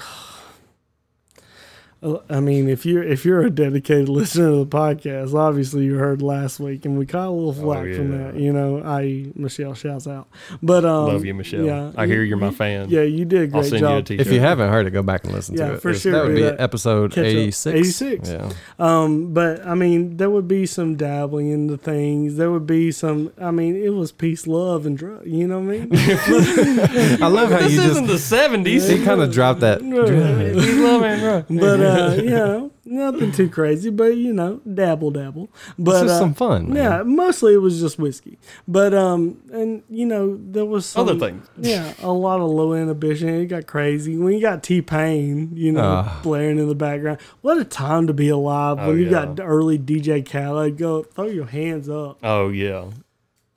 I 2.01 2.39
mean, 2.39 2.69
if 2.69 2.85
you're 2.85 3.03
if 3.03 3.25
you're 3.25 3.41
a 3.41 3.49
dedicated 3.49 4.07
listener 4.07 4.51
to 4.51 4.63
the 4.63 4.65
podcast, 4.65 5.33
obviously 5.33 5.83
you 5.83 5.95
heard 5.95 6.21
last 6.21 6.57
week, 6.57 6.85
and 6.85 6.97
we 6.97 7.05
caught 7.05 7.27
a 7.27 7.29
little 7.31 7.51
flack 7.51 7.93
from 7.93 8.13
yeah. 8.13 8.31
that. 8.31 8.39
You 8.39 8.53
know, 8.53 8.81
I 8.81 9.25
Michelle 9.35 9.73
shouts 9.73 10.07
out, 10.07 10.29
but 10.63 10.85
um, 10.85 11.07
Love 11.07 11.25
you, 11.25 11.33
Michelle. 11.33 11.65
Yeah, 11.65 11.91
I 11.97 12.05
hear 12.07 12.23
you're 12.23 12.37
my 12.37 12.51
fan. 12.51 12.89
Yeah, 12.89 13.01
you 13.01 13.25
did 13.25 13.39
a 13.39 13.43
I'll 13.57 13.61
great 13.61 13.69
send 13.69 13.81
you 13.81 13.87
a 13.87 13.89
job. 13.97 14.05
t-shirt. 14.05 14.27
If 14.27 14.31
you 14.31 14.39
haven't 14.39 14.69
heard 14.69 14.87
it, 14.87 14.91
go 14.91 15.03
back 15.03 15.25
and 15.25 15.33
listen 15.33 15.57
Yeah, 15.57 15.67
to 15.69 15.73
it. 15.73 15.81
for 15.81 15.89
It's- 15.89 16.01
sure, 16.03 16.13
That 16.13 16.23
would 16.23 16.35
be 16.35 16.41
that. 16.43 16.61
episode 16.61 17.17
86. 17.17 17.75
86. 17.75 18.29
Yeah. 18.29 18.49
Um, 18.79 19.33
but 19.33 19.65
I 19.67 19.75
mean, 19.75 20.15
there 20.15 20.29
would 20.29 20.47
be 20.47 20.65
some 20.65 20.95
dabbling 20.95 21.51
into 21.51 21.75
things. 21.75 22.37
There 22.37 22.49
would 22.49 22.65
be 22.65 22.93
some. 22.93 23.33
I 23.41 23.51
mean, 23.51 23.75
it 23.75 23.89
was 23.89 24.13
peace, 24.13 24.47
love, 24.47 24.85
and 24.85 24.97
drug. 24.97 25.25
You 25.27 25.47
know 25.47 25.59
what 25.59 25.75
I 25.75 25.79
mean? 25.79 25.89
I 27.21 27.27
love 27.27 27.51
how 27.51 27.59
this 27.59 27.73
you 27.73 27.81
isn't 27.81 28.07
just 28.07 28.29
the 28.29 28.37
70s. 28.37 28.89
he 28.89 29.03
kind 29.03 29.21
of 29.21 29.33
dropped 29.33 29.59
that. 29.59 29.81
He's 29.81 30.77
loving, 30.77 31.19
bro. 31.19 31.43
but 31.49 31.79
uh, 31.81 31.88
you 32.15 32.29
know, 32.29 32.71
nothing 32.85 33.31
too 33.31 33.49
crazy. 33.49 33.89
But 33.89 34.15
you 34.17 34.33
know, 34.33 34.61
dabble, 34.71 35.11
dabble. 35.11 35.49
But 35.77 36.07
uh, 36.07 36.19
some 36.19 36.33
fun, 36.33 36.67
man. 36.73 36.75
Yeah, 36.75 37.03
mostly 37.03 37.53
it 37.53 37.57
was 37.61 37.79
just 37.79 37.97
whiskey. 37.99 38.37
But 38.67 38.93
um, 38.93 39.37
and 39.51 39.83
you 39.89 40.05
know, 40.05 40.37
there 40.41 40.65
was 40.65 40.85
some, 40.85 41.07
Other 41.07 41.19
things. 41.19 41.47
Yeah, 41.57 41.93
a 42.01 42.11
lot 42.11 42.39
of 42.41 42.49
low 42.49 42.73
inhibition. 42.73 43.29
It 43.29 43.45
got 43.47 43.67
crazy 43.67 44.17
when 44.17 44.33
you 44.33 44.41
got 44.41 44.63
T 44.63 44.81
Pain, 44.81 45.51
you 45.55 45.71
know, 45.71 45.81
Ah. 46.05 46.19
blaring 46.23 46.59
in 46.59 46.67
the 46.67 46.75
background. 46.75 47.19
What 47.41 47.57
a 47.57 47.65
time 47.65 48.07
to 48.07 48.13
be 48.13 48.29
alive 48.29 48.77
Oh, 48.79 48.87
when 48.89 48.97
you 48.99 49.05
yeah. 49.05 49.25
got 49.25 49.39
early 49.41 49.77
DJ 49.79 50.21
Khaled. 50.29 50.77
Go 50.77 51.03
throw 51.03 51.27
your 51.27 51.45
hands 51.47 51.89
up. 51.89 52.19
Oh, 52.23 52.49
yeah. 52.49 52.85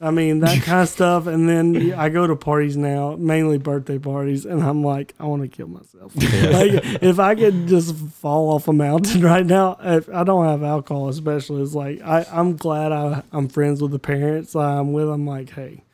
I 0.02 0.10
mean 0.10 0.40
that 0.40 0.62
kind 0.64 0.82
of 0.82 0.88
stuff, 0.88 1.26
and 1.28 1.48
then 1.48 1.94
I 1.94 2.08
go 2.08 2.26
to 2.26 2.34
parties 2.34 2.76
now, 2.76 3.14
mainly 3.16 3.56
birthday 3.56 3.98
parties, 3.98 4.44
and 4.44 4.62
I'm 4.62 4.82
like, 4.82 5.14
I 5.20 5.26
want 5.26 5.42
to 5.42 5.48
kill 5.48 5.68
myself. 5.68 6.14
like 6.16 7.02
if 7.02 7.20
I 7.20 7.36
could 7.36 7.68
just 7.68 7.94
fall 7.94 8.50
off 8.50 8.66
a 8.66 8.72
mountain 8.72 9.22
right 9.32 9.46
now, 9.46 9.76
if 9.80 10.08
I 10.08 10.24
don't 10.24 10.46
have 10.46 10.64
alcohol, 10.64 11.08
especially, 11.08 11.62
it's 11.62 11.74
like 11.74 12.02
I, 12.02 12.26
I'm 12.32 12.56
glad 12.56 12.90
I, 12.90 13.22
I'm 13.32 13.48
friends 13.48 13.80
with 13.80 13.92
the 13.92 14.00
parents 14.00 14.56
I'm 14.56 14.92
with. 14.92 15.08
I'm 15.08 15.26
like, 15.26 15.50
hey, 15.50 15.84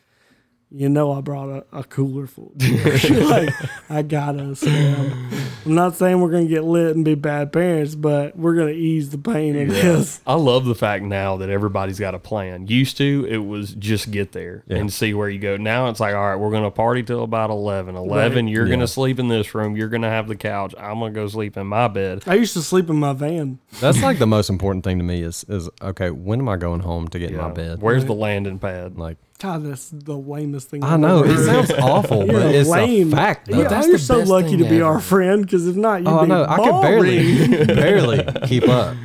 you 0.71 0.87
know, 0.87 1.11
I 1.11 1.21
brought 1.21 1.49
a, 1.49 1.65
a 1.79 1.83
cooler 1.83 2.27
full. 2.27 2.51
of 2.51 2.57
beer. 2.59 2.99
like 3.25 3.49
I 3.89 4.01
got 4.03 4.39
us. 4.39 4.63
man. 4.63 5.29
I'm 5.65 5.73
not 5.75 5.95
saying 5.95 6.21
we're 6.21 6.29
gonna 6.31 6.45
get 6.45 6.63
lit 6.63 6.95
and 6.95 7.03
be 7.03 7.15
bad 7.15 7.51
parents, 7.51 7.95
but 7.95 8.37
we're 8.37 8.55
gonna 8.55 8.71
ease 8.71 9.09
the 9.09 9.17
pain 9.17 9.55
of 9.59 9.67
this. 9.69 10.21
I 10.27 10.35
love 10.35 10.65
the 10.65 10.75
fact 10.75 11.03
now 11.03 11.37
that 11.37 11.49
everybody's 11.49 11.99
got 11.99 12.13
a 12.15 12.19
plan. 12.19 12.67
Used 12.67 12.97
to, 12.97 13.25
it 13.29 13.37
was 13.37 13.73
just 13.73 14.11
get 14.11 14.31
there 14.31 14.63
Yeah. 14.67 14.77
and 14.77 14.93
see 14.93 15.13
where 15.13 15.27
you 15.29 15.39
go. 15.39 15.57
Now 15.57 15.89
it's 15.89 15.99
like, 15.99 16.13
all 16.13 16.21
right, 16.29 16.35
we're 16.35 16.51
going 16.51 16.63
to 16.63 16.71
party 16.71 17.01
till 17.03 17.23
about 17.23 17.49
11. 17.49 17.95
11, 17.95 18.47
you're 18.47 18.67
gonna 18.67 18.87
sleep 18.87 19.19
in 19.19 19.27
this 19.27 19.53
room. 19.55 19.75
You're 19.75 19.89
going 19.89 20.03
to 20.03 20.09
have 20.09 20.27
the 20.27 20.35
couch. 20.35 20.75
I'm 20.77 20.99
going 20.99 21.13
to 21.13 21.19
go 21.19 21.27
sleep 21.27 21.57
in 21.57 21.67
my 21.67 21.87
bed. 21.87 22.23
I 22.27 22.35
used 22.35 22.53
to 22.53 22.61
sleep 22.61 22.89
in 22.89 22.97
my 22.97 23.13
van. 23.13 23.59
That's 23.79 24.01
like 24.01 24.19
the 24.19 24.27
most 24.37 24.49
important 24.49 24.83
thing 24.83 24.97
to 24.99 25.03
me 25.03 25.23
is 25.23 25.45
is 25.49 25.67
okay. 25.81 26.11
When 26.11 26.39
am 26.39 26.47
I 26.49 26.57
going 26.57 26.81
home 26.81 27.07
to 27.09 27.19
get 27.19 27.31
in 27.31 27.37
my 27.37 27.51
bed? 27.51 27.81
Where's 27.81 28.05
the 28.05 28.13
landing 28.13 28.59
pad? 28.59 28.97
Like 28.97 29.17
God, 29.39 29.63
that's 29.63 29.89
the 29.89 30.17
lamest 30.17 30.69
thing. 30.69 30.83
I 30.83 30.93
I've 30.95 30.99
know 30.99 31.23
ever 31.23 31.31
it 31.33 31.45
sounds 31.45 31.71
awful, 31.71 32.25
You're 32.29 32.33
but 32.41 32.53
it's 32.53 32.69
lame. 32.69 33.13
a 33.13 33.15
fact. 33.15 33.47
Though. 33.47 33.61
Yeah, 33.61 33.69
That's 33.69 33.87
you're 33.87 33.97
so 33.97 34.19
lucky 34.19 34.57
to 34.57 34.65
be 34.65 34.77
ever. 34.77 34.85
our 34.85 34.99
friend 34.99 35.43
because 35.43 35.65
if 35.65 35.77
not, 35.77 36.01
you'd 36.01 36.09
Oh 36.09 36.21
be 36.23 36.27
no, 36.27 36.43
I 36.45 36.57
could 36.57 36.81
barely 36.81 37.65
barely 37.65 38.23
keep 38.47 38.67
up. 38.67 38.97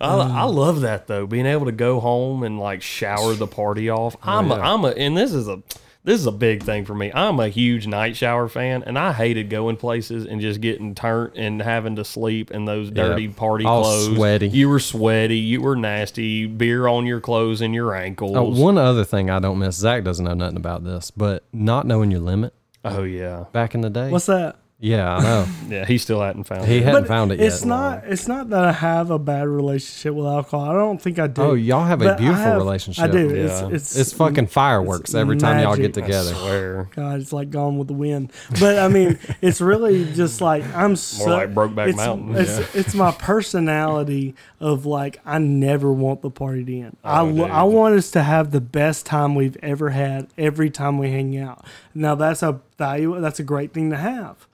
I, 0.00 0.14
I 0.16 0.44
love 0.44 0.82
that 0.82 1.06
though, 1.08 1.26
being 1.26 1.46
able 1.46 1.66
to 1.66 1.72
go 1.72 1.98
home 2.00 2.42
and 2.44 2.58
like 2.60 2.80
shower 2.82 3.34
the 3.34 3.46
party 3.48 3.90
off. 3.90 4.14
Oh, 4.16 4.18
I'm 4.24 4.50
a, 4.52 4.56
yeah. 4.56 4.72
I'm 4.72 4.84
a, 4.84 4.88
and 4.90 5.16
this 5.16 5.32
is 5.32 5.48
a, 5.48 5.60
this 6.04 6.18
is 6.18 6.26
a 6.26 6.32
big 6.32 6.62
thing 6.62 6.84
for 6.84 6.94
me. 6.94 7.12
I'm 7.14 7.38
a 7.38 7.48
huge 7.48 7.86
night 7.86 8.16
shower 8.16 8.48
fan, 8.48 8.82
and 8.84 8.98
I 8.98 9.12
hated 9.12 9.50
going 9.50 9.76
places 9.76 10.26
and 10.26 10.40
just 10.40 10.60
getting 10.60 10.94
turned 10.94 11.36
and 11.36 11.62
having 11.62 11.96
to 11.96 12.04
sleep 12.04 12.50
in 12.50 12.64
those 12.64 12.90
dirty 12.90 13.28
party 13.28 13.64
All 13.64 13.82
clothes. 13.82 14.16
sweaty. 14.16 14.48
You 14.48 14.68
were 14.68 14.80
sweaty. 14.80 15.38
You 15.38 15.60
were 15.60 15.76
nasty. 15.76 16.46
Beer 16.46 16.88
on 16.88 17.06
your 17.06 17.20
clothes 17.20 17.60
and 17.60 17.74
your 17.74 17.94
ankles. 17.94 18.36
Uh, 18.36 18.42
one 18.42 18.78
other 18.78 19.04
thing 19.04 19.30
I 19.30 19.38
don't 19.38 19.58
miss. 19.58 19.76
Zach 19.76 20.02
doesn't 20.02 20.24
know 20.24 20.34
nothing 20.34 20.56
about 20.56 20.84
this, 20.84 21.10
but 21.10 21.44
not 21.52 21.86
knowing 21.86 22.10
your 22.10 22.20
limit 22.20 22.52
oh 22.84 23.02
yeah, 23.04 23.44
back 23.52 23.74
in 23.74 23.80
the 23.80 23.90
day. 23.90 24.10
What's 24.10 24.26
that? 24.26 24.56
Yeah, 24.84 25.16
I 25.16 25.22
know. 25.22 25.46
yeah. 25.68 25.84
He 25.86 25.96
still 25.96 26.20
hadn't 26.20 26.44
found 26.44 26.66
He 26.66 26.78
it. 26.78 26.82
hadn't 26.82 27.02
But 27.02 27.08
found 27.08 27.30
it 27.32 27.38
yet. 27.38 27.46
It's 27.46 27.64
not. 27.64 28.02
It's 28.04 28.26
not 28.26 28.50
that 28.50 28.64
I 28.64 28.72
have 28.72 29.10
a 29.12 29.18
bad 29.18 29.46
relationship 29.46 30.12
with 30.14 30.26
alcohol. 30.26 30.68
I 30.70 30.72
don't 30.74 31.00
think 31.00 31.18
I 31.20 31.28
do. 31.28 31.42
Oh, 31.42 31.54
y'all 31.54 31.84
have 31.84 32.02
a 32.02 32.04
But 32.06 32.14
I 32.14 32.16
beautiful 32.18 32.42
have- 32.42 32.58
relationship. 32.58 33.04
I 33.04 33.06
do. 33.08 33.34
Yeah. 33.34 33.44
It's, 33.68 33.72
it's 33.72 33.96
It's 33.96 34.12
fucking 34.12 34.48
fireworks 34.48 35.14
every 35.14 35.36
time 35.36 35.62
y'all 35.62 35.76
get 35.76 35.94
magic. 35.96 36.02
I 36.04 36.06
together. 36.06 36.34
swear. 36.34 36.88
God, 36.96 37.20
it's 37.20 37.32
like 37.32 37.50
Gone 37.50 37.78
with 37.78 37.86
the 37.88 37.94
Wind. 37.94 38.32
But 38.60 38.78
I 38.80 38.88
mean, 38.88 39.18
it's 39.40 39.60
really 39.60 40.04
just 40.12 40.40
like 40.40 40.64
I'm 40.74 40.96
so 40.96 41.30
like 41.30 41.54
Brokeback 41.54 41.88
it's, 41.90 41.96
Mountain. 41.96 42.34
It's, 42.36 42.74
it's 42.74 42.94
my 42.94 43.12
personality 43.12 44.34
of 44.60 44.84
like 44.84 45.20
I 45.24 45.38
never 45.38 45.92
want 45.92 46.22
the 46.22 46.30
party 46.30 46.64
to 46.64 46.80
end. 46.80 46.96
Oh, 47.04 47.08
I 47.08 47.20
Oh, 47.20 47.24
lo- 47.24 47.44
dude. 47.44 47.50
I 47.52 47.62
want 47.62 47.94
us 47.94 48.10
to 48.12 48.22
have 48.22 48.50
the 48.50 48.60
best 48.60 49.06
time 49.06 49.34
we've 49.36 49.56
ever 49.62 49.90
had 49.90 50.28
every 50.36 50.70
time 50.70 50.98
we 50.98 51.10
hang 51.12 51.36
out. 51.38 51.64
Now 51.94 52.14
that's 52.16 52.42
a 52.42 52.60
value. 52.78 53.20
That's 53.20 53.38
a 53.38 53.44
great 53.44 53.72
thing 53.72 53.90
to 53.90 53.96
have. 53.96 54.48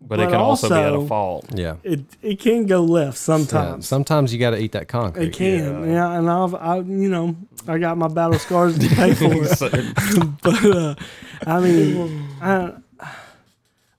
But, 0.00 0.20
it 0.20 0.26
can 0.26 0.36
also, 0.36 0.68
be 0.68 0.74
at 0.76 0.94
a 0.94 1.04
fault. 1.06 1.46
Yeah. 1.52 1.76
It 1.82 2.00
it 2.22 2.38
can 2.38 2.66
go 2.66 2.82
left 2.82 3.16
Yeah, 3.18 3.34
sometimes. 3.36 3.88
sometimes 3.88 4.32
you 4.32 4.38
got 4.38 4.50
to 4.50 4.58
eat 4.58 4.72
that 4.72 4.86
concrete. 4.88 5.26
It 5.26 5.32
can, 5.34 5.90
yeah. 5.90 6.16
and 6.18 6.30
I've, 6.30 6.54
I, 6.54 6.76
you 6.76 7.08
know, 7.10 7.36
I 7.66 7.78
got 7.78 7.98
my 7.98 8.06
battle 8.08 8.38
scars 8.38 8.78
to 8.78 8.88
pay 8.88 9.12
for 9.14 9.26
it. 9.32 10.38
but 10.42 10.64
uh, 10.64 10.94
I 11.46 11.60
mean, 11.60 12.28
I, 12.40 12.72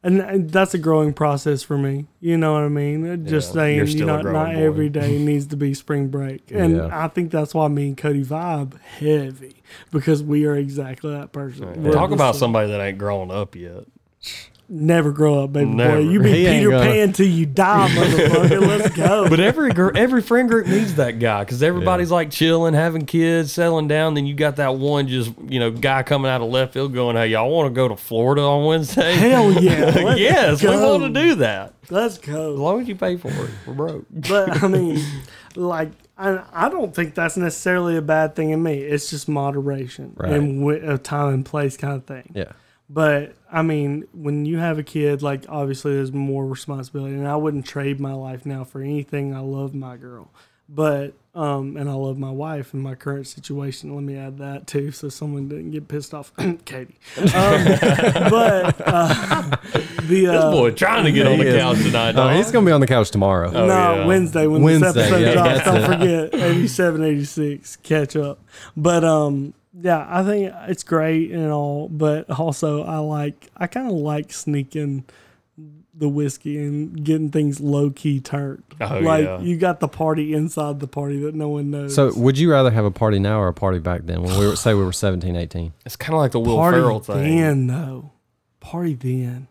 and, 0.02 0.22
and 0.22 0.50
that's 0.50 0.74
a 0.74 0.78
growing 0.78 1.12
process 1.14 1.62
for 1.64 1.78
me. 1.78 2.06
You 2.22 2.38
know 2.38 2.54
what 2.54 2.64
I 2.64 2.70
mean? 2.70 3.26
Just 3.28 3.50
Yeah, 3.50 3.54
saying, 3.62 3.76
you're 3.76 3.86
you 3.86 3.92
still 3.92 4.10
a 4.10 4.24
know, 4.24 4.32
not 4.32 4.54
boy. 4.54 4.64
every 4.64 4.88
day 4.90 5.20
needs 5.20 5.48
to 5.48 5.58
be 5.58 5.74
spring 5.74 6.08
break, 6.08 6.50
and 6.52 6.78
Yeah. 6.78 6.90
I 6.92 7.10
think 7.10 7.30
that's 7.32 7.54
why 7.54 7.68
me 7.68 7.90
and 7.90 7.98
Cody 7.98 8.24
vibe 8.24 8.80
heavy 8.82 9.62
because 9.92 10.24
we 10.24 10.46
are 10.46 10.56
exactly 10.56 11.12
that 11.12 11.34
person. 11.34 11.84
We're 11.84 11.92
Talk 11.92 12.12
about 12.12 12.36
same. 12.36 12.40
somebody 12.40 12.72
that 12.72 12.80
ain't 12.80 12.98
grown 12.98 13.30
up 13.32 13.54
yet. 13.56 13.84
Never 14.70 15.12
grow 15.12 15.44
up, 15.44 15.52
baby 15.54 15.72
Never. 15.72 15.96
boy. 15.98 16.00
You 16.10 16.20
be 16.22 16.32
He 16.46 16.46
Peter 16.46 16.70
gonna. 16.70 16.84
Pan 16.86 17.12
till 17.14 17.28
you 17.28 17.46
die, 17.46 17.88
motherfucker. 17.92 18.62
Let's 18.68 18.96
go. 18.96 19.28
But 19.30 19.40
every 19.40 19.72
gr- 19.72 19.96
every 19.98 20.22
friend 20.22 20.48
group 20.50 20.68
needs 20.68 20.96
that 20.96 21.20
guy 21.20 21.44
because 21.44 21.62
everybody's 21.64 22.12
like 22.12 22.32
chilling, 22.32 22.74
having 22.74 23.06
kids, 23.06 23.52
settling 23.52 23.88
down. 23.88 24.14
Then 24.14 24.26
you 24.26 24.34
got 24.36 24.58
that 24.58 24.76
one 24.76 25.08
just 25.08 25.32
you 25.48 25.60
know 25.60 25.72
guy 25.72 26.04
coming 26.04 26.30
out 26.32 26.42
of 26.42 26.50
left 26.50 26.74
field 26.74 26.94
going, 26.94 27.16
"Hey, 27.16 27.28
y'all 27.28 27.50
want 27.50 27.68
to 27.68 27.74
go 27.74 27.88
to 27.88 27.96
Florida 27.96 28.42
on 28.42 28.66
Wednesday?" 28.66 29.14
Hell 29.16 29.52
yeah! 29.62 29.86
Let's 30.04 30.20
yes, 30.20 30.64
we 30.64 30.70
want 30.70 31.04
to 31.04 31.10
do 31.22 31.36
that 31.36 31.74
Let's 31.90 32.18
go. 32.18 32.54
as 32.54 32.60
long 32.60 32.82
as 32.82 32.88
you 32.88 32.96
pay 32.96 33.18
for 33.18 33.30
it. 33.30 33.50
We're 33.66 33.74
broke. 33.74 34.06
But 34.12 34.64
I 34.64 34.68
mean, 34.68 35.04
like, 35.56 35.90
I, 36.18 36.42
I 36.54 36.70
don't 36.70 36.94
think 36.94 37.16
that's 37.16 37.38
necessarily 37.38 37.98
a 37.98 38.02
bad 38.02 38.36
thing 38.36 38.52
in 38.52 38.62
me. 38.62 38.80
It's 38.80 39.10
just 39.10 39.28
moderation 39.28 40.14
Right. 40.16 40.32
and 40.34 40.60
wi- 40.62 40.82
a 40.94 40.98
time 40.98 41.34
and 41.34 41.46
place 41.46 41.78
kind 41.78 41.94
of 41.96 42.06
thing. 42.06 42.32
Yeah. 42.36 42.52
But 42.90 43.36
I 43.52 43.62
mean, 43.62 44.08
when 44.14 44.46
you 44.46 44.58
have 44.58 44.80
a 44.80 44.84
kid, 44.84 45.22
like, 45.22 45.46
obviously 45.48 45.94
there's 45.94 46.12
more 46.12 46.46
responsibility, 46.46 47.14
and 47.14 47.28
I 47.28 47.36
wouldn't 47.36 47.66
trade 47.66 48.00
my 48.00 48.14
life 48.14 48.46
now 48.46 48.64
for 48.64 48.82
anything. 48.82 49.36
I 49.36 49.42
love 49.42 49.76
my 49.76 49.96
girl, 49.96 50.32
but 50.68 51.14
um, 51.36 51.78
and 51.78 51.88
I 51.88 51.94
love 51.94 52.18
my 52.18 52.32
wife 52.32 52.74
in 52.74 52.82
my 52.82 52.96
current 52.96 53.28
situation. 53.28 53.94
Let 53.94 54.04
me 54.04 54.18
add 54.18 54.40
that 54.40 54.66
too, 54.66 54.90
so 54.92 55.08
someone 55.08 55.48
didn't 55.48 55.70
get 55.70 55.88
pissed 55.88 56.16
off, 56.16 56.34
Katie. 56.66 56.98
Um, 57.18 57.26
but 57.34 58.82
uh, 58.84 59.56
the 60.02 60.26
This 60.26 60.30
uh, 60.30 60.52
boy 60.52 60.72
trying 60.72 61.06
to 61.06 61.12
get 61.12 61.28
on 61.28 61.38
the 61.38 61.48
is. 61.48 61.62
couch 61.62 61.78
tonight. 61.78 62.16
Oh, 62.18 62.30
he's 62.30 62.52
gonna 62.52 62.66
be 62.66 62.72
on 62.72 62.82
the 62.82 62.88
couch 62.88 63.12
tomorrow. 63.12 63.50
Oh, 63.54 63.68
no, 63.68 63.96
yeah. 63.98 64.06
Wednesday 64.08 64.48
when 64.48 64.64
Wednesday, 64.64 64.92
this 64.94 65.12
episode 65.12 65.22
yeah, 65.22 65.34
drops. 65.34 65.66
Don't 65.66 66.32
forget 66.32 66.34
87, 66.34 67.04
86, 67.04 67.76
catch 67.78 68.16
up. 68.16 68.40
But 68.76 69.04
um, 69.04 69.54
yeah, 69.82 70.06
I 70.10 70.24
think 70.24 70.54
it's 70.68 70.84
great 70.84 71.32
and 71.32 71.52
all, 71.52 71.90
but 71.90 72.30
also 72.30 72.84
I 72.84 72.98
like 72.98 73.50
I 73.58 73.68
kind 73.68 73.88
of 73.88 73.94
like 73.94 74.34
sneaking 74.34 75.06
the 75.94 76.08
whiskey 76.08 76.58
and 76.58 77.04
getting 77.04 77.30
things 77.30 77.60
low 77.60 77.90
key 77.90 78.20
turned. 78.20 78.64
Oh, 78.80 79.00
like 79.00 79.26
yeah. 79.26 79.40
you 79.40 79.58
got 79.58 79.80
the 79.80 79.88
party 79.88 80.34
inside 80.34 80.80
the 80.80 80.88
party 80.88 81.20
that 81.22 81.36
no 81.36 81.50
one 81.50 81.72
knows. 81.72 81.94
So, 81.94 82.14
would 82.16 82.38
you 82.38 82.52
rather 82.52 82.72
have 82.72 82.86
a 82.86 82.92
party 82.92 83.20
now 83.20 83.40
or 83.40 83.50
a 83.50 83.54
party 83.54 83.80
back 83.80 84.02
then 84.04 84.24
when 84.24 84.38
we 84.40 84.48
were 84.48 84.56
say 84.56 84.74
we 84.74 84.84
were 84.84 84.94
17, 84.94 85.36
18? 85.36 85.74
It's 85.86 85.96
kind 85.96 86.14
of 86.14 86.20
like 86.20 86.32
the 86.32 86.40
Will 86.40 86.56
party 86.56 86.78
Ferrell 86.78 87.00
thing. 87.02 87.38
then 87.38 87.68
though, 87.68 88.12
party 88.60 88.94
then. 88.94 89.48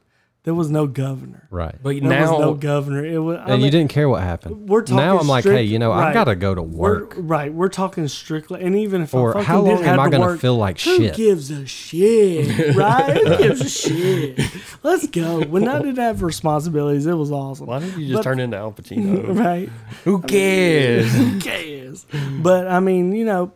There 0.48 0.54
was 0.54 0.70
no 0.70 0.86
governor. 0.86 1.46
Right. 1.50 1.74
But 1.82 2.00
There 2.00 2.08
now, 2.08 2.32
was 2.32 2.40
no 2.40 2.54
governor. 2.54 3.04
It 3.04 3.18
was. 3.18 3.36
I 3.38 3.52
and 3.52 3.62
you 3.62 3.70
didn't 3.70 3.90
care 3.90 4.08
what 4.08 4.22
happened. 4.22 4.66
We're 4.66 4.80
talking 4.80 4.96
now 4.96 5.18
I'm 5.18 5.28
like, 5.28 5.42
strict- 5.42 5.58
hey, 5.58 5.64
you 5.64 5.78
know, 5.78 5.90
right. 5.90 6.08
I 6.08 6.12
gotta 6.14 6.34
go 6.34 6.54
to 6.54 6.62
We're, 6.62 7.00
work. 7.00 7.14
right, 7.18 7.52
we're 7.52 7.68
talking 7.68 8.08
strictly, 8.08 8.62
and 8.62 8.74
even 8.74 9.02
if 9.02 9.12
Or 9.12 9.36
I 9.36 9.42
how 9.42 9.60
long 9.60 9.84
am 9.84 10.00
I 10.00 10.08
gonna 10.08 10.38
feel 10.38 10.56
like 10.56 10.80
who 10.80 10.96
shit? 10.96 11.10
Who 11.10 11.16
gives 11.22 11.50
a 11.50 11.66
shit, 11.66 12.74
right? 12.76 13.14
who 13.18 13.36
gives 13.36 13.60
a 13.60 13.68
shit? 13.68 14.40
Let's 14.82 15.06
go. 15.08 15.42
When 15.44 15.68
I 15.68 15.78
didn't 15.82 15.98
have 15.98 16.22
responsibilities, 16.22 17.04
it 17.04 17.12
was 17.12 17.30
awesome. 17.30 17.66
why 17.66 17.80
did 17.80 17.94
you 17.98 18.06
just 18.06 18.14
But- 18.14 18.22
turn 18.22 18.40
into 18.40 18.56
Al 18.56 18.72
Pacino? 18.72 19.36
Right? 19.38 19.68
Who 20.04 20.22
cares? 20.22 21.12
Who 21.14 21.38
cares? 21.40 22.06
But 22.40 22.66
I 22.68 22.80
mean, 22.80 23.12
you 23.14 23.26
know, 23.26 23.52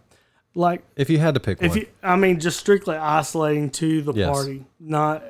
like 0.54 0.82
If 0.96 1.08
you 1.08 1.18
had 1.18 1.32
to 1.32 1.40
pick 1.40 1.62
if 1.62 1.70
one, 1.70 1.78
you, 1.78 1.86
I 2.02 2.16
mean, 2.16 2.38
just 2.38 2.60
strictly 2.60 2.96
isolating 2.96 3.70
to 3.70 4.02
the 4.02 4.12
Yes. 4.12 4.30
party, 4.30 4.66
not 4.78 5.22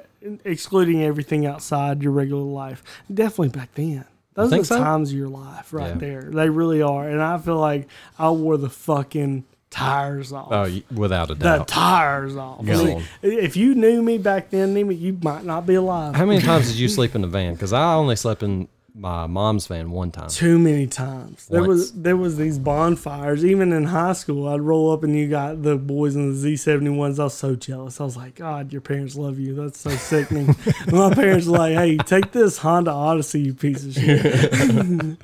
excluding 0.45 1.03
everything 1.03 1.47
outside 1.47 2.03
your 2.03 2.13
regular 2.13 2.43
life. 2.43 2.83
Definitely 3.13 3.49
back 3.51 3.75
then. 3.75 4.05
Those 4.35 4.53
are 4.53 4.59
the 4.59 4.65
so? 4.65 4.79
times 4.79 5.11
of 5.13 5.19
your 5.19 5.29
life 5.29 5.73
right 5.73 5.89
Yeah. 5.89 5.95
there. 5.95 6.23
They 6.33 6.49
really 6.49 6.81
are. 6.83 7.07
And 7.09 7.23
I 7.23 7.37
feel 7.39 7.59
like 7.59 7.87
I 8.19 8.31
wore 8.31 8.57
the 8.57 8.71
fucking 8.71 9.45
tires 9.71 10.33
off. 10.33 10.49
oh, 10.51 10.81
without 10.95 11.31
a 11.31 11.35
doubt. 11.35 11.67
the 11.67 11.73
tires 11.73 12.37
off. 12.37 12.61
I 12.61 12.65
Go 12.65 12.85
mean, 12.85 13.05
if 13.23 13.57
you 13.57 13.75
knew 13.75 14.03
me 14.03 14.19
back 14.19 14.51
then, 14.51 14.75
Nima, 14.75 14.99
you 14.99 15.19
might 15.23 15.45
not 15.45 15.67
be 15.67 15.75
alive. 15.75 16.15
How 16.15 16.25
many 16.27 16.41
times 16.41 16.69
did 16.69 16.77
you 16.77 16.89
sleep 16.89 17.15
in 17.15 17.21
the 17.23 17.27
van? 17.27 17.55
Because 17.55 17.73
I 17.73 17.95
only 17.95 18.17
slept 18.17 18.43
in 18.43 18.69
my 18.95 19.27
mom's 19.27 19.67
van 19.67 19.91
one 19.91 20.11
time. 20.11 20.29
Too 20.29 20.59
many 20.59 20.87
times. 20.87 21.47
There 21.47 21.63
was 21.63 21.93
there 21.93 22.17
was 22.17 22.37
these 22.37 22.59
bonfires. 22.59 23.45
Even 23.45 23.73
in 23.73 23.85
high 23.85 24.13
school, 24.13 24.49
I'd 24.49 24.61
roll 24.61 24.93
up 24.93 25.03
and 25.03 25.17
you 25.17 25.29
got 25.29 25.63
the 25.63 25.77
boys 25.77 26.15
in 26.15 26.31
the 26.31 26.35
Z 26.37 26.57
seventy 26.59 26.91
ones. 26.91 27.19
I 27.19 27.25
was 27.25 27.35
so 27.35 27.55
jealous. 27.55 28.01
I 28.01 28.05
was 28.05 28.17
like, 28.17 28.35
God, 28.35 28.71
your 28.73 28.83
parents 28.83 29.17
love 29.17 29.39
you. 29.39 29.55
That's 29.55 29.81
so 29.81 29.91
sickening. 29.91 30.55
My 30.93 31.13
parents 31.15 31.47
were 31.47 31.59
like, 31.59 31.75
Hey, 31.75 31.97
take 31.97 32.33
this 32.33 32.59
Honda 32.59 32.91
Odyssey, 32.91 33.41
you 33.41 33.55
piece 33.55 33.85
of 33.85 33.95
shit. 33.95 34.25
and 34.53 35.19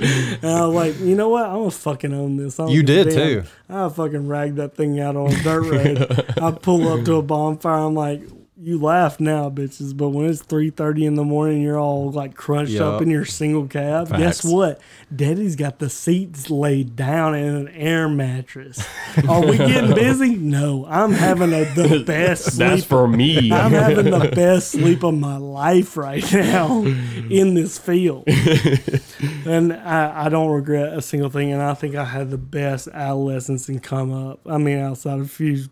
I 0.44 0.64
was 0.64 0.74
like, 0.74 0.98
you 1.00 1.14
know 1.14 1.28
what? 1.28 1.44
I'm 1.44 1.58
gonna 1.58 1.70
fucking 1.70 2.14
own 2.14 2.36
this. 2.36 2.58
You 2.58 2.82
did, 2.82 3.10
too. 3.10 3.44
I 3.68 3.88
fucking 3.90 4.28
ragged 4.28 4.56
that 4.56 4.74
thing 4.76 4.98
out 4.98 5.14
on 5.16 5.30
a 5.30 5.42
dirt 5.42 5.62
road. 5.62 6.38
I 6.42 6.50
pull 6.52 6.88
up 6.88 7.04
to 7.04 7.16
a 7.16 7.22
bonfire. 7.22 7.84
I'm 7.84 7.94
like. 7.94 8.22
You 8.60 8.80
laugh 8.80 9.20
now, 9.20 9.50
bitches, 9.50 9.96
but 9.96 10.08
when 10.08 10.26
it's 10.26 10.42
three 10.42 10.70
thirty 10.70 11.06
in 11.06 11.14
the 11.14 11.22
morning, 11.22 11.62
you're 11.62 11.78
all 11.78 12.10
like 12.10 12.34
crunched 12.34 12.80
up 12.80 13.00
in 13.00 13.08
your 13.08 13.24
single 13.24 13.68
cab. 13.68 14.08
Guess 14.08 14.42
what? 14.44 14.80
Daddy's 15.14 15.54
got 15.54 15.78
the 15.78 15.88
seats 15.88 16.50
laid 16.50 16.96
down 16.96 17.36
in 17.36 17.54
an 17.54 17.68
air 17.68 18.08
mattress. 18.08 18.84
Are 19.28 19.46
we 19.46 19.58
getting 19.58 19.94
busy? 19.94 20.34
No, 20.48 20.86
I'm 20.88 21.12
having 21.12 21.52
a, 21.52 21.64
the 21.74 22.02
best 22.06 22.46
sleep. 22.46 22.58
That's 22.58 22.84
for 22.84 23.06
me. 23.06 23.52
I'm 23.52 23.70
having 23.70 24.10
the 24.10 24.30
best 24.34 24.72
sleep 24.72 25.04
of 25.04 25.14
my 25.14 25.36
life 25.36 25.96
right 25.96 26.24
now 26.32 26.82
in 26.82 27.54
this 27.54 27.78
field. 27.78 28.24
and 29.46 29.72
I, 29.72 30.24
I 30.24 30.28
don't 30.30 30.50
regret 30.50 30.96
a 30.96 31.02
single 31.02 31.28
thing. 31.30 31.52
And 31.52 31.62
I 31.62 31.74
think 31.74 31.94
I 31.94 32.04
had 32.04 32.30
the 32.30 32.38
best 32.38 32.88
adolescence 32.88 33.68
and 33.68 33.82
come 33.82 34.12
up. 34.12 34.40
I 34.46 34.58
mean, 34.58 34.78
outside 34.78 35.20
of 35.20 35.26
a 35.26 35.28
few, 35.28 35.66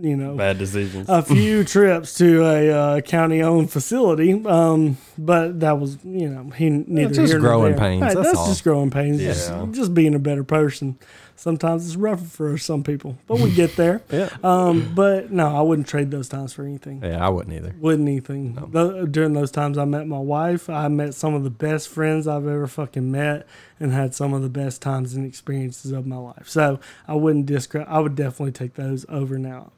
you 0.00 0.16
know, 0.16 0.34
Bad 0.36 0.58
decisions. 0.58 1.08
a 1.08 1.22
few 1.34 1.64
trips 1.64 2.14
to 2.14 2.44
a 2.44 2.70
uh, 2.70 3.00
county-owned 3.02 3.70
facility, 3.70 4.44
um, 4.46 4.96
but 5.18 5.60
that 5.60 5.78
was, 5.78 5.98
you 6.04 6.28
know, 6.28 6.50
he 6.50 6.70
neither 6.70 7.14
just 7.14 7.32
here 7.32 7.40
growing 7.40 7.72
there. 7.72 7.80
pains, 7.80 8.02
Right, 8.02 8.14
that's 8.14 8.32
that's 8.32 8.48
just 8.48 8.64
growing 8.64 8.90
pains. 8.90 9.20
Yeah. 9.20 9.28
Just, 9.32 9.52
just 9.72 9.94
being 9.94 10.14
a 10.14 10.18
better 10.18 10.44
person. 10.44 10.98
Sometimes 11.36 11.86
it's 11.86 11.96
rougher 11.96 12.22
for 12.26 12.58
some 12.58 12.82
people, 12.84 13.16
but 13.26 13.40
we 13.40 13.50
get 13.50 13.74
there. 13.76 14.02
Yeah. 14.10 14.28
Um, 14.44 14.92
but 14.94 15.30
no, 15.32 15.56
I 15.56 15.62
wouldn't 15.62 15.88
trade 15.88 16.10
those 16.10 16.28
times 16.28 16.52
for 16.52 16.64
anything. 16.64 17.02
Yeah, 17.02 17.24
I 17.24 17.30
wouldn't 17.30 17.56
either. 17.56 17.74
Wouldn't 17.80 18.06
anything. 18.06 18.58
Tho- 18.70 19.06
during 19.06 19.32
those 19.32 19.50
times, 19.50 19.78
I 19.78 19.86
met 19.86 20.06
my 20.06 20.18
wife. 20.18 20.68
I 20.68 20.88
met 20.88 21.14
some 21.14 21.32
of 21.32 21.42
the 21.42 21.48
best 21.50 21.88
friends 21.88 22.26
I've 22.28 22.46
ever 22.46 22.66
fucking 22.66 23.10
met, 23.10 23.46
and 23.78 23.90
had 23.92 24.14
some 24.14 24.34
of 24.34 24.42
the 24.42 24.50
best 24.50 24.82
times 24.82 25.14
and 25.14 25.24
experiences 25.26 25.92
of 25.92 26.06
my 26.06 26.18
life. 26.18 26.46
So 26.46 26.78
I 27.08 27.14
wouldn't 27.14 27.46
discredit. 27.46 27.88
I 27.88 28.00
would 28.00 28.16
definitely 28.16 28.52
take 28.52 28.74
those 28.74 29.06
over 29.08 29.38
now. 29.38 29.72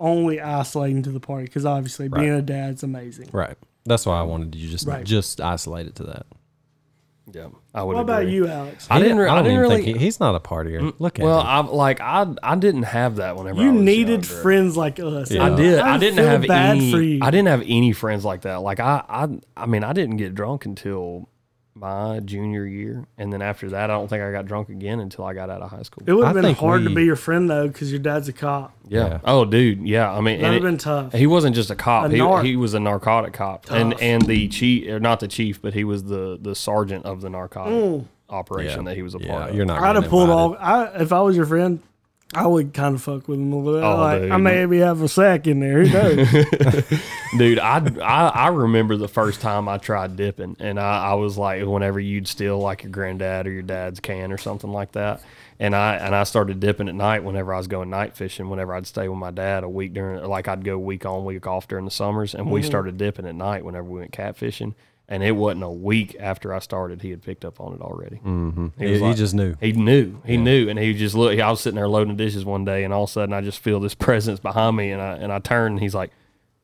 Only 0.00 0.40
isolating 0.40 1.02
to 1.04 1.10
the 1.10 1.20
party 1.20 1.44
because 1.44 1.64
obviously 1.66 2.08
being 2.08 2.30
Right. 2.30 2.38
a 2.38 2.42
dad's 2.42 2.82
amazing. 2.82 3.28
Right. 3.32 3.56
That's 3.84 4.06
why 4.06 4.18
I 4.18 4.22
wanted 4.22 4.54
you 4.54 4.68
just 4.68 4.86
Right. 4.86 5.04
just 5.04 5.40
isolate 5.40 5.86
it 5.86 5.94
to 5.96 6.04
that. 6.04 6.26
yeah, 7.32 7.46
I 7.72 7.84
would. 7.84 7.94
What 7.94 8.00
about 8.02 8.22
agree. 8.22 8.34
you, 8.34 8.48
Alex? 8.48 8.88
I 8.90 8.98
didn't. 8.98 9.18
re- 9.18 9.28
I 9.28 9.32
I 9.32 9.34
don't 9.36 9.44
didn't 9.44 9.60
really. 9.60 9.82
think 9.84 9.98
he, 9.98 10.04
he's 10.04 10.18
not 10.18 10.34
a 10.34 10.40
partier. 10.40 10.80
Mm, 10.80 10.94
Look 10.98 11.20
at 11.20 11.24
well, 11.24 11.40
him. 11.40 11.46
I 11.46 11.60
like 11.60 12.00
I. 12.00 12.26
I 12.42 12.56
didn't 12.56 12.82
have 12.84 13.16
that 13.16 13.36
whenever 13.36 13.60
I 13.60 13.62
You 13.64 13.72
was 13.72 13.82
needed 13.82 14.24
younger. 14.26 14.42
friends 14.42 14.76
like 14.76 14.98
us. 14.98 15.30
Yeah. 15.30 15.44
I 15.44 15.54
did. 15.54 15.78
I, 15.78 15.96
didn't 15.98 16.16
feel 16.16 16.26
have 16.26 16.46
bad 16.48 16.76
any. 16.78 16.90
for 16.90 17.00
you. 17.00 17.20
I 17.22 17.30
didn't 17.30 17.46
have 17.48 17.62
any 17.66 17.92
friends 17.92 18.24
like 18.24 18.40
that. 18.42 18.56
Like 18.62 18.80
I, 18.80 19.04
I, 19.08 19.28
I 19.56 19.66
mean, 19.66 19.84
I 19.84 19.92
didn't 19.92 20.16
get 20.16 20.34
drunk 20.34 20.64
until 20.66 21.28
my 21.74 22.20
junior 22.20 22.66
year, 22.66 23.06
and 23.16 23.32
then 23.32 23.40
after 23.42 23.70
that, 23.70 23.90
I 23.90 23.94
don't 23.94 24.08
think 24.08 24.22
I 24.22 24.32
got 24.32 24.44
drunk 24.46 24.68
again 24.68 25.00
until 25.00 25.24
I 25.24 25.32
got 25.34 25.48
out 25.50 25.62
of 25.62 25.70
high 25.70 25.82
school. 25.82 26.02
It 26.06 26.12
would 26.12 26.24
have 26.26 26.36
I 26.36 26.40
been 26.40 26.42
think 26.48 26.58
hard 26.58 26.84
to 26.84 26.90
be 26.94 27.04
your 27.04 27.16
friend 27.16 27.48
though 27.48 27.68
because 27.68 27.90
your 27.90 28.00
dad's 28.00 28.28
a 28.28 28.32
cop. 28.32 28.74
yeah. 28.88 29.06
Yeah. 29.08 29.18
Oh, 29.24 29.44
dude. 29.44 29.86
Yeah. 29.86 30.10
I 30.12 30.20
mean, 30.20 30.40
That 30.40 30.48
would 30.50 30.54
and 30.54 30.54
have 30.54 30.54
it- 30.54 30.62
been 30.66 30.78
tough. 30.78 31.12
he 31.12 31.26
wasn't 31.26 31.54
just 31.54 31.70
a 31.70 31.76
cop. 31.76 32.06
A 32.06 32.08
he, 32.10 32.18
narc. 32.18 32.44
he 32.44 32.56
was 32.56 32.74
a 32.74 32.80
narcotic 32.80 33.32
cop, 33.32 33.70
and 33.70 33.92
Tough. 33.92 34.02
and 34.02 34.22
the 34.26 34.48
chief, 34.48 34.88
or 34.90 35.00
not 35.00 35.20
the 35.20 35.28
chief, 35.28 35.62
but 35.62 35.72
he 35.74 35.84
was 35.84 36.04
the 36.04 36.38
the 36.40 36.54
sergeant 36.54 37.06
of 37.06 37.20
the 37.20 37.30
narcotic 37.30 37.72
Mm. 37.72 38.04
operation 38.28 38.82
Yeah. 38.84 38.90
that 38.90 38.96
he 38.96 39.02
was 39.02 39.14
a 39.14 39.18
yeah, 39.20 39.28
part 39.30 39.50
of. 39.50 39.56
you're 39.56 39.64
not. 39.64 39.80
I'd 39.82 39.94
have 39.96 40.08
pulled 40.08 40.28
invited. 40.28 40.38
all. 40.38 40.56
I 40.60 40.84
if 41.02 41.12
I 41.12 41.20
was 41.20 41.36
your 41.36 41.46
friend, 41.46 41.80
I 42.32 42.46
would 42.46 42.72
kind 42.74 42.94
of 42.94 43.02
fuck 43.02 43.26
with 43.26 43.40
him 43.40 43.52
a 43.52 43.56
little 43.58 43.80
bit. 43.80 43.84
Oh, 43.84 43.96
like, 43.96 44.22
I 44.30 44.36
dude. 44.36 44.40
maybe 44.44 44.78
have 44.78 45.02
a 45.02 45.08
sack 45.08 45.48
in 45.48 45.58
there. 45.58 45.84
Who 45.84 45.92
knows? 46.24 46.84
Dude, 47.38 47.58
I, 47.58 47.78
I 48.02 48.28
I 48.28 48.48
remember 48.48 48.96
the 48.96 49.08
first 49.08 49.40
time 49.40 49.68
I 49.68 49.78
tried 49.78 50.16
dipping, 50.16 50.56
and 50.60 50.78
I, 50.78 51.10
I 51.10 51.14
was 51.14 51.36
like, 51.38 51.64
whenever 51.66 51.98
you'd 52.00 52.28
steal 52.28 52.58
like 52.58 52.82
your 52.84 52.92
granddad 52.92 53.46
or 53.46 53.50
your 53.50 53.62
dad's 53.62 53.98
can 54.00 54.32
or 54.32 54.38
something 54.38 54.70
like 54.72 54.92
that, 54.92 55.22
and 55.58 55.74
I 55.74 55.94
and 55.96 56.14
I 56.14 56.22
started 56.24 56.60
dipping 56.60 56.88
at 56.88 56.94
night 56.94 57.24
whenever 57.24 57.52
I 57.54 57.58
was 57.58 57.66
going 57.66 57.90
night 57.90 58.16
fishing. 58.16 58.48
Whenever 58.48 58.74
I'd 58.74 58.86
stay 58.86 59.08
with 59.08 59.18
my 59.18 59.30
dad 59.32 59.64
a 59.64 59.68
week 59.68 59.94
during, 59.94 60.22
like 60.24 60.46
I'd 60.48 60.64
go 60.64 60.78
week 60.78 61.04
on 61.06 61.24
week 61.24 61.46
off 61.48 61.66
during 61.68 61.84
the 61.84 61.90
summers, 61.90 62.34
and 62.34 62.44
Mm-hmm. 62.44 62.52
we 62.54 62.62
started 62.62 62.96
dipping 62.96 63.26
at 63.26 63.34
night 63.34 63.64
whenever 63.64 63.88
we 63.88 64.00
went 64.00 64.12
catfishing. 64.12 64.74
And 65.12 65.24
it 65.24 65.32
wasn't 65.32 65.64
a 65.64 65.68
week 65.70 66.16
after 66.20 66.54
I 66.54 66.60
started, 66.60 67.02
he 67.02 67.10
had 67.10 67.20
picked 67.20 67.44
up 67.44 67.60
on 67.60 67.74
it 67.74 67.80
already. 67.80 68.20
Mm-hmm. 68.24 68.68
He, 68.78 68.98
he 69.00 69.14
just 69.14 69.34
knew. 69.34 69.56
He 69.60 69.72
knew. 69.72 70.22
He 70.24 70.36
knew, 70.36 70.68
and 70.68 70.78
he 70.78 70.94
just 70.94 71.16
looked. 71.16 71.40
I 71.40 71.50
was 71.50 71.60
sitting 71.60 71.74
there 71.74 71.88
loading 71.88 72.16
dishes 72.16 72.44
one 72.44 72.64
day, 72.64 72.84
and 72.84 72.94
all 72.94 73.04
of 73.04 73.10
a 73.10 73.12
sudden, 73.12 73.32
I 73.32 73.40
just 73.40 73.58
feel 73.58 73.80
this 73.80 73.94
presence 74.06 74.38
behind 74.38 74.76
me, 74.76 74.92
and 74.92 75.02
I 75.02 75.16
and 75.16 75.32
I 75.32 75.40
turn, 75.40 75.72
and 75.72 75.80
he's 75.80 75.96
like, 75.96 76.12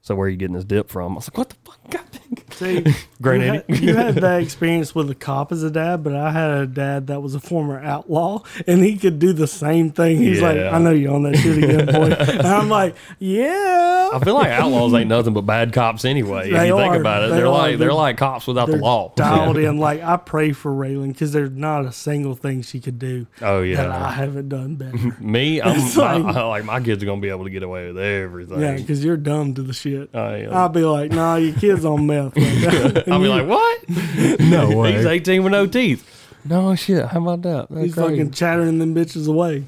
"So 0.00 0.14
where 0.14 0.28
are 0.28 0.30
you 0.30 0.36
getting 0.36 0.54
this 0.54 0.64
dip 0.64 0.88
from?" 0.90 1.12
I 1.12 1.14
was 1.16 1.28
like, 1.28 1.38
"What 1.38 1.48
the 1.48 1.56
fuck, 1.64 1.80
God 1.90 2.04
dang." 2.12 2.22
See, 2.56 2.84
Great 3.22 3.42
you, 3.42 3.52
had, 3.52 3.64
you 3.82 3.94
had 3.94 4.14
that 4.16 4.42
experience 4.42 4.94
with 4.94 5.10
a 5.10 5.14
cop 5.14 5.52
as 5.52 5.62
a 5.62 5.70
dad, 5.70 6.02
but 6.02 6.14
I 6.14 6.30
had 6.30 6.50
a 6.50 6.66
dad 6.66 7.06
that 7.08 7.20
was 7.22 7.34
a 7.34 7.40
former 7.40 7.78
outlaw, 7.80 8.42
and 8.66 8.82
he 8.82 8.96
could 8.96 9.18
do 9.18 9.32
the 9.32 9.46
same 9.46 9.90
thing. 9.90 10.16
He's 10.18 10.40
like, 10.40 10.56
"I 10.58 10.78
know 10.78 10.90
you 10.90 11.10
on 11.12 11.22
that 11.24 11.36
shit 11.36 11.62
again, 11.62 11.86
boy." 11.86 12.10
And 12.36 12.46
I'm 12.46 12.68
like, 12.68 12.94
"Yeah." 13.18 14.10
I 14.12 14.20
feel 14.24 14.34
like 14.34 14.48
outlaws 14.48 14.94
ain't 14.94 15.08
nothing 15.08 15.34
but 15.34 15.42
bad 15.42 15.72
cops 15.72 16.04
anyway. 16.04 16.46
if 16.48 16.52
They 16.56 16.68
you 16.68 16.76
think 16.76 16.94
are. 16.94 17.00
about 17.00 17.24
it, 17.24 17.30
They 17.32 17.42
are 17.42 17.48
like 17.48 17.70
they're, 17.78 17.88
They're- 17.88 17.92
like 17.92 18.16
cops 18.16 18.46
without 18.46 18.68
the 18.68 18.76
law. 18.76 19.12
dialed 19.16 19.58
in. 19.58 19.78
Like 19.78 20.02
I 20.02 20.16
pray 20.16 20.52
for 20.52 20.70
Raylan 20.72 21.08
because 21.08 21.32
there's 21.32 21.50
not 21.50 21.84
a 21.84 21.92
single 21.92 22.34
thing 22.36 22.62
she 22.62 22.80
could 22.80 22.98
do 22.98 23.26
Oh 23.42 23.62
yeah, 23.62 23.76
that 23.82 23.90
I 23.90 24.12
haven't 24.12 24.48
done 24.48 24.76
better. 24.76 24.96
Me, 25.20 25.60
I'm 25.60 25.76
like- 25.96 26.36
I- 26.36 26.46
like 26.46 26.64
my 26.64 26.80
kids 26.80 27.02
are 27.02 27.06
gonna 27.06 27.20
be 27.20 27.28
able 27.30 27.44
to 27.44 27.50
get 27.50 27.62
away 27.64 27.88
with 27.88 27.98
everything. 27.98 28.60
yeah, 28.60 28.76
because 28.76 29.04
you're 29.04 29.16
dumb 29.16 29.54
to 29.54 29.62
the 29.62 29.72
shit. 29.72 30.14
I 30.14 30.38
am. 30.44 30.54
I'll 30.54 30.68
be 30.68 30.82
like, 30.84 31.10
"Nah, 31.12 31.36
your 31.36 31.54
kid's 31.58 31.84
on 31.84 32.06
meth." 32.06 32.34
Like, 32.46 33.08
I'll 33.08 33.20
be 33.20 33.28
like, 33.28 33.46
what? 33.46 33.84
No 34.40 34.70
way. 34.78 34.92
He's 34.96 35.04
18 35.06 35.42
with 35.42 35.52
no 35.52 35.66
teeth. 35.66 36.12
No 36.44 36.74
shit. 36.76 37.04
How 37.06 37.20
about 37.20 37.42
that? 37.42 37.68
That's 37.70 37.84
He's 37.86 37.94
crazy. 37.94 38.08
fucking 38.10 38.30
chattering 38.32 38.78
them 38.78 38.94
bitches 38.94 39.26
away. 39.28 39.64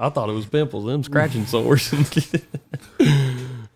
I 0.00 0.08
thought 0.10 0.28
it 0.28 0.32
was 0.32 0.46
pimples, 0.46 0.84
them 0.86 1.02
scratching 1.02 1.44
sores. 1.46 1.92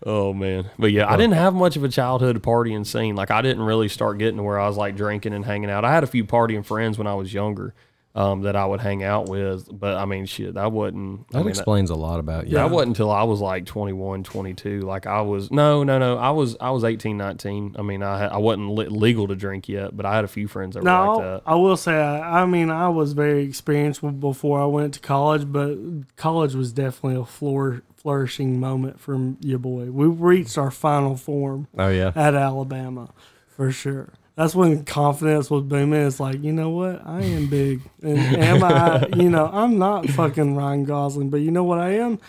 oh 0.05 0.33
man, 0.33 0.69
but 0.79 0.91
yeah, 0.91 1.11
I 1.11 1.17
didn't 1.17 1.33
have 1.33 1.53
much 1.53 1.75
of 1.75 1.83
a 1.83 1.89
childhood 1.89 2.41
partying 2.41 2.85
scene. 2.85 3.15
Like 3.15 3.31
I 3.31 3.41
didn't 3.41 3.63
really 3.63 3.89
start 3.89 4.17
getting 4.19 4.37
to 4.37 4.43
where 4.43 4.59
I 4.59 4.67
was 4.67 4.77
like 4.77 4.95
drinking 4.95 5.33
and 5.33 5.43
hanging 5.43 5.69
out. 5.69 5.83
I 5.83 5.91
had 5.93 6.03
a 6.03 6.07
few 6.07 6.23
partying 6.23 6.65
friends 6.65 6.97
when 6.97 7.07
I 7.07 7.13
was 7.15 7.33
younger 7.33 7.73
um, 8.15 8.41
that 8.43 8.55
I 8.55 8.65
would 8.65 8.79
hang 8.79 9.03
out 9.03 9.27
with, 9.27 9.67
but 9.71 9.95
I 9.97 10.05
mean, 10.05 10.25
shit, 10.27 10.55
I 10.55 10.67
wasn't. 10.67 11.21
I 11.33 11.37
That 11.39 11.39
mean, 11.39 11.47
explains 11.49 11.89
a 11.89 11.95
lot 11.95 12.19
about 12.19 12.45
you. 12.47 12.53
that 12.57 12.69
wasn't 12.69 12.89
until 12.89 13.09
I 13.09 13.23
was 13.23 13.41
like 13.41 13.65
21, 13.65 14.23
22. 14.23 14.81
Like 14.81 15.07
I 15.07 15.21
was, 15.21 15.49
no, 15.49 15.83
no, 15.83 15.97
no. 15.97 16.17
I 16.17 16.29
was, 16.29 16.55
I 16.61 16.69
was 16.69 16.83
18, 16.83 17.17
19. 17.17 17.75
I 17.79 17.81
mean, 17.81 18.03
I, 18.03 18.25
I 18.27 18.37
wasn't 18.37 18.69
le- 18.69 18.83
legal 18.83 19.27
to 19.29 19.35
drink 19.35 19.67
yet, 19.67 19.97
but 19.97 20.05
I 20.05 20.13
had 20.15 20.23
a 20.25 20.27
few 20.27 20.47
friends 20.47 20.75
that 20.75 20.83
were 20.83 20.89
like 20.91 21.23
that. 21.23 21.41
I 21.47 21.55
will 21.55 21.75
say, 21.75 21.93
I, 21.95 22.43
I 22.43 22.45
mean, 22.45 22.69
I 22.69 22.87
was 22.89 23.13
very 23.13 23.43
experienced 23.45 24.01
before 24.19 24.61
I 24.61 24.65
went 24.67 24.93
to 24.93 24.99
college, 24.99 25.51
but 25.51 25.75
college 26.15 26.53
was 26.53 26.71
definitely 26.71 27.19
a 27.19 27.25
floor, 27.25 27.81
flourishing 27.95 28.59
moment 28.59 28.99
for 28.99 29.33
your 29.39 29.57
boy. 29.59 29.85
We 29.89 30.05
reached 30.05 30.57
our 30.59 30.69
final 30.69 31.15
form 31.17 31.67
Oh 31.79 31.89
yeah. 31.89 32.11
at 32.15 32.35
Alabama, 32.35 33.09
for 33.47 33.71
sure. 33.71 34.13
That's 34.35 34.55
when 34.55 34.83
confidence 34.83 35.51
was 35.51 35.63
booming. 35.63 36.07
It's 36.07 36.19
like, 36.19 36.43
you 36.43 36.53
know 36.53 36.69
what? 36.69 37.05
I 37.05 37.21
am 37.21 37.47
big. 37.47 37.81
And 38.01 38.17
am 38.17 38.63
I, 38.63 39.07
you 39.15 39.29
know, 39.29 39.47
I'm 39.51 39.77
not 39.77 40.09
fucking 40.09 40.55
Ryan 40.55 40.85
Gosling, 40.85 41.29
but 41.29 41.37
you 41.37 41.51
know 41.51 41.63
what 41.63 41.79
I 41.79 41.91
am? 41.97 42.19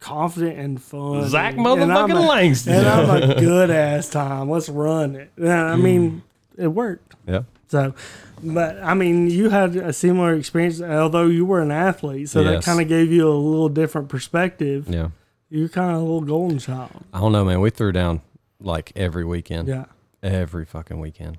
confident 0.00 0.58
and 0.58 0.82
fun. 0.82 1.28
Zach 1.28 1.56
And 1.56 1.66
I'm 1.66 1.78
motherfucking 1.78 2.24
a- 2.24 2.28
Langston. 2.28 2.74
And 2.74 2.86
I'm 2.86 3.30
a 3.30 3.34
good 3.40 3.70
ass 3.70 4.08
time. 4.08 4.50
Let's 4.50 4.68
run 4.68 5.16
it. 5.16 5.30
And 5.36 5.50
I 5.50 5.74
mm. 5.74 5.82
mean, 5.82 6.22
it 6.56 6.68
worked. 6.68 7.14
Yeah. 7.26 7.42
So, 7.68 7.94
but 8.42 8.82
I 8.82 8.94
mean, 8.94 9.28
you 9.28 9.50
had 9.50 9.76
a 9.76 9.92
similar 9.92 10.34
experience, 10.34 10.80
although 10.80 11.26
you 11.26 11.44
were 11.44 11.60
an 11.60 11.70
athlete. 11.70 12.30
So 12.30 12.42
that 12.44 12.64
kind 12.64 12.80
of 12.80 12.88
gave 12.88 13.12
you 13.12 13.28
a 13.28 13.34
little 13.34 13.68
different 13.68 14.08
perspective. 14.08 14.88
Yeah. 14.88 15.10
You're 15.50 15.68
kind 15.68 15.90
of 15.90 15.96
a 15.98 16.00
little 16.00 16.22
golden 16.22 16.58
child. 16.58 17.04
I 17.12 17.20
don't 17.20 17.32
know, 17.32 17.44
man. 17.44 17.60
We 17.60 17.70
threw 17.70 17.92
down 17.92 18.22
like 18.60 18.92
every 18.96 19.24
weekend. 19.24 19.68
Yeah. 19.68 19.86
Every 20.22 20.64
fucking 20.64 20.98
weekend. 20.98 21.38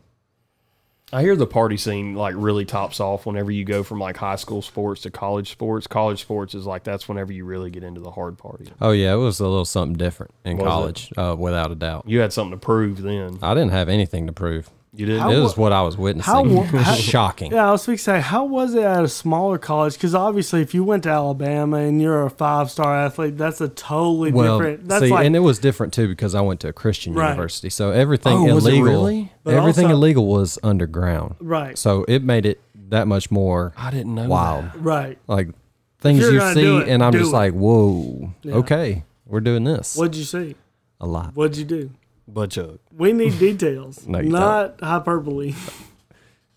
I 1.12 1.22
hear 1.24 1.36
the 1.36 1.48
party 1.48 1.76
scene 1.76 2.14
like 2.14 2.36
really 2.38 2.66
tops 2.66 3.00
off 3.00 3.26
whenever 3.26 3.50
you 3.50 3.66
go 3.66 3.82
from 3.82 4.00
like 4.00 4.16
high 4.16 4.36
school 4.36 4.62
sports 4.62 5.02
to 5.02 5.10
college 5.10 5.50
sports. 5.50 5.88
College 5.88 6.22
sports 6.22 6.54
is 6.54 6.68
like 6.68 6.84
that's 6.84 7.10
whenever 7.10 7.34
you 7.34 7.46
really 7.46 7.72
get 7.72 7.84
into 7.84 8.00
the 8.00 8.12
hard 8.12 8.38
party. 8.38 8.70
Oh 8.80 8.92
yeah, 8.92 9.14
it 9.14 9.18
was 9.18 9.40
a 9.40 9.48
little 9.48 9.66
something 9.66 9.98
different 9.98 10.34
in 10.46 10.58
Was 10.58 10.68
college, 10.68 11.14
uh, 11.18 11.36
without 11.38 11.72
a 11.72 11.76
doubt. 11.76 12.04
You 12.08 12.20
had 12.20 12.32
something 12.32 12.52
to 12.52 12.64
prove 12.64 13.02
then. 13.02 13.40
I 13.42 13.56
didn't 13.56 13.72
have 13.72 13.90
anything 13.90 14.28
to 14.28 14.34
prove. 14.34 14.70
You 14.92 15.06
didn't. 15.06 15.22
How 15.22 15.32
it 15.32 15.40
was 15.40 15.56
what 15.56 15.72
I 15.72 15.84
was 15.84 15.98
witnessing. 15.98 16.34
how 16.34 16.64
how- 16.64 16.96
Shocking. 16.96 17.52
Yeah, 17.52 17.68
I 17.70 17.72
was 17.72 17.86
fixing 17.86 18.14
to 18.16 18.20
say, 18.20 18.28
how 18.28 18.46
was 18.46 18.74
it 18.74 18.84
at 18.84 19.04
a 19.04 19.08
smaller 19.08 19.60
college? 19.60 19.94
Because 19.94 20.16
obviously, 20.16 20.62
if 20.62 20.74
you 20.74 20.84
went 20.84 21.04
to 21.04 21.10
Alabama 21.10 21.78
and 21.78 22.02
you're 22.02 22.26
a 22.26 22.30
five 22.32 22.72
star 22.72 22.96
athlete, 22.96 23.38
that's 23.38 23.62
a 23.62 23.70
totally 23.70 24.32
Well, 24.32 24.58
different. 24.58 24.88
That's 24.88 25.06
see, 25.06 25.12
like, 25.12 25.26
and 25.28 25.36
it 25.36 25.40
was 25.40 25.60
different 25.60 25.94
too 25.94 26.08
because 26.08 26.34
I 26.34 26.42
went 26.42 26.60
to 26.62 26.70
a 26.70 26.74
Christian 26.74 27.14
Right. 27.14 27.30
university, 27.30 27.70
so 27.70 27.92
everything 27.92 28.34
Oh, 28.38 28.48
illegal, 28.58 28.84
really? 28.84 29.32
Everything 29.46 29.86
also- 29.86 29.96
illegal 29.96 30.26
was 30.26 30.58
underground. 30.64 31.36
right, 31.40 31.78
So 31.78 32.04
it 32.08 32.24
made 32.24 32.48
it 32.48 32.60
that 32.90 33.08
much 33.08 33.30
more 33.30 33.74
I 33.78 33.92
didn't 33.92 34.16
know. 34.16 34.28
wild. 34.28 34.66
that. 34.66 34.82
right. 34.82 35.18
Like 35.28 35.50
things 36.00 36.20
you're 36.22 36.32
you 36.34 36.40
gonna 36.40 36.56
do 36.56 36.80
see, 36.82 36.84
it, 36.86 36.90
and 36.90 37.04
I'm 37.04 37.12
just 37.14 37.32
it. 37.32 37.36
like, 37.36 37.54
whoa, 37.54 38.32
Yeah. 38.42 38.56
okay, 38.56 39.04
we're 39.28 39.42
doing 39.42 39.66
this 39.66 39.96
What'd 39.96 40.16
you 40.16 40.24
see? 40.24 40.56
a 41.00 41.06
lot. 41.06 41.36
What'd 41.36 41.58
you 41.58 41.66
do? 41.66 41.92
But 42.32 42.52
Chuck, 42.52 42.80
We 42.96 43.12
need 43.14 43.40
details, 43.40 44.08
No, 44.08 44.20
you 44.20 44.30
not 44.30 44.80
hyperbole. 44.82 45.56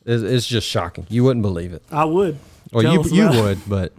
It's, 0.04 0.22
it's 0.22 0.46
just 0.46 0.68
shocking. 0.68 1.06
You 1.08 1.24
wouldn't 1.24 1.42
believe 1.42 1.72
it. 1.72 1.82
I 1.90 2.04
would. 2.04 2.38
Well, 2.72 2.82
Tell 2.82 2.92
you 2.94 3.00
us 3.00 3.12
you 3.12 3.22
about 3.24 3.34
it. 3.36 3.40
would, 3.42 3.58
but 3.68 3.92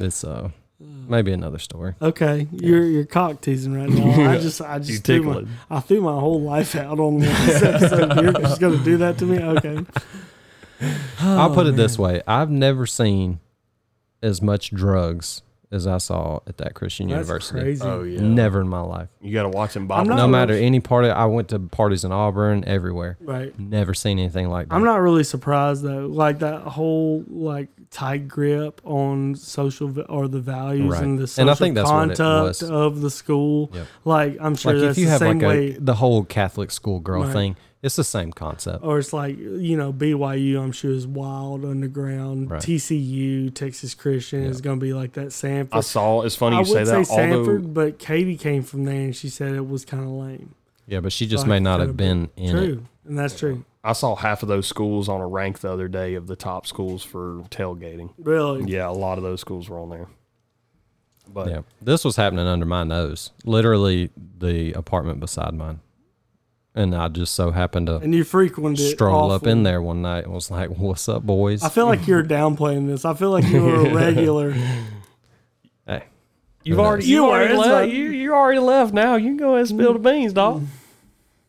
it's 0.00 0.24
uh 0.24 0.50
maybe 0.80 1.32
another 1.32 1.58
story. 1.58 1.94
Okay, 2.02 2.46
you're 2.52 2.84
you're 2.84 3.04
cock 3.04 3.40
teasing 3.40 3.72
right 3.74 3.88
now. 3.88 4.30
I 4.30 4.38
just 4.40 4.60
I 4.60 4.78
just 4.78 5.04
threw 5.04 5.22
my, 5.22 5.32
tickling. 5.34 5.48
I 5.70 5.80
threw 5.80 6.00
my 6.00 6.18
whole 6.18 6.40
life 6.42 6.74
out 6.74 6.98
on 6.98 7.18
this 7.20 7.62
episode. 7.62 8.20
You're 8.22 8.32
just 8.32 8.60
gonna 8.60 8.78
do 8.84 8.96
that 8.98 9.18
to 9.18 9.26
me? 9.26 9.38
Okay. 9.38 9.84
I'll 11.20 11.54
put 11.54 11.66
Oh, 11.66 11.70
it 11.70 11.76
this 11.76 11.98
way: 11.98 12.22
I've 12.26 12.50
never 12.50 12.86
seen 12.86 13.38
as 14.22 14.42
much 14.42 14.70
drugs 14.72 15.42
as 15.72 15.86
I 15.86 15.98
saw 15.98 16.40
at 16.46 16.58
that 16.58 16.74
Christian 16.74 17.08
That's 17.08 17.26
university. 17.26 17.60
crazy. 17.60 17.82
oh 17.84 18.02
yeah, 18.02 18.20
Never 18.20 18.60
in 18.60 18.68
my 18.68 18.80
life. 18.82 19.08
You 19.20 19.32
got 19.32 19.44
to 19.44 19.48
watch 19.48 19.74
him 19.74 19.82
I'm 19.84 19.88
bob. 19.88 20.06
No 20.06 20.28
matter 20.28 20.52
really- 20.52 20.66
any 20.66 20.80
party, 20.80 21.08
I 21.08 21.24
went 21.24 21.48
to 21.48 21.58
parties 21.58 22.04
in 22.04 22.12
Auburn, 22.12 22.62
everywhere. 22.66 23.16
Right. 23.20 23.58
Never 23.58 23.94
seen 23.94 24.18
anything 24.18 24.48
like 24.50 24.68
that. 24.68 24.74
I'm 24.74 24.84
not 24.84 25.00
really 25.00 25.24
surprised 25.24 25.82
though. 25.82 26.06
Like 26.06 26.40
that 26.40 26.60
whole 26.62 27.24
like 27.28 27.68
tight 27.90 28.28
grip 28.28 28.80
on 28.84 29.34
social 29.34 29.88
v- 29.88 30.02
or 30.02 30.28
the 30.28 30.40
values 30.40 30.90
Right. 30.92 31.02
and 31.02 31.18
the 31.18 31.22
And 31.22 31.28
social 31.30 31.50
I 31.50 31.54
think 31.54 31.74
that's 31.74 31.90
what 31.90 32.10
it 32.10 32.16
conduct 32.16 32.62
was. 32.62 32.70
of 32.70 33.00
the 33.00 33.10
school. 33.10 33.70
Yep. 33.72 33.86
Like 34.04 34.36
I'm 34.40 34.54
sure 34.54 34.72
like 34.74 34.82
that's 34.82 34.98
if 34.98 35.00
you 35.00 35.06
the 35.06 35.10
have 35.12 35.18
same 35.20 35.38
like 35.38 35.46
way. 35.48 35.72
a, 35.74 35.80
the 35.80 35.94
whole 35.94 36.24
Catholic 36.24 36.70
schoolgirl 36.70 37.24
Right. 37.24 37.32
thing, 37.32 37.56
it's 37.82 37.96
the 37.96 38.04
same 38.04 38.32
concept. 38.32 38.84
or 38.84 38.98
it's 38.98 39.12
like 39.12 39.36
you 39.38 39.76
know 39.76 39.92
BYU. 39.92 40.60
I'm 40.62 40.72
sure 40.72 40.90
is 40.92 41.06
wild 41.06 41.64
underground. 41.64 42.50
Right. 42.50 42.62
TCU, 42.62 43.52
Texas 43.54 43.94
Christian 43.94 44.44
is 44.44 44.60
going 44.60 44.78
to 44.78 44.84
be 44.84 44.92
like 44.92 45.12
that. 45.14 45.28
Samford. 45.28 45.68
I 45.72 45.80
saw. 45.80 46.22
It's 46.22 46.36
funny 46.36 46.56
I 46.56 46.60
you 46.60 46.64
say 46.66 46.74
would 46.80 46.86
say 46.86 46.94
that. 46.94 47.06
Samford, 47.06 47.38
Although 47.48 47.58
but 47.68 47.98
Katie 47.98 48.36
came 48.36 48.62
from 48.62 48.84
there 48.84 48.94
and 49.02 49.16
she 49.16 49.28
said 49.28 49.54
it 49.54 49.68
was 49.68 49.84
kind 49.84 50.04
of 50.04 50.10
lame. 50.10 50.54
Yeah, 50.86 51.00
but 51.00 51.12
she 51.12 51.26
just 51.26 51.42
Like, 51.42 51.48
may 51.50 51.60
not 51.60 51.76
could've 51.78 51.88
have 51.90 51.96
been 51.96 52.30
in 52.36 52.50
true, 52.50 52.62
it. 53.04 53.08
and 53.08 53.18
that's 53.18 53.38
true. 53.38 53.64
I 53.84 53.94
saw 53.94 54.14
half 54.14 54.42
of 54.42 54.48
those 54.48 54.66
schools 54.66 55.08
on 55.08 55.20
a 55.20 55.26
rank 55.26 55.60
the 55.60 55.70
other 55.72 55.88
day 55.88 56.14
of 56.14 56.26
the 56.28 56.36
top 56.36 56.66
schools 56.66 57.02
for 57.02 57.42
tailgating. 57.50 58.10
Really, 58.18 58.70
Yeah, 58.70 58.88
a 58.88 58.92
lot 58.92 59.16
of 59.18 59.24
those 59.24 59.40
schools 59.40 59.68
were 59.68 59.78
on 59.78 59.90
there. 59.90 60.06
But 61.32 61.48
Yeah, 61.48 61.60
this 61.80 62.04
was 62.04 62.16
happening 62.16 62.46
under 62.46 62.66
my 62.66 62.84
nose, 62.84 63.30
literally 63.44 64.10
the 64.38 64.72
apartment 64.72 65.20
beside 65.20 65.54
mine, 65.54 65.80
and 66.74 66.94
I 66.94 67.08
just 67.08 67.34
so 67.34 67.50
happened 67.50 67.86
to 67.88 67.96
and 67.96 68.14
you 68.14 68.24
frequented 68.24 68.84
it. 68.84 68.90
stroll 68.94 69.30
up 69.30 69.46
in 69.46 69.62
there 69.62 69.82
one 69.82 70.02
night 70.02 70.24
and 70.24 70.32
was 70.32 70.50
like, 70.50 70.70
"What's 70.70 71.08
up, 71.08 71.22
boys?" 71.22 71.62
I 71.62 71.68
feel 71.68 71.86
like 71.86 72.06
you're 72.06 72.22
downplaying 72.24 72.86
this. 72.86 73.04
I 73.04 73.14
feel 73.14 73.30
like 73.30 73.44
you 73.46 73.62
were 73.62 73.86
a 73.86 73.94
regular. 73.94 74.52
hey, 75.86 76.04
you've 76.64 76.78
already 76.80 77.06
you, 77.06 77.24
You 77.24 77.30
already 77.30 77.54
are, 77.54 77.58
left. 77.58 77.70
that's 77.70 77.92
You 77.92 78.04
you 78.10 78.32
already 78.34 78.58
left. 78.60 78.92
Now 78.94 79.16
you 79.16 79.28
can 79.28 79.36
go 79.36 79.48
ahead 79.50 79.60
and 79.60 79.68
spill 79.68 79.92
the 79.94 79.98
beans, 79.98 80.32
dog. 80.32 80.62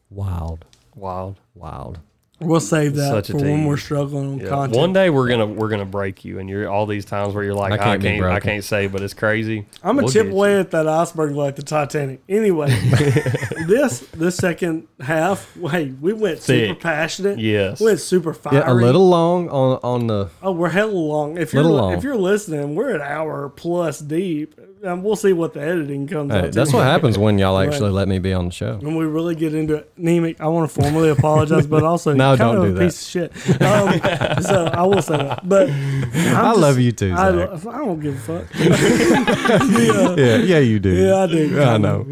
wild, 0.10 0.66
Wild. 0.96 1.38
wild. 1.56 2.00
We'll 2.46 2.60
save 2.60 2.96
that 2.96 3.10
Such 3.10 3.30
a 3.30 3.34
for 3.34 3.38
when 3.40 3.58
tease. 3.60 3.68
we're 3.68 3.78
struggling 3.78 4.28
on 4.34 4.40
Yeah. 4.40 4.50
content. 4.50 4.78
One 4.78 4.94
day 4.94 5.10
we're 5.10 5.28
gonna 5.28 5.46
we're 5.48 5.70
gonna 5.70 5.86
break 5.86 6.24
you, 6.26 6.40
and 6.40 6.50
you're 6.50 6.70
all 6.70 6.86
these 6.86 7.06
times 7.06 7.34
where 7.34 7.44
you're 7.44 7.54
like, 7.54 7.72
I 7.72 7.76
I 7.76 7.78
can't 7.78 8.02
can't, 8.02 8.20
be 8.22 8.26
I 8.26 8.30
can't, 8.32 8.44
broken. 8.44 8.62
say, 8.62 8.88
but 8.88 9.02
it's 9.02 9.14
crazy. 9.14 9.66
I'm 9.84 9.96
gonna 9.96 10.04
We'll 10.06 10.12
chip 10.14 10.26
get 10.28 10.34
away 10.34 10.54
you. 10.54 10.60
at 10.60 10.72
that 10.72 10.88
iceberg 10.88 11.36
like 11.36 11.56
the 11.56 11.64
Titanic. 11.64 12.22
Anyway, 12.30 12.68
this 13.68 14.00
this 14.14 14.36
second 14.38 14.88
half, 15.00 15.54
hey, 15.72 15.94
we 16.02 16.14
went 16.14 16.40
super 16.42 16.74
Thick. 16.74 16.80
passionate. 16.82 17.40
Yes. 17.40 17.80
we 17.80 17.88
went 17.88 18.00
super 18.00 18.34
fiery. 18.34 18.58
Yeah, 18.58 18.72
a 18.72 18.74
little 18.74 19.08
long 19.08 19.50
on 19.50 19.80
on 19.84 20.08
the. 20.08 20.30
Oh, 20.42 20.52
we're 20.52 20.70
hella 20.70 20.92
long. 20.92 21.38
If 21.38 21.54
you're 21.54 21.64
Little 21.64 21.78
long. 21.78 21.94
if 21.94 22.04
you're 22.04 22.16
listening, 22.18 22.76
we're 22.76 22.96
an 22.96 23.02
hour 23.02 23.50
plus 23.50 24.00
deep, 24.00 24.60
and 24.84 25.04
we'll 25.04 25.16
see 25.16 25.34
what 25.34 25.54
the 25.54 25.62
editing 25.62 26.08
comes 26.08 26.32
Hey, 26.34 26.40
out. 26.40 26.44
to. 26.46 26.52
that's 26.52 26.74
what 26.74 26.84
happens 26.84 27.18
when 27.18 27.40
y'all 27.40 27.58
actually 27.58 27.90
let 27.92 28.08
me 28.08 28.20
be 28.20 28.34
on 28.34 28.46
the 28.48 28.52
show. 28.52 28.76
When 28.82 28.96
we 28.96 29.06
really 29.06 29.34
get 29.36 29.54
into 29.56 29.76
it, 29.76 29.92
Nemec, 29.98 30.40
I 30.42 30.48
want 30.48 30.70
to 30.72 30.82
formally 30.82 31.10
apologize, 31.10 31.66
but 31.68 31.84
also 31.84 32.14
No, 32.16 32.36
kind 32.38 32.40
don't 32.40 32.58
of 32.58 32.64
do 32.64 32.70
a 32.70 32.74
that. 32.74 32.84
piece 32.86 33.02
of 33.02 33.10
shit. 33.10 33.62
Um, 33.62 34.42
so 34.44 34.66
I 34.74 34.84
will 34.84 35.02
say 35.02 35.18
that, 35.18 35.48
but 35.48 35.70
I'm 35.72 36.14
I 36.36 36.50
just- 36.52 36.60
love 36.60 36.80
you 36.80 36.92
too, 36.92 37.14
I. 37.14 37.28
I 37.30 37.32
don't 37.56 38.00
give 38.00 38.16
a 38.30 38.40
fuck. 38.44 38.48
yeah, 38.60 40.16
yeah, 40.18 40.36
yeah, 40.38 40.60
you 40.60 40.80
do. 40.80 40.90
yeah, 40.94 41.16
I 41.24 41.28
do. 41.28 41.62
I 41.62 41.78
know. 41.78 42.06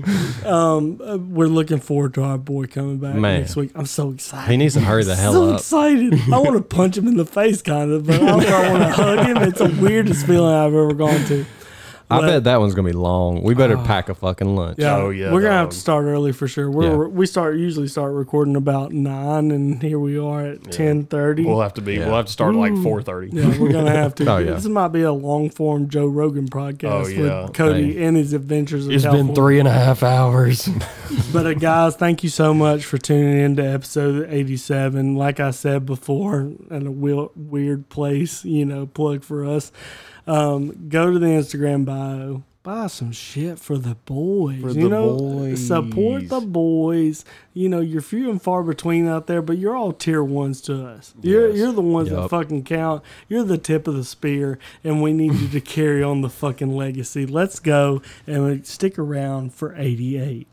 Um, 0.45 1.01
uh, 1.03 1.17
we're 1.17 1.47
looking 1.47 1.80
forward 1.80 2.13
to 2.15 2.24
our 2.24 2.38
boy 2.38 2.65
coming 2.67 2.97
back 2.99 3.15
Man. 3.15 3.41
next 3.41 3.55
week. 3.55 3.72
I'm 3.76 3.86
so 3.86 4.11
excited. 4.11 4.49
He 4.49 4.57
needs 4.57 4.74
to 4.76 4.80
hurry 4.82 5.03
the 5.03 5.15
hell 5.15 5.34
so 5.34 5.43
up. 5.53 5.59
So 5.61 5.82
excited. 5.84 6.13
I 6.34 6.38
want 6.39 6.55
to 6.57 6.61
punch 6.61 6.97
him 6.97 7.07
in 7.07 7.17
the 7.17 7.26
face, 7.26 7.61
kind 7.61 7.91
of, 7.91 8.07
but 8.07 8.22
also 8.22 8.47
I 8.47 8.69
want 8.72 8.84
to 8.84 8.89
hug 8.91 9.26
him. 9.28 9.38
It's 9.38 9.59
the 9.59 9.78
weirdest 9.82 10.26
feeling 10.26 10.53
I've 10.53 10.67
ever 10.74 10.93
gone 10.93 11.24
to. 11.26 11.45
I 12.12 12.20
But- 12.20 12.28
bet 12.28 12.43
that 12.45 12.59
one's 12.59 12.74
gonna 12.76 12.88
be 12.88 12.93
long. 12.93 13.41
We 13.43 13.53
better 13.53 13.78
pack 13.78 14.09
a 14.09 14.14
fucking 14.16 14.55
lunch. 14.55 14.78
Yeah, 14.80 14.97
Oh, 14.97 15.09
yeah, 15.09 15.32
we're 15.32 15.41
gonna 15.41 15.53
have 15.53 15.66
dog. 15.68 15.72
to 15.72 15.78
start 15.78 16.05
early 16.05 16.32
for 16.32 16.47
sure. 16.47 16.70
We're 16.70 16.84
Yeah. 17.07 17.09
we 17.09 17.26
start 17.26 17.55
usually 17.57 17.88
start 17.88 18.14
recording 18.14 18.55
about 18.55 18.91
nine, 18.93 19.51
and 19.51 19.82
here 19.82 19.97
we 19.99 20.18
are 20.20 20.45
at 20.45 20.72
ten 20.72 21.05
thirty. 21.05 21.45
We'll 21.45 21.62
have 21.62 21.74
to 21.76 21.82
be. 21.82 21.93
Yeah. 21.95 22.07
We'll 22.07 22.18
have 22.18 22.26
to 22.28 22.32
start 22.32 22.53
at 22.55 22.59
like 22.59 22.76
four 22.84 23.01
thirty. 23.01 23.30
Yeah, 23.32 23.57
we're 23.59 23.72
gonna 23.72 23.91
have 23.95 24.14
to. 24.16 24.26
Oh, 24.32 24.38
yeah. 24.38 24.51
This 24.53 24.66
might 24.68 24.89
be 24.89 25.01
a 25.03 25.12
long 25.14 25.49
form 25.49 25.88
Joe 25.89 26.05
Rogan 26.07 26.47
podcast 26.49 27.05
Oh, 27.05 27.07
yeah. 27.07 27.43
with 27.43 27.53
Cody 27.53 27.93
Hey. 27.93 28.03
and 28.05 28.18
his 28.18 28.34
adventures. 28.34 28.86
In 28.88 28.93
It's 28.93 29.03
been 29.03 29.12
California. 29.12 29.36
three 29.36 29.59
and 29.59 29.68
a 29.68 29.72
half 29.72 30.03
hours. 30.03 30.70
But 31.34 31.45
uh, 31.45 31.53
guys, 31.53 31.95
thank 31.97 32.24
you 32.24 32.30
so 32.30 32.53
much 32.53 32.86
for 32.86 32.97
tuning 32.97 33.38
in 33.39 33.55
to 33.57 33.64
episode 33.66 34.28
87. 34.30 35.16
Like 35.16 35.41
I 35.41 35.51
said 35.51 35.86
before, 35.86 36.51
in 36.70 36.88
a 36.88 36.91
weird, 36.91 37.30
weird 37.36 37.89
place, 37.89 38.45
you 38.45 38.64
know, 38.66 38.86
plug 38.86 39.24
for 39.24 39.45
us. 39.45 39.74
Um, 40.28 40.89
go 40.89 41.11
to 41.11 41.19
the 41.19 41.28
Instagram 41.28 41.86
bio. 41.86 42.43
Buy 42.63 42.86
some 42.88 43.11
shit 43.11 43.57
for 43.57 43.76
the 43.80 43.95
boys. 43.95 44.61
For 44.61 44.69
you 44.69 44.84
the 44.84 44.89
know, 44.89 45.55
support 45.55 46.30
the 46.30 46.41
boys. 46.41 47.26
You 47.55 47.69
know, 47.69 47.80
you're 47.80 48.03
few 48.03 48.30
and 48.30 48.39
far 48.39 48.61
between 48.61 49.07
out 49.07 49.26
there, 49.26 49.41
but 49.41 49.57
you're 49.57 49.76
all 49.76 49.91
tier 49.91 50.24
ones 50.24 50.61
to 50.61 50.86
us. 50.86 51.15
You're 51.24 51.49
you're 51.49 51.72
the 51.72 51.82
ones 51.82 52.11
that 52.11 52.30
fucking 52.30 52.65
count. 52.65 53.03
You're 53.28 53.43
the 53.43 53.57
tip 53.57 53.88
of 53.88 53.95
the 53.95 54.03
spear, 54.03 54.59
and 54.84 55.01
we 55.01 55.11
need 55.11 55.34
you 55.34 55.47
to 55.47 55.61
carry 55.61 56.03
on 56.03 56.22
the 56.22 56.30
fucking 56.30 56.76
legacy. 56.76 57.26
Let's 57.26 57.59
go 57.59 58.03
and 58.28 58.63
stick 58.65 58.99
around 58.99 59.55
for 59.55 59.74
88. 59.75 60.47